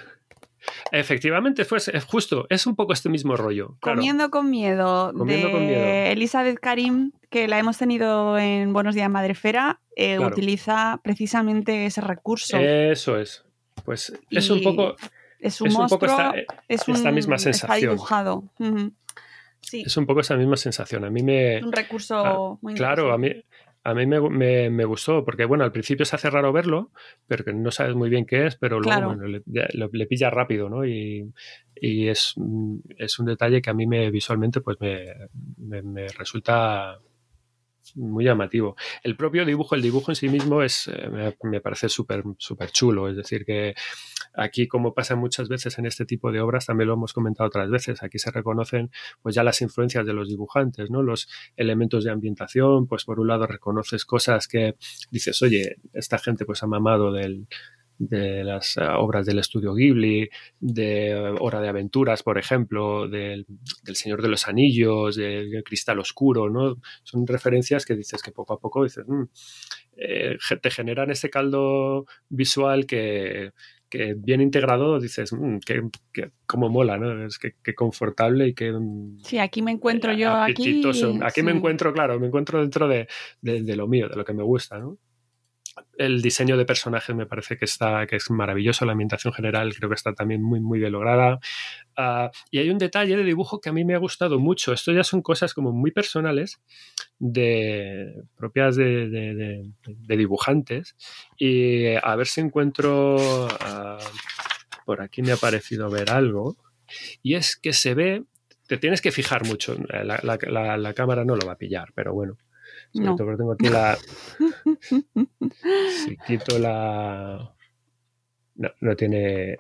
Efectivamente, 0.92 1.66
fue 1.66 1.80
justo, 2.08 2.46
es 2.50 2.66
un 2.68 2.76
poco 2.76 2.94
este 2.94 3.10
mismo 3.10 3.36
rollo. 3.36 3.76
Comiendo 3.80 4.30
con 4.30 4.50
miedo 4.50 5.12
de 5.14 6.12
Elizabeth 6.12 6.60
Karim, 6.60 7.12
que 7.30 7.48
la 7.48 7.60
hemos 7.60 7.78
tenido 7.78 8.38
en 8.38 8.74
Buenos 8.74 8.96
Días 8.96 9.10
Madrefera, 9.10 9.80
eh, 9.96 10.20
utiliza 10.20 11.00
precisamente 11.04 11.86
ese 11.86 12.02
recurso. 12.02 12.58
Eso 12.58 13.20
es. 13.20 13.44
Pues 13.86 14.14
es 14.30 14.50
un 14.50 14.64
poco. 14.64 14.96
Es 15.40 15.62
un, 15.62 15.74
poco 15.74 16.06
esta, 16.06 16.34
es 16.68 16.88
esta 16.88 17.12
misma 17.12 17.38
sensación. 17.38 17.78
Está 17.78 17.90
dibujado. 17.90 18.44
Es 19.72 19.98
un 19.98 20.06
poco 20.06 20.22
esa 20.22 20.36
misma 20.36 20.58
sensación. 20.58 21.06
A 21.06 21.10
mí 21.10 21.24
me. 21.24 21.64
Un 21.64 21.72
recurso 21.72 22.16
ah, 22.16 22.58
muy 22.62 22.74
Claro, 22.74 23.14
a 23.14 23.18
mí, 23.18 23.32
a 23.84 23.94
mí 23.94 24.06
me, 24.06 24.86
gustó, 24.86 25.24
porque 25.24 25.46
bueno, 25.46 25.64
al 25.64 25.72
principio 25.72 26.06
se 26.06 26.16
hace 26.16 26.30
raro 26.30 26.52
verlo, 26.52 26.92
pero 27.28 27.44
que 27.44 27.54
no 27.54 27.72
sabes 27.72 27.96
muy 27.96 28.10
bien 28.10 28.26
qué 28.26 28.48
es, 28.48 28.56
pero 28.56 28.80
luego 28.80 29.16
le, 29.16 30.06
pilla 30.06 30.30
rápido, 30.30 30.70
¿no? 30.70 30.86
Y, 30.86 31.32
es, 31.82 32.36
es, 32.98 33.20
un 33.20 33.26
detalle 33.26 33.62
que 33.62 33.70
a 33.70 33.74
mí 33.74 33.88
me 33.88 34.12
visualmente 34.12 34.60
pues 34.60 34.78
me 34.82 36.08
resulta 36.10 37.00
muy 37.96 38.26
llamativo. 38.26 38.76
El 39.04 39.16
propio 39.16 39.46
dibujo, 39.46 39.76
el 39.76 39.82
dibujo 39.82 40.12
en 40.12 40.16
sí 40.16 40.30
mismo 40.30 40.62
es, 40.62 40.88
eh, 40.88 41.34
me, 41.44 41.62
parece 41.62 41.90
súper 41.90 42.24
súper 42.38 42.72
chulo. 42.72 43.10
Es 43.10 43.16
decir, 43.16 43.46
que 43.46 43.76
aquí, 44.40 44.68
como 44.68 44.94
pasa 44.94 45.16
muchas 45.16 45.50
veces 45.50 45.78
en 45.80 45.86
este 45.86 46.06
tipo 46.06 46.32
de 46.32 46.42
obras, 46.42 46.66
también 46.66 46.88
lo 46.88 46.94
hemos 46.94 47.14
comentado 47.14 47.48
otras 47.48 47.70
veces, 47.70 48.04
aquí 48.04 48.20
se 48.20 48.32
reconocen 48.32 48.90
pues 49.22 49.36
ya 49.36 49.44
las 49.44 49.62
influencias 49.62 50.06
de 50.06 50.14
los 50.14 50.30
dibujantes, 50.30 50.90
¿no? 50.90 51.04
Los 51.04 51.30
elementos 51.56 52.04
de 52.04 52.12
ambientación, 52.12 52.88
pues 52.88 53.06
por 53.06 53.20
un 53.20 53.28
lado 53.28 53.48
reconoces 53.48 54.06
cosas 54.06 54.48
que 54.48 54.76
dices, 55.12 55.42
oye, 55.42 55.78
esta 55.94 56.18
gente 56.18 56.46
pues 56.46 56.64
ha 56.64 56.68
mamado 56.68 57.12
del, 57.12 57.48
de 58.00 58.46
las 58.46 58.78
eh, 58.78 58.82
obras 58.98 59.26
del 59.26 59.40
estudio 59.40 59.74
Ghibli, 59.76 60.30
de 60.60 61.36
Hora 61.40 61.60
de 61.60 61.68
Aventuras, 61.68 62.24
por 62.24 62.38
ejemplo, 62.38 63.08
del, 63.10 63.46
Señor 63.94 64.22
de 64.22 64.30
los 64.30 64.48
Anillos, 64.48 65.18
del 65.18 65.64
Cristal 65.64 66.00
Oscuro, 66.00 66.50
¿no? 66.50 66.78
Son 67.04 67.28
referencias 67.28 67.86
que 67.86 67.96
dices 67.96 68.24
que 68.24 68.32
poco 68.32 68.54
a 68.54 68.60
poco 68.60 68.84
dices, 68.84 69.06
mm, 69.06 69.24
eh, 69.98 70.38
te 70.62 70.72
generan 70.72 71.12
ese 71.12 71.30
caldo 71.30 72.06
visual 72.30 72.86
que, 72.86 73.52
bien 74.18 74.42
integrado 74.42 75.00
dices, 75.00 75.34
mm, 75.34 75.58
que, 75.66 76.32
como 76.46 76.70
mola, 76.70 76.98
¿no? 76.98 77.26
Es 77.26 77.38
que, 77.40 77.54
confortable 77.76 78.48
y 78.48 78.54
que... 78.54 78.72
Mm, 78.72 79.20
sí, 79.24 79.38
aquí 79.38 79.62
me 79.62 79.72
encuentro 79.72 80.14
yo, 80.14 80.32
aquí... 80.32 80.84
Aquí 81.24 81.44
me 81.44 81.52
encuentro, 81.52 81.94
claro, 81.94 82.20
me 82.20 82.28
encuentro 82.28 82.62
dentro 82.62 82.88
de, 82.88 83.08
de, 83.42 83.76
lo 83.76 83.88
mío, 83.88 84.08
de 84.10 84.16
lo 84.16 84.26
que 84.26 84.34
me 84.34 84.44
gusta, 84.44 84.80
¿no? 84.80 84.98
El 85.98 86.22
diseño 86.22 86.58
de 86.58 86.66
personajes 86.66 87.16
me 87.16 87.26
parece 87.26 87.58
que 87.58 87.66
está 87.66 88.08
que 88.08 88.16
es 88.16 88.30
maravilloso, 88.30 88.86
la 88.86 88.94
ambientación 88.94 89.34
general 89.34 89.74
creo 89.76 89.90
que 89.90 89.96
está 89.96 90.14
también 90.14 90.42
muy 90.42 90.60
muy 90.60 90.80
bien 90.80 90.92
lograda. 90.92 91.40
Ah, 91.96 92.32
y 92.52 92.60
hay 92.60 92.70
un 92.70 92.78
detalle 92.78 93.18
de 93.18 93.24
dibujo 93.24 93.60
que 93.60 93.70
a 93.70 93.74
mí 93.74 93.86
me 93.86 93.96
ha 93.96 93.98
gustado 94.00 94.40
mucho. 94.40 94.74
Esto 94.74 94.92
ya 94.92 95.04
son 95.04 95.22
cosas 95.22 95.54
como 95.54 95.72
muy 95.72 95.92
personales 95.92 96.60
de 97.20 98.24
propias 98.38 98.76
de, 98.76 99.64
dibujantes. 100.08 100.96
Y 101.38 101.96
a 101.96 102.16
ver 102.16 102.28
si 102.28 102.42
encuentro 102.42 103.48
ah, 103.62 104.00
por 104.86 105.02
aquí 105.02 105.22
me 105.22 105.32
ha 105.32 105.38
parecido 105.38 105.90
ver 105.90 106.12
algo. 106.12 106.58
Y 107.22 107.36
es 107.36 107.56
que 107.56 107.74
se 107.74 107.94
ve, 107.94 108.24
te 108.68 108.78
tienes 108.78 109.02
que 109.02 109.12
fijar 109.12 109.46
mucho. 109.46 109.76
la 109.90 110.94
cámara 110.96 111.26
no 111.26 111.36
lo 111.36 111.46
va 111.46 111.54
a 111.54 111.58
pillar, 111.58 111.90
pero 111.94 112.14
bueno 112.14 112.38
no. 112.94 113.16
tengo 113.16 113.54
aquí 113.54 113.70
la. 113.70 113.98
si 116.06 116.18
quito 116.28 116.60
la. 116.60 117.54
No, 118.56 118.70
no 118.82 118.96
tiene. 118.96 119.58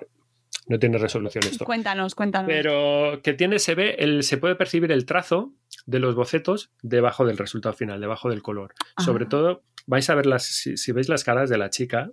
No 0.68 0.78
tiene 0.78 1.00
resolución 1.00 1.44
esto. 1.46 1.66
Cuéntanos, 1.66 2.14
cuéntanos. 2.14 2.48
Pero 2.48 3.22
que 3.24 3.34
tiene, 3.34 3.58
se 3.58 3.74
ve, 3.74 3.96
el, 3.98 4.22
se 4.22 4.38
puede 4.38 4.54
percibir 4.54 4.92
el 4.92 5.08
trazo 5.08 5.52
de 5.88 5.98
los 5.98 6.14
bocetos 6.14 6.70
debajo 6.84 7.26
del 7.26 7.40
resultado 7.40 7.74
final, 7.74 8.00
debajo 8.00 8.30
del 8.30 8.44
color. 8.44 8.76
Sobre 9.04 9.26
todo, 9.26 9.64
vais 9.88 10.08
a 10.12 10.16
ver 10.16 10.28
las, 10.28 10.44
si, 10.44 10.92
veis 10.92 11.10
las 11.10 11.24
caras 11.24 11.50
de 11.50 11.58
la 11.58 11.72
chica, 11.72 12.12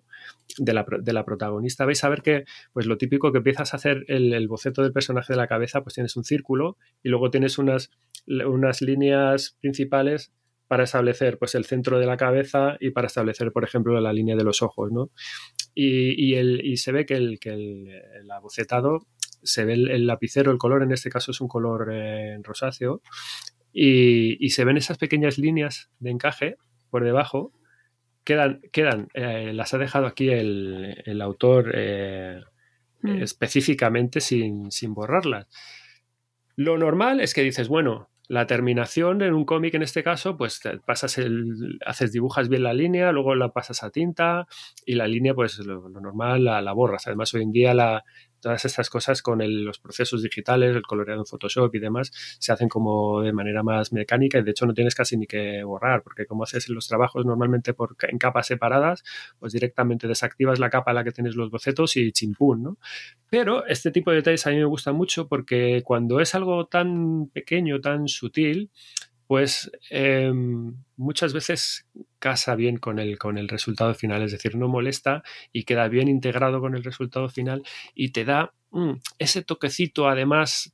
de 0.56 0.72
la, 0.72 0.86
de 1.00 1.12
la, 1.12 1.26
protagonista, 1.26 1.84
vais 1.84 2.02
a 2.02 2.08
ver 2.08 2.22
que, 2.22 2.44
pues 2.72 2.86
lo 2.86 2.96
típico 2.96 3.30
que 3.30 3.38
empiezas 3.38 3.74
a 3.74 3.76
hacer 3.76 4.06
el, 4.08 4.32
el, 4.32 4.48
boceto 4.48 4.82
del 4.82 4.92
personaje 4.92 5.34
de 5.34 5.36
la 5.36 5.48
cabeza, 5.48 5.82
pues 5.82 5.94
tienes 5.94 6.16
un 6.16 6.24
círculo 6.24 6.78
y 7.02 7.10
luego 7.10 7.30
tienes 7.30 7.58
unas 7.58 7.90
unas 8.26 8.82
líneas 8.82 9.56
principales 9.60 10.32
para 10.68 10.84
establecer 10.84 11.38
pues, 11.38 11.54
el 11.54 11.64
centro 11.64 11.98
de 11.98 12.06
la 12.06 12.16
cabeza 12.16 12.76
y 12.80 12.90
para 12.90 13.06
establecer, 13.06 13.52
por 13.52 13.64
ejemplo, 13.64 14.00
la 14.00 14.12
línea 14.12 14.36
de 14.36 14.44
los 14.44 14.62
ojos. 14.62 14.90
¿no? 14.92 15.10
Y, 15.74 16.34
el, 16.34 16.64
y 16.64 16.76
se 16.78 16.92
ve 16.92 17.06
que 17.06 17.14
el, 17.14 17.38
que 17.38 17.50
el, 17.50 18.30
abocetado, 18.30 19.06
se 19.42 19.64
ve 19.64 19.74
el, 19.74 20.06
lapicero, 20.06 20.50
el 20.50 20.58
color 20.58 20.82
en 20.82 20.92
este 20.92 21.10
caso 21.10 21.30
es 21.30 21.40
un 21.40 21.48
color 21.48 21.90
eh, 21.92 22.38
rosáceo, 22.42 23.02
y, 23.72 24.44
y, 24.44 24.50
se 24.50 24.64
ven 24.64 24.78
esas 24.78 24.96
pequeñas 24.96 25.36
líneas 25.36 25.90
de 25.98 26.10
encaje 26.10 26.56
por 26.90 27.04
debajo. 27.04 27.52
Quedan, 28.24 28.62
quedan 28.72 29.08
eh, 29.12 29.52
las 29.52 29.74
ha 29.74 29.78
dejado 29.78 30.06
aquí 30.06 30.30
el, 30.30 31.20
autor 31.20 31.72
eh, 31.74 32.40
mm. 33.02 33.22
específicamente 33.22 34.20
sin, 34.22 34.72
sin 34.72 34.94
borrarlas. 34.94 35.46
Lo 36.56 36.78
normal 36.78 37.20
es 37.20 37.34
que 37.34 37.42
dices, 37.42 37.68
bueno, 37.68 38.08
la 38.28 38.46
terminación 38.46 39.22
en 39.22 39.34
un 39.34 39.44
cómic 39.44 39.74
en 39.74 39.82
este 39.82 40.02
caso, 40.02 40.36
pues 40.36 40.60
pasas 40.84 41.18
el, 41.18 41.78
haces, 41.84 42.12
dibujas 42.12 42.48
bien 42.48 42.62
la 42.62 42.74
línea, 42.74 43.12
luego 43.12 43.34
la 43.34 43.50
pasas 43.50 43.82
a 43.82 43.90
tinta 43.90 44.46
y 44.84 44.94
la 44.94 45.06
línea, 45.06 45.34
pues 45.34 45.58
lo, 45.58 45.88
normal 45.88 46.44
la, 46.44 46.60
la, 46.60 46.72
borras. 46.72 47.06
Además, 47.06 47.32
hoy 47.34 47.42
en 47.42 47.52
día 47.52 47.74
la, 47.74 48.04
todas 48.46 48.64
estas 48.64 48.88
cosas 48.90 49.22
con 49.22 49.40
los 49.64 49.80
procesos 49.80 50.22
digitales, 50.22 50.76
el 50.76 50.82
coloreado 50.82 51.20
en 51.20 51.26
Photoshop 51.26 51.74
y 51.74 51.80
demás, 51.80 52.12
se 52.38 52.52
hacen 52.52 52.68
como 52.68 53.20
de 53.22 53.32
manera 53.32 53.64
más 53.64 53.92
mecánica 53.92 54.38
y 54.38 54.44
de 54.44 54.52
hecho 54.52 54.66
no 54.66 54.72
tienes 54.72 54.94
casi 54.94 55.16
ni 55.16 55.26
que 55.26 55.64
borrar, 55.64 56.04
porque 56.04 56.26
como 56.26 56.44
haces 56.44 56.68
los 56.68 56.86
trabajos 56.86 57.26
normalmente 57.26 57.74
en 58.08 58.18
capas 58.18 58.46
separadas, 58.46 59.02
pues 59.40 59.52
directamente 59.52 60.06
desactivas 60.06 60.60
la 60.60 60.70
capa 60.70 60.92
en 60.92 60.94
la 60.94 61.02
que 61.02 61.10
tienes 61.10 61.34
los 61.34 61.50
bocetos 61.50 61.96
y 61.96 62.12
chimpún, 62.12 62.62
¿no? 62.62 62.78
Pero 63.28 63.66
este 63.66 63.90
tipo 63.90 64.12
de 64.12 64.18
detalles 64.18 64.46
a 64.46 64.50
mí 64.50 64.58
me 64.58 64.64
gusta 64.64 64.92
mucho 64.92 65.26
porque 65.26 65.82
cuando 65.84 66.20
es 66.20 66.36
algo 66.36 66.66
tan 66.66 67.26
pequeño, 67.26 67.80
tan 67.80 68.06
sutil, 68.06 68.70
pues 69.26 69.70
em, 69.90 70.74
muchas 70.96 71.32
veces 71.32 71.86
casa 72.18 72.54
bien 72.54 72.76
con 72.78 72.98
el, 72.98 73.18
con 73.18 73.38
el 73.38 73.48
resultado 73.48 73.94
final, 73.94 74.22
es 74.22 74.32
decir, 74.32 74.56
no 74.56 74.68
molesta 74.68 75.22
y 75.52 75.64
queda 75.64 75.88
bien 75.88 76.08
integrado 76.08 76.60
con 76.60 76.74
el 76.74 76.84
resultado 76.84 77.28
final 77.28 77.62
y 77.94 78.10
te 78.10 78.24
da 78.24 78.52
mm, 78.70 78.92
ese 79.18 79.42
toquecito 79.42 80.08
además 80.08 80.72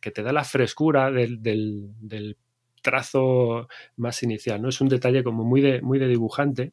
que 0.00 0.10
te 0.10 0.22
da 0.22 0.32
la 0.32 0.44
frescura 0.44 1.10
del, 1.10 1.42
del, 1.42 2.36
trazo 2.80 3.68
más 3.96 4.22
inicial, 4.22 4.62
¿no? 4.62 4.68
Es 4.68 4.80
un 4.80 4.88
detalle 4.88 5.24
como 5.24 5.44
muy 5.44 5.60
de, 5.60 5.82
muy 5.82 5.98
de 5.98 6.06
dibujante 6.06 6.72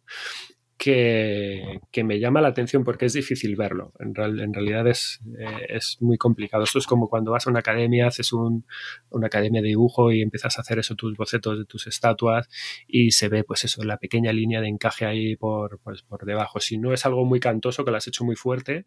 que, 0.77 1.79
me 2.03 2.19
llama 2.19 2.41
la 2.41 2.49
atención 2.49 2.83
porque 2.83 3.05
es 3.05 3.13
difícil 3.13 3.55
verlo. 3.55 3.93
En, 3.99 4.13
realidad 4.13 4.87
es, 4.87 5.21
eh, 5.39 5.65
es, 5.69 5.97
muy 6.01 6.17
complicado. 6.17 6.63
Esto 6.63 6.79
es 6.79 6.85
como 6.87 7.09
cuando 7.09 7.31
vas 7.31 7.47
a 7.47 7.49
una 7.49 7.59
academia, 7.59 8.07
haces 8.07 8.33
un, 8.33 8.65
una 9.09 9.27
academia 9.27 9.61
de 9.61 9.69
dibujo 9.69 10.11
y 10.11 10.21
empiezas 10.21 10.57
a 10.57 10.61
hacer 10.61 10.79
eso, 10.79 10.95
tus 10.95 11.15
bocetos 11.15 11.57
de 11.57 11.65
tus 11.65 11.87
estatuas 11.87 12.49
y 12.87 13.11
se 13.11 13.29
ve 13.29 13.43
pues 13.43 13.63
eso, 13.63 13.83
la 13.83 13.97
pequeña 13.97 14.33
línea 14.33 14.61
de 14.61 14.67
encaje 14.67 15.05
ahí 15.05 15.35
por, 15.35 15.79
pues, 15.79 16.03
por 16.03 16.25
debajo. 16.25 16.59
Si 16.59 16.77
no 16.77 16.93
es 16.93 17.05
algo 17.05 17.25
muy 17.25 17.39
cantoso, 17.39 17.85
que 17.85 17.91
lo 17.91 17.97
has 17.97 18.07
hecho 18.07 18.25
muy 18.25 18.35
fuerte, 18.35 18.85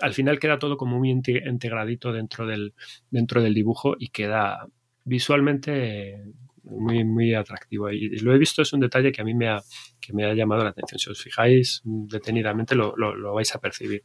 al 0.00 0.14
final 0.14 0.38
queda 0.38 0.58
todo 0.58 0.76
como 0.76 0.98
muy 0.98 1.10
integradito 1.10 2.12
dentro 2.12 2.46
del, 2.46 2.74
dentro 3.10 3.42
del 3.42 3.54
dibujo 3.54 3.96
y 3.98 4.08
queda 4.08 4.68
visualmente 5.04 6.22
muy, 6.70 7.04
muy 7.04 7.34
atractivo. 7.34 7.90
Y 7.90 8.18
lo 8.20 8.34
he 8.34 8.38
visto, 8.38 8.62
es 8.62 8.72
un 8.72 8.80
detalle 8.80 9.12
que 9.12 9.20
a 9.20 9.24
mí 9.24 9.34
me 9.34 9.48
ha, 9.48 9.60
que 10.00 10.12
me 10.12 10.24
ha 10.24 10.34
llamado 10.34 10.64
la 10.64 10.70
atención. 10.70 10.98
Si 10.98 11.10
os 11.10 11.22
fijáis 11.22 11.82
detenidamente 11.84 12.74
lo, 12.74 12.94
lo, 12.96 13.34
vais 13.34 13.54
a 13.54 13.60
percibir. 13.60 14.04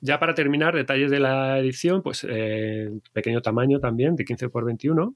Ya 0.00 0.18
para 0.18 0.34
terminar, 0.34 0.74
detalles 0.74 1.10
de 1.10 1.20
la 1.20 1.58
edición, 1.58 2.02
pues 2.02 2.26
eh, 2.28 2.90
pequeño 3.12 3.40
tamaño 3.40 3.80
también, 3.80 4.16
de 4.16 4.24
15 4.24 4.48
por 4.48 4.64
21. 4.64 5.14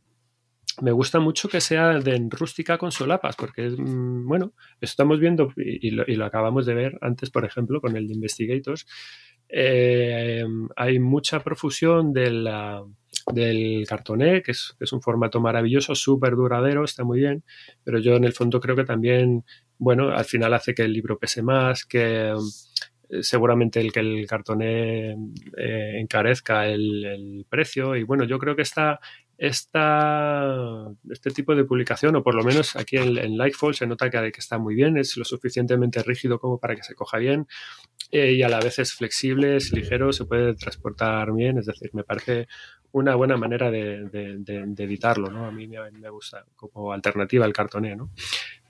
Me 0.80 0.92
gusta 0.92 1.18
mucho 1.18 1.48
que 1.48 1.60
sea 1.60 1.98
de 1.98 2.28
rústica 2.30 2.78
con 2.78 2.92
solapas, 2.92 3.34
porque, 3.36 3.68
mm, 3.68 4.26
bueno, 4.26 4.52
estamos 4.80 5.18
viendo, 5.18 5.52
y, 5.56 5.90
lo, 5.90 6.04
y, 6.06 6.14
lo, 6.14 6.24
acabamos 6.24 6.66
de 6.66 6.74
ver 6.74 6.98
antes, 7.00 7.30
por 7.30 7.44
ejemplo, 7.44 7.80
con 7.80 7.96
el 7.96 8.06
de 8.06 8.14
Investigators, 8.14 8.86
eh, 9.48 10.44
hay 10.76 10.98
mucha 10.98 11.40
profusión 11.40 12.12
de 12.12 12.30
la, 12.30 12.84
del 13.32 13.84
cartoné, 13.88 14.42
que 14.42 14.52
es, 14.52 14.74
un 14.92 15.02
formato 15.02 15.40
maravilloso, 15.40 15.94
súper 15.94 16.34
duradero, 16.34 16.84
está 16.84 17.04
muy 17.04 17.20
bien, 17.20 17.44
pero 17.84 17.98
yo 17.98 18.16
en 18.16 18.24
el 18.24 18.32
fondo 18.32 18.60
creo 18.60 18.76
que 18.76 18.84
también, 18.84 19.44
bueno, 19.78 20.10
al 20.10 20.24
final 20.24 20.54
hace 20.54 20.74
que 20.74 20.82
el 20.82 20.92
libro 20.92 21.18
pese 21.18 21.42
más, 21.42 21.84
que 21.84 22.32
eh, 23.10 23.22
seguramente 23.22 23.80
el 23.80 23.92
que 23.92 24.00
el 24.00 24.26
cartoné 24.26 25.12
eh, 25.56 25.98
encarezca 26.00 26.66
el, 26.66 27.04
el, 27.04 27.46
precio 27.48 27.96
y 27.96 28.02
bueno, 28.02 28.24
yo 28.24 28.38
creo 28.38 28.56
que 28.56 28.62
está 28.62 29.00
esta, 29.38 30.88
este 31.08 31.30
tipo 31.30 31.54
de 31.54 31.64
publicación, 31.64 32.16
o 32.16 32.22
por 32.24 32.34
lo 32.34 32.42
menos 32.42 32.74
aquí 32.74 32.96
en, 32.96 33.16
en 33.16 33.38
Lightfall 33.38 33.74
se 33.74 33.86
nota 33.86 34.10
que, 34.10 34.32
que, 34.32 34.40
está 34.40 34.58
muy 34.58 34.74
bien, 34.74 34.98
es 34.98 35.16
lo 35.16 35.24
suficientemente 35.24 36.02
rígido 36.02 36.40
como 36.40 36.58
para 36.58 36.74
que 36.74 36.82
se 36.82 36.96
coja 36.96 37.18
bien 37.18 37.46
eh, 38.10 38.32
y 38.32 38.42
a 38.42 38.48
la 38.48 38.58
vez 38.58 38.80
es 38.80 38.92
flexible, 38.94 39.56
es 39.56 39.72
ligero, 39.72 40.12
se 40.12 40.24
puede 40.24 40.54
transportar 40.54 41.32
bien, 41.32 41.58
es 41.58 41.66
decir, 41.66 41.90
me 41.92 42.02
parece 42.02 42.48
una 42.90 43.14
buena 43.14 43.36
manera 43.36 43.70
de, 43.70 44.04
de, 44.08 44.84
editarlo, 44.84 45.30
¿no? 45.30 45.46
A 45.46 45.52
mí 45.52 45.68
me, 45.68 45.78
me, 45.92 46.08
gusta 46.08 46.44
como 46.56 46.92
alternativa 46.92 47.44
al 47.44 47.52
cartoné, 47.52 47.94
¿no? 47.94 48.10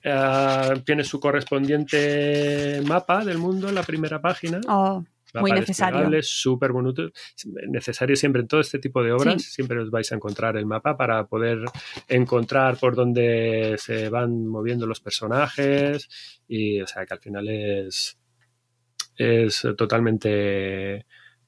Eh, 0.03 0.83
tiene 0.85 1.05
su 1.05 1.19
correspondiente 1.19 2.83
mapa 2.87 3.25
del 3.25 3.39
mundo 3.39 3.69
en 3.69 3.75
la 3.75 3.83
primera 3.83 4.21
página. 4.21 4.61
Oh. 4.69 5.05
Muy 5.35 5.53
necesario. 5.53 6.11
súper 6.23 6.73
bonito. 6.73 7.11
Necesario 7.69 8.17
siempre 8.17 8.43
en 8.43 8.49
todo 8.49 8.61
este 8.61 8.79
tipo 8.79 9.03
de 9.03 9.13
obras. 9.13 9.43
Siempre 9.43 9.81
os 9.81 9.91
vais 9.91 10.11
a 10.11 10.15
encontrar 10.15 10.57
el 10.57 10.67
mapa 10.67 10.97
para 10.97 11.27
poder 11.27 11.65
encontrar 12.09 12.79
por 12.79 12.95
dónde 12.95 13.77
se 13.79 14.09
van 14.09 14.47
moviendo 14.47 14.87
los 14.87 15.01
personajes. 15.01 16.09
Y, 16.49 16.81
o 16.81 16.87
sea, 16.87 17.05
que 17.05 17.15
al 17.15 17.21
final 17.21 17.49
es, 17.49 18.19
es 19.17 19.67
totalmente. 19.77 21.07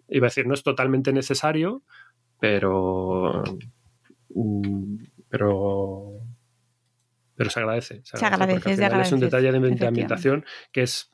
Iba 0.09 0.27
a 0.27 0.31
decir, 0.31 0.47
no 0.47 0.55
es 0.55 0.63
totalmente 0.63 1.13
necesario, 1.13 1.83
pero. 2.39 3.43
Mm, 4.35 5.05
pero. 5.29 6.21
Pero 7.35 7.49
se 7.49 7.61
agradece. 7.61 8.03
Se 8.05 8.27
agradece, 8.27 8.73
es 8.73 9.13
un 9.13 9.21
detalle 9.21 9.51
de 9.51 9.87
ambientación 9.87 10.45
que 10.73 10.83
es 10.83 11.11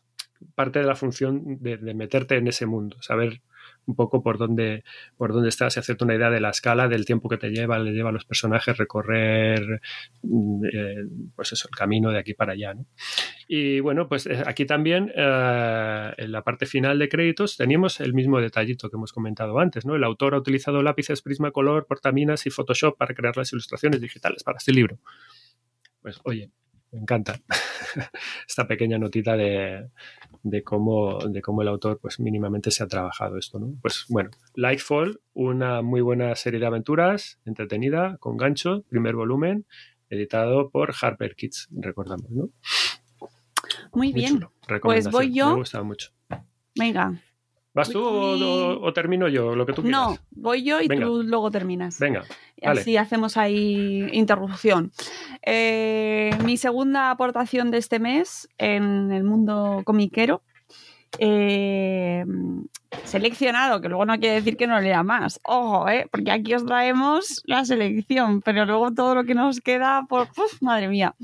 parte 0.55 0.79
de 0.79 0.87
la 0.87 0.95
función 0.95 1.59
de, 1.61 1.79
meterte 1.95 2.37
en 2.37 2.49
ese 2.49 2.67
mundo, 2.67 2.97
saber 3.01 3.41
un 3.87 3.95
poco 3.95 4.23
por 4.23 4.39
dónde, 4.39 4.85
por 5.17 5.33
dónde 5.33 5.49
estás 5.49 5.77
y 5.77 5.81
hacerte 5.81 6.05
una 6.05 6.15
idea 6.15 6.31
de 6.31 6.41
la 6.41 6.51
escala, 6.51 6.89
del 6.89 7.05
tiempo 7.05 7.29
que 7.29 7.37
te 7.37 7.51
lleva, 7.51 7.79
le 7.79 7.93
lleva 7.93 8.11
a 8.11 8.13
los 8.13 8.25
personajes 8.25 8.77
recorrer 8.77 9.81
mm, 10.23 10.65
eh, 10.65 11.05
pues 11.35 11.53
eso, 11.53 11.69
el 11.71 11.77
camino 11.77 12.11
de 12.11 12.19
aquí 12.19 12.35
para 12.35 12.53
allá. 12.53 12.75
Y 13.49 13.81
bueno, 13.81 14.09
pues 14.09 14.27
eh, 14.27 14.43
aquí 14.45 14.67
también 14.67 15.13
eh, 15.15 16.13
en 16.17 16.33
la 16.33 16.43
parte 16.43 16.67
final 16.67 16.99
de 16.99 17.09
créditos 17.09 17.57
teníamos 17.57 18.01
el 18.01 18.13
mismo 18.13 18.41
detallito 18.41 18.91
que 18.91 18.97
hemos 18.97 19.13
comentado 19.13 19.59
antes. 19.59 19.87
¿no? 19.87 19.95
El 19.95 20.05
autor 20.05 20.35
ha 20.35 20.39
utilizado 20.39 20.83
lápices 20.83 21.23
Prismacolor, 21.23 21.87
portaminas 21.87 22.47
y 22.47 22.51
Photoshop 22.51 22.97
para 22.97 23.15
crear 23.15 23.37
las 23.37 23.53
ilustraciones 23.53 24.01
digitales 24.01 24.43
para 24.43 24.59
este 24.59 24.73
libro. 24.73 24.99
Pues 26.03 26.21
oye, 26.25 26.51
me 26.93 27.01
encanta 27.01 27.41
esta 28.49 28.67
pequeña 28.67 28.99
notita 28.99 29.37
de, 29.37 29.89
de, 30.43 30.63
cómo, 30.63 31.19
de 31.19 31.43
cómo 31.43 31.63
el 31.63 31.69
autor 31.69 31.99
pues 32.01 32.21
mínimamente 32.21 32.71
se 32.71 32.83
ha 32.83 32.87
trabajado 32.87 33.37
esto. 33.39 33.59
¿no? 33.59 33.75
Pues 33.83 34.07
bueno, 34.09 34.31
Lightfall, 34.55 35.21
una 35.35 35.83
muy 35.83 36.01
buena 36.01 36.35
serie 36.35 36.61
de 36.61 36.67
aventuras, 36.67 37.39
entretenida, 37.45 38.17
con 38.19 38.37
gancho, 38.37 38.85
primer 38.89 39.15
volumen, 39.15 39.67
editado 40.11 40.71
por 40.71 40.95
Harper 41.01 41.35
Kids, 41.35 41.69
recordamos, 41.73 42.31
¿no? 42.31 42.49
Muy, 43.93 44.13
bien. 44.13 44.41
Pues 44.83 45.11
voy 45.11 45.33
yo. 45.33 45.47
Me 45.47 45.53
ha 45.53 45.57
gustado 45.57 45.85
mucho. 45.85 46.11
Venga, 46.79 47.21
¿Vas 47.77 47.91
tú 47.91 48.03
o, 48.03 48.93
termino 48.95 49.29
yo? 49.29 49.55
Lo 49.55 49.67
que 49.67 49.75
tú 49.75 49.83
quieras. 49.83 50.01
No, 50.01 50.19
voy 50.31 50.63
yo 50.63 50.81
y 50.81 50.89
tú 50.89 51.23
luego 51.23 51.51
terminas. 51.51 51.99
Venga. 51.99 52.25
Así 52.63 52.97
hacemos 52.97 53.37
ahí 53.37 54.09
interrupción. 54.13 54.93
Eh, 55.43 56.31
mi 56.43 56.57
segunda 56.57 57.11
aportación 57.11 57.71
de 57.71 57.77
este 57.77 57.99
mes 57.99 58.49
en 58.57 59.13
el 59.13 59.25
mundo 59.25 59.83
comiquero. 59.85 60.41
Eh, 61.19 62.25
seleccionado, 63.05 63.83
que 63.83 63.89
luego 63.89 64.07
no 64.07 64.19
quiere 64.19 64.37
decir 64.37 64.57
que 64.57 64.67
no 64.67 64.81
lea 64.81 65.03
más. 65.03 65.39
Ojo, 65.45 65.87
eh, 65.91 66.09
porque 66.11 66.31
aquí 66.31 66.55
os 66.55 66.65
traemos 66.65 67.43
la 67.45 67.67
selección, 67.67 68.41
pero 68.41 68.65
luego 68.65 68.95
todo 68.95 69.15
lo 69.15 69.25
que 69.25 69.35
nos 69.35 69.61
queda 69.61 70.07
por. 70.09 70.29
madre 70.63 70.89
mía. 70.89 71.15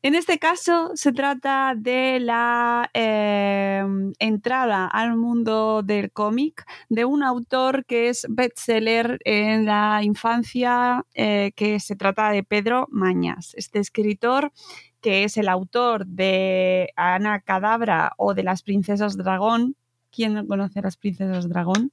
En 0.00 0.14
este 0.14 0.38
caso 0.38 0.92
se 0.94 1.12
trata 1.12 1.74
de 1.76 2.20
la 2.20 2.88
eh, 2.94 3.82
entrada 4.20 4.86
al 4.86 5.16
mundo 5.16 5.82
del 5.82 6.12
cómic 6.12 6.64
de 6.88 7.04
un 7.04 7.24
autor 7.24 7.84
que 7.84 8.08
es 8.08 8.24
bestseller 8.28 9.18
en 9.24 9.64
la 9.64 10.00
infancia, 10.04 11.04
eh, 11.14 11.50
que 11.56 11.80
se 11.80 11.96
trata 11.96 12.30
de 12.30 12.44
Pedro 12.44 12.86
Mañas. 12.92 13.54
Este 13.56 13.80
escritor 13.80 14.52
que 15.00 15.24
es 15.24 15.36
el 15.36 15.48
autor 15.48 16.06
de 16.06 16.90
Ana 16.94 17.40
Cadabra 17.40 18.12
o 18.18 18.34
de 18.34 18.44
las 18.44 18.62
Princesas 18.62 19.16
Dragón. 19.16 19.74
¿Quién 20.12 20.34
no 20.34 20.46
conoce 20.46 20.80
las 20.80 20.96
Princesas 20.96 21.48
Dragón? 21.48 21.92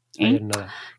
¿Eh? 0.19 0.41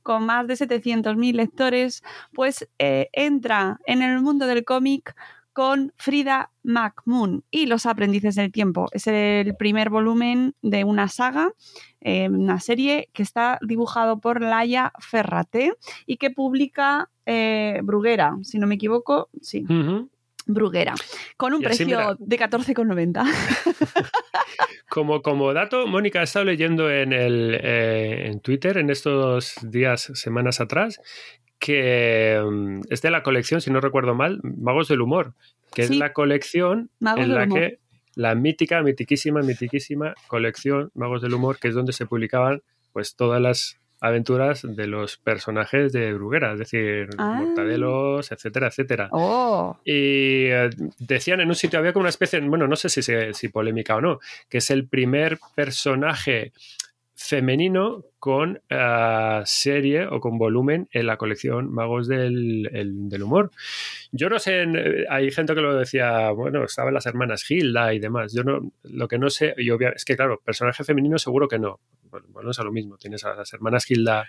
con 0.03 0.25
más 0.27 0.47
de 0.47 0.55
700.000 0.55 1.35
lectores, 1.35 2.03
pues 2.33 2.69
eh, 2.79 3.09
entra 3.13 3.81
en 3.87 4.03
el 4.03 4.21
mundo 4.21 4.47
del 4.47 4.65
cómic 4.65 5.15
con 5.53 5.93
Frida 5.97 6.51
McMoon 6.63 7.45
y 7.51 7.67
Los 7.67 7.85
Aprendices 7.85 8.37
del 8.37 8.51
Tiempo. 8.51 8.89
Es 8.93 9.07
el 9.07 9.55
primer 9.57 9.91
volumen 9.91 10.55
de 10.63 10.85
una 10.85 11.09
saga, 11.09 11.53
eh, 12.01 12.29
una 12.31 12.59
serie 12.59 13.11
que 13.13 13.23
está 13.23 13.59
dibujado 13.61 14.19
por 14.19 14.41
Laia 14.41 14.93
Ferrate 14.99 15.75
y 16.07 16.17
que 16.17 16.31
publica 16.31 17.11
Bruguera, 17.25 18.37
si 18.43 18.59
no 18.59 18.67
me 18.67 18.75
equivoco, 18.75 19.29
sí. 19.41 19.65
Bruguera, 20.47 20.95
con 21.37 21.55
un 21.55 21.63
precio 21.63 22.17
de 22.19 22.39
14,90. 22.39 23.25
como, 24.93 25.23
como 25.23 25.55
dato, 25.55 25.87
Mónica 25.87 26.21
ha 26.21 26.25
estado 26.25 26.45
leyendo 26.45 26.91
en, 26.91 27.15
el, 27.15 27.59
eh, 27.63 28.27
en 28.27 28.41
Twitter 28.41 28.77
en 28.77 28.91
estos 28.91 29.55
días, 29.63 30.13
semanas 30.13 30.61
atrás, 30.61 31.01
que 31.59 32.39
mm, 32.39 32.81
es 32.91 33.01
de 33.01 33.11
la 33.11 33.23
colección, 33.23 33.63
si 33.63 33.71
no 33.71 33.81
recuerdo 33.81 34.15
mal, 34.15 34.41
Magos 34.43 34.89
del 34.89 35.01
Humor, 35.01 35.33
que 35.75 35.81
es 35.81 35.97
la 35.97 36.13
colección 36.13 36.91
en 37.01 37.35
la 37.35 37.47
que 37.49 37.79
la 38.17 38.35
mítica, 38.35 38.83
mitiquísima, 38.83 39.41
mitiquísima 39.41 40.13
colección 40.27 40.91
Magos 40.93 41.23
del 41.23 41.33
Humor, 41.33 41.59
que 41.59 41.69
es 41.69 41.75
donde 41.75 41.95
se 41.95 42.05
publicaban 42.05 42.61
pues 42.93 43.17
todas 43.17 43.41
las 43.41 43.79
aventuras 44.03 44.63
de 44.69 44.89
los 44.89 45.17
personajes 45.17 45.93
de 45.93 46.13
Bruguera, 46.13 46.53
es 46.53 46.59
decir, 46.59 47.09
ah. 47.19 47.41
mortadelos, 47.41 48.33
etcétera, 48.33 48.67
etcétera. 48.67 49.09
Oh. 49.13 49.77
Y 49.85 50.47
eh, 50.47 50.71
decían 50.99 51.41
en 51.41 51.49
un 51.49 51.55
sitio, 51.55 51.79
había 51.79 51.93
como 51.93 52.03
una 52.03 52.11
especie, 52.11 52.41
bueno, 52.41 52.67
no 52.67 52.75
sé 52.75 52.89
si, 52.89 53.01
si 53.01 53.49
polémica 53.49 53.95
o 53.95 54.01
no, 54.01 54.19
que 54.49 54.59
es 54.59 54.71
el 54.71 54.89
primer 54.89 55.39
personaje 55.55 56.53
femenino 57.15 58.05
con 58.19 58.61
eh, 58.69 59.43
serie 59.45 60.09
o 60.09 60.19
con 60.19 60.37
volumen 60.37 60.89
en 60.91 61.07
la 61.07 61.17
colección 61.17 61.73
Magos 61.73 62.09
del, 62.09 63.23
Humor. 63.23 63.53
Yo 64.11 64.29
no 64.29 64.41
sé, 64.41 64.65
eh, 64.65 65.07
hay 65.09 65.31
gente 65.31 65.55
que 65.55 65.61
lo 65.61 65.77
decía, 65.77 66.33
bueno, 66.33 66.65
estaban 66.65 66.93
las 66.93 67.07
hermanas 67.07 67.45
Gilda 67.45 67.95
y 67.95 68.01
demás. 68.01 68.33
Yo 68.35 68.43
no, 68.43 68.73
lo 68.83 69.07
que 69.07 69.19
no 69.19 69.31
sé, 69.31 69.55
y 69.59 69.71
es 69.71 70.05
que 70.05 70.17
claro, 70.17 70.41
personaje 70.45 70.83
femenino 70.83 71.19
seguro 71.19 71.47
que 71.47 71.61
no, 71.61 71.79
bueno, 72.29 72.51
es 72.51 72.59
a 72.59 72.65
lo 72.65 72.73
mismo. 72.73 72.99
Tienes 72.99 73.25
a 73.25 73.35
las 73.35 73.53
hermanas 73.53 73.85
Gilda, 73.85 74.29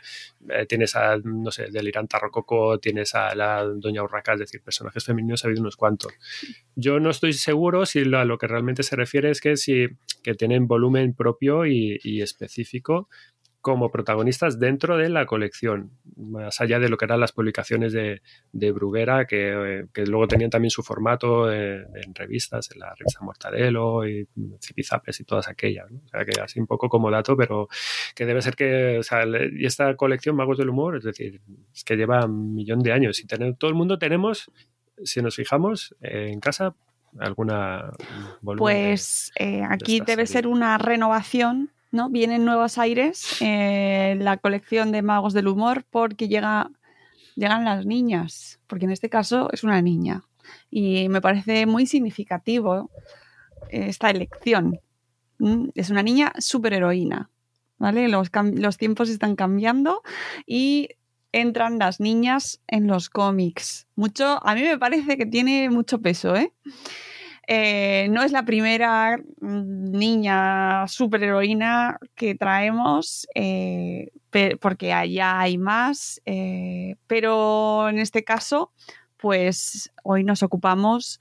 eh, 0.50 0.66
tienes 0.66 0.96
a, 0.96 1.18
no 1.18 1.52
sé, 1.52 1.68
Deliranta 1.72 2.20
Rococo, 2.20 2.80
tienes 2.80 3.16
a 3.16 3.36
la 3.36 3.64
Doña 3.64 4.04
Urraca, 4.04 4.34
es 4.34 4.40
decir, 4.40 4.62
personajes 4.62 5.04
femeninos 5.04 5.44
ha 5.44 5.48
habido 5.48 5.62
unos 5.62 5.76
cuantos. 5.76 6.14
Yo 6.76 7.00
no 7.00 7.10
estoy 7.10 7.34
seguro 7.34 7.86
si 7.86 8.00
a 8.00 8.26
lo 8.26 8.38
que 8.38 8.48
realmente 8.48 8.84
se 8.84 8.96
refiere 8.96 9.30
es 9.30 9.42
que, 9.42 9.58
si, 9.58 9.88
que 10.24 10.34
tienen 10.36 10.68
volumen 10.68 11.14
propio 11.14 11.66
y 11.66 12.22
específico 12.22 13.10
como 13.64 13.90
protagonistas 13.92 14.60
dentro 14.60 14.98
de 14.98 15.08
la 15.08 15.26
colección, 15.26 15.92
más 16.18 16.60
allá 16.60 16.80
de 16.80 16.90
lo 16.90 16.98
que 16.98 17.06
eran 17.06 17.22
las 17.22 17.32
publicaciones 17.32 17.94
de, 17.94 18.22
Bruguera, 18.74 19.26
que, 19.26 19.88
luego 20.06 20.28
tenían 20.28 20.50
también 20.50 20.70
su 20.70 20.84
formato 20.84 21.50
en, 21.50 22.14
revistas, 22.14 22.70
en 22.72 22.80
la 22.82 22.94
revista 22.94 23.22
Mortadelo 23.22 24.06
y 24.06 24.28
Zipizapes 24.62 25.22
y 25.22 25.24
todas 25.24 25.48
aquellas. 25.48 25.90
O 25.90 26.10
sea, 26.10 26.26
que 26.26 26.42
así 26.42 26.60
un 26.60 26.68
poco 26.68 26.90
como 26.90 27.10
dato, 27.10 27.38
pero 27.38 27.70
que 28.14 28.26
debe 28.26 28.42
ser 28.42 28.58
que, 28.58 29.00
o 29.00 29.04
sea, 29.04 29.24
y 29.26 29.66
esta 29.66 29.96
colección 29.96 30.36
Magos 30.36 30.58
del 30.58 30.68
Humor, 30.68 30.98
es 30.98 31.06
decir, 31.06 31.40
es 31.74 31.86
que 31.86 31.96
lleva 31.96 32.26
un 32.26 32.54
millón 32.54 32.84
de 32.84 32.92
años 32.92 33.22
y 33.22 33.28
todo 33.28 33.70
el 33.70 33.76
mundo 33.76 33.98
tenemos, 33.98 34.52
si 35.06 35.22
nos 35.22 35.38
fijamos, 35.38 35.96
en 36.02 36.42
casa 36.42 36.76
alguna 37.18 37.92
pues 38.58 39.32
eh, 39.38 39.64
aquí 39.70 40.02
debe 40.02 40.26
ser 40.26 40.48
una 40.48 40.78
renovación 40.78 41.72
¿no? 41.94 42.10
Vienen 42.10 42.44
nuevos 42.44 42.78
aires 42.80 43.38
eh, 43.40 44.18
la 44.20 44.38
colección 44.38 44.92
de 44.92 45.04
Magos 45.04 45.34
del 45.34 45.48
Humor 45.48 45.86
porque 45.90 46.28
llega, 46.28 46.72
llegan 47.36 47.64
las 47.64 47.86
niñas, 47.86 48.60
porque 48.68 48.86
en 48.86 48.92
este 48.92 49.10
caso 49.10 49.50
es 49.54 49.64
una 49.64 49.82
niña. 49.82 50.24
Y 50.72 51.08
me 51.10 51.22
parece 51.22 51.68
muy 51.68 51.86
significativo 51.86 52.90
esta 53.70 54.10
elección. 54.10 54.80
Es 55.76 55.92
una 55.92 56.02
niña 56.02 56.34
superheroína, 56.40 57.30
¿vale? 57.78 58.08
Los, 58.08 58.30
los 58.56 58.78
tiempos 58.78 59.10
están 59.10 59.36
cambiando 59.36 60.02
y 60.48 60.90
entran 61.32 61.78
las 61.78 62.00
niñas 62.00 62.60
en 62.68 62.88
los 62.88 63.10
cómics. 63.10 63.88
Mucho, 63.96 64.46
a 64.46 64.56
mí 64.56 64.64
me 64.64 64.80
parece 64.80 65.16
que 65.16 65.28
tiene 65.28 65.70
mucho 65.70 66.02
peso, 66.02 66.36
¿eh? 66.36 66.54
Eh, 67.48 68.08
no 68.10 68.24
es 68.24 68.32
la 68.32 68.46
primera 68.46 69.18
mm, 69.42 69.92
niña 69.92 70.88
superheroína 70.88 71.98
que 72.16 72.36
traemos, 72.36 73.28
eh, 73.36 74.12
porque 74.62 74.94
allá 74.94 75.40
hay 75.40 75.58
más, 75.58 76.22
eh, 76.26 76.96
pero 77.08 77.90
en 77.90 78.00
este 78.00 78.24
caso, 78.24 78.72
pues 79.18 79.92
hoy 80.04 80.24
nos 80.24 80.42
ocupamos 80.42 81.20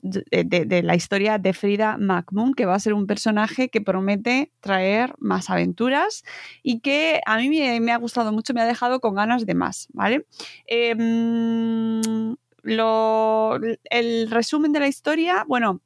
de, 0.00 0.82
la 0.82 0.94
historia 0.94 1.38
de 1.38 1.52
Frida 1.52 1.98
McMoon, 1.98 2.54
que 2.54 2.64
va 2.64 2.74
a 2.74 2.80
ser 2.80 2.94
un 2.94 3.06
personaje 3.06 3.68
que 3.68 3.82
promete 3.82 4.50
traer 4.60 5.14
más 5.18 5.50
aventuras 5.50 6.24
y 6.62 6.80
que 6.80 7.20
a 7.26 7.36
mí 7.36 7.50
me, 7.50 7.92
ha 7.92 7.98
gustado 7.98 8.32
mucho, 8.32 8.54
me 8.54 8.62
ha 8.62 8.66
dejado 8.66 9.00
con 9.00 9.14
ganas 9.14 9.44
de 9.44 9.54
más, 9.54 9.88
¿vale? 9.92 10.26
Lo, 12.62 13.58
el 13.90 14.30
resumen 14.30 14.72
de 14.72 14.80
la 14.80 14.88
historia, 14.88 15.44
bueno, 15.46 15.80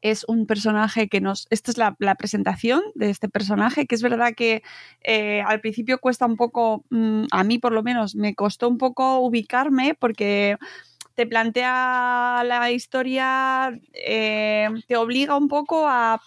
es 0.00 0.24
un 0.28 0.46
personaje 0.46 1.08
que 1.08 1.20
nos... 1.20 1.46
Esta 1.50 1.70
es 1.70 1.78
la, 1.78 2.14
presentación 2.14 2.82
de 2.94 3.10
este 3.10 3.28
personaje, 3.28 3.86
que 3.86 3.94
es 3.94 4.02
verdad 4.02 4.34
que 4.36 4.62
eh, 5.02 5.42
al 5.42 5.60
principio 5.60 5.98
cuesta 5.98 6.26
un 6.26 6.36
poco, 6.36 6.84
mm, 6.90 7.24
a 7.30 7.44
mí 7.44 7.58
por 7.58 7.72
lo 7.72 7.82
menos 7.82 8.14
me 8.14 8.34
costó 8.34 8.68
un 8.68 8.78
poco 8.78 9.18
ubicarme 9.18 9.94
porque 9.94 10.56
te 11.14 11.26
plantea 11.26 12.44
la 12.46 12.70
historia, 12.70 13.78
eh, 13.92 14.68
te 14.86 14.96
obliga 14.96 15.36
un 15.36 15.48
poco 15.48 15.86
a, 15.88 16.20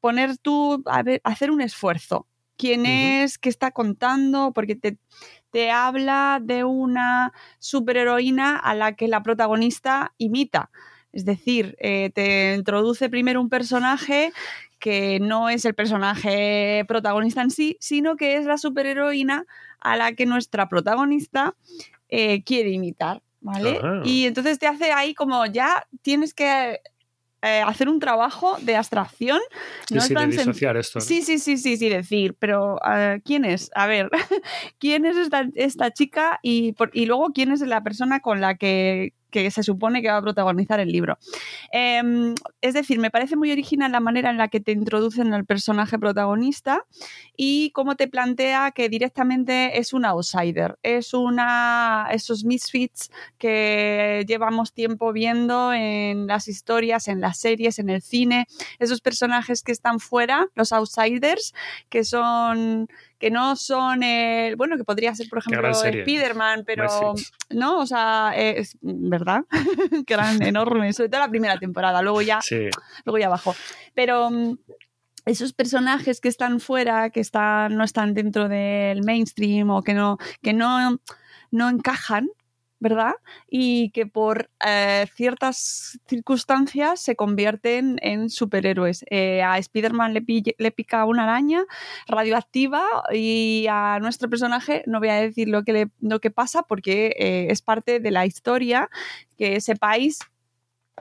poner 0.00 0.38
tú, 0.38 0.82
a, 0.86 1.04
hacer 1.24 1.50
un 1.50 1.60
esfuerzo. 1.60 2.26
¿Quién 2.56 2.86
es? 2.86 3.38
¿Qué 3.38 3.48
está 3.48 3.70
contando? 3.70 4.52
Porque 4.52 4.76
te, 4.76 4.98
te 5.56 5.70
habla 5.70 6.38
de 6.42 6.64
una 6.64 7.32
superheroína 7.60 8.56
a 8.56 8.74
la 8.74 8.92
que 8.92 9.08
la 9.08 9.22
protagonista 9.22 10.12
imita. 10.18 10.68
Es 11.14 11.24
decir, 11.24 11.76
eh, 11.80 12.10
te 12.14 12.56
introduce 12.56 13.08
primero 13.08 13.40
un 13.40 13.48
personaje 13.48 14.34
que 14.78 15.18
no 15.18 15.48
es 15.48 15.64
el 15.64 15.74
personaje 15.74 16.84
protagonista 16.86 17.40
en 17.40 17.50
sí, 17.50 17.78
sino 17.80 18.16
que 18.16 18.36
es 18.36 18.44
la 18.44 18.58
superheroína 18.58 19.46
a 19.80 19.96
la 19.96 20.12
que 20.12 20.26
nuestra 20.26 20.68
protagonista 20.68 21.54
eh, 22.10 22.42
quiere 22.42 22.68
imitar. 22.68 23.22
¿Vale? 23.40 23.80
Y 24.04 24.26
entonces 24.26 24.58
te 24.58 24.66
hace 24.66 24.92
ahí 24.92 25.14
como 25.14 25.46
ya 25.46 25.86
tienes 26.02 26.34
que 26.34 26.80
eh, 27.42 27.62
hacer 27.64 27.88
un 27.88 28.00
trabajo 28.00 28.56
de 28.60 28.76
abstracción. 28.76 29.40
no 29.90 30.00
sí, 30.00 30.14
de 30.14 30.26
disociar 30.26 30.76
esto. 30.76 31.00
Sí, 31.00 31.22
sí, 31.22 31.38
sí, 31.38 31.56
sí, 31.58 31.76
sí, 31.76 31.88
decir, 31.88 32.34
pero 32.38 32.78
eh, 32.88 33.20
¿quién 33.24 33.44
es? 33.44 33.70
A 33.74 33.86
ver, 33.86 34.10
¿quién 34.78 35.04
es 35.04 35.16
esta, 35.54 35.90
chica 35.90 36.38
y, 36.42 36.74
y 36.92 37.06
luego 37.06 37.32
quién 37.34 37.52
es 37.52 37.60
la 37.60 37.82
persona 37.82 38.20
con 38.20 38.40
la 38.40 38.56
que 38.56 39.12
que 39.30 39.50
se 39.50 39.62
supone 39.62 40.02
que 40.02 40.08
va 40.08 40.18
a 40.18 40.22
protagonizar 40.22 40.80
el 40.80 40.90
libro. 40.90 41.18
Em, 41.72 42.34
es 42.60 42.74
decir, 42.74 42.98
me 42.98 43.10
parece 43.10 43.36
muy 43.36 43.50
original 43.52 43.92
la 43.92 44.00
manera 44.00 44.30
en 44.30 44.38
la 44.38 44.48
que 44.48 44.60
te 44.60 44.72
introducen 44.72 45.32
al 45.34 45.44
personaje 45.44 45.98
protagonista 45.98 46.84
y 47.36 47.70
cómo 47.70 47.96
te 47.96 48.08
plantea 48.08 48.70
que 48.70 48.88
directamente 48.88 49.78
es 49.78 49.92
un 49.92 50.04
outsider, 50.04 50.78
es 50.82 51.14
una 51.14 52.08
esos 52.10 52.44
misfits 52.44 53.10
que 53.38 54.24
llevamos 54.26 54.72
tiempo 54.72 55.12
viendo 55.12 55.72
en 55.72 56.26
las 56.26 56.48
historias, 56.48 57.08
en 57.08 57.20
las 57.20 57.38
series, 57.38 57.78
en 57.78 57.90
el 57.90 58.02
cine, 58.02 58.46
esos 58.78 59.00
personajes 59.00 59.62
que 59.62 59.72
están 59.72 60.00
fuera, 60.00 60.46
los 60.54 60.72
outsiders, 60.72 61.54
que 61.88 62.04
son 62.04 62.88
que 63.18 63.30
no 63.30 63.56
son 63.56 64.02
el, 64.02 64.56
bueno, 64.56 64.76
que 64.76 64.84
podría 64.84 65.14
ser, 65.14 65.28
por 65.28 65.38
ejemplo, 65.38 65.70
Spider-Man, 65.70 66.64
pero 66.66 67.14
no, 67.50 67.78
o 67.78 67.86
sea, 67.86 68.32
es 68.36 68.76
verdad, 68.80 69.44
que 70.06 70.14
eran 70.14 70.42
enormes, 70.42 70.96
sobre 70.96 71.08
todo 71.08 71.20
la 71.20 71.30
primera 71.30 71.58
temporada, 71.58 72.02
luego 72.02 72.22
ya, 72.22 72.40
luego 73.04 73.18
ya 73.18 73.28
bajó. 73.28 73.54
Pero 73.94 74.30
mm, 74.30 74.58
esos 75.24 75.52
personajes 75.52 76.20
que 76.20 76.28
están 76.28 76.60
fuera, 76.60 77.10
que 77.10 77.20
están, 77.20 77.76
no 77.76 77.84
están 77.84 78.14
dentro 78.14 78.48
del 78.48 79.02
mainstream 79.02 79.70
o 79.70 79.82
que 79.82 79.94
no, 79.94 80.18
que 80.42 80.52
no, 80.52 81.00
no 81.50 81.68
encajan 81.68 82.28
¿verdad? 82.78 83.14
Y 83.48 83.90
que 83.90 84.06
por 84.06 84.50
eh, 84.64 85.06
ciertas 85.14 85.98
circunstancias 86.06 87.00
se 87.00 87.16
convierten 87.16 87.98
en 88.02 88.28
superhéroes. 88.28 89.04
Eh, 89.10 89.42
a 89.42 89.58
Spider-Man 89.58 90.14
le, 90.14 90.70
pica 90.72 91.04
una 91.04 91.24
araña 91.24 91.64
radioactiva 92.06 92.84
y 93.12 93.66
a 93.70 93.98
nuestro 94.00 94.28
personaje 94.28 94.82
no 94.86 94.98
voy 94.98 95.08
a 95.08 95.14
decir 95.14 95.48
lo 95.48 95.64
que, 95.64 95.72
le, 95.72 95.90
lo 96.00 96.20
que 96.20 96.30
pasa 96.30 96.62
porque 96.62 97.14
eh, 97.18 97.46
es 97.50 97.62
parte 97.62 98.00
de 98.00 98.10
la 98.10 98.26
historia, 98.26 98.90
que 99.38 99.60
sepáis 99.60 100.18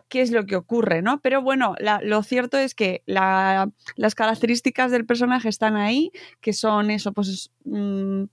qué 0.09 0.21
es 0.21 0.31
lo 0.31 0.45
que 0.45 0.55
ocurre, 0.55 1.01
¿no? 1.01 1.19
Pero 1.21 1.41
bueno, 1.41 1.75
lo 2.03 2.23
cierto 2.23 2.57
es 2.57 2.75
que 2.75 3.01
las 3.05 4.15
características 4.15 4.91
del 4.91 5.05
personaje 5.05 5.49
están 5.49 5.75
ahí, 5.75 6.11
que 6.41 6.53
son 6.53 6.91
eso, 6.91 7.13
pues... 7.13 7.51
Mm, 7.63 8.25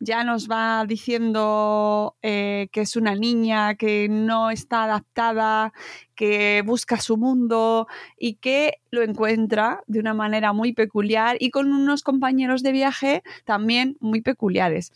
ya 0.00 0.24
nos 0.24 0.48
va 0.48 0.84
diciendo 0.86 2.16
eh, 2.22 2.68
que 2.72 2.80
es 2.80 2.96
una 2.96 3.14
niña 3.14 3.74
que 3.74 4.08
no 4.08 4.50
está 4.50 4.84
adaptada, 4.84 5.72
que 6.14 6.62
busca 6.64 6.98
su 7.00 7.16
mundo 7.16 7.86
y 8.18 8.34
que 8.34 8.80
lo 8.90 9.02
encuentra 9.02 9.82
de 9.86 10.00
una 10.00 10.14
manera 10.14 10.52
muy 10.52 10.72
peculiar 10.72 11.36
y 11.38 11.50
con 11.50 11.72
unos 11.72 12.02
compañeros 12.02 12.62
de 12.62 12.72
viaje 12.72 13.22
también 13.44 13.96
muy 14.00 14.22
peculiares. 14.22 14.92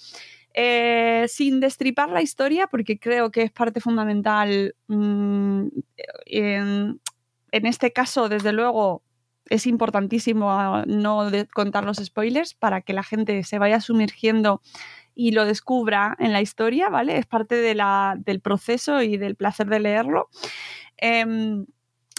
Eh, 0.57 1.27
sin 1.29 1.59
destripar 1.59 2.11
la 2.11 2.23
historia, 2.23 2.69
porque 2.69 2.99
creo 2.99 3.31
que 3.31 3.43
es 3.43 3.51
parte 3.51 3.81
fundamental 3.81 4.77
mm, 4.87 5.67
en, 6.27 7.01
en 7.51 7.67
este 7.67 7.93
caso, 7.93 8.29
desde 8.29 8.53
luego, 8.53 9.03
es 9.55 9.67
importantísimo 9.67 10.51
ah, 10.51 10.85
no 10.87 11.31
contar 11.53 11.85
los 11.85 11.99
spoilers 11.99 12.55
para 12.55 12.81
que 12.81 12.93
la 12.93 13.03
gente 13.03 13.43
se 13.45 13.59
vaya 13.59 13.81
sumergiendo 13.81 14.61
y 15.15 15.31
lo 15.31 15.45
descubra 15.45 16.17
en 16.19 16.33
la 16.33 16.41
historia, 16.41 16.89
¿vale? 16.89 17.19
Es 17.19 17.27
parte 17.27 17.57
del 17.57 18.41
proceso 18.41 19.03
y 19.03 19.17
del 19.17 19.37
placer 19.37 19.69
de 19.69 19.81
leerlo. 19.81 20.29
Em, 20.97 21.67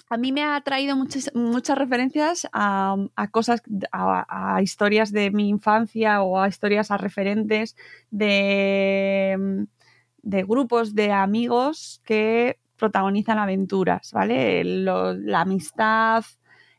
a 0.10 0.18
mí 0.18 0.32
me 0.32 0.44
ha 0.44 0.62
traído 0.62 0.96
muchas, 0.96 1.78
referencias 1.78 2.48
a, 2.54 2.96
cosas, 3.32 3.62
a, 3.92 4.62
historias 4.62 5.12
de 5.12 5.32
mi 5.32 5.50
infancia 5.50 6.22
o 6.22 6.40
a 6.40 6.48
historias 6.48 6.92
a 6.92 6.98
referentes 6.98 7.76
de 8.12 9.38
grupos 10.24 10.96
de 10.96 11.12
amigos 11.12 12.02
que 12.06 12.60
protagonizan 12.78 13.40
aventuras, 13.40 14.12
¿vale? 14.14 14.64
la 14.64 15.42
amistad, 15.42 16.24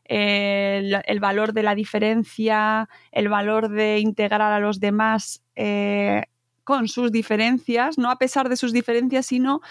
el, 0.07 1.19
valor 1.19 1.53
de 1.53 1.63
la 1.63 1.75
diferencia, 1.75 2.89
el 3.11 3.29
valor 3.29 3.69
de 3.69 3.99
integrar 3.99 4.41
a 4.41 4.59
los 4.59 4.79
demás 4.79 5.41
eh, 5.55 6.23
con 6.63 6.87
sus 6.87 7.11
diferencias, 7.11 7.97
no 7.97 8.11
a 8.11 8.17
pesar 8.17 8.49
de 8.49 8.57
sus 8.57 8.73
diferencias, 8.73 9.25
sino 9.25 9.61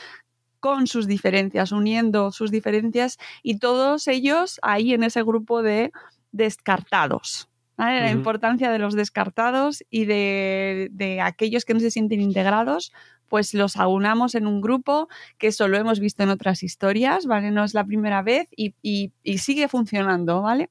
con 0.61 0.87
sus 0.87 1.07
diferencias, 1.07 1.73
uniendo 1.73 2.33
sus 2.33 2.51
diferencias 2.51 3.19
y 3.43 3.59
todos 3.59 4.09
ellos 4.09 4.59
ahí 4.63 4.95
en 4.95 5.03
ese 5.03 5.23
grupo 5.23 5.63
de 5.63 5.93
descartados. 6.33 7.49
La 7.77 8.11
importancia 8.11 8.71
de 8.71 8.79
los 8.79 8.95
descartados 8.95 9.85
y 9.91 10.07
de, 10.07 10.89
de, 10.93 11.21
aquellos 11.21 11.67
que 11.67 11.75
no 11.75 11.81
se 11.81 11.91
sienten 11.91 12.23
integrados 12.23 12.91
pues 13.29 13.55
los 13.55 13.77
aunamos 13.77 14.35
en 14.35 14.47
un 14.47 14.61
grupo, 14.61 15.09
que 15.39 15.49
eso 15.49 15.69
lo 15.69 15.77
hemos 15.77 16.01
visto 16.01 16.23
en 16.23 16.31
otras 16.31 16.63
historias, 16.63 17.27
¿vale? 17.27 17.51
No 17.51 17.65
es 17.65 17.75
la 17.75 17.85
primera 17.85 18.23
vez 18.23 18.49
y, 18.57 18.75
sigue 19.39 19.69
funcionando, 19.69 20.43
¿vale? 20.43 20.71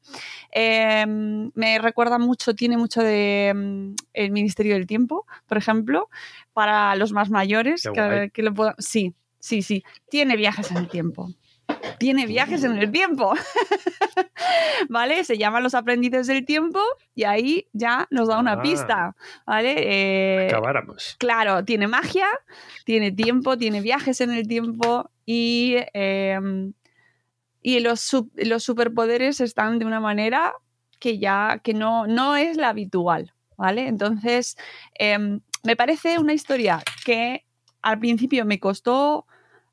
Em, 0.52 1.52
me 1.54 1.80
recuerda 1.80 2.18
mucho, 2.18 2.56
tiene 2.56 2.78
mucho 2.78 3.02
de 3.02 3.54
mm, 3.56 3.96
el 4.14 4.32
Ministerio 4.32 4.74
del 4.74 4.88
Tiempo, 4.88 5.26
por 5.48 5.58
ejemplo, 5.58 6.10
para 6.54 6.96
los 6.96 7.12
más 7.12 7.30
mayores, 7.30 7.84
que, 7.94 8.32
que 8.34 8.44
lo 8.44 8.54
Sí, 8.78 9.14
sí, 9.40 9.62
sí, 9.62 9.84
tiene 10.10 10.36
viajes 10.36 10.72
en 10.72 10.78
el 10.78 10.88
tiempo 10.88 11.30
tiene 11.98 12.26
viajes 12.26 12.64
en 12.64 12.78
el 12.78 12.92
tiempo. 12.92 13.34
¿Vale? 14.90 15.24
Se 15.24 15.38
llaman 15.38 15.64
los 15.64 15.76
aprendices 15.76 16.28
del 16.28 16.46
tiempo 16.46 16.80
y 17.14 17.24
ahí 17.24 17.68
ya 17.74 18.08
nos 18.12 18.28
da 18.28 18.40
una 18.40 18.54
ah. 18.54 18.62
pista. 18.62 19.16
¿Vale? 19.46 19.76
Eh, 19.78 20.48
Acabáramos. 20.48 21.16
Claro, 21.20 21.64
tiene 21.64 21.88
magia, 21.88 22.28
tiene 22.86 23.12
tiempo, 23.12 23.58
tiene 23.58 23.82
viajes 23.82 24.22
en 24.22 24.32
el 24.32 24.48
tiempo 24.48 25.10
y, 25.26 25.78
em, 25.94 26.74
y 27.62 27.80
los, 27.80 28.16
los 28.36 28.64
superpoderes 28.64 29.42
están 29.42 29.80
de 29.80 29.86
una 29.86 30.00
manera 30.00 30.54
que 31.00 31.18
ya 31.20 31.60
que 31.64 31.74
no, 31.74 32.08
no 32.08 32.36
es 32.36 32.58
la 32.58 32.70
habitual. 32.70 33.32
¿Vale? 33.58 33.88
Entonces, 33.88 34.58
em, 34.96 35.40
me 35.64 35.76
parece 35.78 36.20
una 36.20 36.34
historia 36.34 36.84
que 37.06 37.46
al 37.82 38.00
principio 38.00 38.46
me 38.46 38.60
costó 38.60 39.26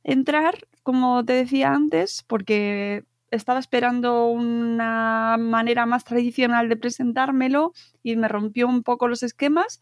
entrar 0.05 0.69
como 0.83 1.25
te 1.25 1.33
decía 1.35 1.73
antes, 1.73 2.25
porque 2.27 3.05
estaba 3.31 3.59
esperando 3.59 4.27
una 4.27 5.37
manera 5.39 5.87
más 5.87 6.05
tradicional 6.05 6.69
de 6.69 6.77
presentármelo 6.77 7.73
y 8.03 8.17
me 8.17 8.29
rompió 8.29 8.69
un 8.69 8.83
poco 8.83 9.09
los 9.09 9.23
esquemas. 9.23 9.81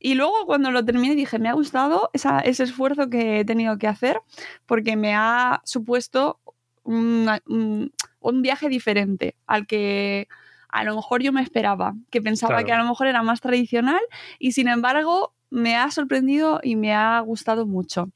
Y 0.00 0.14
luego 0.14 0.46
cuando 0.46 0.70
lo 0.70 0.84
terminé 0.84 1.14
dije, 1.14 1.38
me 1.38 1.48
ha 1.48 1.52
gustado 1.52 2.10
ese 2.12 2.62
esfuerzo 2.62 3.10
que 3.10 3.40
he 3.40 3.44
tenido 3.44 3.78
que 3.78 3.88
hacer 3.88 4.20
porque 4.64 4.96
me 4.96 5.14
ha 5.14 5.60
supuesto 5.64 6.38
un, 6.84 7.92
viaje 8.40 8.68
diferente 8.68 9.34
al 9.46 9.66
que 9.66 10.28
a 10.70 10.84
lo 10.84 10.94
mejor 10.94 11.22
yo 11.22 11.32
me 11.32 11.42
esperaba, 11.42 11.94
que 12.10 12.22
pensaba 12.22 12.62
que 12.64 12.72
a 12.72 12.78
lo 12.78 12.88
mejor 12.88 13.06
era 13.06 13.22
más 13.22 13.40
tradicional 13.40 14.00
y 14.38 14.52
sin 14.52 14.68
embargo 14.68 15.34
me 15.50 15.76
ha 15.76 15.90
sorprendido 15.90 16.60
y 16.62 16.76
me 16.76 16.94
ha 16.94 17.20
gustado 17.20 17.66
mucho. 17.66 18.10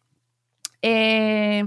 Eh, 0.82 1.64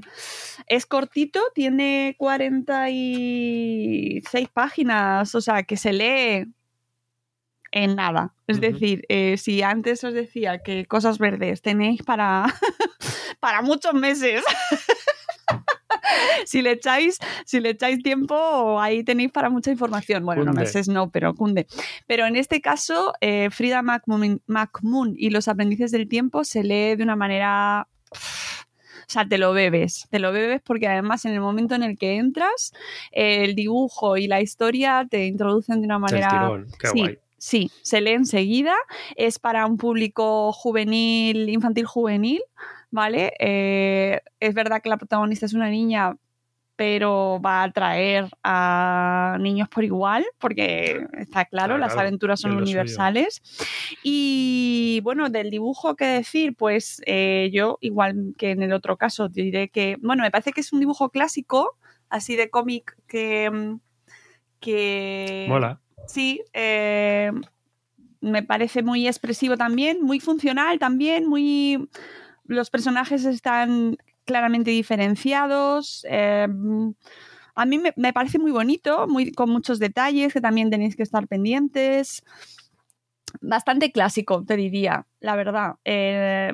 es 0.68 0.86
cortito, 0.86 1.40
tiene 1.54 2.16
46 2.18 4.50
páginas, 4.50 5.34
o 5.34 5.42
sea, 5.42 5.64
que 5.64 5.78
se 5.78 5.94
lee 5.94 6.54
en 7.72 7.96
nada. 7.96 8.34
Es 8.48 8.62
decir, 8.62 9.06
eh, 9.10 9.38
si 9.38 9.62
antes 9.62 10.04
os 10.04 10.14
decía 10.14 10.60
que 10.60 10.86
cosas 10.86 11.18
verdes 11.18 11.62
tenéis 11.62 12.04
para, 12.04 12.46
para 13.40 13.62
muchos 13.62 13.94
meses. 13.94 14.44
si 16.46 16.62
le 16.62 16.72
echáis, 16.72 17.20
si 17.46 17.60
le 17.60 17.72
echáis 17.72 18.02
tiempo, 18.02 18.80
ahí 18.80 19.04
tenéis 19.04 19.32
para 19.32 19.50
mucha 19.50 19.72
información. 19.72 20.26
Bueno, 20.26 20.44
no 20.44 20.54
meses 20.54 20.88
no, 20.88 21.10
pero 21.10 21.34
cunde. 21.34 21.68
Pero 22.08 22.26
en 22.26 22.36
este 22.36 22.62
caso, 22.62 23.14
eh, 23.22 23.50
Frida 23.52 23.82
McMoon, 23.82 25.16
y 25.18 25.30
los 25.30 25.48
aprendices 25.48 25.92
del 25.92 26.08
tiempo 26.08 26.44
se 26.44 26.64
lee 26.64 26.96
de 26.96 27.04
una 27.04 27.16
manera 27.16 27.88
o 29.08 29.12
sea, 29.12 29.28
te 29.28 29.38
lo 29.38 29.54
bebes, 29.54 30.08
te 30.10 30.20
lo 30.20 30.32
bebes 30.32 30.62
porque 30.62 30.88
además 30.88 31.26
en 31.26 31.34
el 31.34 31.42
momento 31.42 31.76
en 31.76 31.84
el 31.84 31.98
que 31.98 32.18
entras, 32.18 32.74
el 33.12 33.56
dibujo 33.56 34.18
y 34.18 34.28
la 34.28 34.42
historia 34.42 35.06
te 35.10 35.26
introducen 35.26 35.82
de 35.82 35.86
una 35.86 36.00
manera... 36.00 36.52
sí, 36.92 37.18
Sí, 37.38 37.70
se 37.84 38.02
lee 38.02 38.14
enseguida. 38.14 38.74
Es 39.16 39.38
para 39.38 39.68
un 39.68 39.78
público 39.78 40.52
juvenil, 40.52 41.48
infantil 41.50 41.86
juvenil, 41.86 42.42
¿vale? 42.90 43.34
Eh, 43.40 44.22
es 44.40 44.54
verdad 44.56 44.82
que 44.82 44.90
la 44.90 44.98
protagonista 44.98 45.46
es 45.46 45.54
una 45.54 45.70
niña, 45.70 46.18
pero 46.76 47.40
va 47.44 47.62
a 47.62 47.64
atraer 47.66 48.28
a 48.44 49.38
niños 49.40 49.70
por 49.70 49.84
igual, 49.84 50.26
porque 50.40 51.06
está 51.18 51.46
claro, 51.46 51.78
las 51.78 51.96
aventuras 51.96 52.42
son 52.42 52.58
universales. 52.58 53.42
Y 54.04 55.00
bueno, 55.04 55.30
del 55.30 55.50
dibujo, 55.50 55.96
¿qué 55.96 56.06
decir? 56.06 56.56
Pues 56.56 57.02
eh, 57.06 57.50
yo, 57.54 57.78
igual 57.82 58.34
que 58.38 58.52
en 58.52 58.62
el 58.62 58.74
otro 58.74 58.98
caso, 58.98 59.30
diré 59.30 59.70
que, 59.70 59.98
bueno, 60.02 60.24
me 60.24 60.32
parece 60.32 60.52
que 60.52 60.62
es 60.62 60.74
un 60.74 60.80
dibujo 60.80 61.10
clásico, 61.10 61.78
así 62.10 62.36
de 62.36 62.50
cómic 62.50 62.98
que... 63.08 63.50
Mm, 63.50 63.80
que 64.60 65.46
Mola. 65.48 65.80
Sí, 66.08 66.42
eh, 66.54 67.32
me 68.22 68.44
parece 68.44 68.84
muy 68.84 69.08
expresivo 69.08 69.58
también, 69.58 70.02
muy 70.02 70.20
funcional 70.20 70.80
también, 70.80 71.28
muy... 71.28 71.90
Los 72.48 72.70
personajes 72.70 73.26
están 73.26 73.98
claramente 74.26 74.72
diferenciados. 74.72 76.06
eh, 76.10 76.48
a 77.56 77.66
mí 77.66 77.78
me, 77.78 77.94
me 77.96 78.12
parece 78.12 78.38
muy 78.38 78.52
bonito, 78.52 79.08
muy, 79.08 79.32
con 79.32 79.50
muchos 79.50 79.80
detalles 79.80 80.34
que 80.34 80.42
también 80.42 80.70
tenéis 80.70 80.96
que 80.96 81.04
estar 81.04 81.26
pendientes. 81.28 82.22
Bastante 83.42 83.92
clásico, 83.92 84.44
te 84.46 84.56
diría, 84.56 85.08
la 85.20 85.36
verdad. 85.36 85.76
Eh, 85.86 86.52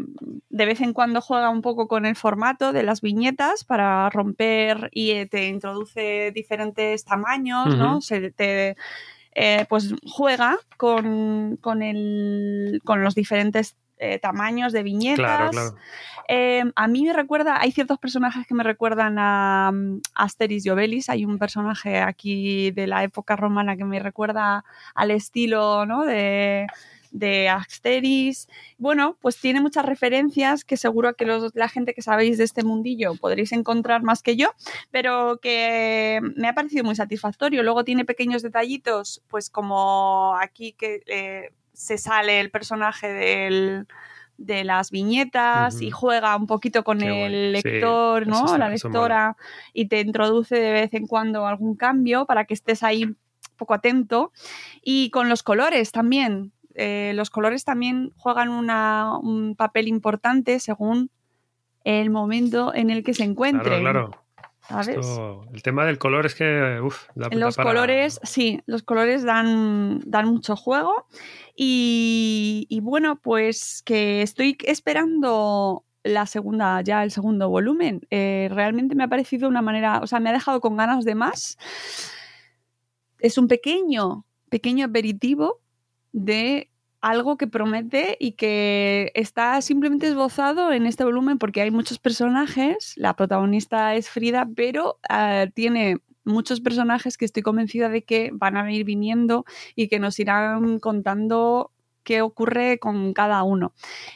de 0.50 0.66
vez 0.66 0.82
en 0.82 0.94
cuando 0.94 1.22
juega 1.22 1.50
un 1.50 1.62
poco 1.62 1.88
con 1.88 2.06
el 2.06 2.16
formato 2.16 2.72
de 2.72 2.84
las 2.84 3.02
viñetas 3.02 3.64
para 3.64 4.10
romper 4.10 4.90
y 4.92 5.12
eh, 5.12 5.26
te 5.26 5.48
introduce 5.48 6.32
diferentes 6.34 7.04
tamaños, 7.04 7.76
¿no? 7.76 8.02
Se 8.02 8.32
te, 8.32 8.76
eh, 9.34 9.66
pues 9.70 9.94
juega 10.06 10.58
con, 10.78 11.58
con, 11.62 11.82
el, 11.82 12.82
con 12.84 13.04
los 13.04 13.16
diferentes 13.16 13.76
eh, 14.04 14.18
tamaños 14.20 14.74
de 14.74 14.82
viñetas. 14.82 15.18
Claro, 15.26 15.50
claro. 15.52 15.76
Eh, 16.28 16.64
a 16.76 16.88
mí 16.88 17.04
me 17.04 17.14
recuerda, 17.14 17.62
hay 17.62 17.72
ciertos 17.72 18.00
personajes 18.00 18.48
que 18.48 18.54
me 18.56 18.64
recuerdan 18.64 19.18
a 19.20 19.70
mm, 19.72 20.02
Asterix 20.16 20.66
y 20.66 20.70
Obelix. 20.72 21.08
Hay 21.10 21.24
un 21.24 21.38
personaje 21.38 22.00
aquí 22.00 22.72
de 22.72 22.88
la 22.88 23.04
época 23.04 23.36
romana 23.36 23.78
que 23.78 23.86
me 23.86 24.00
recuerda 24.00 24.64
al 24.96 25.12
estilo 25.12 25.86
¿no? 25.86 26.04
de, 26.04 26.66
de 27.12 27.50
Asterix. 27.50 28.48
Bueno, 28.78 29.18
pues 29.22 29.38
tiene 29.40 29.62
muchas 29.62 29.86
referencias 29.86 30.64
que 30.66 30.78
seguro 30.78 31.14
que 31.16 31.26
los- 31.26 31.54
la 31.56 31.68
gente 31.70 31.94
que 31.94 32.02
sabéis 32.02 32.38
de 32.38 32.46
este 32.46 32.64
mundillo 32.64 33.14
podréis 33.16 33.52
encontrar 33.52 34.02
más 34.02 34.24
que 34.24 34.36
yo, 34.36 34.48
pero 34.90 35.38
que 35.42 36.22
me 36.38 36.48
ha 36.48 36.54
parecido 36.56 36.84
muy 36.86 36.96
satisfactorio. 36.96 37.62
Luego 37.62 37.84
tiene 37.84 38.06
pequeños 38.06 38.42
detallitos, 38.42 39.22
pues 39.28 39.50
como 39.50 40.36
aquí 40.42 40.72
que 40.74 41.04
eh, 41.08 41.52
se 41.82 41.98
sale 41.98 42.40
el 42.40 42.52
personaje 42.52 43.08
del 43.12 43.88
de 44.38 44.64
las 44.64 44.90
viñetas 44.90 45.82
y 45.84 45.92
juega 45.92 46.36
un 46.36 46.48
poquito 46.48 46.84
con 46.84 46.98
Qué 47.00 47.06
el 47.06 47.12
guay. 47.12 47.52
Lector, 47.52 48.26
¿no? 48.28 48.46
está- 48.46 48.58
la 48.58 48.70
lectora 48.70 49.38
y 49.74 49.86
te 49.88 50.00
introduce 50.00 50.56
de 50.56 50.72
vez 50.72 50.94
en 50.96 51.06
cuando 51.06 51.46
algún 51.46 51.76
cambio 51.76 52.26
para 52.26 52.46
que 52.46 52.56
estés 52.56 52.82
ahí 52.82 53.04
un 53.04 53.18
poco 53.56 53.76
atento. 53.76 54.32
Y 54.82 55.12
con 55.12 55.30
los 55.30 55.44
colores 55.44 55.92
también. 55.92 56.52
Eh, 56.74 57.12
los 57.16 57.30
colores 57.30 57.66
también 57.66 58.14
juegan 58.18 58.50
una- 58.50 59.16
un 59.22 59.56
papel 59.56 59.88
importante 59.88 60.60
según 60.60 61.12
el 61.84 62.10
momento 62.10 62.74
en 62.74 62.90
el 62.90 63.04
que 63.04 63.14
se 63.14 63.24
encuentren. 63.24 63.82
Claro, 63.82 64.08
claro. 64.08 64.24
¿Sabes? 64.72 64.90
Esto- 65.06 65.46
el 65.54 65.62
tema 65.62 65.86
del 65.86 65.98
color 66.00 66.26
es 66.26 66.36
que, 66.36 66.80
uf, 66.82 67.04
da- 67.16 67.30
da 67.30 67.36
Los 67.38 67.56
para- 67.56 67.70
colores, 67.70 68.20
sí, 68.24 68.62
los 68.66 68.84
colores 68.84 69.24
dan, 69.24 70.00
dan 70.06 70.28
mucho 70.28 70.56
juego. 70.56 71.06
Y, 71.56 72.66
y 72.70 72.80
bueno, 72.80 73.18
pues 73.22 73.84
que 73.86 74.22
estoy 74.24 74.58
esperando 74.64 75.84
la 76.04 76.26
segunda, 76.26 76.82
ya 76.82 77.04
el 77.04 77.12
segundo 77.12 77.48
volumen. 77.50 78.02
Eh, 78.10 78.50
realmente 78.52 78.96
me 78.96 79.04
ha 79.04 79.08
parecido 79.08 79.48
una 79.48 79.62
manera, 79.62 80.00
o 80.02 80.08
sea, 80.08 80.20
me 80.20 80.32
ha 80.32 80.34
dejado 80.34 80.60
con 80.60 80.76
ganas 80.76 81.06
de 81.06 81.14
más. 81.14 81.58
Es 83.20 83.38
un 83.38 83.48
pequeño, 83.48 84.26
pequeño 84.50 84.86
aperitivo 84.88 85.60
de 86.12 86.71
algo 87.02 87.36
que 87.36 87.48
promete 87.48 88.16
y 88.20 88.34
que 88.34 89.12
está 89.16 89.60
simplemente 89.62 90.08
esbozado 90.08 90.72
en 90.72 90.86
este 90.86 91.04
volumen 91.04 91.40
porque 91.40 91.62
hay 91.62 91.72
muchos 91.72 91.98
personajes. 91.98 92.94
La 92.96 93.16
protagonista 93.16 93.96
es 93.96 94.10
Frida, 94.10 94.48
pero 94.56 95.00
ah, 95.10 95.48
tiene 95.54 95.98
muchos 96.24 96.62
personajes 96.62 97.18
que 97.18 97.26
estoy 97.26 97.42
convencida 97.42 97.90
de 97.90 98.04
que 98.04 98.30
van 98.34 98.56
a 98.56 98.72
ir 98.72 98.86
viniendo 98.86 99.46
y 99.76 99.88
que 99.88 100.00
nos 100.00 100.20
irán 100.20 100.80
contando 100.80 101.72
qué 102.04 102.22
ocurre 102.22 102.78
con 102.78 103.14
cada 103.14 103.42
uno. 103.44 103.74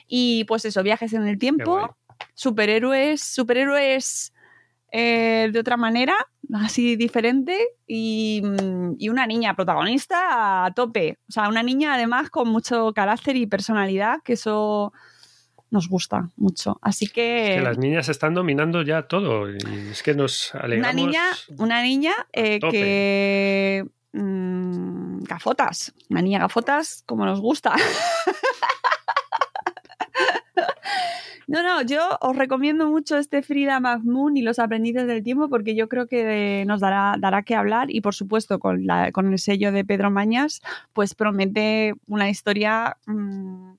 Y 0.07 0.43
pues 0.45 0.65
eso, 0.65 0.83
viajes 0.83 1.13
en 1.13 1.27
el 1.27 1.39
tiempo, 1.39 1.97
superhéroes, 2.35 3.21
superhéroes 3.21 4.34
eh, 4.97 5.49
de 5.51 5.59
otra 5.59 5.75
manera, 5.75 6.15
así 6.53 6.95
diferente, 6.95 7.57
y, 7.85 8.41
mm, 8.41 8.93
y 8.97 9.09
una 9.09 9.27
niña 9.27 9.53
protagonista 9.53 10.63
a 10.63 10.73
tope. 10.73 11.19
O 11.27 11.31
sea, 11.33 11.49
una 11.49 11.63
niña 11.63 11.95
además 11.95 12.29
con 12.29 12.47
mucho 12.47 12.93
carácter 12.93 13.35
y 13.35 13.45
personalidad, 13.45 14.21
que 14.23 14.33
eso 14.33 14.93
nos 15.69 15.89
gusta 15.89 16.29
mucho. 16.37 16.79
Así 16.81 17.07
que... 17.07 17.55
que 17.57 17.61
las 17.61 17.77
niñas 17.77 18.07
están 18.07 18.33
dominando 18.33 18.83
ya 18.83 19.01
todo 19.01 19.51
y 19.51 19.57
es 19.91 20.01
que 20.01 20.13
nos 20.13 20.53
una 20.53 20.63
alegramos. 20.63 20.95
niña, 20.95 21.23
una 21.57 21.83
niña 21.83 22.13
eh, 22.31 22.59
que... 22.61 23.85
mm, 24.13 25.23
gafotas, 25.23 25.93
una 26.09 26.21
niña 26.21 26.39
gafotas 26.39 27.03
como 27.05 27.25
nos 27.25 27.41
gusta. 27.41 27.75
No, 31.47 31.63
no, 31.63 31.81
yo 31.81 32.17
os 32.21 32.35
recomiendo 32.35 32.87
mucho 32.87 33.17
este 33.17 33.41
Frida 33.41 33.79
McMoon 33.79 34.37
y 34.37 34.41
los 34.41 34.59
aprendices 34.59 35.07
del 35.07 35.23
tiempo 35.23 35.49
porque 35.49 35.75
yo 35.75 35.87
creo 35.87 36.07
que 36.07 36.63
nos 36.65 36.79
dará, 36.79 37.15
dará 37.19 37.43
que 37.43 37.55
hablar 37.55 37.91
y 37.91 38.01
por 38.01 38.15
supuesto 38.15 38.59
con, 38.59 38.85
la, 38.85 39.11
con 39.11 39.31
el 39.31 39.39
sello 39.39 39.71
de 39.71 39.85
Pedro 39.85 40.09
Mañas 40.09 40.61
pues 40.93 41.13
promete 41.13 41.93
una 42.07 42.29
historia 42.29 42.97
mm, 43.05 43.73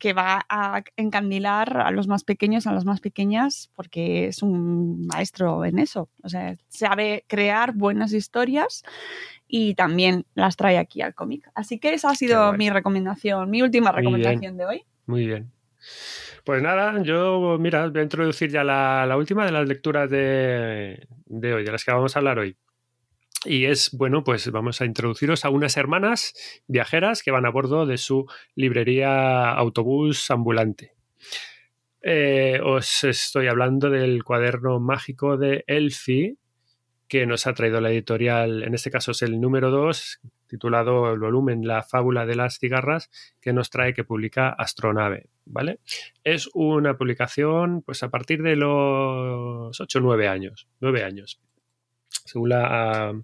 que 0.00 0.12
va 0.14 0.46
a 0.48 0.82
encandilar 0.96 1.76
a 1.76 1.90
los 1.90 2.08
más 2.08 2.24
pequeños, 2.24 2.66
a 2.66 2.72
las 2.72 2.84
más 2.84 3.00
pequeñas 3.00 3.70
porque 3.76 4.26
es 4.26 4.42
un 4.42 5.06
maestro 5.06 5.64
en 5.64 5.78
eso. 5.78 6.08
O 6.22 6.28
sea, 6.28 6.56
sabe 6.68 7.24
crear 7.28 7.72
buenas 7.74 8.12
historias 8.12 8.82
y 9.46 9.74
también 9.74 10.24
las 10.34 10.56
trae 10.56 10.78
aquí 10.78 11.02
al 11.02 11.14
cómic. 11.14 11.50
Así 11.54 11.78
que 11.78 11.92
esa 11.92 12.10
ha 12.10 12.14
sido 12.14 12.52
mi 12.54 12.70
recomendación, 12.70 13.50
mi 13.50 13.62
última 13.62 13.92
recomendación 13.92 14.56
de 14.56 14.64
hoy. 14.64 14.84
Muy 15.06 15.26
bien. 15.26 15.50
Pues 16.50 16.64
nada, 16.64 17.00
yo, 17.04 17.58
mira, 17.60 17.86
voy 17.86 18.00
a 18.00 18.02
introducir 18.02 18.50
ya 18.50 18.64
la, 18.64 19.16
última 19.16 19.46
de 19.46 19.52
las 19.52 19.68
lecturas 19.68 20.10
de, 20.10 21.06
de 21.26 21.54
hoy, 21.54 21.62
de 21.62 21.70
las 21.70 21.84
que 21.84 21.92
vamos 21.92 22.16
a 22.16 22.18
hablar 22.18 22.40
hoy. 22.40 22.56
Y 23.44 23.66
es, 23.66 23.92
bueno, 23.92 24.24
pues 24.24 24.50
vamos 24.50 24.80
a 24.80 24.84
introduciros 24.84 25.44
a 25.44 25.50
unas 25.50 25.76
hermanas 25.76 26.34
viajeras 26.66 27.22
que 27.22 27.30
van 27.30 27.46
a 27.46 27.50
bordo 27.50 27.86
de 27.86 27.98
su 27.98 28.26
librería 28.56 29.48
autobús 29.52 30.28
ambulante. 30.32 30.96
Eh, 32.02 32.58
os 32.64 33.04
estoy 33.04 33.46
hablando 33.46 33.88
del 33.88 34.24
cuaderno 34.24 34.80
mágico 34.80 35.36
de 35.36 35.62
Elfi, 35.68 36.36
que 37.06 37.26
nos 37.26 37.46
ha 37.46 37.54
traído 37.54 37.80
la 37.80 37.92
editorial, 37.92 38.64
en 38.64 38.74
este 38.74 38.90
caso 38.90 39.12
es 39.12 39.22
el 39.22 39.40
número 39.40 39.70
2, 39.70 40.20
titulado 40.50 41.12
el 41.12 41.20
volumen 41.20 41.66
La 41.66 41.82
fábula 41.82 42.26
de 42.26 42.34
las 42.34 42.58
cigarras, 42.58 43.10
que 43.40 43.52
nos 43.52 43.70
trae, 43.70 43.94
que 43.94 44.04
publica 44.04 44.50
Astronave, 44.50 45.28
¿vale? 45.46 45.78
Es 46.24 46.50
una 46.52 46.96
publicación, 46.96 47.82
pues 47.82 48.02
a 48.02 48.10
partir 48.10 48.42
de 48.42 48.56
los 48.56 49.80
8 49.80 49.98
o 49.98 50.02
9 50.02 50.28
años, 50.28 50.68
9 50.80 51.04
años, 51.04 51.40
según 52.08 52.50
la, 52.50 53.14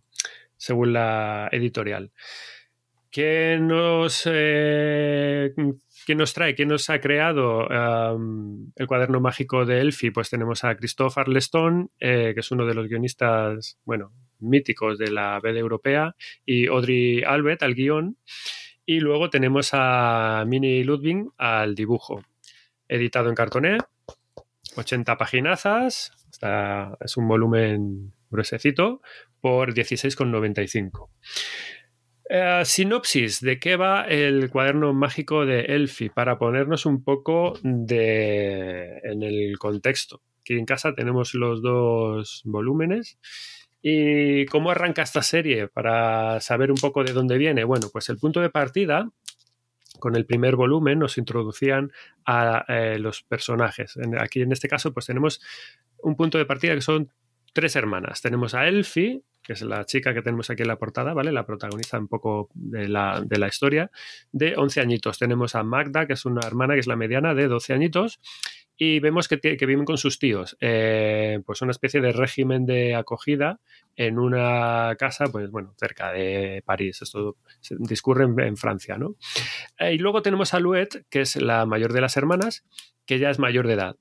según 0.57 0.93
la 0.93 1.49
editorial. 1.53 2.13
¿Qué 3.11 3.59
nos, 3.61 4.29
eh, 4.31 5.55
¿qué 6.07 6.15
nos 6.15 6.35
trae? 6.35 6.55
¿Quién 6.55 6.69
nos 6.69 6.91
ha 6.91 7.01
creado 7.01 7.67
el 8.77 8.87
cuaderno 8.87 9.21
mágico 9.21 9.65
de 9.65 9.81
Elfi? 9.81 10.11
Pues 10.11 10.29
tenemos 10.29 10.65
a 10.65 10.77
Christophe 10.77 11.21
Arleston, 11.21 11.91
eh, 11.99 12.33
que 12.35 12.41
es 12.41 12.51
uno 12.51 12.67
de 12.67 12.75
los 12.75 12.89
guionistas, 12.89 13.79
bueno, 13.85 14.13
míticos 14.39 14.99
de 14.99 15.11
la 15.11 15.41
BD 15.41 15.59
europea, 15.59 16.17
y 16.45 16.67
Audrey 16.67 17.23
Albert 17.23 17.63
al 17.63 17.75
guion. 17.75 18.17
Y 18.85 19.01
luego 19.01 19.31
tenemos 19.31 19.71
a 19.73 20.45
Minnie 20.47 20.85
Ludwig 20.85 21.27
al 21.39 21.75
dibujo. 21.75 22.23
Editado 22.89 23.29
en 23.29 23.35
cartoné, 23.35 23.79
80 24.77 25.17
paginazas, 25.17 26.13
es 27.01 27.17
un 27.17 27.27
volumen 27.27 28.13
gruesecito, 28.31 29.01
por 29.41 29.75
16,95. 29.75 31.09
Eh, 32.29 32.63
sinopsis 32.65 33.41
de 33.41 33.61
qué 33.61 33.77
va 33.77 34.03
el 34.03 34.51
cuaderno 34.51 34.93
mágico 34.93 35.47
de 35.47 35.61
Elfi 35.61 36.09
para 36.09 36.39
ponernos 36.39 36.85
un 36.85 37.05
poco 37.05 37.55
de, 37.63 38.99
en 39.05 39.23
el 39.23 39.57
contexto. 39.59 40.23
Aquí 40.41 40.55
en 40.55 40.65
casa 40.65 40.95
tenemos 40.95 41.35
los 41.35 41.63
dos 41.63 42.43
volúmenes. 42.45 43.19
¿Y 43.89 44.47
cómo 44.47 44.73
arranca 44.73 45.03
esta 45.03 45.23
serie? 45.23 45.69
Para 45.69 46.41
saber 46.41 46.73
un 46.73 46.77
poco 46.77 47.05
de 47.05 47.13
dónde 47.13 47.39
viene. 47.39 47.63
Bueno, 47.63 47.87
pues 47.93 48.09
el 48.09 48.19
punto 48.19 48.41
de 48.41 48.51
partida, 48.51 49.09
con 50.01 50.17
el 50.17 50.27
primer 50.27 50.57
volumen, 50.57 50.99
nos 50.99 51.19
introducían 51.19 51.93
a 52.25 52.65
eh, 52.67 52.99
los 52.99 53.23
personajes. 53.23 53.97
Aquí 54.19 54.43
en 54.43 54.51
este 54.51 54.67
caso, 54.67 54.93
pues 54.93 55.07
tenemos 55.07 55.41
un 55.99 56.17
punto 56.17 56.37
de 56.37 56.47
partida 56.47 56.75
que 56.75 56.81
son 56.81 57.13
tres 57.53 57.77
hermanas. 57.77 58.21
Tenemos 58.23 58.55
a 58.55 58.67
Elfi, 58.67 59.23
que 59.41 59.53
es 59.53 59.63
la 59.63 59.85
chica 59.85 60.13
que 60.13 60.23
tenemos 60.23 60.51
aquí 60.51 60.63
en 60.63 60.69
la 60.69 60.81
portada, 60.81 61.15
¿vale? 61.15 61.31
La 61.31 61.47
protagonista 61.47 61.97
un 61.97 62.09
poco 62.09 62.49
de 62.55 62.89
la, 62.89 63.23
de 63.25 63.39
la 63.39 63.47
historia, 63.47 63.93
de 64.33 64.57
11 64.57 64.81
añitos. 64.81 65.21
Tenemos 65.21 65.55
a 65.55 65.63
Magda, 65.63 66.09
que 66.09 66.15
es 66.15 66.25
una 66.25 66.45
hermana, 66.45 66.75
que 66.75 66.81
es 66.81 66.89
la 66.89 66.97
mediana, 66.97 67.35
de 67.35 67.47
12 67.47 67.73
añitos. 67.73 68.19
Y 68.77 69.01
vemos 69.01 69.27
que, 69.29 69.39
viven 69.67 69.85
con 69.85 69.97
sus 69.97 70.19
tíos. 70.19 70.57
Eh, 70.61 71.41
pues 71.47 71.63
una 71.63 71.71
especie 71.71 72.01
de 72.01 72.13
régimen 72.13 72.67
de 72.67 72.95
acogida 72.95 73.61
en 73.97 74.19
una 74.19 74.95
casa, 74.99 75.27
pues 75.33 75.51
bueno, 75.51 75.75
cerca 75.79 76.13
de 76.13 76.63
París. 76.65 77.01
Esto 77.01 77.37
se- 77.61 77.77
discurre 77.79 78.25
en, 78.25 78.57
Francia, 78.57 78.99
¿no? 78.99 79.17
Eh, 79.79 79.95
y 79.95 79.99
luego 79.99 80.21
tenemos 80.23 80.53
a 80.53 80.61
Louette, 80.61 81.07
que 81.09 81.23
es 81.23 81.37
la 81.37 81.65
mayor 81.65 81.93
de 81.93 82.03
las 82.03 82.17
hermanas, 82.17 82.65
que 83.07 83.19
ya 83.19 83.31
es 83.31 83.39
mayor 83.39 83.67
de 83.67 83.75
edad. 83.75 83.97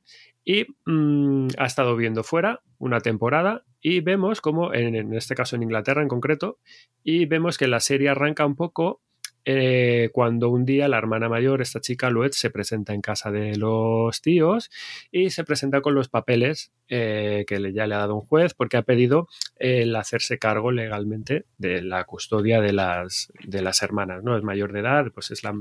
y 0.47 0.67
mm, 0.85 1.47
ha 1.57 1.65
estado 1.65 1.95
viendo 1.95 2.23
fuera 2.23 2.61
una 2.77 2.99
temporada 2.99 3.63
y 3.81 4.01
vemos 4.01 4.41
como, 4.41 4.73
en 4.73 5.13
este 5.13 5.33
caso 5.35 5.55
en 5.55 5.63
Inglaterra 5.63 6.01
en 6.03 6.07
concreto, 6.07 6.59
y 7.03 7.25
vemos 7.25 7.57
que 7.57 7.67
la 7.67 7.79
serie 7.79 8.09
arranca 8.09 8.45
un 8.45 8.55
poco 8.55 9.01
eh, 9.45 10.09
cuando 10.11 10.49
un 10.49 10.65
día 10.65 10.87
la 10.87 10.97
hermana 10.97 11.29
mayor, 11.29 11.61
esta 11.61 11.79
chica 11.79 12.09
Luet, 12.09 12.33
se 12.33 12.49
presenta 12.49 12.93
en 12.93 13.01
casa 13.01 13.31
de 13.31 13.55
los 13.55 14.21
tíos 14.21 14.71
y 15.11 15.29
se 15.29 15.43
presenta 15.43 15.81
con 15.81 15.93
los 15.93 16.09
papeles 16.09 16.71
eh, 16.87 17.45
que 17.47 17.73
ya 17.73 17.87
le 17.87 17.95
ha 17.95 17.99
dado 17.99 18.15
un 18.15 18.21
juez 18.21 18.53
porque 18.53 18.77
ha 18.77 18.81
pedido 18.81 19.27
el 19.57 19.95
hacerse 19.95 20.37
cargo 20.37 20.71
legalmente 20.71 21.45
de 21.57 21.81
la 21.81 22.03
custodia 22.05 22.59
de 22.59 22.73
las, 22.73 23.31
de 23.43 23.61
las 23.61 23.81
hermanas, 23.81 24.23
¿no? 24.23 24.35
Es 24.35 24.43
mayor 24.43 24.73
de 24.73 24.79
edad, 24.81 25.11
pues 25.13 25.31
es 25.31 25.43
la, 25.43 25.53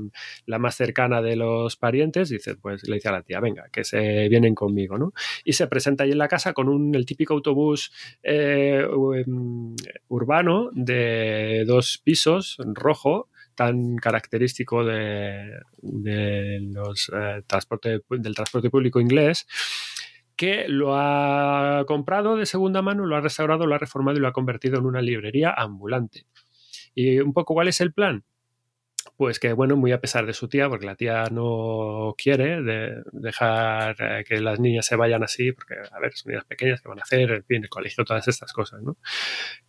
la 0.45 0.59
más 0.59 0.75
cercana 0.75 1.21
de 1.21 1.35
los 1.35 1.77
parientes, 1.77 2.29
dice, 2.29 2.55
pues 2.55 2.87
le 2.87 2.95
dice 2.95 3.09
a 3.09 3.13
la 3.13 3.21
tía, 3.21 3.39
venga, 3.39 3.69
que 3.71 3.83
se 3.83 4.27
vienen 4.29 4.55
conmigo, 4.55 4.97
¿no? 4.97 5.13
Y 5.43 5.53
se 5.53 5.67
presenta 5.67 6.03
ahí 6.03 6.11
en 6.11 6.17
la 6.17 6.27
casa 6.27 6.53
con 6.53 6.69
un, 6.69 6.95
el 6.95 7.05
típico 7.05 7.33
autobús 7.33 7.91
eh, 8.23 8.85
em, 9.15 9.75
urbano 10.07 10.69
de 10.73 11.63
dos 11.65 12.01
pisos, 12.03 12.57
rojo, 12.73 13.29
tan 13.55 13.95
característico 13.95 14.83
de, 14.83 15.59
los, 15.81 17.11
eh, 17.15 17.41
transporte, 17.47 18.01
del 18.09 18.35
transporte 18.35 18.69
público 18.69 18.99
inglés 18.99 19.47
que 20.35 20.67
lo 20.67 20.95
ha 20.95 21.85
comprado 21.87 22.35
de 22.35 22.45
segunda 22.45 22.81
mano, 22.81 23.05
lo 23.05 23.15
ha 23.15 23.21
restaurado, 23.21 23.65
lo 23.65 23.75
ha 23.75 23.77
reformado 23.79 24.17
y 24.17 24.21
lo 24.21 24.27
ha 24.27 24.33
convertido 24.33 24.77
en 24.77 24.85
una 24.85 25.01
librería 25.01 25.53
ambulante. 25.55 26.25
¿Y 26.93 27.19
un 27.19 27.33
poco 27.33 27.53
cuál 27.53 27.69
es 27.69 27.79
el 27.79 27.93
plan? 27.93 28.25
pues 29.17 29.39
que 29.39 29.53
bueno, 29.53 29.75
muy 29.77 29.91
a 29.91 30.01
pesar 30.01 30.25
de 30.25 30.33
su 30.33 30.47
tía, 30.49 30.67
porque 30.69 30.85
la 30.85 30.95
tía 30.95 31.25
no 31.31 32.15
quiere 32.17 32.61
de 32.61 33.01
dejar 33.13 33.95
eh, 33.99 34.23
que 34.27 34.41
las 34.41 34.59
niñas 34.59 34.85
se 34.85 34.95
vayan 34.95 35.23
así, 35.23 35.51
porque 35.51 35.75
a 35.91 35.99
ver, 35.99 36.13
son 36.15 36.31
niñas 36.31 36.45
pequeñas 36.45 36.81
que 36.81 36.89
van 36.89 36.99
a 36.99 37.03
hacer, 37.03 37.31
en 37.31 37.43
fin, 37.45 37.63
el 37.63 37.69
colegio, 37.69 38.03
todas 38.03 38.27
estas 38.27 38.51
cosas, 38.51 38.81
¿no? 38.81 38.97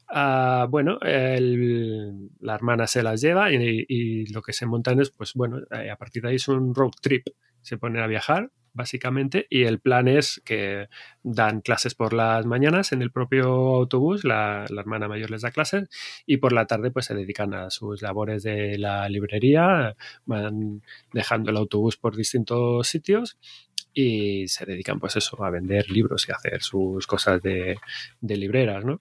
Ah, 0.09 0.67
bueno, 0.71 0.99
el, 1.01 2.31
la 2.41 2.55
hermana 2.55 2.87
se 2.87 3.03
las 3.03 3.21
lleva 3.21 3.51
y, 3.53 4.27
lo 4.27 4.43
que 4.43 4.53
se 4.53 4.67
montan 4.67 5.01
es, 5.01 5.11
pues 5.11 5.35
bueno, 5.35 5.59
eh, 5.71 5.91
a 5.91 5.97
partir 5.97 6.23
de 6.23 6.31
ahí 6.31 6.37
es 6.37 6.49
un 6.49 6.75
road 6.75 6.93
trip, 7.01 7.27
se 7.63 7.79
ponen 7.79 8.03
a 8.03 8.07
viajar 8.07 8.51
básicamente, 8.77 9.47
y 9.49 9.65
el 9.65 9.81
plan 9.81 10.07
es 10.07 10.43
que 10.45 10.89
dan 11.23 11.63
clases 11.63 11.95
por 11.95 12.13
las 12.13 12.45
mañanas 12.45 12.93
en 12.93 13.01
el 13.03 13.11
propio 13.11 13.47
autobús, 13.47 14.23
la, 14.25 14.67
hermana 14.69 15.09
mayor 15.09 15.31
les 15.31 15.43
da 15.43 15.51
clases, 15.51 15.89
y 16.27 16.37
por 16.37 16.53
la 16.53 16.67
tarde 16.67 16.91
pues 16.91 17.07
se 17.07 17.15
dedican 17.15 17.55
a 17.55 17.71
sus 17.71 18.03
labores 18.03 18.43
de 18.43 18.77
la 18.79 19.09
librería, 19.09 19.97
van 20.27 20.83
dejando 21.13 21.51
el 21.51 21.57
autobús 21.57 21.97
por 21.97 22.17
distintos 22.17 22.87
sitios 22.87 23.39
y 23.95 24.47
se 24.49 24.67
dedican 24.67 25.01
pues 25.01 25.17
eso, 25.17 25.43
a 25.43 25.51
vender 25.51 25.91
libros 25.91 26.29
y 26.29 26.33
a 26.33 26.37
hacer 26.37 26.63
sus 26.63 27.07
cosas 27.07 27.41
de 27.43 27.79
libreras, 28.21 28.85
¿no? 28.85 29.01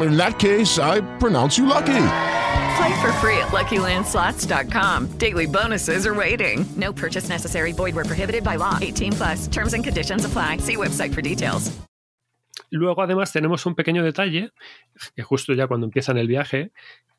In 0.00 0.16
that 0.16 0.38
case, 0.38 0.78
I 0.78 1.00
pronounce 1.18 1.58
you 1.58 1.66
lucky. 1.66 2.04
Play 2.76 3.00
for 3.00 3.12
free 3.20 3.36
at 3.38 3.48
LuckyLandSlots.com. 3.52 5.18
Daily 5.18 5.46
bonuses 5.46 6.06
are 6.06 6.14
waiting. 6.14 6.64
No 6.76 6.92
purchase 6.92 7.28
necessary. 7.28 7.72
Void 7.72 7.94
where 7.94 8.04
prohibited 8.04 8.42
by 8.42 8.56
law. 8.56 8.78
18 8.80 9.12
plus. 9.12 9.48
Terms 9.48 9.74
and 9.74 9.84
conditions 9.84 10.24
apply. 10.24 10.58
See 10.58 10.76
website 10.76 11.12
for 11.12 11.22
details. 11.22 11.70
Luego, 12.70 13.02
además, 13.02 13.32
tenemos 13.32 13.66
un 13.66 13.74
pequeño 13.74 14.02
detalle, 14.02 14.50
que 15.14 15.22
justo 15.22 15.52
ya 15.52 15.66
cuando 15.66 15.84
empiezan 15.86 16.16
el 16.16 16.26
viaje, 16.26 16.72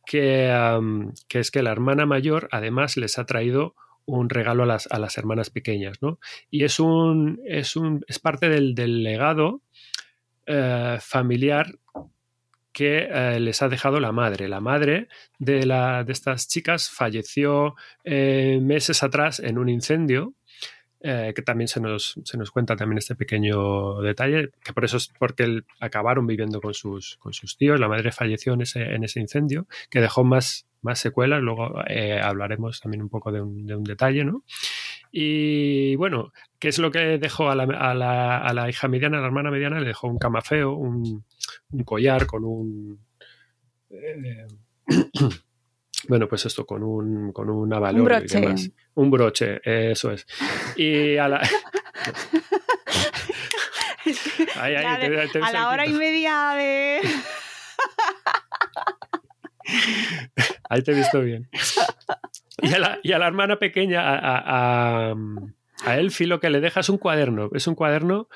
que, 0.03 0.51
um, 0.51 1.11
que 1.27 1.39
es 1.39 1.51
que 1.51 1.61
la 1.61 1.71
hermana 1.71 2.07
mayor, 2.07 2.49
además, 2.51 2.97
les 2.97 3.19
ha 3.19 3.25
traído 3.25 3.75
un 4.05 4.29
regalo 4.29 4.63
a 4.63 4.65
las, 4.65 4.87
a 4.91 4.97
las 4.97 5.15
hermanas 5.17 5.51
pequeñas, 5.51 6.01
¿no? 6.01 6.19
Y 6.49 6.63
es 6.63 6.79
un, 6.79 7.39
es 7.45 7.75
un, 7.75 8.03
es 8.07 8.17
parte 8.17 8.49
del, 8.49 8.73
del 8.73 9.03
legado 9.03 9.61
eh, 10.47 10.97
familiar 10.99 11.67
que 12.73 13.07
eh, 13.09 13.39
les 13.39 13.61
ha 13.61 13.69
dejado 13.69 13.99
la 13.99 14.11
madre. 14.11 14.49
La 14.49 14.59
madre 14.59 15.07
de, 15.39 15.65
la, 15.65 16.03
de 16.03 16.11
estas 16.11 16.47
chicas 16.47 16.89
falleció 16.89 17.75
eh, 18.03 18.59
meses 18.61 19.03
atrás 19.03 19.39
en 19.39 19.57
un 19.57 19.69
incendio. 19.69 20.33
Eh, 21.05 21.33
que 21.35 21.41
también 21.41 21.67
se 21.67 21.81
nos, 21.81 22.17
se 22.23 22.37
nos, 22.37 22.49
cuenta 22.49 22.77
también 22.77 22.97
este 22.97 23.13
pequeño 23.13 23.99
detalle, 23.99 24.51
que 24.63 24.71
por 24.71 24.85
eso 24.85 24.95
es 24.95 25.11
porque 25.19 25.63
acabaron 25.81 26.25
viviendo 26.25 26.61
con 26.61 26.73
sus, 26.73 27.17
con 27.17 27.33
sus 27.33 27.57
tíos. 27.57 27.77
La 27.77 27.89
madre 27.89 28.13
falleció 28.13 28.53
en 28.53 28.61
ese, 28.61 28.81
en 28.81 29.03
ese 29.03 29.19
incendio, 29.19 29.67
que 29.89 29.99
dejó 29.99 30.23
más, 30.23 30.65
más 30.81 30.99
secuelas. 30.99 31.41
Luego 31.41 31.73
hablaremos 32.21 32.79
también 32.79 33.01
un 33.01 33.09
poco 33.09 33.33
de 33.33 33.41
un, 33.41 33.65
de 33.65 33.75
un, 33.75 33.83
detalle, 33.83 34.23
¿no? 34.23 34.45
Y 35.11 35.97
bueno, 35.97 36.31
¿qué 36.57 36.69
es 36.69 36.79
lo 36.79 36.89
que 36.89 37.17
dejó 37.17 37.49
a 37.49 37.55
la, 37.55 37.63
a 37.63 37.93
la, 37.93 38.37
a 38.37 38.53
la 38.53 38.69
hija 38.69 38.87
mediana, 38.87 39.17
a 39.17 39.21
la 39.21 39.27
hermana 39.27 39.51
mediana? 39.51 39.81
Le 39.81 39.87
dejó 39.87 40.07
un 40.07 40.19
camafeo, 40.19 40.71
un, 40.71 41.25
un 41.73 41.83
collar 41.83 42.25
con 42.25 42.45
un... 42.45 42.99
Eh, 43.89 44.47
bueno, 46.07 46.27
pues 46.27 46.45
esto, 46.45 46.65
con 46.65 46.83
un, 46.83 47.31
con 47.31 47.49
un 47.49 47.73
avalor 47.73 48.01
un 48.01 48.05
broche. 48.05 48.37
y 48.37 48.41
demás. 48.41 48.71
Un 48.95 49.11
broche, 49.11 49.59
eso 49.91 50.11
es. 50.11 50.27
Y 50.77 51.17
a 51.17 51.27
la... 51.27 51.41
ay, 54.55 54.75
ay, 54.75 54.99
te, 54.99 55.09
te, 55.09 55.27
te, 55.27 55.39
a 55.39 55.51
la 55.51 55.69
hora 55.69 55.85
y 55.85 55.93
media 55.93 56.53
de... 56.55 57.01
Ahí 60.69 60.81
te 60.83 60.91
he 60.91 60.95
visto 60.95 61.21
bien. 61.21 61.49
Y 62.61 62.73
a 62.73 62.79
la, 62.79 62.99
y 63.01 63.11
a 63.13 63.19
la 63.19 63.27
hermana 63.27 63.57
pequeña, 63.57 64.01
a, 64.01 64.17
a, 64.17 65.11
a, 65.11 65.15
a 65.85 65.97
Elfi, 65.97 66.25
lo 66.25 66.39
que 66.39 66.49
le 66.49 66.59
deja 66.59 66.81
es 66.81 66.89
un 66.89 66.97
cuaderno. 66.97 67.49
Es 67.53 67.67
un 67.67 67.75
cuaderno 67.75 68.27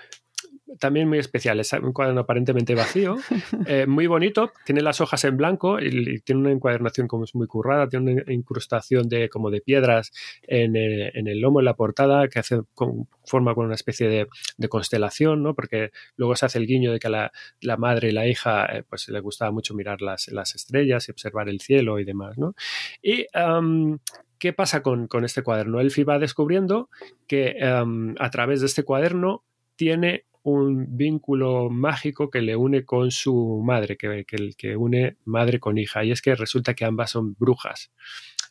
también 0.80 1.08
muy 1.08 1.20
especial. 1.20 1.60
Es 1.60 1.74
un 1.74 1.94
cuaderno 1.94 2.22
aparentemente 2.22 2.76
vacío, 2.76 3.18
eh, 3.68 3.86
muy 3.88 4.08
bonito, 4.08 4.52
tiene 4.66 4.82
las 4.82 5.02
hojas 5.02 5.24
en 5.26 5.38
blanco 5.38 5.80
y, 5.80 5.88
y, 5.88 6.20
tiene 6.20 6.42
una 6.42 6.52
encuadernación 6.52 7.08
como 7.08 7.24
es 7.24 7.36
muy 7.36 7.48
currada, 7.48 7.88
tiene 7.88 8.14
una 8.14 8.34
incrustación 8.34 9.10
de 9.10 9.30
como 9.30 9.50
de 9.50 9.62
piedras 9.62 10.12
en 10.44 10.76
el, 10.76 11.12
en 11.14 11.28
el 11.28 11.40
lomo, 11.40 11.60
en 11.60 11.66
la 11.66 11.76
portada, 11.76 12.28
que 12.28 12.40
hace 12.40 12.62
con, 12.74 13.08
forma 13.26 13.54
con 13.56 13.66
una 13.66 13.76
especie 13.76 14.08
de, 14.08 14.28
de, 14.58 14.70
constelación, 14.70 15.44
¿no? 15.44 15.54
Porque 15.54 15.92
luego 16.16 16.36
se 16.36 16.46
hace 16.46 16.60
el 16.60 16.68
guiño 16.68 16.92
de 16.92 17.00
que 17.00 17.10
la, 17.10 17.32
la 17.62 17.78
madre 17.78 18.10
y 18.10 18.12
la 18.12 18.28
hija 18.28 18.66
eh, 18.66 18.84
pues 18.88 19.08
le 19.10 19.20
gustaba 19.20 19.52
mucho 19.52 19.74
mirar 19.74 20.02
las, 20.02 20.28
las, 20.30 20.56
estrellas 20.56 21.08
y 21.08 21.12
observar 21.12 21.50
el 21.50 21.62
cielo 21.62 22.00
y 22.00 22.06
demás, 22.06 22.38
¿no? 22.38 22.56
Y 23.02 23.26
um, 23.38 23.98
¿Qué 24.40 24.54
pasa 24.54 24.84
con, 24.84 25.08
con, 25.08 25.26
este 25.26 25.42
cuaderno? 25.42 25.80
Elfi 25.80 26.04
va 26.04 26.20
descubriendo 26.20 26.90
que 27.28 27.56
um, 27.64 28.14
a 28.20 28.30
través 28.30 28.60
de 28.60 28.68
este 28.68 28.84
cuaderno 28.84 29.44
tiene 29.76 30.26
un 30.48 30.96
vínculo 30.96 31.70
mágico 31.70 32.30
que 32.30 32.40
le 32.40 32.56
une 32.56 32.86
con 32.86 33.12
su 33.12 33.62
madre, 33.66 33.98
que, 33.98 34.24
que, 34.26 34.54
que, 34.58 34.78
une 34.78 35.18
madre 35.26 35.60
con 35.60 35.78
hija. 35.78 36.06
Y 36.06 36.12
es 36.12 36.22
que 36.22 36.36
resulta 36.36 36.74
que 36.74 36.86
ambas 36.86 37.12
son 37.12 37.36
brujas. 37.38 37.92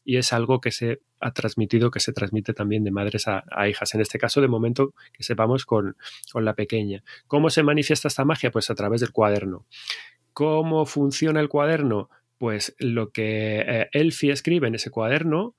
Y 0.05 0.19
es 0.19 0.35
algo 0.35 0.61
que 0.61 0.73
se 0.73 1.01
ha 1.21 1.33
transmitido, 1.33 1.91
que 1.91 2.01
se 2.01 2.13
transmite 2.13 2.53
también 2.53 2.85
de 2.85 2.91
madres 2.91 3.27
a, 3.29 3.45
hijas. 3.67 3.95
En 3.95 4.03
este 4.03 4.19
caso, 4.19 4.43
de 4.43 4.49
momento, 4.49 4.93
que 5.15 5.23
sepamos 5.23 5.65
con, 5.65 5.97
con, 6.31 6.45
la 6.45 6.55
pequeña. 6.55 7.03
¿Cómo 7.29 7.49
se 7.49 7.63
manifiesta 7.63 8.09
esta 8.09 8.27
magia? 8.27 8.51
Pues 8.51 8.69
a 8.69 8.75
través 8.75 9.01
del 9.01 9.13
cuaderno. 9.13 9.65
¿Cómo 10.35 10.85
funciona 10.85 11.41
el 11.41 11.49
cuaderno? 11.49 12.11
Pues 12.37 12.77
lo 12.79 13.11
que 13.11 13.61
eh, 13.61 13.89
Elfie 13.93 14.33
escribe 14.33 14.69
en 14.69 14.75
ese 14.75 14.91
cuaderno 14.91 15.57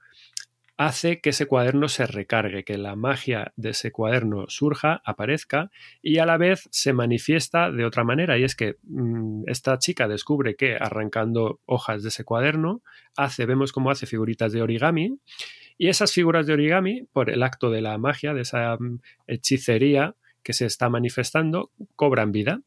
hace 0.77 1.19
que 1.21 1.31
ese 1.31 1.47
cuaderno 1.47 1.89
se 1.89 2.05
recargue, 2.05 2.63
que 2.63 2.77
la 2.77 2.95
magia 2.95 3.51
de 3.55 3.71
ese 3.71 3.91
cuaderno 3.91 4.45
surja, 4.47 5.01
aparezca 5.03 5.71
y 6.01 6.19
a 6.19 6.25
la 6.25 6.37
vez 6.37 6.69
se 6.71 6.93
manifiesta 6.93 7.71
de 7.71 7.83
otra 7.83 8.03
manera. 8.03 8.37
Y 8.37 8.43
es 8.43 8.55
que 8.55 8.75
mmm, 8.83 9.43
esta 9.47 9.79
chica 9.79 10.07
descubre 10.07 10.55
que 10.55 10.75
arrancando 10.75 11.59
hojas 11.65 12.03
de 12.03 12.09
ese 12.09 12.23
cuaderno, 12.23 12.81
hace, 13.15 13.45
vemos 13.47 13.71
cómo 13.71 13.89
hace 13.89 14.05
figuritas 14.05 14.53
de 14.53 14.61
origami 14.61 15.19
Y 15.79 15.89
esas 15.89 16.13
figuras 16.13 16.45
de 16.45 16.53
origami, 16.53 17.03
por 17.11 17.29
el 17.31 17.41
acto 17.43 17.71
de 17.71 17.81
la 17.81 17.97
magia, 17.97 18.33
de 18.33 18.41
esa 18.41 18.77
mm, 18.77 18.99
hechicería 19.25 20.15
que 20.43 20.53
se 20.53 20.65
está 20.65 20.89
manifestando, 20.89 21.71
cobran 21.95 22.31
vida. 22.31 22.61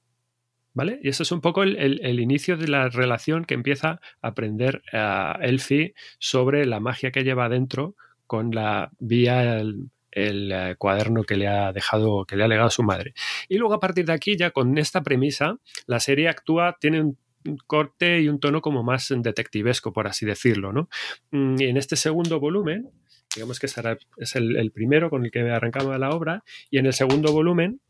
¿Vale? 0.73 1.01
Y 1.03 1.09
eso 1.09 1.25
es 1.25 1.33
un 1.33 1.41
poco 1.41 1.65
el, 1.65 2.21
inicio 2.21 2.57
de 2.57 2.69
la 2.69 2.89
relación 2.89 3.45
que 3.45 3.55
empieza 3.55 4.01
a 4.23 4.29
aprender 4.29 4.83
a 4.93 5.37
Elfie 5.43 5.95
sobre 6.19 6.65
la 6.65 6.79
magia 6.79 7.11
que 7.11 7.25
lleva 7.25 7.47
adentro 7.47 7.97
con 8.27 8.53
la 8.53 8.93
vía 9.01 9.59
el, 9.59 9.91
eh, 10.13 10.77
cuaderno 10.79 11.25
que 11.25 11.37
le 11.37 11.49
ha 11.49 11.73
dejado, 11.73 12.25
que 12.25 12.37
le 12.37 12.45
ha 12.45 12.49
legado 12.49 12.71
su 12.71 12.85
madre. 12.85 13.15
Y 13.49 13.59
luego 13.59 13.75
a 13.75 13.81
partir 13.81 14.05
de 14.05 14.13
aquí, 14.13 14.37
ya 14.37 14.53
con 14.53 14.79
esta 14.79 15.03
premisa, 15.03 15.57
la 15.87 15.99
serie 15.99 16.29
actúa, 16.29 16.77
tiene 16.81 17.01
un 17.01 17.19
corte 17.67 18.21
y 18.21 18.29
un 18.29 18.41
tono 18.41 18.61
como 18.61 18.83
más 18.83 19.13
detectivesco, 19.17 19.93
por 19.93 20.07
así 20.07 20.27
decirlo, 20.27 20.73
¿no? 20.73 20.89
Mm, 21.31 21.61
y 21.61 21.65
en 21.65 21.77
este 21.77 21.97
segundo 21.97 22.41
volumen, 22.41 22.91
digamos 23.35 23.59
que 23.59 23.67
es 23.67 24.37
el, 24.37 24.71
primero 24.73 25.11
con 25.11 25.25
el 25.25 25.31
que 25.31 25.41
arrancamos 25.41 25.99
la 25.99 26.11
obra, 26.11 26.45
y 26.71 26.79
en 26.79 26.87
el 26.87 26.93
segundo 26.93 27.33
volumen 27.33 27.81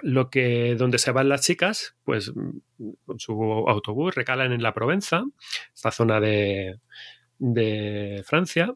lo 0.00 0.30
que 0.30 0.74
donde 0.76 0.98
se 0.98 1.12
van 1.12 1.28
las 1.28 1.42
chicas, 1.42 1.96
pues 2.04 2.32
con 3.06 3.18
su 3.18 3.32
autobús 3.68 4.14
recalan 4.14 4.52
en 4.52 4.62
la 4.62 4.74
Provenza, 4.74 5.24
esta 5.74 5.90
zona 5.90 6.20
de, 6.20 6.80
de 7.38 8.22
Francia, 8.24 8.74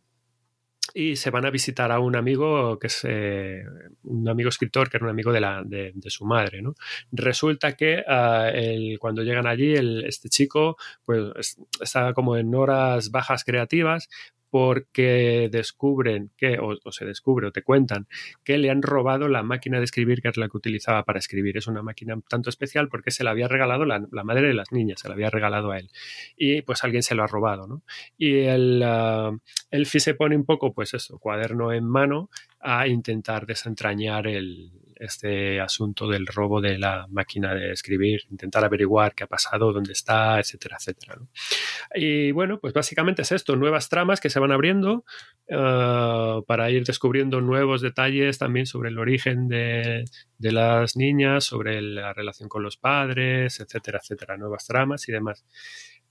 y 0.92 1.16
se 1.16 1.30
van 1.30 1.46
a 1.46 1.50
visitar 1.50 1.90
a 1.90 1.98
un 1.98 2.14
amigo 2.14 2.78
que 2.78 2.88
es 2.88 3.00
eh, 3.04 3.64
un 4.02 4.28
amigo 4.28 4.48
escritor 4.48 4.90
que 4.90 4.98
era 4.98 5.06
un 5.06 5.10
amigo 5.10 5.32
de, 5.32 5.40
la, 5.40 5.62
de, 5.64 5.92
su 6.06 6.26
madre. 6.26 6.60
¿no? 6.60 6.74
Resulta 7.10 7.72
que 7.74 8.04
ah, 8.06 8.52
cuando 8.98 9.22
llegan 9.22 9.46
allí, 9.46 9.74
el, 9.74 10.04
este 10.04 10.28
chico 10.28 10.76
pues, 11.04 11.56
está 11.80 12.12
como 12.12 12.36
en 12.36 12.54
horas 12.54 13.10
bajas 13.10 13.44
creativas, 13.44 14.08
porque 14.54 15.48
descubren 15.50 16.30
que, 16.36 16.60
o, 16.60 16.92
se 16.92 17.04
descubre 17.04 17.48
o 17.48 17.50
te 17.50 17.62
cuentan, 17.62 18.06
que 18.44 18.56
le 18.56 18.70
han 18.70 18.82
robado 18.82 19.26
la 19.26 19.42
máquina 19.42 19.78
de 19.78 19.84
escribir 19.84 20.22
que 20.22 20.28
es 20.28 20.36
la 20.36 20.48
que 20.48 20.56
utilizaba 20.56 21.02
para 21.02 21.18
escribir. 21.18 21.56
Es 21.56 21.66
una 21.66 21.82
máquina 21.82 22.14
tanto 22.28 22.50
especial 22.50 22.88
porque 22.88 23.10
se 23.10 23.24
la 23.24 23.32
había 23.32 23.48
regalado 23.48 23.84
la, 23.84 23.98
madre 24.22 24.46
de 24.46 24.54
las 24.54 24.70
niñas, 24.70 25.00
se 25.00 25.08
la 25.08 25.14
había 25.14 25.28
regalado 25.28 25.72
a 25.72 25.78
él. 25.78 25.90
Y 26.36 26.62
pues 26.62 26.84
alguien 26.84 27.02
se 27.02 27.16
lo 27.16 27.24
ha 27.24 27.26
robado, 27.26 27.66
¿no? 27.66 27.82
Y 28.16 28.42
el, 28.42 28.84
uh, 28.84 29.84
se 29.84 30.14
pone 30.14 30.36
un 30.36 30.44
poco, 30.44 30.72
pues 30.72 30.94
eso, 30.94 31.18
cuaderno 31.18 31.72
en 31.72 31.88
mano 31.88 32.30
a 32.60 32.86
intentar 32.86 33.46
desentrañar 33.46 34.28
el, 34.28 34.70
este 34.96 35.60
asunto 35.60 36.08
del 36.08 36.26
robo 36.26 36.60
de 36.60 36.78
la 36.78 37.06
máquina 37.10 37.54
de 37.54 37.72
escribir, 37.72 38.22
intentar 38.30 38.64
averiguar 38.64 39.14
qué 39.14 39.24
ha 39.24 39.26
pasado, 39.26 39.72
dónde 39.72 39.92
está, 39.92 40.38
etcétera, 40.38 40.76
etcétera. 40.78 41.18
Y 41.94 42.32
bueno, 42.32 42.58
pues 42.60 42.72
básicamente 42.72 43.22
es 43.22 43.32
esto, 43.32 43.56
nuevas 43.56 43.88
tramas 43.88 44.20
que 44.20 44.30
se 44.30 44.40
van 44.40 44.52
abriendo 44.52 45.04
uh, 45.50 46.44
para 46.46 46.70
ir 46.70 46.84
descubriendo 46.84 47.40
nuevos 47.40 47.80
detalles 47.80 48.38
también 48.38 48.66
sobre 48.66 48.90
el 48.90 48.98
origen 48.98 49.48
de, 49.48 50.04
de 50.38 50.52
las 50.52 50.96
niñas, 50.96 51.44
sobre 51.44 51.82
la 51.82 52.12
relación 52.12 52.48
con 52.48 52.62
los 52.62 52.76
padres, 52.76 53.60
etcétera, 53.60 54.00
etcétera, 54.02 54.36
nuevas 54.36 54.66
tramas 54.66 55.08
y 55.08 55.12
demás. 55.12 55.44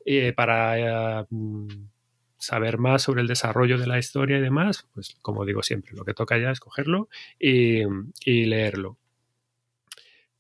Y 0.06 0.32
para 0.34 1.26
uh, 1.30 1.68
saber 2.44 2.78
más 2.78 3.04
sobre 3.04 3.22
el 3.22 3.28
desarrollo 3.28 3.78
de 3.78 3.88
la 3.88 3.98
historia 3.98 4.38
y 4.38 4.42
demás, 4.42 4.88
pues 4.94 5.16
como 5.22 5.46
digo 5.46 5.64
siempre, 5.64 5.94
lo 5.96 6.04
que 6.06 6.14
toca 6.14 6.38
ya 6.38 6.52
es 6.52 6.60
cogerlo 6.60 7.10
y, 7.40 7.84
leerlo. 8.26 8.98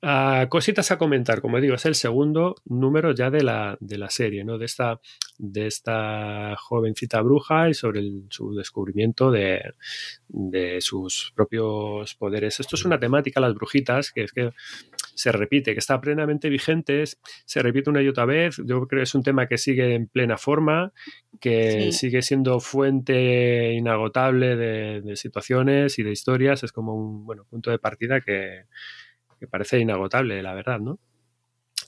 Ah, 0.05 0.47
cositas 0.49 0.91
a 0.91 0.97
comentar, 0.97 1.39
como 1.39 1.61
digo, 1.61 1.75
es 1.75 1.85
el 1.85 1.95
segundo 1.95 2.55
número 2.65 3.13
ya 3.15 3.29
de 3.29 3.41
la, 3.41 3.77
de 3.79 3.97
la 3.97 4.09
serie, 4.09 4.43
¿no? 4.43 4.57
De 4.57 4.65
esta, 4.65 4.99
de 5.37 5.65
esta 5.65 6.57
jovencita 6.57 7.21
bruja 7.21 7.69
y 7.69 7.73
sobre 7.73 8.03
su 8.29 8.53
descubrimiento 8.53 9.31
de, 9.31 9.61
de, 10.27 10.81
sus 10.81 11.31
propios 11.33 12.15
poderes. 12.15 12.59
Esto 12.59 12.75
es 12.75 12.83
una 12.83 12.99
temática, 12.99 13.39
las 13.39 13.53
brujitas, 13.53 14.11
que 14.11 14.23
es 14.23 14.33
que 14.33 14.51
se 15.15 15.31
repite, 15.31 15.71
que 15.71 15.79
está 15.79 16.01
plenamente 16.01 16.49
vigente, 16.49 17.05
se 17.45 17.61
repite 17.61 17.89
una 17.89 18.01
y 18.01 18.09
otra 18.09 18.25
vez. 18.25 18.57
Yo 18.57 18.85
creo 18.85 18.99
que 18.99 19.03
es 19.03 19.15
un 19.15 19.23
tema 19.23 19.47
que 19.47 19.57
sigue 19.57 19.95
en 19.95 20.07
plena 20.07 20.37
forma, 20.37 20.91
que 21.39 21.93
sigue 21.93 22.21
siendo 22.21 22.59
fuente 22.59 23.71
inagotable 23.71 24.57
de, 24.57 25.15
situaciones 25.15 25.97
y 25.97 26.03
de 26.03 26.11
historias. 26.11 26.63
Es 26.63 26.73
como 26.73 26.93
un 26.93 27.25
bueno, 27.25 27.45
punto 27.45 27.71
de 27.71 27.79
partida 27.79 28.19
que, 28.19 28.65
parece 29.47 29.79
inagotable, 29.79 30.41
la 30.41 30.53
verdad, 30.53 30.79
¿no? 30.79 30.99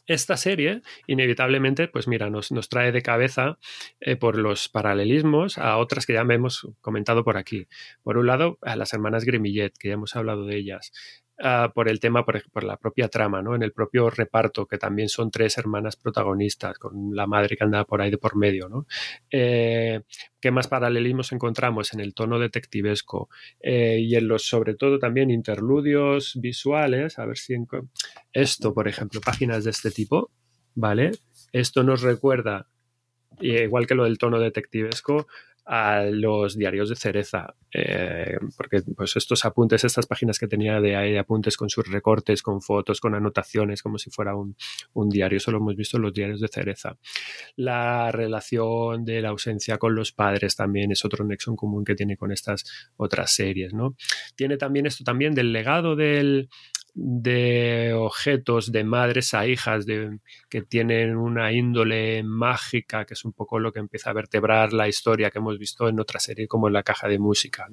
esta 0.07 0.37
serie, 0.37 0.81
inevitablemente, 1.07 1.87
pues 1.87 2.07
mira, 2.07 2.29
nos, 2.29 2.51
nos 2.51 2.69
trae 2.69 2.91
de 2.91 3.01
cabeza 3.01 3.57
eh, 3.99 4.15
por 4.15 4.37
los 4.37 4.69
paralelismos 4.69 5.57
a 5.57 5.77
otras 5.77 6.05
que 6.05 6.13
ya 6.13 6.21
hemos 6.21 6.67
comentado 6.81 7.23
por 7.23 7.37
aquí. 7.37 7.67
Por 8.03 8.17
un 8.17 8.27
lado, 8.27 8.59
a 8.61 8.75
las 8.75 8.93
hermanas 8.93 9.25
Grimillet, 9.25 9.73
que 9.77 9.89
ya 9.89 9.93
hemos 9.95 10.15
hablado 10.15 10.45
de 10.45 10.57
ellas. 10.57 10.91
Ah, 11.37 11.69
por 11.75 11.89
el 11.89 11.99
tema, 11.99 12.23
por, 12.23 12.49
por, 12.49 12.63
la 12.63 12.77
propia 12.77 13.09
trama, 13.09 13.41
¿no? 13.41 13.55
En 13.55 13.63
el 13.63 13.73
propio 13.73 14.09
reparto, 14.09 14.65
que 14.65 14.77
también 14.77 15.09
son 15.09 15.31
tres 15.31 15.57
hermanas 15.57 15.97
protagonistas, 15.97 16.79
con 16.79 17.13
la 17.13 17.27
madre 17.27 17.57
que 17.57 17.63
anda 17.65 17.83
por 17.83 18.01
ahí 18.01 18.09
de 18.09 18.17
por 18.17 18.37
medio, 18.37 18.69
¿no? 18.69 18.87
Eh, 19.29 20.01
¿Qué 20.39 20.51
más 20.51 20.69
paralelismos 20.69 21.33
encontramos 21.33 21.93
en 21.93 21.99
el 21.99 22.13
tono 22.13 22.39
detectivesco 22.39 23.27
eh, 23.59 23.99
y 23.99 24.15
en 24.15 24.29
los, 24.29 24.47
sobre 24.47 24.75
todo, 24.75 24.97
también 24.97 25.29
interludios 25.29 26.39
visuales? 26.39 27.19
A 27.19 27.25
ver 27.25 27.37
si 27.37 27.53
esto, 28.31 28.73
por 28.73 28.87
ejemplo, 28.87 29.19
páginas 29.19 29.65
de 29.65 29.71
este 29.71 29.91
tipo, 29.91 30.31
¿vale? 30.73 31.11
Esto 31.51 31.83
nos 31.83 32.01
recuerda, 32.01 32.69
igual 33.41 33.87
que 33.87 33.95
lo 33.95 34.05
del 34.05 34.17
tono 34.17 34.39
detectivesco, 34.39 35.27
a 35.65 36.03
los 36.03 36.55
diarios 36.55 36.89
de 36.89 36.95
Cereza, 36.95 37.55
eh, 37.73 38.37
porque 38.55 38.83
pues 38.95 39.15
estos 39.15 39.45
apuntes, 39.45 39.83
estas 39.83 40.05
páginas 40.05 40.37
que 40.37 40.47
tenía 40.47 40.79
de 40.79 40.95
ahí, 40.95 41.17
apuntes 41.17 41.57
con 41.57 41.69
sus 41.69 41.87
recortes, 41.87 42.43
con 42.43 42.61
fotos, 42.61 43.01
con 43.01 43.15
anotaciones, 43.15 43.81
como 43.81 43.97
si 43.97 44.11
fuera 44.11 44.35
un, 44.35 44.55
diario, 45.09 45.37
eso 45.37 45.51
lo 45.51 45.57
hemos 45.57 45.75
visto 45.75 45.97
en 45.97 46.03
los 46.03 46.13
diarios 46.13 46.39
de 46.39 46.47
Cereza. 46.47 46.97
La 47.55 48.11
relación 48.11 49.05
de 49.05 49.21
la 49.21 49.29
ausencia 49.29 49.77
con 49.77 49.95
los 49.95 50.11
padres 50.11 50.55
también 50.55 50.91
es 50.91 51.03
otro 51.03 51.25
nexo 51.25 51.49
en 51.51 51.57
común 51.57 51.83
que 51.83 51.95
tiene 51.95 52.15
con 52.15 52.31
estas 52.31 52.63
otras 52.97 53.33
series, 53.33 53.73
¿no? 53.73 53.95
Tiene 54.35 54.57
también 54.57 54.85
esto 54.85 55.03
también 55.03 55.33
del 55.33 55.51
legado 55.51 55.95
del, 55.95 56.49
de 56.97 57.93
objetos 57.93 58.71
de 58.71 58.85
madres 58.85 59.33
a 59.33 59.45
hijas 59.45 59.85
de, 59.85 60.19
que 60.49 60.61
tienen 60.61 61.17
una 61.17 61.51
índole 61.51 62.23
mágica, 62.23 63.05
que 63.05 63.15
es 63.15 63.25
un 63.25 63.33
poco 63.33 63.59
lo 63.59 63.73
que 63.73 63.79
empieza 63.79 64.09
a 64.09 64.13
vertebrar 64.13 64.71
la 64.71 64.87
historia 64.87 65.29
que 65.29 65.39
hemos 65.39 65.59
visto 65.59 65.89
en 65.89 65.99
otra 65.99 66.21
serie 66.21 66.47
como 66.47 66.67
en 66.67 66.73
la 66.73 66.83
caja 66.83 67.09
de 67.09 67.19
música. 67.19 67.67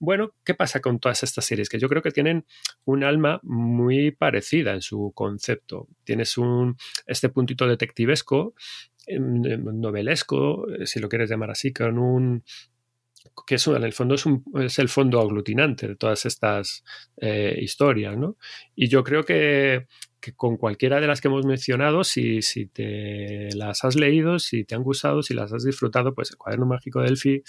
Bueno, 0.00 0.32
¿qué 0.44 0.54
pasa 0.54 0.80
con 0.80 0.98
todas 0.98 1.22
estas 1.22 1.44
series? 1.44 1.68
Que 1.68 1.78
yo 1.78 1.88
creo 1.88 2.02
que 2.02 2.10
tienen 2.10 2.46
un 2.84 3.04
alma 3.04 3.38
muy 3.44 4.10
parecida 4.10 4.74
en 4.74 4.82
su 4.82 5.12
concepto. 5.14 5.86
Tienes 6.02 6.36
un, 6.36 6.76
este 7.06 7.28
puntito 7.28 7.68
detectivesco, 7.68 8.54
em, 9.06 9.44
em, 9.44 9.80
novelesco, 9.80 10.66
si 10.84 10.98
lo 10.98 11.08
quieres 11.08 11.30
llamar 11.30 11.52
así, 11.52 11.72
con 11.72 11.96
un 11.98 12.42
que 13.46 13.56
eso 13.56 13.76
en 13.76 13.84
el 13.84 13.92
fondo 13.92 14.14
es, 14.14 14.24
es 14.60 14.78
el 14.78 14.88
fondo 14.88 15.20
aglutinante 15.20 15.88
de 15.88 15.96
todas 15.96 16.26
estas 16.26 16.84
eh, 17.16 17.58
historias, 17.60 18.16
¿no? 18.16 18.36
Y 18.74 18.88
yo 18.88 19.04
creo 19.04 19.24
que, 19.24 19.86
con 20.36 20.56
cualquiera 20.56 21.00
de 21.00 21.06
las 21.06 21.20
que 21.20 21.28
hemos 21.28 21.46
mencionado, 21.46 22.04
si, 22.04 22.42
si, 22.42 22.66
te 22.66 23.50
las 23.54 23.84
has 23.84 23.96
leído, 23.96 24.38
si 24.38 24.64
te 24.64 24.74
han 24.74 24.82
gustado, 24.82 25.22
si 25.22 25.34
las 25.34 25.52
has 25.52 25.64
disfrutado, 25.64 26.14
pues 26.14 26.30
el 26.30 26.36
cuaderno 26.36 26.66
mágico 26.66 27.00
de 27.00 27.08
Elfi, 27.08 27.42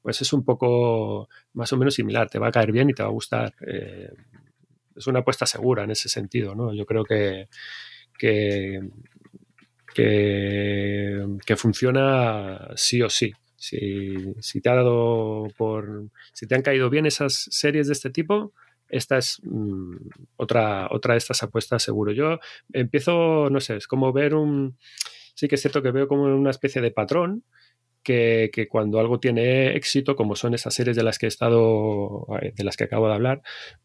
pues 0.00 0.20
es 0.20 0.32
un 0.32 0.44
poco 0.44 1.28
más 1.52 1.72
o 1.72 1.76
menos 1.76 1.94
similar, 1.94 2.28
te 2.28 2.38
va 2.38 2.48
a 2.48 2.52
caer 2.52 2.72
bien 2.72 2.90
y 2.90 2.94
te 2.94 3.02
va 3.02 3.08
a 3.08 3.12
gustar. 3.12 3.54
Eh, 3.66 4.10
es 4.96 5.06
una 5.06 5.20
apuesta 5.20 5.46
segura 5.46 5.84
en 5.84 5.90
ese 5.90 6.08
sentido, 6.08 6.54
¿no? 6.54 6.74
Yo 6.74 6.84
creo 6.86 7.04
que, 7.04 7.48
que, 8.18 8.80
que 9.94 11.56
funciona 11.56 12.68
sí 12.76 13.02
o 13.02 13.08
sí. 13.08 13.32
Si, 13.62 14.60
te 14.60 14.68
ha 14.68 14.74
dado 14.74 15.46
por. 15.56 16.08
Si 16.32 16.48
te 16.48 16.56
han 16.56 16.62
caído 16.62 16.90
bien 16.90 17.06
esas 17.06 17.46
series 17.48 17.86
de 17.86 17.92
este 17.92 18.10
tipo, 18.10 18.52
esta 18.88 19.18
es 19.18 19.40
mm, 19.44 19.96
otra, 20.36 20.88
otra 20.90 21.14
de 21.14 21.18
estas 21.18 21.44
apuestas 21.44 21.80
seguro. 21.80 22.10
Yo 22.10 22.40
empiezo, 22.72 23.48
no 23.50 23.60
sé, 23.60 23.76
es 23.76 23.86
como 23.86 24.12
ver 24.12 24.34
un. 24.34 24.76
Sí 25.34 25.46
que 25.46 25.54
es 25.54 25.60
cierto 25.60 25.80
que 25.80 25.92
veo 25.92 26.08
como 26.08 26.24
una 26.24 26.50
especie 26.50 26.82
de 26.82 26.90
patrón 26.90 27.44
que, 28.02 28.66
cuando 28.70 29.00
algo 29.00 29.20
tiene 29.20 29.76
éxito, 29.76 30.16
como 30.16 30.36
son 30.36 30.54
esas 30.54 30.74
series 30.74 30.96
de 30.96 31.02
las 31.02 31.18
que 31.18 31.26
he 31.26 31.28
estado, 31.28 32.26
eh, 32.40 32.52
de 32.56 32.64
las 32.64 32.76
que 32.76 32.84
acabo 32.84 33.08
de 33.08 33.14
hablar, 33.14 33.42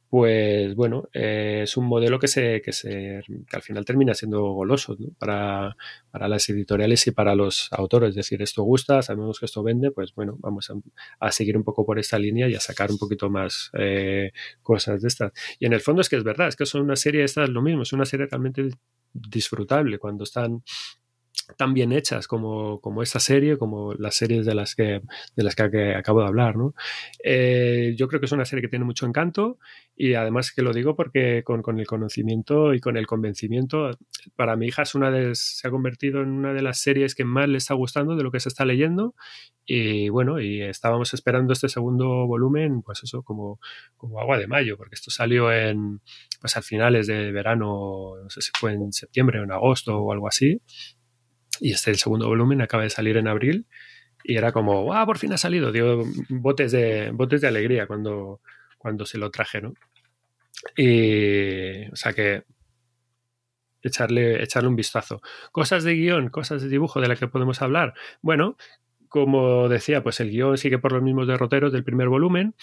pues 0.10 0.74
bueno, 0.76 1.10
eh, 1.14 1.62
es 1.64 1.76
un 1.76 1.86
modelo 1.86 2.18
que 2.18 2.30
se, 2.30 2.62
que 2.62 2.72
se 2.72 3.22
al 3.52 3.62
final 3.62 3.84
termina 3.84 4.14
siendo 4.14 4.42
goloso 4.54 4.96
para, 5.20 5.76
las 6.14 6.50
editoriales 6.50 7.06
y 7.08 7.12
para 7.12 7.36
los 7.36 7.68
autores. 7.72 8.10
Es 8.12 8.16
decir, 8.16 8.42
esto 8.42 8.64
gusta, 8.64 9.02
sabemos 9.02 9.40
que 9.40 9.46
esto 9.46 9.64
vende, 9.64 9.92
pues 9.92 10.16
bueno, 10.16 10.38
vamos 10.40 10.72
a, 11.20 11.32
seguir 11.32 11.58
un 11.58 11.64
poco 11.64 11.86
por 11.86 12.00
esta 12.00 12.18
línea 12.18 12.48
y 12.48 12.56
a 12.56 12.60
sacar 12.62 12.90
un 12.90 12.98
poquito 12.98 13.30
más 13.30 13.70
eh, 13.78 14.32
cosas 14.64 15.02
de 15.02 15.10
estas. 15.10 15.34
Y 15.60 15.66
en 15.66 15.74
el 15.74 15.82
fondo 15.82 16.02
es 16.02 16.10
que 16.10 16.16
es 16.16 16.24
verdad, 16.24 16.48
es 16.48 16.56
que 16.56 16.66
son 16.66 16.82
una 16.82 16.96
serie, 16.96 17.24
esta 17.24 17.44
es 17.44 17.50
lo 17.50 17.62
mismo, 17.62 17.84
es 17.84 17.92
una 17.92 18.06
serie 18.06 18.28
realmente 18.28 18.70
disfrutable 19.14 20.00
cuando 20.00 20.24
están 20.24 20.64
tan 21.56 21.74
bien 21.74 21.92
hechas 21.94 22.28
como, 22.28 22.82
como 22.82 23.02
esta 23.02 23.20
serie, 23.20 23.58
como 23.58 23.94
las 23.94 24.16
series 24.16 24.46
de 24.46 24.54
las 24.54 24.76
que, 24.76 25.02
de 25.36 25.44
las 25.44 25.56
que, 25.56 25.96
acabo 25.96 26.22
de 26.22 26.28
hablar. 26.28 26.58
¿no? 26.58 26.74
Eh, 27.24 27.96
yo 27.98 28.08
creo 28.08 28.20
que 28.20 28.26
es 28.26 28.32
una 28.32 28.46
serie 28.46 28.62
que 28.62 28.68
tiene 28.68 28.86
mucho 28.86 29.06
encanto 29.06 29.58
y 29.96 30.14
además 30.16 30.52
que 30.52 30.62
lo 30.62 30.74
digo 30.74 30.96
porque 30.96 31.44
con, 31.44 31.62
con, 31.62 31.80
el 31.80 31.88
conocimiento 31.88 32.74
y 32.74 32.80
con 32.80 32.98
el 32.98 33.08
convencimiento, 33.08 33.98
para 34.36 34.56
mi 34.56 34.68
hija 34.68 34.82
es 34.82 34.94
una 34.96 35.10
de, 35.10 35.36
se 35.36 35.68
ha 35.68 35.72
convertido 35.72 36.22
en 36.22 36.30
una 36.30 36.54
de 36.54 36.62
las 36.62 36.80
series 36.80 37.16
que 37.16 37.24
más 37.24 37.48
le 37.48 37.58
está 37.58 37.74
gustando 37.74 38.16
de 38.16 38.24
lo 38.24 38.32
que 38.32 38.40
se 38.40 38.50
está 38.50 38.66
leyendo 38.66 39.16
y 39.70 40.08
bueno, 40.08 40.40
y 40.40 40.62
estábamos 40.62 41.14
esperando 41.14 41.52
este 41.52 41.68
segundo 41.68 42.26
volumen, 42.26 42.82
pues 42.84 43.04
eso, 43.04 43.22
como, 43.22 43.60
como 43.98 44.22
agua 44.22 44.38
de 44.38 44.48
mayo, 44.48 44.78
porque 44.78 44.96
esto 44.96 45.12
salió 45.12 45.52
en, 45.52 46.00
pues 46.40 46.56
al 46.56 46.64
finales 46.64 47.06
de 47.06 47.34
verano, 47.34 48.14
no 48.24 48.30
sé 48.30 48.42
si 48.42 48.52
fue 48.58 48.72
en 48.72 48.94
septiembre 48.94 49.42
o 49.42 49.44
en 49.44 49.52
agosto 49.52 49.98
o 49.98 50.14
algo 50.14 50.30
así, 50.30 50.62
y 51.60 51.72
este 51.72 51.92
el 51.92 51.98
segundo 51.98 52.28
volumen 52.28 52.62
acaba 52.62 52.84
de 52.84 52.90
salir 52.90 53.18
en 53.18 53.28
abril 53.28 53.68
y 54.24 54.36
era 54.36 54.52
como, 54.52 54.84
¡wow! 54.84 55.06
Por 55.06 55.18
fin 55.18 55.34
ha 55.34 55.38
salido. 55.38 55.72
Dio 55.72 56.04
botes 56.30 56.72
de, 56.72 57.12
botes 57.12 57.42
de 57.42 57.48
alegría 57.48 57.88
cuando, 57.88 58.42
cuando 58.78 59.06
se 59.06 59.18
lo 59.18 59.32
traje, 59.32 59.62
¿no? 59.62 59.74
Y, 60.76 61.90
o 61.90 61.96
sea 61.96 62.14
que 62.14 62.44
echarle, 63.82 64.44
echarle 64.44 64.70
un 64.70 64.76
vistazo. 64.76 65.22
Cosas 65.52 65.84
de 65.84 65.94
guion, 65.96 66.30
cosas 66.30 66.62
de 66.62 66.70
dibujo 66.70 67.00
de 67.00 67.08
las 67.08 67.20
que 67.20 67.28
podemos 67.28 67.62
hablar. 67.62 67.94
Bueno, 68.22 68.58
como 69.08 69.70
decía, 69.70 70.04
pues 70.04 70.20
el 70.20 70.30
guion 70.30 70.58
sigue 70.58 70.80
por 70.80 70.92
los 70.92 71.02
mismos 71.02 71.28
derroteros 71.28 71.72
del 71.72 71.84
primer 71.84 72.10
volumen. 72.10 72.56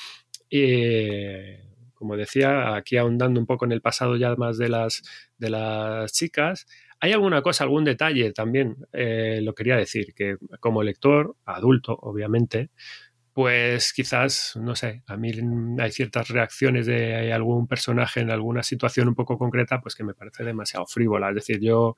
Y, 0.50 1.56
como 1.94 2.16
decía, 2.16 2.74
aquí 2.74 2.96
ahondando 2.96 3.40
un 3.40 3.46
poco 3.46 3.64
en 3.64 3.72
el 3.72 3.80
pasado 3.80 4.16
ya 4.16 4.34
más 4.36 4.58
de 4.58 4.68
las, 4.68 5.02
de 5.38 5.50
las 5.50 6.12
chicas, 6.12 6.66
hay 7.00 7.12
alguna 7.12 7.42
cosa, 7.42 7.64
algún 7.64 7.84
detalle 7.84 8.32
también, 8.32 8.76
eh, 8.92 9.40
lo 9.42 9.54
quería 9.54 9.76
decir, 9.76 10.14
que 10.14 10.36
como 10.60 10.82
lector, 10.82 11.36
adulto, 11.44 11.96
obviamente, 12.00 12.70
pues 13.34 13.92
quizás, 13.92 14.56
no 14.56 14.76
sé, 14.76 15.02
a 15.08 15.16
mí 15.16 15.32
hay 15.80 15.90
ciertas 15.90 16.28
reacciones 16.28 16.86
de 16.86 17.32
algún 17.32 17.66
personaje 17.66 18.20
en 18.20 18.30
alguna 18.30 18.62
situación 18.62 19.08
un 19.08 19.16
poco 19.16 19.36
concreta, 19.36 19.80
pues 19.80 19.96
que 19.96 20.04
me 20.04 20.14
parece 20.14 20.44
demasiado 20.44 20.86
frívola. 20.86 21.30
Es 21.30 21.34
decir, 21.34 21.60
yo 21.60 21.96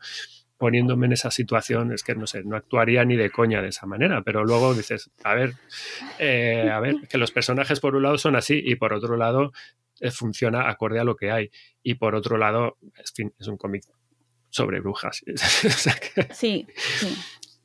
poniéndome 0.56 1.06
en 1.06 1.12
esa 1.12 1.31
situación, 1.31 1.93
es 1.93 2.02
que 2.02 2.14
no 2.14 2.27
sé, 2.27 2.43
no 2.43 2.56
actuaría 2.56 3.05
ni 3.05 3.16
de 3.16 3.31
coña 3.31 3.60
de 3.60 3.68
esa 3.68 3.86
manera, 3.86 4.23
pero 4.23 4.44
luego 4.44 4.74
dices, 4.74 5.10
a 5.24 5.35
ver, 5.35 5.52
eh, 6.18 6.70
a 6.73 6.81
ver, 6.81 6.94
que 7.10 7.18
los 7.18 7.32
personajes 7.32 7.81
por 7.81 7.94
un 7.97 8.05
lado 8.05 8.16
son 8.16 8.35
así 8.35 8.62
y 8.64 8.77
por 8.77 8.94
otro 8.94 9.18
lado 9.18 9.52
eh, 10.01 10.10
funciona 10.10 10.70
acorde 10.70 11.01
a 11.01 11.05
lo 11.05 11.16
que 11.16 11.31
hay. 11.31 11.51
Y 11.82 11.94
por 11.94 12.14
otro 12.14 12.39
lado, 12.39 12.78
es 13.39 13.48
un 13.48 13.59
cómic 13.59 13.85
sobre 14.57 14.81
brujas. 14.81 15.23
sí, 16.33 16.66
sí. 16.77 17.16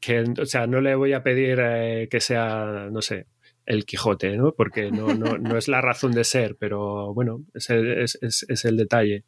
Que, 0.01 0.23
o 0.39 0.45
sea, 0.45 0.67
no 0.67 0.81
le 0.81 0.95
voy 0.95 1.13
a 1.13 1.23
pedir 1.23 1.59
eh, 1.61 2.07
que 2.11 2.19
sea, 2.19 2.89
no 2.91 3.01
sé, 3.01 3.27
el 3.65 3.85
Quijote, 3.85 4.35
¿no? 4.35 4.53
Porque 4.53 4.91
no, 4.91 5.13
no, 5.13 5.37
no, 5.37 5.57
es 5.57 5.67
la 5.67 5.79
razón 5.79 6.11
de 6.11 6.25
ser, 6.25 6.57
pero 6.59 7.13
bueno, 7.13 7.45
es 7.53 7.69
el, 7.69 8.01
es, 8.01 8.17
es, 8.21 8.65
el 8.65 8.75
detalle. 8.75 9.23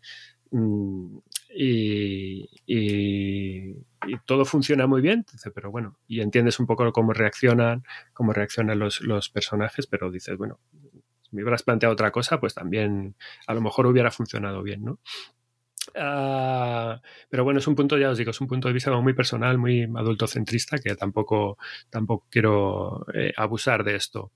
Mm, 0.52 1.20
y, 1.56 2.50
y, 2.66 3.76
todo 4.26 4.44
funciona 4.44 4.86
muy 4.88 5.02
bien, 5.02 5.26
pero 5.56 5.72
bueno, 5.72 5.98
y 6.08 6.20
entiendes 6.20 6.60
un 6.60 6.66
poco 6.66 6.92
cómo 6.92 7.14
reaccionan, 7.14 7.84
cómo 8.14 8.34
reaccionan 8.34 8.80
los, 8.80 9.00
los 9.02 9.30
personajes, 9.30 9.88
pero 9.88 10.12
dices, 10.12 10.38
bueno, 10.38 10.60
si 11.22 11.36
me 11.36 11.44
hubieras 11.44 11.64
planteado 11.64 11.94
otra 11.94 12.12
cosa, 12.12 12.40
pues 12.40 12.54
también 12.54 13.16
a 13.48 13.54
lo 13.54 13.62
mejor 13.62 13.86
hubiera 13.86 14.12
funcionado 14.12 14.64
bien, 14.64 14.84
¿no? 14.84 15.00
Ah, 15.96 17.00
pero 17.30 17.44
bueno, 17.44 17.60
es 17.60 17.68
un 17.68 17.76
punto, 17.76 17.98
ya 17.98 18.10
os 18.10 18.18
digo, 18.18 18.32
es 18.32 18.42
un 18.42 18.48
punto 18.48 18.68
de 18.68 18.74
vista 18.74 18.92
muy 19.00 19.14
personal, 19.14 19.58
muy 19.58 19.84
adultocentrista, 19.84 20.78
que 20.80 20.96
tampoco, 20.96 21.58
tampoco 21.90 22.28
quiero 22.30 23.06
eh, 23.14 23.34
abusar 23.36 23.84
de 23.84 23.96
esto. 23.96 24.32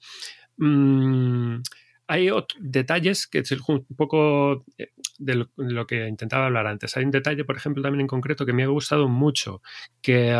Mm, 0.58 1.62
hay 2.08 2.30
detalles 2.60 3.28
que 3.28 3.40
es 3.40 3.52
un 3.52 3.86
poco 3.96 4.64
eh, 4.78 4.92
de 5.20 5.48
lo, 5.56 5.88
que 5.88 6.08
intentaba 6.08 6.46
hablar 6.46 6.68
antes. 6.68 6.96
Hay 6.96 7.04
un 7.04 7.12
detalle, 7.12 7.44
por 7.44 7.58
ejemplo, 7.58 7.84
también 7.84 8.02
en 8.02 8.08
concreto 8.08 8.46
que 8.46 8.54
me 8.54 8.64
ha 8.64 8.68
gustado 8.68 9.08
mucho, 9.08 9.62
que, 10.02 10.36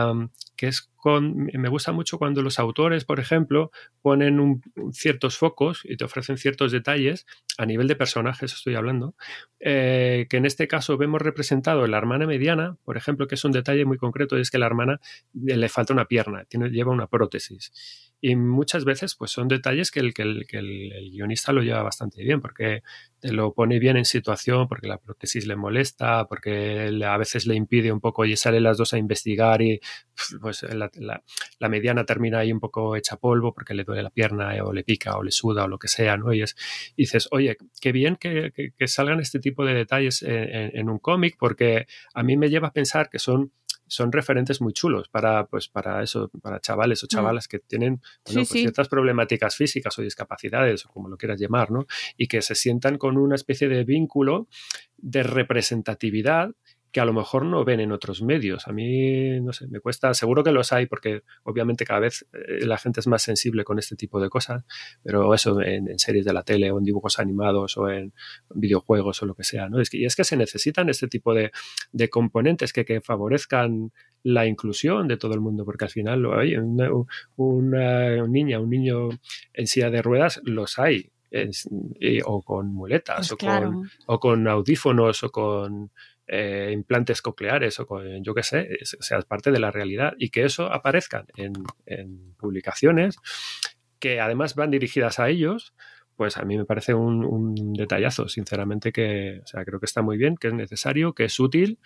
que 0.56 0.68
es 0.68 0.90
me 1.06 1.70
gusta 1.70 1.92
mucho 1.92 2.18
cuando 2.18 2.42
los 2.42 2.60
autores, 2.60 3.06
por 3.06 3.20
ejemplo, 3.20 3.72
ponen 4.02 4.62
ciertos 4.92 5.38
focos 5.38 5.82
y 5.84 5.98
te 5.98 6.06
ofrecen 6.06 6.38
ciertos 6.38 6.72
detalles 6.72 7.26
a 7.58 7.66
nivel 7.66 7.88
de 7.88 7.96
personajes, 7.96 8.54
estoy 8.54 8.76
hablando, 8.76 9.16
eh, 9.60 10.28
que 10.30 10.38
en 10.38 10.46
este 10.46 10.68
caso 10.68 10.98
vemos 10.98 11.22
representado 11.22 11.86
en 11.86 11.92
la 11.92 11.98
hermana 11.98 12.28
mediana, 12.28 12.78
por 12.84 12.98
ejemplo, 12.98 13.28
que 13.28 13.36
es 13.36 13.46
un 13.46 13.52
detalle 13.52 13.86
muy 13.86 13.98
concreto, 13.98 14.38
es 14.38 14.52
que 14.52 14.60
la 14.60 14.66
hermana 14.66 15.00
le 15.34 15.70
falta 15.70 15.94
una 15.94 16.06
pierna, 16.06 16.46
tiene, 16.46 16.70
lleva 16.70 16.92
una 16.92 17.08
prótesis. 17.08 17.72
Y 18.20 18.36
muchas 18.36 18.84
veces 18.84 19.16
pues 19.16 19.30
son 19.32 19.48
detalles 19.48 19.92
que 19.92 20.00
el, 20.00 20.14
que 20.14 20.24
el, 20.24 20.48
que 20.48 20.58
el 20.58 21.12
guionista 21.12 21.54
lo 21.54 21.62
lleva 21.62 21.84
bastante 21.84 22.24
bien, 22.24 22.42
porque 22.42 22.82
te 23.20 23.32
lo 23.32 23.54
pone 23.54 23.80
bien 23.80 23.98
en 23.98 24.06
situación, 24.06 24.68
porque 24.68 24.88
la 24.88 24.98
prótesis 24.98 25.46
le 25.48 25.56
molesta, 25.56 26.26
porque 26.28 27.00
a 27.06 27.18
veces 27.18 27.46
le 27.46 27.56
impide 27.56 27.92
un 27.92 28.00
poco 28.00 28.26
y 28.26 28.36
sale 28.36 28.60
las 28.60 28.78
dos 28.78 28.94
a 28.94 28.98
investigar 28.98 29.62
y 29.62 29.80
pues 30.42 30.64
la, 30.64 30.87
la, 30.96 31.70
mediana 31.70 32.06
termina 32.06 32.40
ahí 32.40 32.52
un 32.52 32.60
poco 32.60 32.96
hecha 32.96 33.18
polvo 33.18 33.54
porque 33.54 33.74
le 33.74 33.84
duele 33.84 34.04
la 34.04 34.10
pierna 34.10 34.56
eh, 34.56 34.62
o 34.62 34.74
le 34.74 34.84
pica 34.84 35.18
o 35.18 35.24
le 35.24 35.32
suda 35.32 35.66
o 35.66 35.68
lo 35.68 35.78
que 35.78 35.88
sea, 35.88 36.18
¿no? 36.18 36.34
Y, 36.34 36.42
es, 36.42 36.56
dices, 36.96 37.28
oye, 37.32 37.58
qué 37.82 37.92
bien 37.92 38.16
que, 38.16 38.52
que, 38.78 38.88
salgan 38.88 39.20
este 39.20 39.40
tipo 39.40 39.66
de 39.66 39.74
detalles 39.74 40.24
en 40.24 40.90
un 40.90 41.00
cómic 41.00 41.36
porque 41.38 41.88
a 42.14 42.24
mí 42.24 42.38
me 42.38 42.50
lleva 42.50 42.70
a 42.70 42.74
pensar 42.74 43.10
que 43.10 43.20
son 43.20 43.52
son 43.88 44.12
referentes 44.12 44.62
muy 44.62 44.74
chulos 44.74 45.08
para, 45.10 45.46
pues, 45.48 45.68
para 45.68 46.04
eso, 46.04 46.30
para 46.42 46.60
chavales 46.60 47.04
o 47.04 47.08
mm. 47.08 47.10
chavalas 47.10 47.48
que 47.48 47.60
tienen 47.60 48.02
pues 48.24 48.50
ciertas 48.50 48.88
problemáticas 48.88 49.56
físicas 49.56 49.98
o 49.98 50.02
discapacidades, 50.02 50.86
o 50.86 50.90
como 50.90 51.10
lo 51.10 51.18
quieras 51.18 51.40
llamar, 51.40 51.72
¿no? 51.72 51.88
Y 52.18 52.28
que 52.28 52.42
se 52.42 52.56
sientan 52.56 52.98
con 52.98 53.18
una 53.18 53.36
especie 53.36 53.68
de 53.68 53.84
vínculo 53.84 54.48
de 54.98 55.24
representatividad 55.24 56.52
que 56.98 57.02
a 57.02 57.06
lo 57.06 57.14
mejor 57.14 57.46
no 57.46 57.64
ven 57.64 57.80
en 57.80 57.92
otros 57.92 58.24
medios. 58.24 58.68
A 58.68 58.72
mí, 58.72 59.40
no 59.40 59.54
sé, 59.54 59.68
me 59.68 59.80
cuesta, 59.80 60.16
seguro 60.16 60.44
que 60.44 60.52
los 60.52 60.74
hay 60.74 60.88
porque 60.88 61.22
obviamente 61.44 61.86
cada 61.86 62.00
vez 62.00 62.26
eh, 62.34 62.66
la 62.66 62.80
gente 62.80 63.02
es 63.02 63.06
más 63.06 63.22
sensible 63.22 63.64
con 63.64 63.78
este 63.78 63.96
tipo 63.96 64.20
de 64.20 64.30
cosas, 64.30 64.66
pero 65.04 65.32
eso 65.36 65.62
en, 65.62 66.00
series 66.00 66.26
de 66.26 66.34
la 66.34 66.42
tele 66.42 66.72
o 66.72 66.80
en 66.80 66.84
dibujos 66.84 67.20
animados 67.20 67.78
o 67.78 67.88
en 67.88 68.14
videojuegos 68.50 69.22
o 69.22 69.28
lo 69.28 69.36
que 69.36 69.44
sea, 69.44 69.70
¿no? 69.70 69.80
Es 69.80 69.92
que, 69.92 69.98
y 69.98 70.06
es 70.06 70.16
que 70.16 70.24
se 70.24 70.36
necesitan 70.38 70.90
este 70.90 71.08
tipo 71.08 71.36
de, 71.36 71.52
componentes 72.10 72.74
que, 72.74 72.84
que, 72.84 73.00
favorezcan 73.00 73.92
la 74.24 74.48
inclusión 74.48 75.08
de 75.08 75.18
todo 75.18 75.36
el 75.36 75.40
mundo, 75.40 75.66
porque 75.66 75.86
al 75.86 75.92
final 75.92 76.26
hay 76.34 76.56
una, 76.56 76.90
una, 77.36 78.28
niña, 78.28 78.60
un 78.60 78.72
niño 78.72 79.10
en 79.54 79.68
silla 79.68 79.92
de 79.92 80.02
ruedas, 80.02 80.42
los 80.46 80.80
hay, 80.80 81.12
o 82.26 82.42
con 82.42 82.74
muletas, 82.74 83.30
pues 83.30 83.32
o, 83.34 83.38
con, 83.38 83.92
o, 84.08 84.20
con, 84.20 84.48
audífonos, 84.48 85.24
o 85.24 85.30
con 85.30 85.92
eh, 86.28 86.72
implantes 86.74 87.22
cocleares 87.22 87.80
o 87.80 87.88
yo 88.22 88.34
qué 88.34 88.44
sé, 88.44 88.68
es, 88.82 88.98
sea, 89.00 89.22
parte 89.22 89.52
de 89.52 89.60
la 89.60 89.72
realidad 89.72 90.14
y 90.18 90.30
que 90.30 90.44
eso 90.44 90.72
aparezca 90.72 91.26
en, 91.38 91.54
publicaciones 92.38 93.18
que 94.00 94.20
además 94.20 94.56
van 94.56 94.70
dirigidas 94.70 95.20
a 95.20 95.30
ellos, 95.30 95.74
pues 96.16 96.38
a 96.38 96.44
mí 96.44 96.58
me 96.58 96.66
parece 96.66 96.94
un, 96.94 97.74
detallazo, 97.74 98.28
sinceramente, 98.28 98.92
que 98.92 99.40
o 99.44 99.48
sea, 99.48 99.64
creo 99.66 99.80
que 99.80 99.86
está 99.86 100.02
muy 100.02 100.18
bien, 100.18 100.36
que 100.36 100.50
es 100.50 100.54
necesario, 100.54 101.14
que 101.14 101.26
es 101.26 101.40
útil 101.40 101.80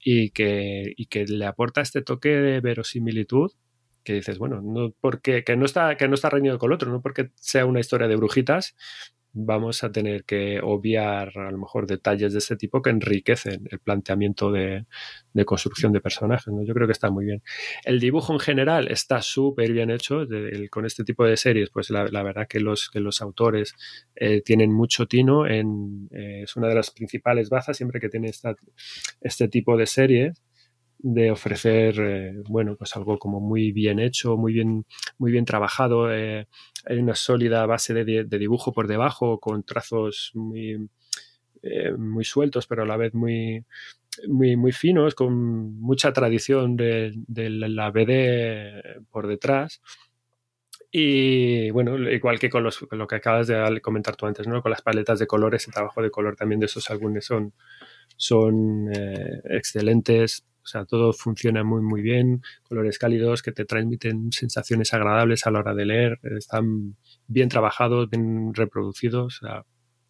y 0.00 0.30
que, 0.30 0.92
y 0.96 1.06
que 1.06 1.24
le 1.24 1.46
aporta 1.46 1.80
este 1.80 2.02
toque 2.02 2.30
de 2.30 2.60
verosimilitud 2.60 3.52
que 4.02 4.14
dices, 4.14 4.38
bueno, 4.38 4.62
no 4.62 4.92
porque 5.00 5.42
que 5.44 5.56
no 5.56 5.64
está 5.64 5.96
que 5.96 6.08
no 6.08 6.14
está 6.14 6.30
reñido 6.30 6.58
con 6.58 6.70
el 6.70 6.74
otro, 6.74 6.90
no 6.92 7.02
porque 7.02 7.30
sea 7.34 7.66
una 7.66 7.80
historia 7.80 8.06
de 8.06 8.16
brujitas, 8.16 8.76
vamos 9.38 9.84
a 9.84 9.92
tener 9.92 10.24
que 10.24 10.60
obviar 10.62 11.30
a 11.36 11.50
lo 11.50 11.58
mejor 11.58 11.86
detalles 11.86 12.32
de 12.32 12.38
este 12.38 12.56
tipo 12.56 12.80
que 12.80 12.88
enriquecen 12.88 13.68
el 13.70 13.78
planteamiento 13.80 14.50
de, 14.50 14.86
construcción 15.44 15.92
de 15.92 16.00
personajes. 16.00 16.46
¿no? 16.52 16.64
Yo 16.64 16.72
creo 16.72 16.86
que 16.86 16.94
está 16.94 17.10
muy 17.10 17.26
bien. 17.26 17.42
El 17.84 18.00
dibujo 18.00 18.32
en 18.32 18.38
general 18.38 18.88
está 18.90 19.20
súper 19.20 19.72
bien 19.72 19.90
hecho. 19.90 20.26
con 20.70 20.86
este 20.86 21.04
tipo 21.04 21.26
de 21.26 21.36
series, 21.36 21.68
pues 21.70 21.90
la, 21.90 22.22
verdad 22.22 22.48
que 22.48 22.60
los, 22.60 22.88
que 22.88 23.00
los 23.00 23.20
autores 23.20 23.74
eh, 24.14 24.40
tienen 24.40 24.72
mucho 24.72 25.06
tino. 25.06 25.46
En, 25.46 26.08
eh, 26.12 26.42
es 26.44 26.56
una 26.56 26.68
de 26.68 26.74
las 26.74 26.90
principales 26.90 27.50
bazas 27.50 27.76
siempre 27.76 28.00
que 28.00 28.08
tiene 28.08 28.28
esta, 28.28 28.56
este 29.20 29.48
tipo 29.48 29.76
de 29.76 29.86
series 29.86 30.45
de 30.98 31.30
ofrecer, 31.30 31.96
eh, 32.00 32.42
bueno, 32.48 32.76
pues 32.76 32.96
algo 32.96 33.18
como 33.18 33.40
muy 33.40 33.72
bien 33.72 33.98
hecho, 33.98 34.36
muy 34.36 34.52
bien, 34.52 34.86
muy 35.18 35.32
bien 35.32 35.44
trabajado. 35.44 36.12
Eh, 36.12 36.48
hay 36.86 36.98
una 36.98 37.14
sólida 37.14 37.66
base 37.66 37.94
de, 37.94 38.24
dibujo 38.24 38.72
por 38.72 38.88
debajo, 38.88 39.38
con 39.40 39.62
trazos 39.64 40.32
muy, 40.34 40.88
eh, 41.62 41.92
muy 41.92 42.24
sueltos, 42.24 42.66
pero 42.66 42.82
a 42.82 42.86
la 42.86 42.96
vez 42.96 43.14
muy, 43.14 43.64
muy, 44.28 44.56
muy 44.56 44.72
finos, 44.72 45.14
con 45.14 45.78
mucha 45.80 46.12
tradición 46.12 46.76
de, 46.76 47.12
la 47.28 47.90
BD 47.90 49.04
por 49.10 49.26
detrás. 49.26 49.82
Y 50.90 51.70
bueno, 51.72 51.98
igual 52.10 52.38
que 52.38 52.48
con, 52.48 52.62
los, 52.62 52.86
lo 52.90 53.06
que 53.06 53.16
acabas 53.16 53.48
de 53.48 53.80
comentar 53.82 54.16
tú 54.16 54.24
antes, 54.26 54.46
¿no? 54.46 54.62
Con 54.62 54.70
las 54.70 54.82
paletas 54.82 55.18
de 55.18 55.26
colores, 55.26 55.66
el 55.66 55.74
trabajo 55.74 56.00
de 56.00 56.10
color 56.10 56.36
también 56.36 56.60
de 56.60 56.66
esos 56.66 56.90
álbumes 56.90 57.26
son, 57.26 57.52
son 58.16 58.88
excelentes 59.44 60.46
O 60.66 60.68
sea, 60.68 60.84
todo 60.84 61.12
funciona 61.12 61.62
muy, 61.62 61.80
muy 61.80 62.02
bien, 62.02 62.42
colores 62.64 62.98
cálidos 62.98 63.40
que 63.40 63.52
te 63.52 63.64
transmiten 63.64 64.32
sensaciones 64.32 64.92
agradables 64.92 65.46
a 65.46 65.52
la 65.52 65.60
hora 65.60 65.74
de 65.74 65.86
leer, 65.86 66.18
están 66.36 66.96
bien 67.28 67.48
trabajados, 67.48 68.10
bien 68.10 68.52
reproducidos. 68.52 69.36
O 69.42 69.46
sea, 69.46 69.64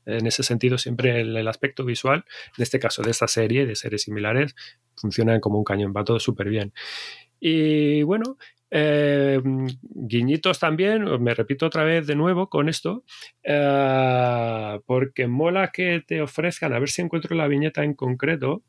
en 0.07 0.27
ese 0.27 0.43
sentido, 0.43 0.79
siempre 0.79 1.21
el, 1.21 1.47
aspecto 1.47 1.85
visual, 1.85 2.25
en 2.57 2.63
este 2.63 2.79
caso 2.79 3.03
de 3.03 3.11
esta 3.11 3.29
serie, 3.29 3.67
de 3.67 3.75
series 3.77 4.05
similares, 4.05 4.55
funcionan 4.97 5.41
como 5.41 5.59
un 5.59 5.65
cañón, 5.65 5.93
va 5.95 6.05
todo 6.05 6.19
súper 6.21 6.49
bien. 6.49 6.73
Y 7.39 8.03
bueno, 8.05 8.39
eh, 8.71 9.39
guiñitos 9.45 10.59
también, 10.59 11.05
me 11.23 11.35
repito 11.35 11.67
otra 11.67 11.85
vez 11.85 12.07
de 12.07 12.17
nuevo 12.17 12.49
con 12.49 12.71
esto, 12.71 13.05
eh, 13.43 14.81
porque 14.87 15.27
mola 15.27 15.71
que 15.71 16.03
te 16.07 16.23
ofrezcan, 16.23 16.73
a 16.73 16.79
ver 16.79 16.89
si 16.89 17.03
encuentro 17.03 17.37
la 17.37 17.47
viñeta 17.47 17.85
en 17.85 17.93
concreto, 17.93 18.63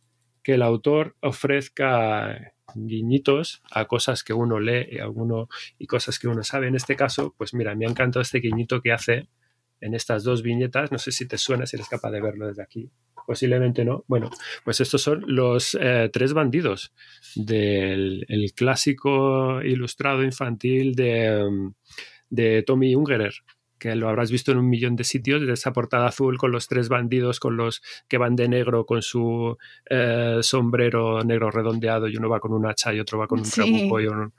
que 0.47 0.53
el 0.53 0.61
autor 0.61 1.17
ofrezca 1.19 2.53
guiñitos 2.73 3.61
a 3.69 3.83
cosas 3.83 4.23
que 4.23 4.31
uno 4.31 4.61
lee 4.61 4.87
y, 4.91 4.99
alguno, 4.99 5.49
y 5.77 5.87
cosas 5.87 6.19
que 6.19 6.29
uno 6.29 6.41
sabe. 6.41 6.69
En 6.69 6.75
este 6.75 6.95
caso, 6.95 7.35
pues 7.37 7.53
mira, 7.53 7.75
me 7.75 7.85
ha 7.85 7.89
encantado 7.89 8.21
este 8.21 8.39
guiñito 8.39 8.81
que 8.81 8.93
hace 8.93 9.27
en 9.81 9.93
estas 9.93 10.23
dos 10.23 10.43
viñetas. 10.43 10.89
No 10.89 10.99
sé 10.99 11.11
si 11.11 11.27
te 11.27 11.37
suena, 11.37 11.65
si 11.65 11.75
eres 11.75 11.89
capaz 11.89 12.11
de 12.11 12.21
verlo 12.21 12.47
desde 12.47 12.63
aquí. 12.63 12.89
Posiblemente 13.25 13.83
no. 13.83 14.05
Bueno, 14.07 14.29
pues 14.63 14.79
estos 14.79 15.01
son 15.01 15.25
los 15.27 15.77
eh, 15.81 16.09
tres 16.13 16.31
bandidos 16.31 16.93
del 17.35 18.25
el 18.29 18.53
clásico 18.53 19.61
ilustrado 19.61 20.23
infantil 20.23 20.95
de, 20.95 21.73
de 22.29 22.63
Tommy 22.63 22.95
Ungerer 22.95 23.33
que 23.79 23.95
lo 23.95 24.09
habrás 24.09 24.31
visto 24.31 24.51
en 24.51 24.57
un 24.57 24.69
millón 24.69 24.95
de 24.95 25.03
sitios, 25.03 25.45
de 25.45 25.53
esa 25.53 25.73
portada 25.73 26.07
azul 26.07 26.37
con 26.37 26.51
los 26.51 26.67
tres 26.67 26.89
bandidos, 26.89 27.39
con 27.39 27.57
los 27.57 27.81
que 28.07 28.17
van 28.17 28.35
de 28.35 28.47
negro 28.47 28.85
con 28.85 29.01
su 29.01 29.57
eh, 29.89 30.39
sombrero 30.41 31.23
negro 31.23 31.51
redondeado 31.51 32.07
y 32.07 32.17
uno 32.17 32.29
va 32.29 32.39
con 32.39 32.53
un 32.53 32.65
hacha 32.65 32.93
y 32.93 32.99
otro 32.99 33.17
va 33.19 33.27
con 33.27 33.39
un 33.39 33.45
Sí. 33.45 33.61
trabuco 33.61 33.99
y 34.01 34.07
un- 34.07 34.33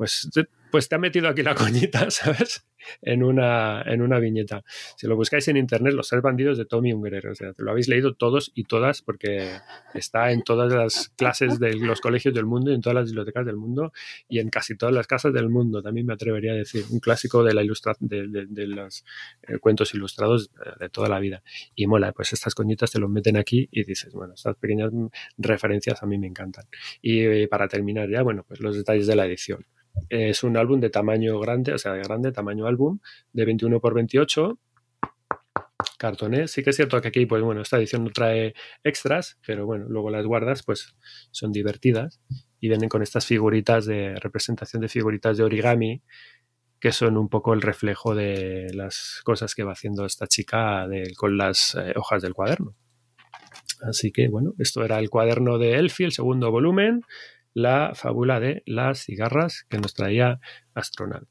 Pues, 0.00 0.30
pues 0.70 0.88
te 0.88 0.94
ha 0.94 0.98
metido 0.98 1.28
aquí 1.28 1.42
la 1.42 1.54
coñita, 1.54 2.10
¿sabes? 2.10 2.66
En 3.02 3.22
una, 3.22 3.82
en 3.82 4.00
una 4.00 4.18
viñeta. 4.18 4.64
Si 4.96 5.06
lo 5.06 5.14
buscáis 5.14 5.46
en 5.48 5.58
internet, 5.58 5.92
Los 5.92 6.08
tres 6.08 6.22
bandidos 6.22 6.56
de 6.56 6.64
Tommy 6.64 6.94
Ungerer, 6.94 7.26
o 7.26 7.34
sea, 7.34 7.52
lo 7.58 7.70
habéis 7.70 7.86
leído 7.86 8.14
todos 8.14 8.50
y 8.54 8.64
todas 8.64 9.02
porque 9.02 9.58
está 9.92 10.32
en 10.32 10.42
todas 10.42 10.72
las 10.72 11.10
clases 11.10 11.60
de 11.60 11.74
los 11.74 12.00
colegios 12.00 12.32
del 12.32 12.46
mundo 12.46 12.70
y 12.70 12.76
en 12.76 12.80
todas 12.80 12.94
las 12.94 13.10
bibliotecas 13.10 13.44
del 13.44 13.58
mundo 13.58 13.92
y 14.26 14.38
en 14.38 14.48
casi 14.48 14.74
todas 14.74 14.94
las 14.94 15.06
casas 15.06 15.34
del 15.34 15.50
mundo, 15.50 15.82
también 15.82 16.06
me 16.06 16.14
atrevería 16.14 16.52
a 16.52 16.56
decir. 16.56 16.84
Un 16.88 17.00
clásico 17.00 17.44
de, 17.44 17.52
la 17.52 17.62
ilustra 17.62 17.92
de, 18.00 18.46
los 18.68 19.04
eh, 19.42 19.58
cuentos 19.58 19.92
ilustrados 19.92 20.50
eh, 20.64 20.70
de 20.80 20.88
toda 20.88 21.10
la 21.10 21.18
vida. 21.18 21.42
Y 21.74 21.86
mola, 21.86 22.12
pues 22.12 22.32
estas 22.32 22.54
coñitas 22.54 22.90
te 22.90 22.98
lo 22.98 23.10
meten 23.10 23.36
aquí 23.36 23.68
y 23.70 23.84
dices, 23.84 24.14
bueno, 24.14 24.32
estas 24.32 24.56
pequeñas 24.56 24.92
referencias 25.36 26.02
a 26.02 26.06
mí 26.06 26.16
me 26.16 26.26
encantan. 26.26 26.64
Y 27.02 27.20
eh, 27.20 27.48
para 27.48 27.68
terminar 27.68 28.08
ya, 28.08 28.22
bueno, 28.22 28.46
pues 28.48 28.60
los 28.60 28.74
detalles 28.74 29.06
de 29.06 29.14
la 29.14 29.26
edición. 29.26 29.66
Es 30.08 30.42
un 30.42 30.56
álbum 30.56 30.80
de 30.80 30.90
tamaño 30.90 31.38
grande, 31.38 31.72
o 31.72 31.78
sea, 31.78 31.92
de 31.92 32.02
grande, 32.02 32.32
tamaño 32.32 32.66
álbum, 32.66 32.98
de 33.32 33.44
21 33.44 33.80
por 33.80 33.94
28 33.94 34.58
cartones. 35.98 36.50
Sí 36.50 36.62
que 36.62 36.70
es 36.70 36.76
cierto 36.76 37.00
que 37.00 37.08
aquí, 37.08 37.26
pues 37.26 37.42
bueno, 37.42 37.62
esta 37.62 37.76
edición 37.76 38.04
no 38.04 38.10
trae 38.10 38.54
extras, 38.84 39.38
pero 39.46 39.66
bueno, 39.66 39.86
luego 39.88 40.10
las 40.10 40.26
guardas, 40.26 40.62
pues 40.62 40.94
son 41.30 41.52
divertidas 41.52 42.20
y 42.60 42.68
vienen 42.68 42.88
con 42.88 43.02
estas 43.02 43.26
figuritas 43.26 43.86
de 43.86 44.16
representación 44.16 44.82
de 44.82 44.88
figuritas 44.88 45.36
de 45.36 45.44
origami 45.44 46.02
que 46.80 46.92
son 46.92 47.18
un 47.18 47.28
poco 47.28 47.52
el 47.52 47.60
reflejo 47.60 48.14
de 48.14 48.72
las 48.72 49.20
cosas 49.24 49.54
que 49.54 49.64
va 49.64 49.72
haciendo 49.72 50.06
esta 50.06 50.26
chica 50.26 50.88
con 51.16 51.36
las 51.36 51.74
eh, 51.74 51.92
hojas 51.94 52.22
del 52.22 52.32
cuaderno. 52.32 52.74
Así 53.82 54.12
que 54.12 54.28
bueno, 54.28 54.54
esto 54.58 54.82
era 54.82 54.98
el 54.98 55.10
cuaderno 55.10 55.58
de 55.58 55.74
Elfie, 55.74 56.06
el 56.06 56.12
segundo 56.12 56.50
volumen, 56.50 57.02
la 57.54 57.92
fábula 57.94 58.40
de 58.40 58.62
las 58.66 59.04
cigarras 59.04 59.66
que 59.68 59.78
nos 59.78 59.94
traía 59.94 60.40
Astronaut. 60.74 61.28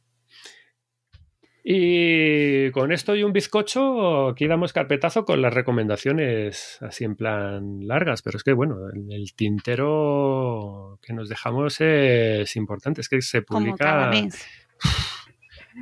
Y 1.71 2.71
con 2.71 2.91
esto 2.91 3.15
y 3.15 3.23
un 3.23 3.33
bizcocho, 3.33 4.29
aquí 4.29 4.47
damos 4.47 4.73
carpetazo 4.73 5.25
con 5.25 5.41
las 5.41 5.53
recomendaciones 5.53 6.77
así 6.81 7.03
en 7.03 7.15
plan 7.15 7.85
largas, 7.85 8.21
pero 8.21 8.37
es 8.37 8.43
que 8.43 8.53
bueno, 8.53 8.77
el, 8.89 9.33
tintero 9.35 10.97
que 11.01 11.13
nos 11.13 11.29
dejamos 11.29 11.79
es 11.81 12.55
importante, 12.55 13.01
es 13.01 13.09
que 13.09 13.21
se 13.21 13.43
Como 13.43 13.75
cada 13.75 14.09
publica 14.09 14.23
mes. 14.23 14.47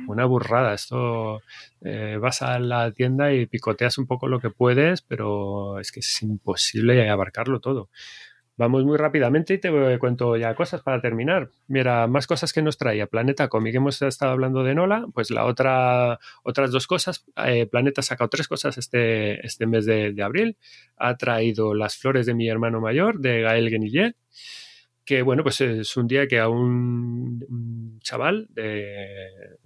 una 0.08 0.24
burrada. 0.24 0.74
Esto 0.74 1.42
eh, 1.80 2.18
vas 2.20 2.42
a 2.42 2.58
la 2.58 2.90
tienda 2.92 3.32
y 3.32 3.46
picoteas 3.46 3.98
un 3.98 4.06
poco 4.06 4.28
lo 4.28 4.40
que 4.40 4.50
puedes, 4.50 5.02
pero 5.02 5.78
es 5.78 5.92
que 5.92 6.00
es 6.00 6.22
imposible 6.22 7.08
abarcarlo 7.08 7.60
todo. 7.60 7.88
Vamos 8.58 8.84
muy 8.84 8.96
rápidamente 8.96 9.54
y 9.54 9.58
te 9.58 9.70
cuento 10.00 10.36
ya 10.36 10.52
cosas 10.56 10.82
para 10.82 11.00
terminar. 11.00 11.48
Mira, 11.68 12.08
más 12.08 12.26
cosas 12.26 12.52
que 12.52 12.60
nos 12.60 12.76
traía 12.76 13.06
Planeta 13.06 13.46
Comic. 13.46 13.76
Hemos 13.76 14.02
estado 14.02 14.32
hablando 14.32 14.64
de 14.64 14.74
Nola, 14.74 15.06
pues 15.14 15.30
la 15.30 15.44
otra, 15.44 16.18
otras 16.42 16.72
dos 16.72 16.88
cosas. 16.88 17.24
Eh, 17.46 17.66
Planeta 17.66 18.00
ha 18.00 18.02
sacado 18.02 18.28
tres 18.28 18.48
cosas 18.48 18.76
este, 18.76 19.46
este 19.46 19.68
mes 19.68 19.86
de, 19.86 20.12
abril. 20.24 20.56
Ha 20.96 21.16
traído 21.16 21.72
Las 21.72 21.96
flores 21.96 22.26
de 22.26 22.34
mi 22.34 22.48
hermano 22.48 22.80
mayor, 22.80 23.20
de 23.20 23.42
Gael 23.42 23.70
Guenillet 23.70 24.16
que 25.04 25.22
bueno, 25.22 25.42
pues 25.42 25.60
es 25.62 25.96
un 25.96 26.06
día 26.06 26.26
que 26.26 26.38
a 26.38 26.48
un, 26.50 27.98
chaval 28.02 28.46
de, 28.50 29.56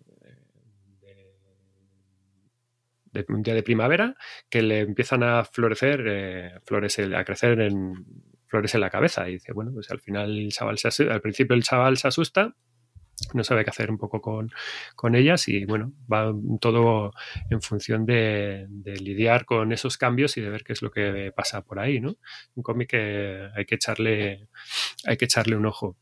de 3.12 3.24
un 3.28 3.42
día 3.42 3.54
de 3.54 3.64
primavera 3.64 4.14
que 4.48 4.62
le 4.62 4.80
empiezan 4.80 5.24
a 5.24 5.44
florecer 5.44 6.04
eh, 6.06 6.52
flores 6.64 6.96
en- 7.00 7.14
a 7.16 7.24
crecer 7.24 7.58
en 7.60 8.04
flores 8.52 8.74
en 8.76 8.82
la 8.82 8.90
cabeza 8.96 9.28
y 9.28 9.32
dice 9.34 9.52
bueno 9.52 9.72
pues 9.74 9.90
al 9.90 10.00
final 10.00 10.28
el 10.38 10.52
chaval 10.52 10.78
se 10.78 10.88
asu- 10.90 11.10
al 11.10 11.20
principio 11.26 11.56
el 11.56 11.64
chaval 11.64 11.96
se 11.96 12.08
asusta 12.08 12.54
no 13.34 13.44
sabe 13.44 13.64
qué 13.64 13.70
hacer 13.70 13.90
un 13.90 13.98
poco 13.98 14.20
con, 14.20 14.50
con 14.96 15.14
ellas 15.14 15.46
y 15.48 15.64
bueno, 15.64 15.92
va 16.12 16.32
todo 16.60 17.12
en 17.50 17.62
función 17.62 18.04
de, 18.04 18.66
de 18.68 18.96
lidiar 18.96 19.44
con 19.44 19.72
esos 19.72 19.96
cambios 19.96 20.36
y 20.36 20.40
de 20.40 20.50
ver 20.50 20.64
qué 20.64 20.72
es 20.72 20.82
lo 20.82 20.90
que 20.90 21.30
pasa 21.36 21.62
por 21.62 21.78
ahí, 21.78 22.00
¿no? 22.00 22.16
Un 22.56 22.62
cómic 22.64 22.90
que 22.90 23.48
hay 23.54 23.64
que 23.64 23.76
echarle, 23.76 24.48
hay 25.06 25.16
que 25.16 25.26
echarle 25.26 25.56
un 25.56 25.66
ojo. 25.66 25.96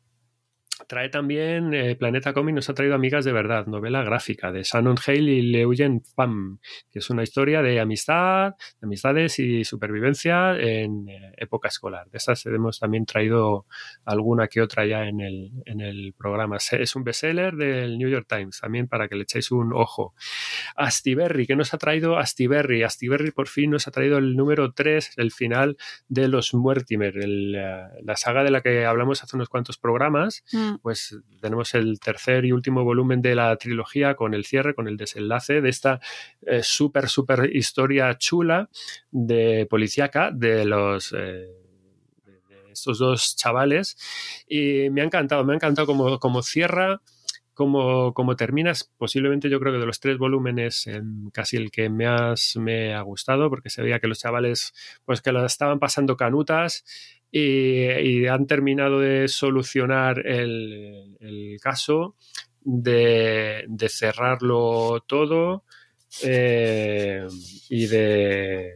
Trae 0.90 1.08
también 1.08 1.72
eh, 1.72 1.94
Planeta 1.94 2.32
Comic, 2.32 2.56
nos 2.56 2.68
ha 2.68 2.74
traído 2.74 2.96
Amigas 2.96 3.24
de 3.24 3.30
Verdad, 3.32 3.66
novela 3.66 4.02
gráfica 4.02 4.50
de 4.50 4.64
Shannon 4.64 4.96
Hale 5.06 5.30
y 5.30 5.42
Leugen 5.42 6.02
Pham, 6.16 6.58
que 6.90 6.98
es 6.98 7.08
una 7.10 7.22
historia 7.22 7.62
de 7.62 7.78
amistad, 7.78 8.56
de 8.80 8.86
amistades 8.86 9.38
y 9.38 9.64
supervivencia 9.64 10.56
en 10.56 11.08
eh, 11.08 11.32
época 11.36 11.68
escolar. 11.68 12.10
De 12.10 12.18
estas 12.18 12.44
hemos 12.46 12.80
también 12.80 13.06
traído 13.06 13.66
alguna 14.04 14.48
que 14.48 14.60
otra 14.60 14.84
ya 14.84 15.06
en 15.06 15.20
el, 15.20 15.52
en 15.64 15.80
el 15.80 16.12
programa. 16.18 16.56
Es 16.56 16.96
un 16.96 17.04
bestseller 17.04 17.54
del 17.54 17.96
New 17.96 18.08
York 18.08 18.26
Times, 18.28 18.58
también 18.60 18.88
para 18.88 19.06
que 19.06 19.14
le 19.14 19.22
echéis 19.22 19.52
un 19.52 19.72
ojo. 19.72 20.14
Astiberri, 20.74 21.46
¿qué 21.46 21.54
nos 21.54 21.72
ha 21.72 21.78
traído 21.78 22.18
Astiberri? 22.18 22.82
Astiberri 22.82 23.30
por 23.30 23.46
fin 23.46 23.70
nos 23.70 23.86
ha 23.86 23.92
traído 23.92 24.18
el 24.18 24.36
número 24.36 24.72
3, 24.72 25.12
el 25.18 25.30
final 25.30 25.76
de 26.08 26.26
los 26.26 26.52
Muertimer, 26.52 27.14
eh, 27.16 28.00
la 28.02 28.16
saga 28.16 28.42
de 28.42 28.50
la 28.50 28.60
que 28.60 28.84
hablamos 28.86 29.22
hace 29.22 29.36
unos 29.36 29.48
cuantos 29.48 29.78
programas 29.78 30.42
Mm. 30.52 30.79
Pues 30.82 31.16
tenemos 31.40 31.74
el 31.74 32.00
tercer 32.00 32.44
y 32.44 32.52
último 32.52 32.84
volumen 32.84 33.22
de 33.22 33.34
la 33.34 33.54
trilogía 33.56 34.14
con 34.14 34.34
el 34.34 34.44
cierre, 34.44 34.74
con 34.74 34.88
el 34.88 34.96
desenlace 34.96 35.60
de 35.60 35.68
esta 35.68 36.00
eh, 36.46 36.62
súper, 36.62 37.08
súper 37.08 37.54
historia 37.54 38.16
chula 38.18 38.68
de 39.10 39.66
policíaca 39.68 40.30
de 40.30 40.64
los... 40.64 41.14
eh, 41.16 41.60
estos 42.72 42.98
dos 42.98 43.36
chavales. 43.36 43.96
Y 44.48 44.90
me 44.90 45.02
ha 45.02 45.04
encantado, 45.04 45.44
me 45.44 45.52
ha 45.52 45.56
encantado 45.56 45.86
como, 45.86 46.42
cierra, 46.42 47.00
como, 47.54 48.14
como 48.14 48.36
terminas, 48.36 48.90
posiblemente 48.96 49.50
yo 49.50 49.60
creo 49.60 49.72
que 49.72 49.78
de 49.78 49.86
los 49.86 50.00
tres 50.00 50.18
volúmenes 50.18 50.86
em, 50.86 51.30
casi 51.30 51.56
el 51.56 51.70
que 51.70 51.88
más 51.90 52.56
me 52.56 52.94
ha 52.94 53.02
gustado 53.02 53.50
porque 53.50 53.70
se 53.70 53.82
veía 53.82 54.00
que 54.00 54.08
los 54.08 54.20
chavales 54.20 54.72
pues 55.04 55.20
que 55.20 55.32
lo 55.32 55.44
estaban 55.44 55.78
pasando 55.78 56.16
canutas 56.16 56.84
y, 57.30 58.26
han 58.26 58.46
terminado 58.46 59.00
de 59.00 59.28
solucionar 59.28 60.26
el, 60.26 61.56
caso, 61.62 62.16
de, 62.60 63.66
cerrarlo 63.88 65.04
todo 65.06 65.64
eh, 66.22 67.26
y 67.68 67.86
de 67.86 68.74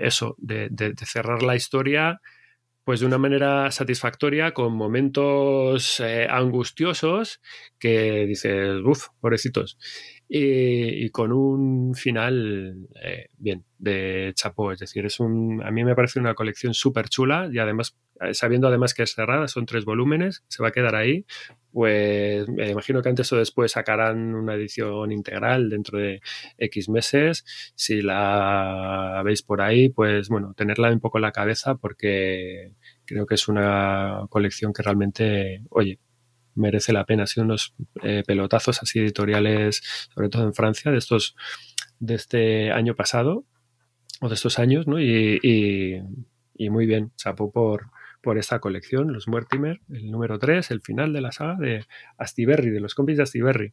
eso, 0.00 0.36
de 0.38 0.94
cerrar 1.04 1.42
la 1.42 1.56
historia 1.56 2.20
pues 2.84 3.00
de 3.00 3.06
una 3.06 3.18
manera 3.18 3.70
satisfactoria 3.70 4.52
con 4.52 4.74
momentos 4.74 6.00
eh, 6.00 6.26
angustiosos 6.28 7.40
que 7.78 8.26
dices, 8.26 8.80
uff, 8.84 9.08
pobrecitos. 9.20 9.78
Y, 10.34 11.10
con 11.10 11.30
un 11.30 11.94
final 11.94 12.88
eh, 13.04 13.28
bien 13.36 13.66
de 13.78 14.32
chapó. 14.34 14.72
Es 14.72 14.78
decir, 14.78 15.04
es 15.04 15.20
un, 15.20 15.62
a 15.62 15.70
mí 15.70 15.84
me 15.84 15.94
parece 15.94 16.18
una 16.20 16.34
colección 16.34 16.72
súper 16.72 17.10
chula 17.10 17.50
y 17.52 17.58
además, 17.58 17.98
eh, 18.18 18.32
sabiendo 18.32 18.68
además 18.68 18.94
que 18.94 19.02
es 19.02 19.12
cerrada, 19.12 19.46
son 19.46 19.66
tres 19.66 19.84
volúmenes, 19.84 20.42
se 20.48 20.62
va 20.62 20.70
a 20.70 20.72
quedar 20.72 20.94
ahí. 20.94 21.26
Pues 21.70 22.48
me 22.48 22.70
imagino 22.70 23.02
que 23.02 23.10
antes 23.10 23.30
o 23.32 23.36
después 23.36 23.72
sacarán 23.72 24.34
una 24.34 24.54
edición 24.54 25.12
integral 25.12 25.68
dentro 25.68 25.98
de 25.98 26.22
X 26.56 26.88
meses. 26.88 27.44
Si 27.74 28.00
la 28.00 29.20
veis 29.24 29.42
por 29.42 29.60
ahí, 29.60 29.90
pues 29.90 30.30
bueno, 30.30 30.54
tenerla 30.54 30.90
un 30.90 31.00
poco 31.00 31.18
en 31.18 31.22
la 31.22 31.32
cabeza 31.32 31.74
porque 31.74 32.72
creo 33.04 33.26
que 33.26 33.34
es 33.34 33.48
una 33.48 34.26
colección 34.30 34.72
que 34.72 34.82
realmente, 34.82 35.62
oye, 35.68 35.98
merece 36.54 36.92
la 36.92 37.04
pena. 37.04 37.24
Ha 37.24 37.26
sido 37.26 37.44
unos 37.44 37.74
eh, 38.02 38.22
pelotazos 38.26 38.82
así 38.82 38.98
editoriales, 38.98 39.82
sobre 40.14 40.28
todo 40.28 40.44
en 40.44 40.54
Francia, 40.54 40.90
de 40.90 40.98
estos 40.98 41.36
de 41.98 42.14
este 42.14 42.72
año 42.72 42.96
pasado 42.96 43.44
o 44.20 44.28
de 44.28 44.34
estos 44.34 44.58
años, 44.58 44.86
¿no? 44.86 45.00
Y, 45.00 46.02
muy 46.70 46.86
bien, 46.86 47.12
chapó 47.16 47.50
por, 47.50 47.90
por 48.22 48.38
esta 48.38 48.60
colección, 48.60 49.12
los 49.12 49.26
Mortimer, 49.26 49.80
el 49.92 50.10
número 50.10 50.38
3, 50.38 50.70
el 50.70 50.80
final 50.80 51.12
de 51.12 51.20
la 51.20 51.32
saga 51.32 51.56
de 51.58 51.84
Astiberri, 52.18 52.70
de 52.70 52.80
los 52.80 52.94
compis 52.94 53.16
de 53.16 53.24
Astiberri. 53.24 53.72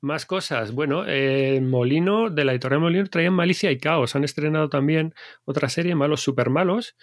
Más 0.00 0.26
cosas. 0.26 0.72
Bueno, 0.72 1.04
eh, 1.06 1.60
Molino, 1.60 2.30
de 2.30 2.44
la 2.44 2.52
editorial 2.52 2.80
Molino, 2.80 3.06
traían 3.06 3.34
Malicia 3.34 3.70
y 3.70 3.78
Caos. 3.78 4.16
Han 4.16 4.24
estrenado 4.24 4.68
también 4.68 5.14
otra 5.44 5.68
serie, 5.68 5.94
Malos 5.94 6.20
Super 6.20 6.50
Malos, 6.50 6.96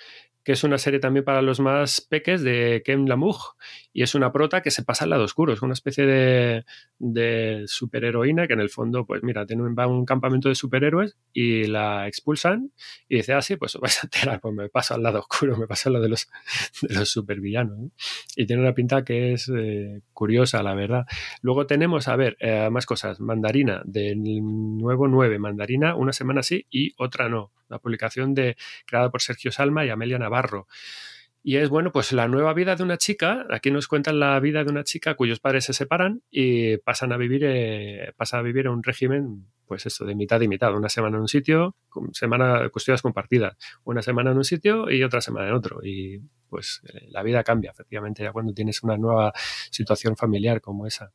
que 0.44 0.52
es 0.52 0.64
una 0.64 0.78
serie 0.78 1.00
también 1.00 1.24
para 1.24 1.42
los 1.42 1.60
más 1.60 2.02
peques 2.02 2.42
de 2.42 2.82
Ken 2.86 3.08
Lamour 3.08 3.38
y 4.00 4.04
es 4.04 4.16
una 4.16 4.32
prota 4.32 4.62
que 4.62 4.72
se 4.72 4.82
pasa 4.84 5.04
al 5.04 5.10
lado 5.10 5.26
oscuro, 5.26 5.52
es 5.52 5.62
una 5.62 5.74
especie 5.74 6.06
de, 6.06 6.64
de 7.00 7.66
superheroína 7.68 8.48
que 8.48 8.54
en 8.54 8.62
el 8.62 8.70
fondo, 8.70 9.06
pues 9.06 9.24
mira, 9.24 9.46
tiene, 9.46 9.64
va 9.74 9.84
a 9.84 9.88
un 9.88 10.06
campamento 10.06 10.48
de 10.48 10.56
superhéroes 10.56 11.18
y 11.34 11.66
la 11.66 12.08
expulsan 12.08 12.72
y 13.10 13.18
dice, 13.18 13.34
ah, 13.34 13.42
sí, 13.42 13.58
pues 13.58 13.76
vais 13.76 14.02
a 14.02 14.08
enterar, 14.08 14.40
pues 14.40 14.56
me 14.56 14.70
paso 14.70 14.94
al 14.94 15.04
lado 15.04 15.20
oscuro, 15.20 15.58
me 15.58 15.68
paso 15.68 15.90
al 15.90 15.94
lado 15.96 16.04
de 16.04 16.10
los, 16.12 16.30
de 16.82 16.96
los 16.96 17.10
supervillanos. 17.10 17.92
Y 18.38 18.46
tiene 18.46 18.62
una 18.62 18.74
pinta 18.74 19.04
que 19.04 19.34
es 19.34 19.52
eh, 19.54 20.00
curiosa, 20.14 20.64
la 20.64 20.76
verdad. 20.76 21.06
Luego 21.42 21.68
tenemos, 21.68 22.08
a 22.08 22.16
ver, 22.16 22.38
eh, 22.40 22.70
más 22.72 22.86
cosas, 22.86 23.20
Mandarina, 23.20 23.82
del 23.84 24.22
nuevo 24.24 25.10
9, 25.10 25.40
Mandarina, 25.40 25.96
una 25.96 26.14
semana 26.14 26.42
sí 26.42 26.66
y 26.70 26.94
otra 26.96 27.28
no. 27.28 27.52
La 27.68 27.80
publicación 27.80 28.34
de, 28.34 28.56
creada 28.86 29.12
por 29.12 29.22
Sergio 29.22 29.52
Salma 29.52 29.86
y 29.86 29.90
Amelia 29.90 30.18
Navarro. 30.20 30.68
Y 31.42 31.56
es, 31.58 31.70
bueno, 31.70 31.92
pues 31.92 32.12
la 32.12 32.28
nueva 32.28 32.54
vida 32.54 32.76
de 32.76 32.84
una 32.84 32.98
chica, 32.98 33.46
aquí 33.50 33.72
nos 33.72 33.88
cuentan 33.88 34.20
la 34.20 34.38
vida 34.42 34.64
de 34.64 34.72
una 34.72 34.84
chica 34.84 35.16
cuyos 35.16 35.40
padres 35.40 35.66
se 35.66 35.74
separan 35.74 36.22
y 36.30 36.78
pasan 36.78 37.14
a 37.14 37.18
vivir, 37.18 37.44
eh, 37.46 38.14
a 38.18 38.42
vivir 38.42 38.66
en 38.66 38.74
un 38.74 38.84
régimen, 38.84 39.46
pues 39.66 39.86
eso, 39.86 40.06
de 40.06 40.16
mitad 40.16 40.42
y 40.42 40.50
mitad, 40.50 40.76
una 40.76 40.90
semana 40.90 41.16
en 41.16 41.22
un 41.22 41.28
sitio, 41.30 41.76
semana 42.12 42.68
custodias 42.70 43.02
compartidas, 43.02 43.56
una 43.86 44.02
semana 44.02 44.32
en 44.32 44.38
un 44.38 44.44
sitio 44.44 44.90
y 44.92 45.02
otra 45.02 45.22
semana 45.22 45.48
en 45.48 45.54
otro. 45.54 45.80
Y 45.82 46.22
pues 46.50 46.82
eh, 46.94 47.08
la 47.10 47.24
vida 47.24 47.42
cambia, 47.44 47.72
efectivamente, 47.72 48.22
ya 48.22 48.34
cuando 48.34 48.54
tienes 48.54 48.84
una 48.84 48.98
nueva 48.98 49.32
situación 49.72 50.18
familiar 50.18 50.60
como 50.60 50.88
esa. 50.88 51.14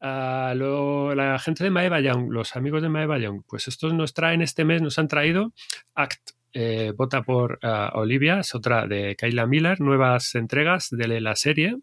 Ah, 0.00 0.52
la 0.56 1.38
gente 1.38 1.62
de 1.62 1.70
Maeva 1.70 2.00
Young, 2.00 2.30
los 2.30 2.56
amigos 2.56 2.82
de 2.82 2.88
Maeva 2.88 3.18
Young, 3.18 3.42
pues 3.48 3.68
estos 3.68 3.94
nos 3.94 4.14
traen 4.14 4.42
este 4.42 4.64
mes, 4.64 4.82
nos 4.82 4.98
han 4.98 5.06
traído 5.06 5.52
Act 5.94 6.32
eh, 6.54 6.92
vota 6.96 7.22
por 7.22 7.58
ah, 7.62 7.90
Olivia, 7.96 8.38
es 8.38 8.54
otra 8.54 8.86
de 8.86 9.16
Kayla 9.16 9.46
Miller, 9.46 9.80
nuevas 9.80 10.36
entregas 10.36 10.88
de 10.90 11.20
la 11.20 11.34
serie, 11.34 11.78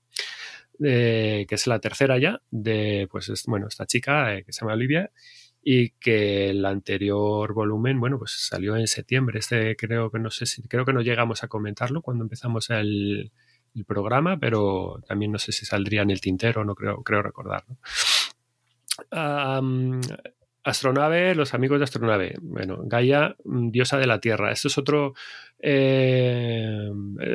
que 0.80 1.46
es 1.48 1.68
la 1.68 1.80
tercera 1.80 2.18
ya, 2.18 2.42
de 2.50 3.08
pues 3.12 3.32
bueno, 3.48 3.68
esta 3.68 3.86
chica 3.86 4.34
eh, 4.34 4.44
que 4.46 4.54
se 4.54 4.62
llama 4.62 4.74
Olivia 4.74 5.12
y 5.62 5.92
que 5.92 6.50
el 6.50 6.66
anterior 6.66 7.54
volumen, 7.54 8.00
bueno, 8.00 8.18
pues 8.18 8.32
salió 8.32 8.76
en 8.78 8.88
septiembre. 8.88 9.40
Este 9.40 9.76
creo 9.76 10.10
que 10.10 10.20
no 10.20 10.32
sé 10.32 10.46
si, 10.46 10.64
creo 10.64 10.86
que 10.86 10.94
no 10.94 11.02
llegamos 11.02 11.44
a 11.44 11.50
comentarlo 11.50 12.02
cuando 12.02 12.24
empezamos 12.24 12.70
el, 12.70 13.32
programa, 13.88 14.38
pero 14.38 15.02
también 15.08 15.32
no 15.32 15.40
sé 15.40 15.54
si 15.54 15.66
saldría 15.66 16.02
en 16.02 16.12
el 16.12 16.20
tintero, 16.20 16.66
no 16.66 16.76
creo, 16.76 17.04
creo 17.04 17.22
recordar. 17.22 17.64
Astronave, 20.64 21.34
los 21.36 21.54
amigos 21.54 21.80
de 21.80 21.86
Astronave. 21.86 22.36
Bueno, 22.42 22.80
Gaia, 22.84 23.36
mm, 23.44 23.72
diosa 23.72 23.98
de 23.98 24.08
la 24.08 24.20
Tierra. 24.20 24.52
Esto 24.52 24.68
es 24.68 24.78
otro. 24.78 25.14
Eh, 25.60 26.90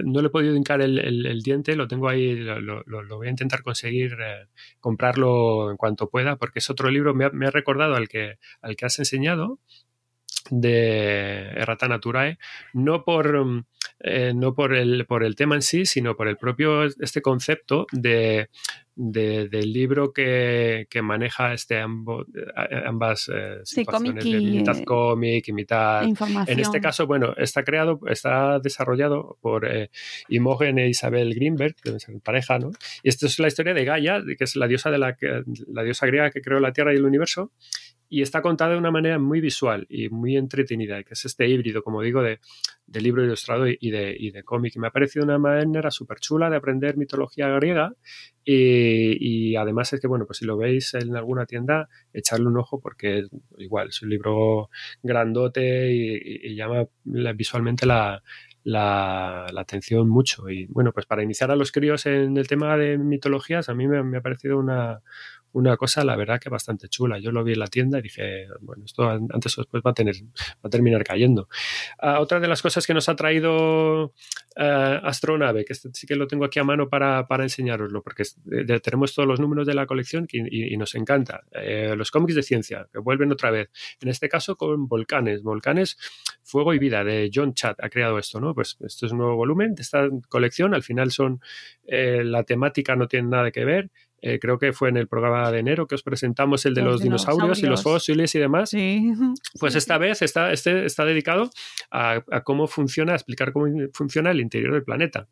no 0.05 0.21
le 0.21 0.27
he 0.27 0.31
podido 0.31 0.55
hincar 0.55 0.81
el, 0.81 1.43
diente, 1.43 1.77
lo 1.77 1.89
tengo 1.89 2.09
ahí, 2.09 2.35
lo, 2.35 2.85
voy 2.87 3.27
a 3.29 3.31
intentar 3.31 3.63
conseguir 3.63 4.17
eh, 4.21 4.47
comprarlo 4.81 5.71
en 5.71 5.77
cuanto 5.77 6.09
pueda, 6.09 6.37
porque 6.37 6.59
es 6.59 6.71
otro 6.71 6.91
libro, 6.91 7.15
me 7.15 7.25
ha, 7.25 7.51
recordado 7.51 7.95
al 7.95 8.09
que, 8.09 8.39
al 8.63 8.75
que 8.77 8.87
has 8.87 8.99
enseñado, 8.99 9.61
de 10.51 11.51
Errata 11.57 11.89
Naturae, 11.89 12.39
no 12.73 13.05
por, 13.05 13.45
mm, 13.45 13.65
eh, 14.01 14.33
no 14.35 14.55
por 14.55 14.75
el, 14.75 15.07
por 15.07 15.25
el 15.25 15.37
tema 15.37 15.55
en 15.55 15.63
sí, 15.63 15.87
sino 15.87 16.17
por 16.17 16.29
el 16.29 16.37
propio 16.37 16.85
este 16.85 17.23
concepto 17.23 17.87
de 17.93 18.51
del 18.97 19.73
libro 19.75 20.11
que, 20.13 20.89
maneja 21.03 21.53
este 21.53 21.79
ambas 21.79 23.31
eh, 23.33 23.61
situaciones 23.63 24.25
de 24.25 24.41
mitad 24.41 24.83
cómic 24.85 25.47
y 25.49 25.53
mitad. 25.53 26.05
en 26.05 26.59
este 26.59 26.81
caso 26.81 27.07
bueno 27.07 27.35
está 27.37 27.63
creado 27.63 28.01
está 28.09 28.59
desarrollado 28.59 29.37
por 29.43 29.67
eh, 29.67 29.91
Imogen 30.31 30.79
e 30.79 30.89
Isabel 30.89 31.35
Greenberg 31.35 31.75
que 31.75 31.91
deben 31.91 32.01
ser 32.01 32.19
pareja 32.21 32.59
no 32.59 32.71
y 33.03 33.11
esto 33.11 33.27
es 33.27 33.39
la 33.39 33.49
historia 33.49 33.75
de 33.75 33.85
Gaia 33.85 34.23
que 34.27 34.45
es 34.45 34.57
la 34.57 34.67
diosa 34.67 34.91
de 34.91 34.99
la 34.99 35.17
la 35.69 35.83
diosa 35.83 36.07
griega 36.07 36.31
que 36.31 36.41
creó 36.41 36.59
la 36.59 36.73
tierra 36.73 36.95
y 36.95 36.97
el 36.97 37.05
universo 37.05 37.53
y 38.09 38.23
está 38.23 38.43
contada 38.43 38.73
de 38.73 38.79
una 38.79 38.91
manera 38.91 39.19
muy 39.19 39.41
visual 39.41 39.87
y 39.89 40.09
muy 40.09 40.37
entretenida, 40.37 41.03
que 41.03 41.15
es 41.15 41.25
este 41.25 41.49
híbrido, 41.49 41.83
como 41.83 42.03
digo, 42.03 42.23
de, 42.23 42.39
libro 43.01 43.25
ilustrado 43.25 43.67
y 43.67 43.91
de, 43.91 44.17
y 44.19 44.31
de 44.31 44.43
cómic. 44.45 44.77
Me 44.77 44.87
ha 44.87 44.91
parecido 44.91 45.25
una 45.25 45.39
manera 45.39 45.91
súper 45.91 46.21
chula 46.21 46.49
de 46.49 46.57
aprender 46.57 46.97
mitología 46.97 47.49
griega 47.49 47.93
y, 48.45 49.57
además 49.57 49.93
es 49.93 50.01
que, 50.01 50.07
bueno, 50.07 50.25
pues 50.25 50.39
si 50.39 50.45
lo 50.45 50.57
veis 50.57 50.95
en 50.95 51.17
alguna 51.17 51.47
tienda, 51.47 51.89
echarle 52.13 52.47
un 52.47 52.57
ojo 52.59 52.81
porque 52.81 53.25
igual 53.59 53.89
es 53.89 54.03
un 54.03 54.11
libro 54.11 54.71
grandote 55.03 55.93
y, 55.93 56.55
llama 56.55 56.87
visualmente 57.05 57.87
la, 57.87 58.23
la, 58.63 59.47
atención 59.57 60.09
mucho. 60.09 60.49
Y 60.49 60.67
bueno, 60.67 60.93
pues 60.93 61.07
para 61.07 61.23
iniciar 61.23 61.51
a 61.51 61.57
los 61.57 61.73
críos 61.73 62.07
en 62.07 62.37
el 62.37 62.47
tema 62.47 62.77
de 62.77 62.99
mitologías, 62.99 63.69
a 63.69 63.75
mí 63.75 63.89
me 63.89 64.17
ha 64.17 64.21
parecido 64.21 64.59
una, 64.59 65.03
una 65.57 65.77
cosa, 65.79 66.05
la 66.05 66.17
verdad, 66.17 66.39
que 66.39 66.51
bastante 66.51 66.89
chula. 66.89 67.19
Yo 67.19 67.33
lo 67.33 67.43
vi 67.43 67.55
en 67.55 67.61
la 67.61 67.67
tienda 67.67 67.99
y 67.99 68.03
dije, 68.03 68.47
bueno, 68.61 68.85
esto 68.85 69.09
antes 69.09 69.57
o 69.57 69.63
después 69.63 69.83
va 69.85 69.93
a, 69.93 69.95
tener, 69.95 70.15
va 70.17 70.65
a 70.65 70.69
terminar 70.69 71.03
cayendo. 71.03 71.49
Ah, 71.99 72.21
otra 72.21 72.41
de 72.41 72.47
las 72.47 72.61
cosas 72.61 72.87
que 72.87 72.93
nos 72.93 73.09
ha 73.09 73.17
traído 73.17 74.05
uh, 74.05 75.03
Astronave, 75.03 75.65
que 75.65 75.73
este 75.73 75.89
sí 75.95 76.07
que 76.07 76.15
lo 76.15 76.27
tengo 76.27 76.45
aquí 76.45 76.59
a 76.59 76.65
mano 76.65 76.91
para, 76.91 77.27
para 77.27 77.43
enseñaroslo, 77.43 78.03
porque 78.03 78.25
tenemos 78.83 79.15
todos 79.15 79.27
los 79.27 79.41
números 79.41 79.67
de 79.67 79.73
la 79.73 79.87
colección 79.87 80.27
y, 80.31 80.77
nos 80.77 80.95
encanta. 80.95 81.45
Eh, 81.53 81.95
los 81.97 82.11
cómics 82.11 82.35
de 82.35 82.43
ciencia, 82.43 82.87
que 82.93 82.99
vuelven 82.99 83.33
otra 83.33 83.51
vez. 83.51 83.71
En 84.03 84.09
este 84.09 84.29
caso 84.29 84.57
con 84.57 84.89
Volcanes. 84.89 85.43
Volcanes, 85.43 85.97
Fuego 86.43 86.75
y 86.75 86.79
Vida, 86.79 87.03
de 87.03 87.31
John 87.33 87.55
Chat 87.55 87.83
ha 87.83 87.89
creado 87.89 88.19
esto, 88.19 88.41
¿no? 88.41 88.55
Pues 88.55 88.77
esto 88.81 89.07
es 89.07 89.13
un 89.13 89.19
nuevo 89.19 89.37
volumen 89.37 89.75
de 89.75 89.83
esta 89.83 90.07
colección. 90.29 90.75
Al 90.75 90.83
final 90.83 91.11
son, 91.13 91.41
eh, 91.87 92.23
la 92.25 92.45
temática 92.45 92.95
no 92.95 93.09
tiene 93.09 93.29
nada 93.29 93.51
que 93.51 93.65
ver 93.65 93.91
eh, 94.23 94.39
creo 94.39 94.59
que 94.59 94.73
fue 94.73 94.89
en 94.89 94.97
el 94.97 95.09
programa 95.09 95.51
de 95.51 95.59
enero 95.59 95.87
que 95.87 95.95
os 95.95 96.03
presentamos 96.03 96.65
el 96.65 96.75
de 96.75 96.83
los, 96.83 97.03
dinosaurios, 97.03 97.63
y 97.63 97.67
los 97.67 97.83
fósiles 97.83 98.35
y 98.35 98.39
demás. 98.39 98.73
Pues 99.61 99.75
esta 99.75 99.99
vez 99.99 100.23
está, 100.23 100.53
este 100.53 100.85
está 100.85 101.05
dedicado 101.05 101.51
a, 101.91 102.23
cómo 102.45 102.67
funciona, 102.67 103.13
a 103.13 103.17
explicar 103.17 103.53
cómo 103.53 103.67
funciona 103.93 104.31
el 104.31 104.41
interior 104.41 104.73
del 104.73 104.85
planeta. 104.85 105.29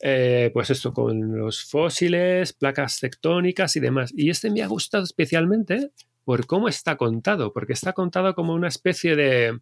Eh, 0.00 0.50
pues 0.52 0.70
esto 0.70 0.92
con 0.92 1.38
los 1.38 1.64
fósiles, 1.64 2.52
placas 2.52 2.98
tectónicas 3.00 3.76
y 3.76 3.80
demás. 3.80 4.12
Y 4.16 4.30
este 4.30 4.50
me 4.50 4.62
ha 4.62 4.66
gustado 4.66 5.04
especialmente 5.04 5.90
por 6.24 6.46
cómo 6.46 6.68
está 6.68 6.96
contado, 6.96 7.52
porque 7.52 7.72
está 7.72 7.92
contado 7.92 8.34
como 8.34 8.54
una 8.54 8.68
especie 8.68 9.16
de, 9.16 9.58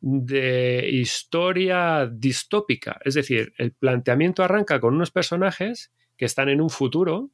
de 0.00 0.88
historia 0.92 2.06
distópica. 2.12 2.98
Es 3.04 3.14
decir, 3.14 3.52
el 3.58 3.72
planteamiento 3.72 4.42
arranca 4.42 4.80
con 4.80 4.94
unos 4.94 5.10
personajes 5.10 5.92
que 6.16 6.24
están 6.24 6.48
en 6.48 6.60
un 6.60 6.70
futuro 6.70 7.30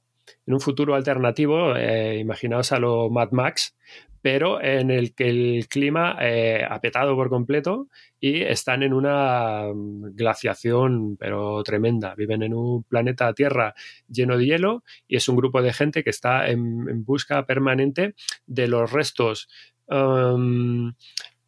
en 0.46 0.54
un 0.54 0.60
futuro 0.60 0.94
alternativo, 0.94 1.76
eh, 1.76 2.18
imaginaos 2.18 2.72
a 2.72 2.78
lo 2.78 3.10
Mad 3.10 3.30
Max, 3.32 3.74
pero 4.22 4.62
en 4.62 4.90
el 4.90 5.14
que 5.14 5.28
el 5.28 5.66
clima 5.68 6.16
eh, 6.20 6.64
ha 6.68 6.80
petado 6.80 7.16
por 7.16 7.30
completo 7.30 7.88
y 8.18 8.42
están 8.42 8.82
en 8.82 8.92
una 8.92 9.68
mm, 9.74 10.14
glaciación 10.14 11.16
pero 11.16 11.62
tremenda. 11.62 12.14
Viven 12.14 12.42
en 12.42 12.54
un 12.54 12.82
planeta 12.84 13.32
Tierra 13.32 13.74
lleno 14.08 14.36
de 14.36 14.44
hielo 14.44 14.84
y 15.08 15.16
es 15.16 15.28
un 15.28 15.36
grupo 15.36 15.62
de 15.62 15.72
gente 15.72 16.04
que 16.04 16.10
está 16.10 16.48
en, 16.48 17.04
busca 17.04 17.46
permanente 17.46 18.14
de 18.46 18.68
los 18.68 18.92
restos, 18.92 19.48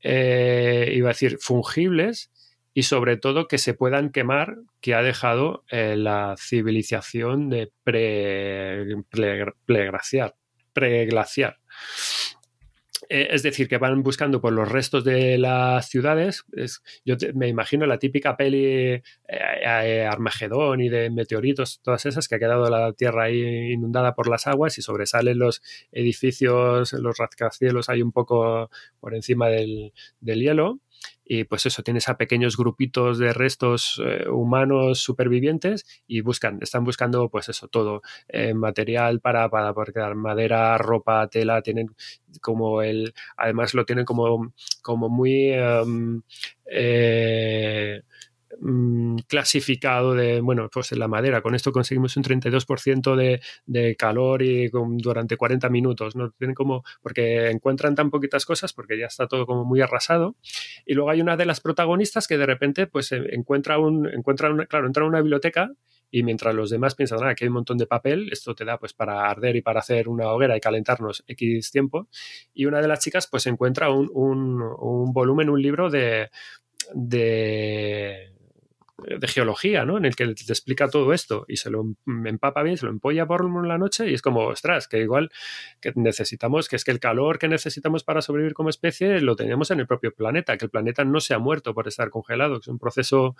eh, 0.05 0.93
iba 0.95 1.09
a 1.09 1.13
decir, 1.13 1.39
fungibles 1.39 2.31
y 2.75 2.85
sobre 2.85 3.17
todo 3.17 3.49
que 3.49 3.59
se 3.59 3.75
puedan 3.75 4.11
quemar 4.11 4.57
que 4.81 4.95
ha 4.95 5.03
dejado 5.03 5.65
eh, 5.71 5.97
la 5.97 6.35
civilización 6.39 7.51
de 7.51 7.71
pre, 7.85 8.87
pre, 9.11 9.53
preglaciar. 10.73 11.59
Eh, 13.09 13.29
es 13.31 13.43
decir, 13.43 13.69
que 13.69 13.79
van 13.79 14.03
buscando 14.03 14.41
por 14.41 14.53
los 14.53 14.71
restos 14.71 15.05
de 15.05 15.37
las 15.37 15.89
ciudades. 15.89 16.45
Es, 16.53 16.83
yo 17.05 17.17
me 17.35 17.49
imagino 17.49 17.85
la 17.85 17.99
típica 17.99 18.37
peli 18.37 19.03
eh, 19.29 20.07
Armagedón 20.11 20.81
y 20.81 20.89
de 20.89 21.11
meteoritos, 21.11 21.81
todas 21.83 22.07
esas, 22.07 22.27
que 22.27 22.37
ha 22.37 22.39
quedado 22.39 22.71
la 22.71 22.93
Tierra 22.95 23.25
ahí 23.25 23.73
inundada 23.73 24.15
por 24.15 24.29
las 24.29 24.47
aguas 24.47 24.79
y 24.79 24.83
sobresalen 24.83 25.39
los 25.39 25.63
edificios, 25.93 26.93
los 26.95 27.19
rascacielos 27.19 27.89
ahí 27.89 28.03
un 28.03 28.13
poco 28.13 28.71
por 29.01 29.15
encima 29.15 29.49
del, 29.49 29.93
del 30.21 30.41
hielo. 30.41 30.81
Y 31.25 31.45
pues 31.45 31.67
eso, 31.67 31.83
tienes 31.83 32.09
a 32.09 32.17
pequeños 32.17 32.57
grupitos 32.57 33.19
de 33.19 33.33
restos 33.33 34.01
eh, 34.05 34.29
humanos 34.29 35.01
supervivientes 35.01 35.85
y 36.07 36.21
buscan, 36.21 36.59
están 36.61 36.85
buscando 36.85 37.29
pues 37.29 37.49
eso, 37.49 37.69
todo, 37.69 38.03
eh, 38.29 38.55
material 38.55 39.21
para, 39.21 39.49
para 39.49 39.73
crear 39.75 40.15
madera, 40.15 40.77
ropa, 40.79 41.29
tela, 41.29 41.63
tienen 41.63 41.95
como 42.41 42.83
el, 42.83 43.15
además 43.37 43.75
lo 43.75 43.85
tienen 43.85 44.05
como, 44.05 44.53
como 44.83 45.09
muy 45.09 45.53
em, 45.53 46.23
eh, 46.67 48.03
mm, 48.61 49.17
clasificado 49.29 50.15
de, 50.15 50.41
bueno, 50.41 50.69
pues 50.73 50.93
en 50.93 50.99
la 50.99 51.09
madera, 51.09 51.41
con 51.43 51.55
esto 51.55 51.73
conseguimos 51.73 52.17
un 52.17 52.23
32% 52.23 53.17
de, 53.17 53.41
de 53.67 53.97
calor 53.97 54.43
y 54.43 54.69
durante 54.71 55.37
40 55.37 55.69
minutos, 55.69 56.17
¿no? 56.17 56.31
Tienen 56.33 56.55
como, 56.55 56.85
porque 57.03 57.51
encuentran 57.51 57.95
tan 57.95 58.11
poquitas 58.11 58.45
cosas 58.47 58.73
porque 58.73 58.99
ya 58.99 59.07
está 59.07 59.27
todo 59.27 59.47
como 59.47 59.65
muy 59.65 59.81
arrasado. 59.81 60.37
Y 60.87 60.95
luego 60.95 61.11
hay 61.11 61.21
una 61.21 61.37
de 61.37 61.47
las 61.47 61.61
protagonistas 61.61 62.27
que 62.27 62.39
de 62.39 62.47
repente 62.47 62.87
pues 62.87 63.13
eh, 63.13 63.23
encuentra 63.33 63.79
un, 63.79 64.09
encuentra 64.09 64.51
una, 64.51 64.67
claro, 64.67 64.87
entra 64.87 65.05
a 65.05 65.07
una 65.07 65.21
biblioteca 65.21 65.71
y 66.11 66.23
mientras 66.25 66.55
los 66.55 66.69
demás 66.69 66.95
piensan, 66.95 67.21
ah, 67.25 67.31
aquí 67.31 67.45
hay 67.45 67.49
un 67.49 67.55
montón 67.55 67.79
de 67.79 67.87
papel, 67.87 68.29
esto 68.33 68.55
te 68.55 68.67
da 68.67 68.79
pues 68.79 68.93
para 68.93 69.31
arder 69.31 69.57
y 69.57 69.63
para 69.63 69.81
hacer 69.81 70.09
una 70.09 70.29
hoguera 70.31 70.55
y 70.57 70.61
calentarnos 70.61 71.25
X 71.27 71.71
tiempo. 71.71 72.09
Y 72.53 72.67
una 72.67 72.83
de 72.83 72.89
las 72.89 73.01
chicas 73.01 73.27
pues 73.31 73.47
encuentra 73.47 73.91
un, 73.91 74.11
un- 74.13 75.13
volumen, 75.13 75.49
un 75.49 75.63
libro 75.63 75.89
de, 75.91 76.29
de 79.07 79.29
geología, 79.29 79.85
¿no? 79.85 79.99
En 79.99 80.05
el 80.05 80.17
que 80.17 80.27
te 80.27 80.53
explica 80.53 80.89
todo 80.89 81.13
esto 81.13 81.45
y 81.49 81.57
se 81.57 81.71
lo 81.71 81.83
em- 81.83 82.27
empapa 82.27 82.63
bien, 82.63 82.77
se 82.77 82.87
lo 82.87 82.93
empolla 82.93 83.27
por 83.27 83.45
la 83.67 83.79
noche 83.79 84.11
y 84.11 84.15
es 84.15 84.23
como, 84.23 84.47
ostras, 84.47 84.89
que 84.89 84.99
igual 85.01 85.31
que 85.81 85.93
necesitamos, 85.97 86.69
que 86.69 86.77
es 86.77 86.85
que 86.85 86.91
el 86.91 87.01
calor 87.01 87.39
que 87.39 87.49
necesitamos 87.49 88.05
para 88.05 88.23
sobrevivir 88.23 88.55
como 88.55 88.69
especie 88.71 89.21
lo 89.21 89.37
tenemos 89.37 89.71
en 89.71 89.81
el 89.81 89.87
propio 89.87 90.15
planeta, 90.15 90.57
que 90.57 90.65
el 90.65 90.71
planeta 90.71 91.05
no 91.05 91.21
se 91.21 91.35
ha 91.35 91.39
muerto 91.39 91.75
por 91.75 91.89
estar 91.89 92.11
congelado, 92.11 92.55
que 92.55 92.65
es 92.65 92.69
un 92.69 92.79
proceso 92.79 93.37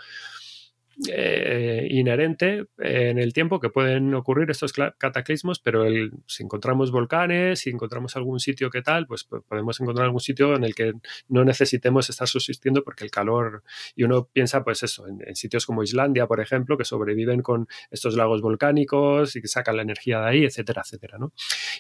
eh, 1.11 1.87
inherente 1.91 2.67
en 2.79 3.19
el 3.19 3.33
tiempo 3.33 3.61
que 3.61 3.71
pueden 3.71 4.15
ocurrir 4.15 4.51
estos 4.51 4.73
cataclismos, 4.99 5.59
pero 5.61 5.85
el- 5.85 6.13
si 6.27 6.43
encontramos 6.43 6.91
volcanes, 6.91 7.61
si 7.61 7.71
encontramos 7.71 8.17
algún 8.17 8.41
sitio 8.41 8.71
que 8.71 8.83
tal, 8.83 9.07
pues 9.07 9.25
po- 9.25 9.43
podemos 9.43 9.81
encontrar 9.81 10.05
algún 10.07 10.21
sitio 10.21 10.55
en 10.55 10.65
el 10.65 10.75
que 10.75 10.93
no 11.29 11.45
necesitemos 11.45 12.09
estar 12.11 12.29
subsistiendo 12.29 12.85
porque 12.85 13.05
el 13.05 13.11
calor, 13.11 13.63
y 13.97 14.05
uno 14.05 14.29
piensa 14.33 14.63
pues 14.65 14.83
eso, 14.83 15.07
en, 15.09 15.19
en 15.27 15.35
sitios 15.37 15.67
como 15.67 15.83
Islandia, 15.83 16.27
por 16.27 16.41
ejemplo, 16.41 16.77
que 16.77 16.85
sobreviven 16.85 17.43
con 17.43 17.67
estos 17.91 18.15
lagos 18.17 18.41
volcánicos 18.43 19.35
y 19.37 19.41
que 19.43 19.49
sacan 19.49 19.77
la 19.77 19.83
energía 19.83 20.21
de 20.21 20.29
ahí, 20.29 20.45
etcétera, 20.45 20.83
etcétera, 20.85 21.19
¿no? 21.19 21.33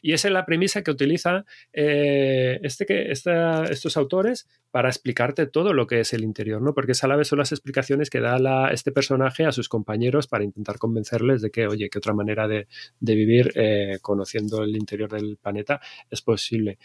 Y 0.02 0.12
esa 0.12 0.28
es 0.28 0.34
la 0.34 0.46
premisa 0.46 0.82
que 0.82 0.90
utiliza 0.90 1.44
eh, 1.72 2.60
este 2.62 2.86
que, 2.86 3.10
estos 3.12 3.96
autores 3.96 4.48
para 4.70 4.88
explicarte 4.88 5.46
todo 5.46 5.74
lo 5.74 5.86
que 5.86 6.00
es 6.00 6.12
el 6.12 6.24
interior, 6.24 6.62
¿no? 6.62 6.74
Porque 6.74 6.92
esa 6.92 7.06
a 7.06 7.08
la 7.08 7.16
vez 7.16 7.28
son 7.28 7.38
las 7.38 7.52
explicaciones 7.52 8.08
que 8.10 8.20
da 8.20 8.38
la- 8.38 8.68
este 8.68 8.92
personaje 9.02 9.44
a 9.44 9.52
sus 9.52 9.68
compañeros 9.68 10.26
para 10.28 10.44
intentar 10.44 10.78
convencerles 10.78 11.42
de 11.42 11.50
que, 11.50 11.66
oye, 11.66 11.88
que 11.90 11.98
otra 11.98 12.14
manera 12.14 12.46
de, 12.46 12.66
de 13.00 13.14
vivir 13.14 13.52
eh, 13.56 13.98
conociendo 14.00 14.62
el 14.62 14.76
interior 14.76 15.10
del 15.10 15.36
planeta 15.36 15.80
es 16.10 16.22
posible. 16.22 16.78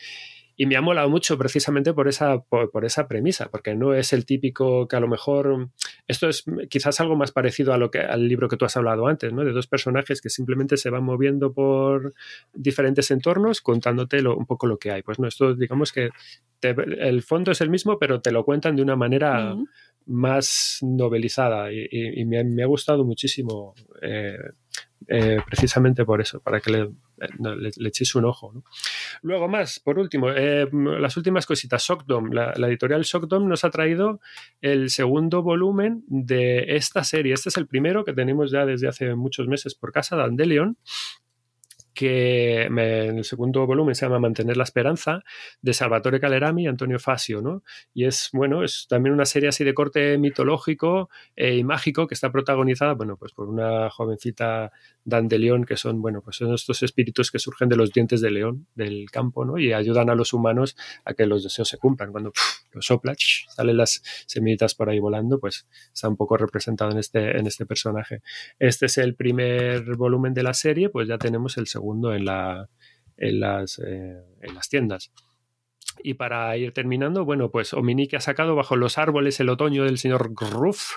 Y 0.59 0.65
me 0.65 0.75
ha 0.75 0.81
molado 0.81 1.07
mucho 1.07 1.37
precisamente 1.37 1.93
por 1.93 2.07
esa, 2.07 2.39
por, 2.41 2.83
esa 2.83 3.07
premisa, 3.07 3.49
porque 3.51 3.75
no 3.75 3.93
es 3.93 4.11
el 4.11 4.25
típico 4.25 4.87
que 4.87 4.95
a 4.95 4.99
lo 4.99 5.07
mejor. 5.07 5.69
Esto 6.07 6.27
es 6.29 6.45
quizás 6.67 6.99
algo 6.99 7.15
más 7.15 7.31
parecido 7.31 7.73
a 7.73 7.77
lo 7.77 7.91
que, 7.91 7.99
al 7.99 8.27
libro 8.27 8.47
que 8.47 8.57
tú 8.57 8.65
has 8.65 8.75
hablado 8.75 9.05
antes, 9.05 9.31
¿no? 9.31 9.43
De 9.45 9.51
dos 9.51 9.67
personajes 9.67 10.19
que 10.19 10.31
simplemente 10.31 10.75
se 10.77 10.89
van 10.89 11.03
moviendo 11.03 11.53
por 11.53 12.15
diferentes 12.55 13.11
entornos 13.11 13.61
contándote 13.61 14.23
lo- 14.23 14.35
un 14.35 14.47
poco 14.47 14.65
lo 14.65 14.79
que 14.79 14.89
hay. 14.89 15.03
Pues 15.03 15.19
no, 15.19 15.27
esto 15.27 15.53
digamos 15.53 15.91
que 15.91 16.09
el 16.63 17.21
fondo 17.21 17.51
es 17.51 17.61
el 17.61 17.69
mismo, 17.69 17.99
pero 17.99 18.19
te 18.19 18.31
lo 18.31 18.43
cuentan 18.43 18.75
de 18.75 18.81
una 18.81 18.95
manera. 18.95 19.55
Más 20.07 20.79
novelizada 20.81 21.71
y, 21.71 22.25
me, 22.25 22.63
ha- 22.63 22.65
gustado 22.67 23.03
muchísimo 23.05 23.75
eh, 24.01 24.37
eh, 25.07 25.37
precisamente 25.45 26.05
por 26.05 26.21
eso, 26.21 26.39
para 26.41 26.59
que 26.59 26.71
le, 26.71 26.89
le- 27.77 27.87
echéis 27.87 28.15
un 28.15 28.25
ojo. 28.25 28.63
Luego 29.21 29.47
más, 29.47 29.79
por 29.79 29.99
último, 29.99 30.31
eh, 30.31 30.67
las 30.99 31.15
últimas 31.17 31.45
cositas. 31.45 31.83
Shockdom, 31.83 32.31
la, 32.31 32.53
la 32.57 32.67
editorial 32.67 33.03
Shockdom 33.03 33.47
nos 33.47 33.63
ha 33.63 33.69
traído 33.69 34.19
el 34.61 34.89
segundo 34.89 35.43
volumen 35.43 36.03
de 36.07 36.75
esta 36.75 37.03
serie. 37.03 37.33
Este 37.33 37.49
es 37.49 37.57
el 37.57 37.67
primero 37.67 38.03
que 38.03 38.13
tenemos 38.13 38.51
ya 38.51 38.65
desde 38.65 38.87
hace 38.87 39.15
muchos 39.15 39.47
meses 39.47 39.75
por 39.75 39.91
casa, 39.91 40.15
Dandelion 40.15 40.77
que 41.97 42.67
me- 42.69 43.07
en 43.07 43.17
el 43.17 43.23
segundo 43.23 43.65
volumen 43.65 43.95
se 43.95 44.05
llama 44.05 44.19
Mantener 44.19 44.55
la 44.55 44.63
Esperanza, 44.63 45.23
de 45.63 45.73
Salvatore 45.73 46.19
Calerami 46.19 46.63
y 46.65 46.67
Antonio 46.67 46.99
Fasio, 46.99 47.41
¿no? 47.41 47.63
Y 47.91 48.05
es, 48.05 48.29
bueno, 48.33 48.63
es 48.63 48.85
también 48.87 49.13
una 49.13 49.25
serie 49.25 49.49
así 49.49 49.63
de 49.63 49.73
corte 49.73 50.17
mitológico 50.19 51.09
eh, 51.35 51.55
y 51.55 51.63
mágico 51.63 52.05
que 52.05 52.13
está 52.13 52.31
protagonizada, 52.31 52.93
bueno, 52.93 53.17
pues 53.17 53.33
por 53.33 53.49
una 53.49 53.89
jovencita 53.89 54.71
Dan 55.03 55.27
de 55.27 55.39
León, 55.39 55.63
que 55.65 55.77
son, 55.77 56.01
bueno, 56.01 56.21
pues 56.21 56.35
son 56.35 56.53
estos 56.53 56.83
espíritus 56.83 57.31
que 57.31 57.39
surgen 57.39 57.67
de 57.69 57.77
los 57.77 57.91
dientes 57.93 58.21
de 58.21 58.29
león 58.29 58.67
del 58.75 59.09
campo, 59.09 59.45
¿no? 59.45 59.57
Y 59.57 59.73
ayudan 59.73 60.09
a 60.09 60.15
los 60.15 60.33
humanos 60.33 60.75
a 61.05 61.13
que 61.13 61.25
los 61.25 61.43
deseos 61.43 61.67
se 61.69 61.77
cumplan. 61.77 62.11
Cuando 62.11 62.31
pf, 62.31 62.45
lo 62.73 62.81
sopla, 62.81 63.15
ch, 63.15 63.47
salen 63.49 63.77
las 63.77 64.03
semillitas 64.27 64.75
por 64.75 64.89
ahí 64.89 64.99
volando, 64.99 65.39
pues 65.39 65.65
está 65.93 66.09
un 66.09 66.17
poco 66.17 66.37
representado 66.37 66.91
en 66.91 66.99
este, 66.99 67.37
en 67.39 67.47
este 67.47 67.65
personaje. 67.65 68.21
Este 68.59 68.85
es 68.87 68.97
el 68.97 69.15
primer 69.15 69.95
volumen 69.95 70.33
de 70.33 70.43
la 70.43 70.53
serie, 70.53 70.89
pues 70.89 71.07
ya 71.07 71.17
tenemos 71.17 71.57
el 71.57 71.65
segundo 71.67 71.86
en, 72.13 72.25
la, 72.25 72.69
en, 73.17 73.39
las, 73.39 73.79
eh, 73.79 74.23
en 74.41 74.55
las 74.55 74.69
tiendas. 74.69 75.11
Y 76.03 76.13
para 76.15 76.55
ir 76.57 76.71
terminando, 76.73 77.25
bueno, 77.25 77.49
pues 77.51 77.73
Ominique 77.73 78.15
ha 78.15 78.19
sacado 78.21 78.55
Bajo 78.55 78.75
los 78.75 78.97
árboles 78.97 79.39
el 79.39 79.49
otoño 79.49 79.83
del 79.83 79.97
señor 79.97 80.31
Gruff, 80.33 80.93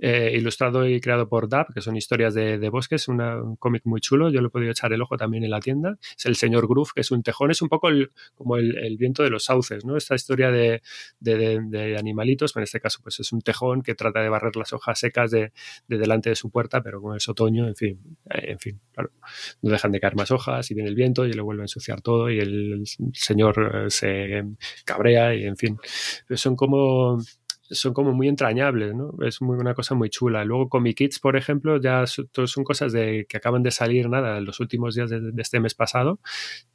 eh, 0.00 0.32
ilustrado 0.36 0.86
y 0.88 1.00
creado 1.00 1.28
por 1.28 1.48
Dab, 1.48 1.72
que 1.72 1.80
son 1.80 1.96
historias 1.96 2.34
de, 2.34 2.58
de 2.58 2.68
bosques, 2.68 3.08
un 3.08 3.56
cómic 3.56 3.82
muy 3.84 4.00
chulo, 4.00 4.30
yo 4.30 4.40
lo 4.40 4.48
he 4.48 4.50
podido 4.50 4.70
echar 4.70 4.92
el 4.92 5.02
ojo 5.02 5.16
también 5.16 5.44
en 5.44 5.50
la 5.50 5.60
tienda. 5.60 5.98
Es 6.16 6.26
el 6.26 6.36
señor 6.36 6.66
Gruff, 6.68 6.92
que 6.94 7.00
es 7.02 7.10
un 7.10 7.22
tejón, 7.22 7.50
es 7.50 7.62
un 7.62 7.68
poco 7.68 7.88
el- 7.88 8.10
como 8.34 8.56
el, 8.56 8.96
viento 8.96 9.22
de 9.22 9.30
los 9.30 9.44
sauces, 9.44 9.84
¿no? 9.84 9.96
Esta 9.96 10.14
historia 10.14 10.50
de, 10.50 10.82
de- 11.20 11.60
de- 11.68 11.96
animalitos, 11.96 12.56
en 12.56 12.62
este 12.62 12.80
caso 12.80 13.00
pues 13.02 13.20
es 13.20 13.32
un 13.32 13.40
tejón 13.40 13.82
que 13.82 13.94
trata 13.94 14.20
de 14.20 14.28
barrer 14.28 14.56
las 14.56 14.72
hojas 14.72 14.98
secas 14.98 15.30
de, 15.30 15.52
de 15.88 15.98
delante 15.98 16.30
de 16.30 16.36
su 16.36 16.50
puerta, 16.50 16.82
pero 16.82 17.00
como 17.00 17.14
es 17.14 17.28
otoño, 17.28 17.66
en 17.66 17.76
fin, 17.76 18.16
eh, 18.30 18.52
en 18.52 18.58
fin, 18.58 18.80
claro, 18.92 19.10
no 19.62 19.70
dejan 19.70 19.92
de 19.92 20.00
caer 20.00 20.16
más 20.16 20.30
hojas 20.30 20.70
y 20.70 20.74
viene 20.74 20.88
el 20.88 20.94
viento 20.96 21.26
y 21.26 21.32
le 21.32 21.42
vuelve 21.42 21.62
a 21.62 21.64
ensuciar 21.64 22.00
todo 22.00 22.30
y 22.30 22.38
el, 22.38 22.82
señor 23.14 23.86
eh, 23.86 23.90
se 24.58 24.84
cabrea 24.84 25.34
y 25.34 25.44
en 25.44 25.56
fin, 25.56 25.78
son 26.34 26.56
como 26.56 27.18
son 27.72 27.94
como 27.94 28.12
muy 28.12 28.26
entrañables, 28.28 28.94
¿no? 28.96 29.12
Es 29.24 29.40
muy, 29.42 29.56
una 29.56 29.74
cosa 29.74 29.94
muy 29.94 30.10
chula. 30.10 30.44
Luego 30.44 30.68
Comic 30.68 30.96
Kids, 30.98 31.20
por 31.20 31.36
ejemplo, 31.36 31.80
ya 31.80 32.04
so- 32.06 32.24
todo 32.26 32.48
son 32.48 32.64
cosas 32.64 32.92
de, 32.92 33.26
que 33.28 33.36
acaban 33.36 33.62
de 33.62 33.70
salir, 33.70 34.08
nada, 34.08 34.40
los 34.40 34.58
últimos 34.58 34.96
días 34.96 35.08
de 35.10 35.32
este 35.38 35.60
mes 35.60 35.74
pasado. 35.74 36.18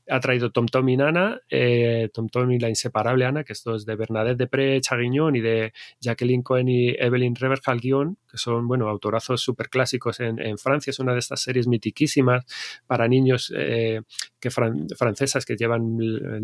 Ha 0.08 0.20
traído 0.20 0.52
Tom 0.52 0.68
Tom 0.68 0.88
y 0.90 0.98
Nana, 0.98 1.42
eh, 1.50 2.10
Tom 2.14 2.30
Tom 2.30 2.52
y 2.52 2.60
la 2.60 2.70
inseparable 2.70 3.26
Ana, 3.26 3.44
que 3.44 3.54
esto 3.54 3.76
es 3.76 3.86
de 3.86 3.96
Bernadette 3.96 4.38
Depré 4.38 4.80
Chaguiñón 4.82 5.36
y 5.36 5.42
de 5.42 5.74
Jacqueline 6.00 6.44
Cohen 6.44 6.68
y 6.70 6.90
Evelyn 6.90 7.36
Reverhal 7.36 7.80
Guion, 7.80 8.18
que 8.30 8.38
son, 8.38 8.68
bueno, 8.68 8.88
autorazos 8.88 9.42
súper 9.42 9.70
clásicos 9.70 10.20
en, 10.20 10.58
Francia. 10.58 10.92
Es 10.92 11.00
una 11.00 11.14
de 11.14 11.20
estas 11.20 11.42
series 11.42 11.68
mitiquísimas 11.68 12.46
para 12.88 13.08
niños 13.08 13.52
eh, 13.56 14.02
que 14.40 14.50
fran- 14.50 14.88
francesas 14.96 15.46
que 15.46 15.56
llevan 15.56 15.98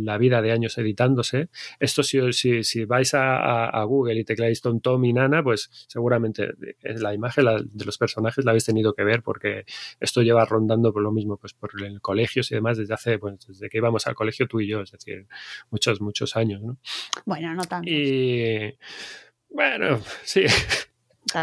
la 0.04 0.18
vida 0.18 0.42
de 0.42 0.52
años 0.52 0.78
editándose. 0.78 1.50
Esto 1.80 2.04
si, 2.04 2.34
si, 2.34 2.64
si 2.64 2.86
vais 2.86 3.14
a, 3.14 3.84
Google 3.84 4.20
y 4.20 4.24
tecláis 4.24 4.62
Tom 4.62 4.80
Tom 4.80 5.04
y 5.06 5.14
Nana, 5.14 5.44
pues 5.44 5.70
seguramente 5.88 6.50
la 6.82 7.14
imagen 7.14 7.46
de 7.72 7.86
los 7.86 7.98
personajes 7.98 8.46
la 8.46 8.52
habéis 8.52 8.66
tenido 8.66 8.94
que 8.94 9.04
ver 9.04 9.24
porque 9.24 9.66
esto 10.00 10.22
lleva 10.22 10.46
rondando 10.46 10.94
por 10.94 11.02
lo 11.02 11.12
mismo, 11.12 11.38
pues 11.38 11.54
por 11.54 11.72
el 11.82 12.02
colegios 12.02 12.52
y 12.52 12.56
demás 12.56 12.78
desde 12.78 12.94
hace, 12.94 13.20
pues 13.20 13.51
desde 13.52 13.69
que 13.69 13.78
íbamos 13.78 14.07
al 14.07 14.15
colegio 14.15 14.48
tú 14.48 14.60
y 14.60 14.68
yo, 14.68 14.82
es 14.82 14.91
decir, 14.91 15.28
muchos, 15.69 16.02
muchos 16.02 16.36
años, 16.36 16.61
¿no? 16.61 16.78
Bueno, 17.26 17.53
no 17.53 17.64
tanto. 17.65 17.90
Y 17.90 18.78
bueno, 19.49 19.99
sí. 20.23 20.45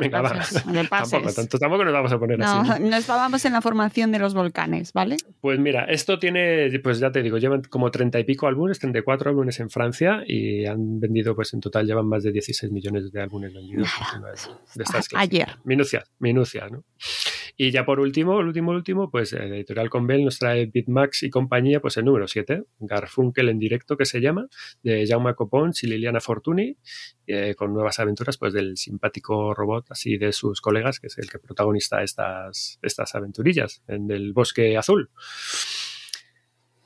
Venga, 0.00 0.22
pases. 0.22 0.64
Tampoco, 0.64 1.32
tanto, 1.32 1.58
tampoco 1.58 1.84
nos 1.84 1.92
vamos 1.92 2.12
a 2.12 2.18
poner 2.18 2.38
No, 2.38 2.46
así. 2.46 2.82
¿no? 2.82 2.96
estábamos 2.96 3.44
en 3.44 3.52
la 3.52 3.62
formación 3.62 4.12
de 4.12 4.18
los 4.18 4.34
volcanes, 4.34 4.92
¿vale? 4.92 5.16
Pues 5.40 5.58
mira, 5.58 5.84
esto 5.84 6.18
tiene, 6.18 6.68
pues 6.82 6.98
ya 6.98 7.10
te 7.12 7.22
digo, 7.22 7.38
llevan 7.38 7.62
como 7.62 7.90
treinta 7.90 8.18
y 8.18 8.24
pico 8.24 8.46
álbumes, 8.46 8.78
34 8.80 9.30
álbumes 9.30 9.60
en 9.60 9.70
Francia 9.70 10.22
y 10.26 10.66
han 10.66 11.00
vendido, 11.00 11.34
pues 11.34 11.54
en 11.54 11.60
total 11.60 11.86
llevan 11.86 12.06
más 12.06 12.22
de 12.22 12.32
16 12.32 12.70
millones 12.72 13.10
de 13.12 13.20
álbumes 13.22 13.54
vendidos. 13.54 13.88
De 14.74 14.82
estas 14.82 15.08
Ayer. 15.14 15.56
Minucia, 15.64 16.04
minucia, 16.18 16.68
¿no? 16.68 16.84
Y 17.60 17.72
ya 17.72 17.84
por 17.84 17.98
último, 17.98 18.38
el 18.38 18.46
último, 18.46 18.70
último, 18.70 19.10
pues 19.10 19.32
la 19.32 19.46
editorial 19.46 19.90
Convel 19.90 20.24
nos 20.24 20.38
trae 20.38 20.66
Bitmax 20.66 21.24
y 21.24 21.30
compañía, 21.30 21.80
pues 21.80 21.96
el 21.96 22.04
número 22.04 22.28
7, 22.28 22.62
Garfunkel 22.78 23.48
en 23.48 23.58
directo, 23.58 23.96
que 23.96 24.04
se 24.04 24.20
llama, 24.20 24.46
de 24.84 25.04
Jaume 25.08 25.34
Copons 25.34 25.82
y 25.82 25.88
Liliana 25.88 26.20
Fortuny, 26.20 26.76
eh, 27.26 27.56
con 27.56 27.74
nuevas 27.74 27.98
aventuras 27.98 28.38
pues 28.38 28.52
del 28.52 28.76
simpático 28.76 29.54
robot, 29.54 29.86
así 29.90 30.18
de 30.18 30.32
sus 30.32 30.60
colegas, 30.60 31.00
que 31.00 31.08
es 31.08 31.18
el 31.18 31.28
que 31.28 31.40
protagoniza 31.40 32.00
estas, 32.04 32.78
estas 32.80 33.16
aventurillas 33.16 33.82
en 33.88 34.08
el 34.12 34.32
bosque 34.32 34.76
azul. 34.76 35.10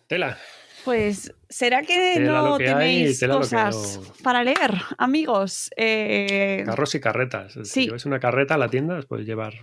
Tela. 0.07 0.39
Pues, 0.85 1.33
¿será 1.49 1.83
que 1.83 2.19
no 2.19 2.59
tenéis 2.59 3.25
cosas 3.25 4.01
para 4.23 4.43
leer, 4.43 4.75
amigos? 4.99 5.71
Eh, 5.77 6.63
Carros 6.67 6.95
y 6.95 7.01
carretas. 7.01 7.57
Si 7.65 7.85
lleváis 7.85 8.05
una 8.05 8.19
carreta 8.19 8.55
a 8.55 8.59
la 8.59 8.69
tienda, 8.69 8.97
os 8.97 9.07
podéis 9.07 9.29
llevar. 9.29 9.55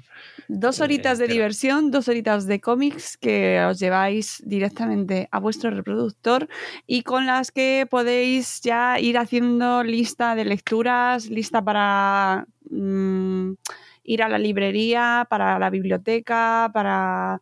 Dos 0.47 0.79
horitas 0.79 1.17
de 1.17 1.27
diversión, 1.27 1.91
dos 1.91 2.07
horitas 2.07 2.47
de 2.47 2.61
cómics 2.61 3.17
que 3.17 3.61
os 3.69 3.79
lleváis 3.79 4.41
directamente 4.45 5.27
a 5.31 5.39
vuestro 5.39 5.71
reproductor 5.71 6.47
y 6.87 7.03
con 7.03 7.25
las 7.25 7.51
que 7.51 7.85
podéis 7.89 8.61
ya 8.61 8.99
ir 8.99 9.17
haciendo 9.17 9.83
lista 9.83 10.35
de 10.35 10.45
lecturas, 10.45 11.29
lista 11.29 11.61
para 11.61 12.47
mm, 12.69 13.53
ir 14.03 14.23
a 14.23 14.29
la 14.29 14.39
librería, 14.39 15.27
para 15.29 15.59
la 15.59 15.69
biblioteca, 15.69 16.71
para 16.73 17.41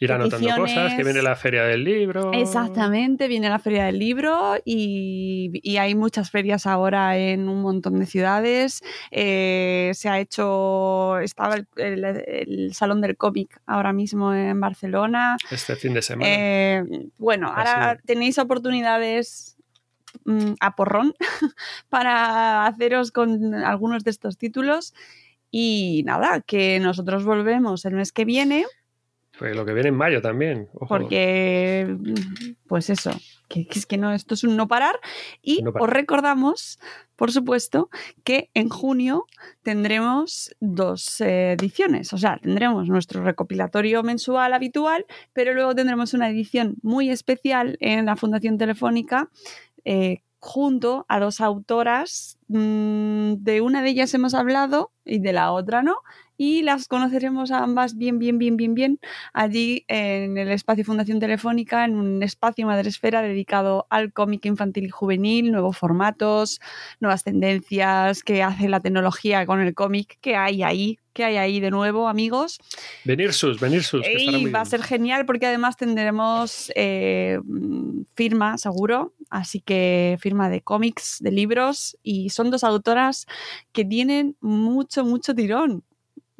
Ir 0.00 0.12
anotando 0.12 0.48
cosas, 0.56 0.94
que 0.94 1.02
viene 1.02 1.22
la 1.22 1.34
feria 1.34 1.64
del 1.64 1.82
libro. 1.82 2.32
Exactamente, 2.32 3.26
viene 3.26 3.48
la 3.48 3.58
feria 3.58 3.84
del 3.84 3.98
libro 3.98 4.56
y, 4.64 5.76
hay 5.78 5.94
muchas 5.94 6.30
ferias 6.30 6.66
ahora 6.66 7.16
en 7.16 7.48
un 7.48 7.62
montón 7.62 7.98
de 7.98 8.06
ciudades. 8.06 8.82
Eh, 9.10 9.92
se 9.94 10.08
ha 10.08 10.18
hecho, 10.18 11.18
estaba 11.18 11.56
el, 11.76 12.70
Salón 12.72 13.00
del 13.00 13.16
Cómic 13.16 13.60
ahora 13.66 13.92
mismo 13.92 14.34
en 14.34 14.60
Barcelona. 14.60 15.36
Este 15.50 15.76
fin 15.76 15.94
de 15.94 16.02
semana. 16.02 16.28
Eh, 16.28 16.84
bueno, 17.18 17.48
ahora 17.48 17.98
tenéis 18.04 18.38
oportunidades 18.38 19.56
mm, 20.24 20.54
a 20.60 20.74
porrón 20.74 21.14
para 21.88 22.66
haceros 22.66 23.12
con 23.12 23.54
algunos 23.54 24.04
de 24.04 24.10
estos 24.10 24.36
títulos. 24.36 24.94
Y 25.50 26.02
nada, 26.04 26.40
que 26.40 26.78
nosotros 26.80 27.24
volvemos 27.24 27.84
el 27.84 27.94
mes 27.94 28.12
que 28.12 28.24
viene 28.24 28.66
pues 29.38 29.54
lo 29.54 29.64
que 29.64 29.72
viene 29.72 29.90
en 29.90 29.96
mayo 29.96 30.20
también. 30.20 30.68
Porque, 30.88 31.96
pues 32.66 32.90
eso, 32.90 33.12
que, 33.48 33.66
es 33.70 33.86
que 33.86 33.96
no, 33.96 34.12
esto 34.12 34.34
es 34.34 34.42
un 34.42 34.56
no 34.56 34.66
parar. 34.66 34.98
Y 35.42 35.62
os 35.64 35.88
recordamos, 35.88 36.80
por 37.14 37.30
supuesto, 37.30 37.88
que 38.24 38.50
en 38.54 38.68
junio 38.68 39.26
tendremos 39.62 40.54
dos 40.60 41.20
ediciones. 41.20 42.12
O 42.12 42.18
sea, 42.18 42.38
tendremos 42.42 42.88
nuestro 42.88 43.22
recopilatorio 43.22 44.02
mensual 44.02 44.54
habitual, 44.54 45.06
pero 45.32 45.54
luego 45.54 45.74
tendremos 45.74 46.14
una 46.14 46.28
edición 46.28 46.76
muy 46.82 47.10
especial 47.10 47.76
en 47.80 48.06
la 48.06 48.16
Fundación 48.16 48.58
Telefónica. 48.58 49.30
Eh, 49.84 50.22
junto 50.40 51.04
a 51.08 51.18
dos 51.18 51.40
autoras, 51.40 52.38
mm, 52.48 53.34
de 53.38 53.60
una 53.60 53.82
de 53.82 53.90
ellas 53.90 54.14
hemos 54.14 54.34
hablado 54.34 54.92
y 55.04 55.18
de 55.18 55.32
la 55.32 55.50
otra 55.52 55.82
no, 55.82 55.96
y 56.38 56.62
las 56.62 56.86
conoceremos 56.86 57.50
a 57.50 57.58
ambas 57.58 57.96
bien, 57.96 58.18
bien, 58.20 58.38
bien, 58.38 58.56
bien, 58.56 58.74
bien 58.74 59.00
allí 59.34 59.84
en 59.88 60.38
el 60.38 60.48
espacio 60.50 60.84
Fundación 60.84 61.18
Telefónica, 61.18 61.84
en 61.84 61.96
un 61.96 62.22
espacio 62.22 62.64
Madresfera 62.64 63.20
dedicado 63.22 63.86
al 63.90 64.12
cómic 64.12 64.46
infantil 64.46 64.86
y 64.86 64.88
juvenil, 64.88 65.50
nuevos 65.50 65.76
formatos, 65.76 66.60
nuevas 67.00 67.24
tendencias, 67.24 68.22
qué 68.22 68.42
hace 68.44 68.68
la 68.68 68.80
tecnología 68.80 69.44
con 69.46 69.60
el 69.60 69.74
cómic, 69.74 70.18
qué 70.20 70.36
hay 70.36 70.62
ahí, 70.62 71.00
qué 71.12 71.24
hay 71.24 71.36
ahí 71.38 71.58
de 71.58 71.72
nuevo, 71.72 72.08
amigos. 72.08 72.60
Venir 73.04 73.32
sus, 73.32 73.58
venir 73.58 73.82
sus. 73.82 74.06
Y 74.06 74.46
va 74.46 74.60
a 74.60 74.64
ser 74.64 74.84
genial 74.84 75.26
porque 75.26 75.46
además 75.46 75.76
tendremos 75.76 76.70
eh, 76.76 77.40
firma, 78.14 78.58
seguro, 78.58 79.12
así 79.28 79.60
que 79.60 80.16
firma 80.20 80.48
de 80.48 80.60
cómics, 80.60 81.16
de 81.18 81.32
libros, 81.32 81.98
y 82.04 82.30
son 82.30 82.52
dos 82.52 82.62
autoras 82.62 83.26
que 83.72 83.84
tienen 83.84 84.36
mucho, 84.40 85.04
mucho 85.04 85.34
tirón 85.34 85.82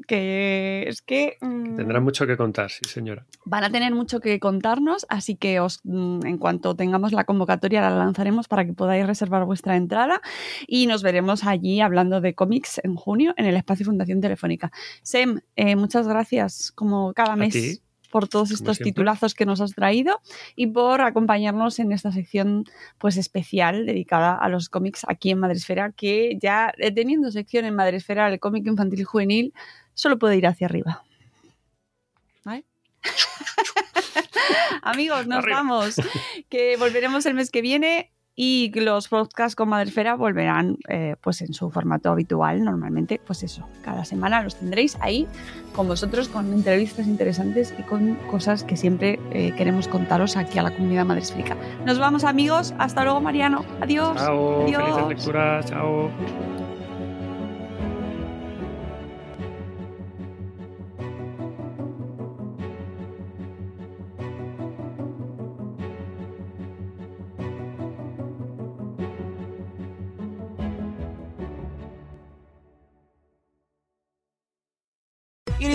que 0.06 0.84
es 0.86 1.02
que... 1.02 1.36
Mm, 1.40 1.76
Tendrán 1.76 2.04
mucho 2.04 2.26
que 2.26 2.36
contar, 2.36 2.70
sí, 2.70 2.80
señora. 2.86 3.26
Van 3.44 3.64
a 3.64 3.70
tener 3.70 3.94
mucho 3.94 4.20
que 4.20 4.38
contarnos, 4.38 5.06
así 5.08 5.36
que 5.36 5.60
os, 5.60 5.80
mm, 5.84 6.26
en 6.26 6.38
cuanto 6.38 6.76
tengamos 6.76 7.12
la 7.12 7.24
convocatoria 7.24 7.80
la 7.80 7.90
lanzaremos 7.90 8.48
para 8.48 8.64
que 8.64 8.72
podáis 8.72 9.06
reservar 9.06 9.44
vuestra 9.44 9.76
entrada 9.76 10.20
y 10.66 10.86
nos 10.86 11.02
veremos 11.02 11.44
allí 11.44 11.80
hablando 11.80 12.20
de 12.20 12.34
cómics 12.34 12.80
en 12.84 12.94
junio 12.94 13.34
en 13.36 13.46
el 13.46 13.56
espacio 13.56 13.86
Fundación 13.86 14.20
Telefónica. 14.20 14.70
Sem, 15.02 15.40
eh, 15.56 15.76
muchas 15.76 16.06
gracias 16.06 16.72
como 16.72 17.12
cada 17.14 17.36
mes 17.36 17.82
por 18.10 18.28
todos 18.28 18.50
estos 18.50 18.78
titulazos 18.78 19.34
que 19.34 19.46
nos 19.46 19.60
has 19.60 19.74
traído 19.74 20.20
y 20.56 20.66
por 20.68 21.00
acompañarnos 21.00 21.78
en 21.78 21.92
esta 21.92 22.12
sección 22.12 22.64
pues 22.98 23.16
especial 23.16 23.86
dedicada 23.86 24.34
a 24.36 24.48
los 24.48 24.68
cómics 24.68 25.04
aquí 25.08 25.30
en 25.30 25.40
Madresfera, 25.40 25.92
que 25.92 26.38
ya 26.40 26.72
eh, 26.78 26.90
teniendo 26.90 27.30
sección 27.30 27.64
en 27.64 27.74
Madresfera 27.74 28.28
el 28.28 28.40
cómic 28.40 28.66
infantil 28.66 29.00
y 29.00 29.04
juvenil 29.04 29.54
solo 29.94 30.18
puede 30.18 30.36
ir 30.36 30.46
hacia 30.46 30.66
arriba. 30.66 31.02
Amigos, 34.82 35.26
nos 35.26 35.44
vamos. 35.44 35.96
Que 36.48 36.76
volveremos 36.76 37.26
el 37.26 37.34
mes 37.34 37.50
que 37.50 37.62
viene 37.62 38.12
y 38.40 38.70
los 38.78 39.08
podcasts 39.08 39.56
con 39.56 39.68
Madresfera 39.68 40.14
volverán 40.14 40.76
eh, 40.88 41.16
pues 41.20 41.40
en 41.40 41.52
su 41.52 41.72
formato 41.72 42.08
habitual 42.08 42.62
normalmente 42.62 43.20
pues 43.26 43.42
eso 43.42 43.68
cada 43.82 44.04
semana 44.04 44.44
los 44.44 44.54
tendréis 44.54 44.96
ahí 45.00 45.26
con 45.74 45.88
vosotros 45.88 46.28
con 46.28 46.52
entrevistas 46.52 47.08
interesantes 47.08 47.74
y 47.76 47.82
con 47.82 48.14
cosas 48.30 48.62
que 48.62 48.76
siempre 48.76 49.18
eh, 49.32 49.52
queremos 49.56 49.88
contaros 49.88 50.36
aquí 50.36 50.56
a 50.56 50.62
la 50.62 50.70
comunidad 50.70 51.04
madresférica. 51.04 51.56
Nos 51.84 51.98
vamos 51.98 52.22
amigos. 52.22 52.74
Hasta 52.78 53.02
luego 53.02 53.20
Mariano. 53.20 53.64
Adiós. 53.80 54.16
Chao. 54.16 54.62
Adiós. 54.62 54.82
felices 54.84 55.08
lecturas. 55.08 55.66
Chao 55.66 56.67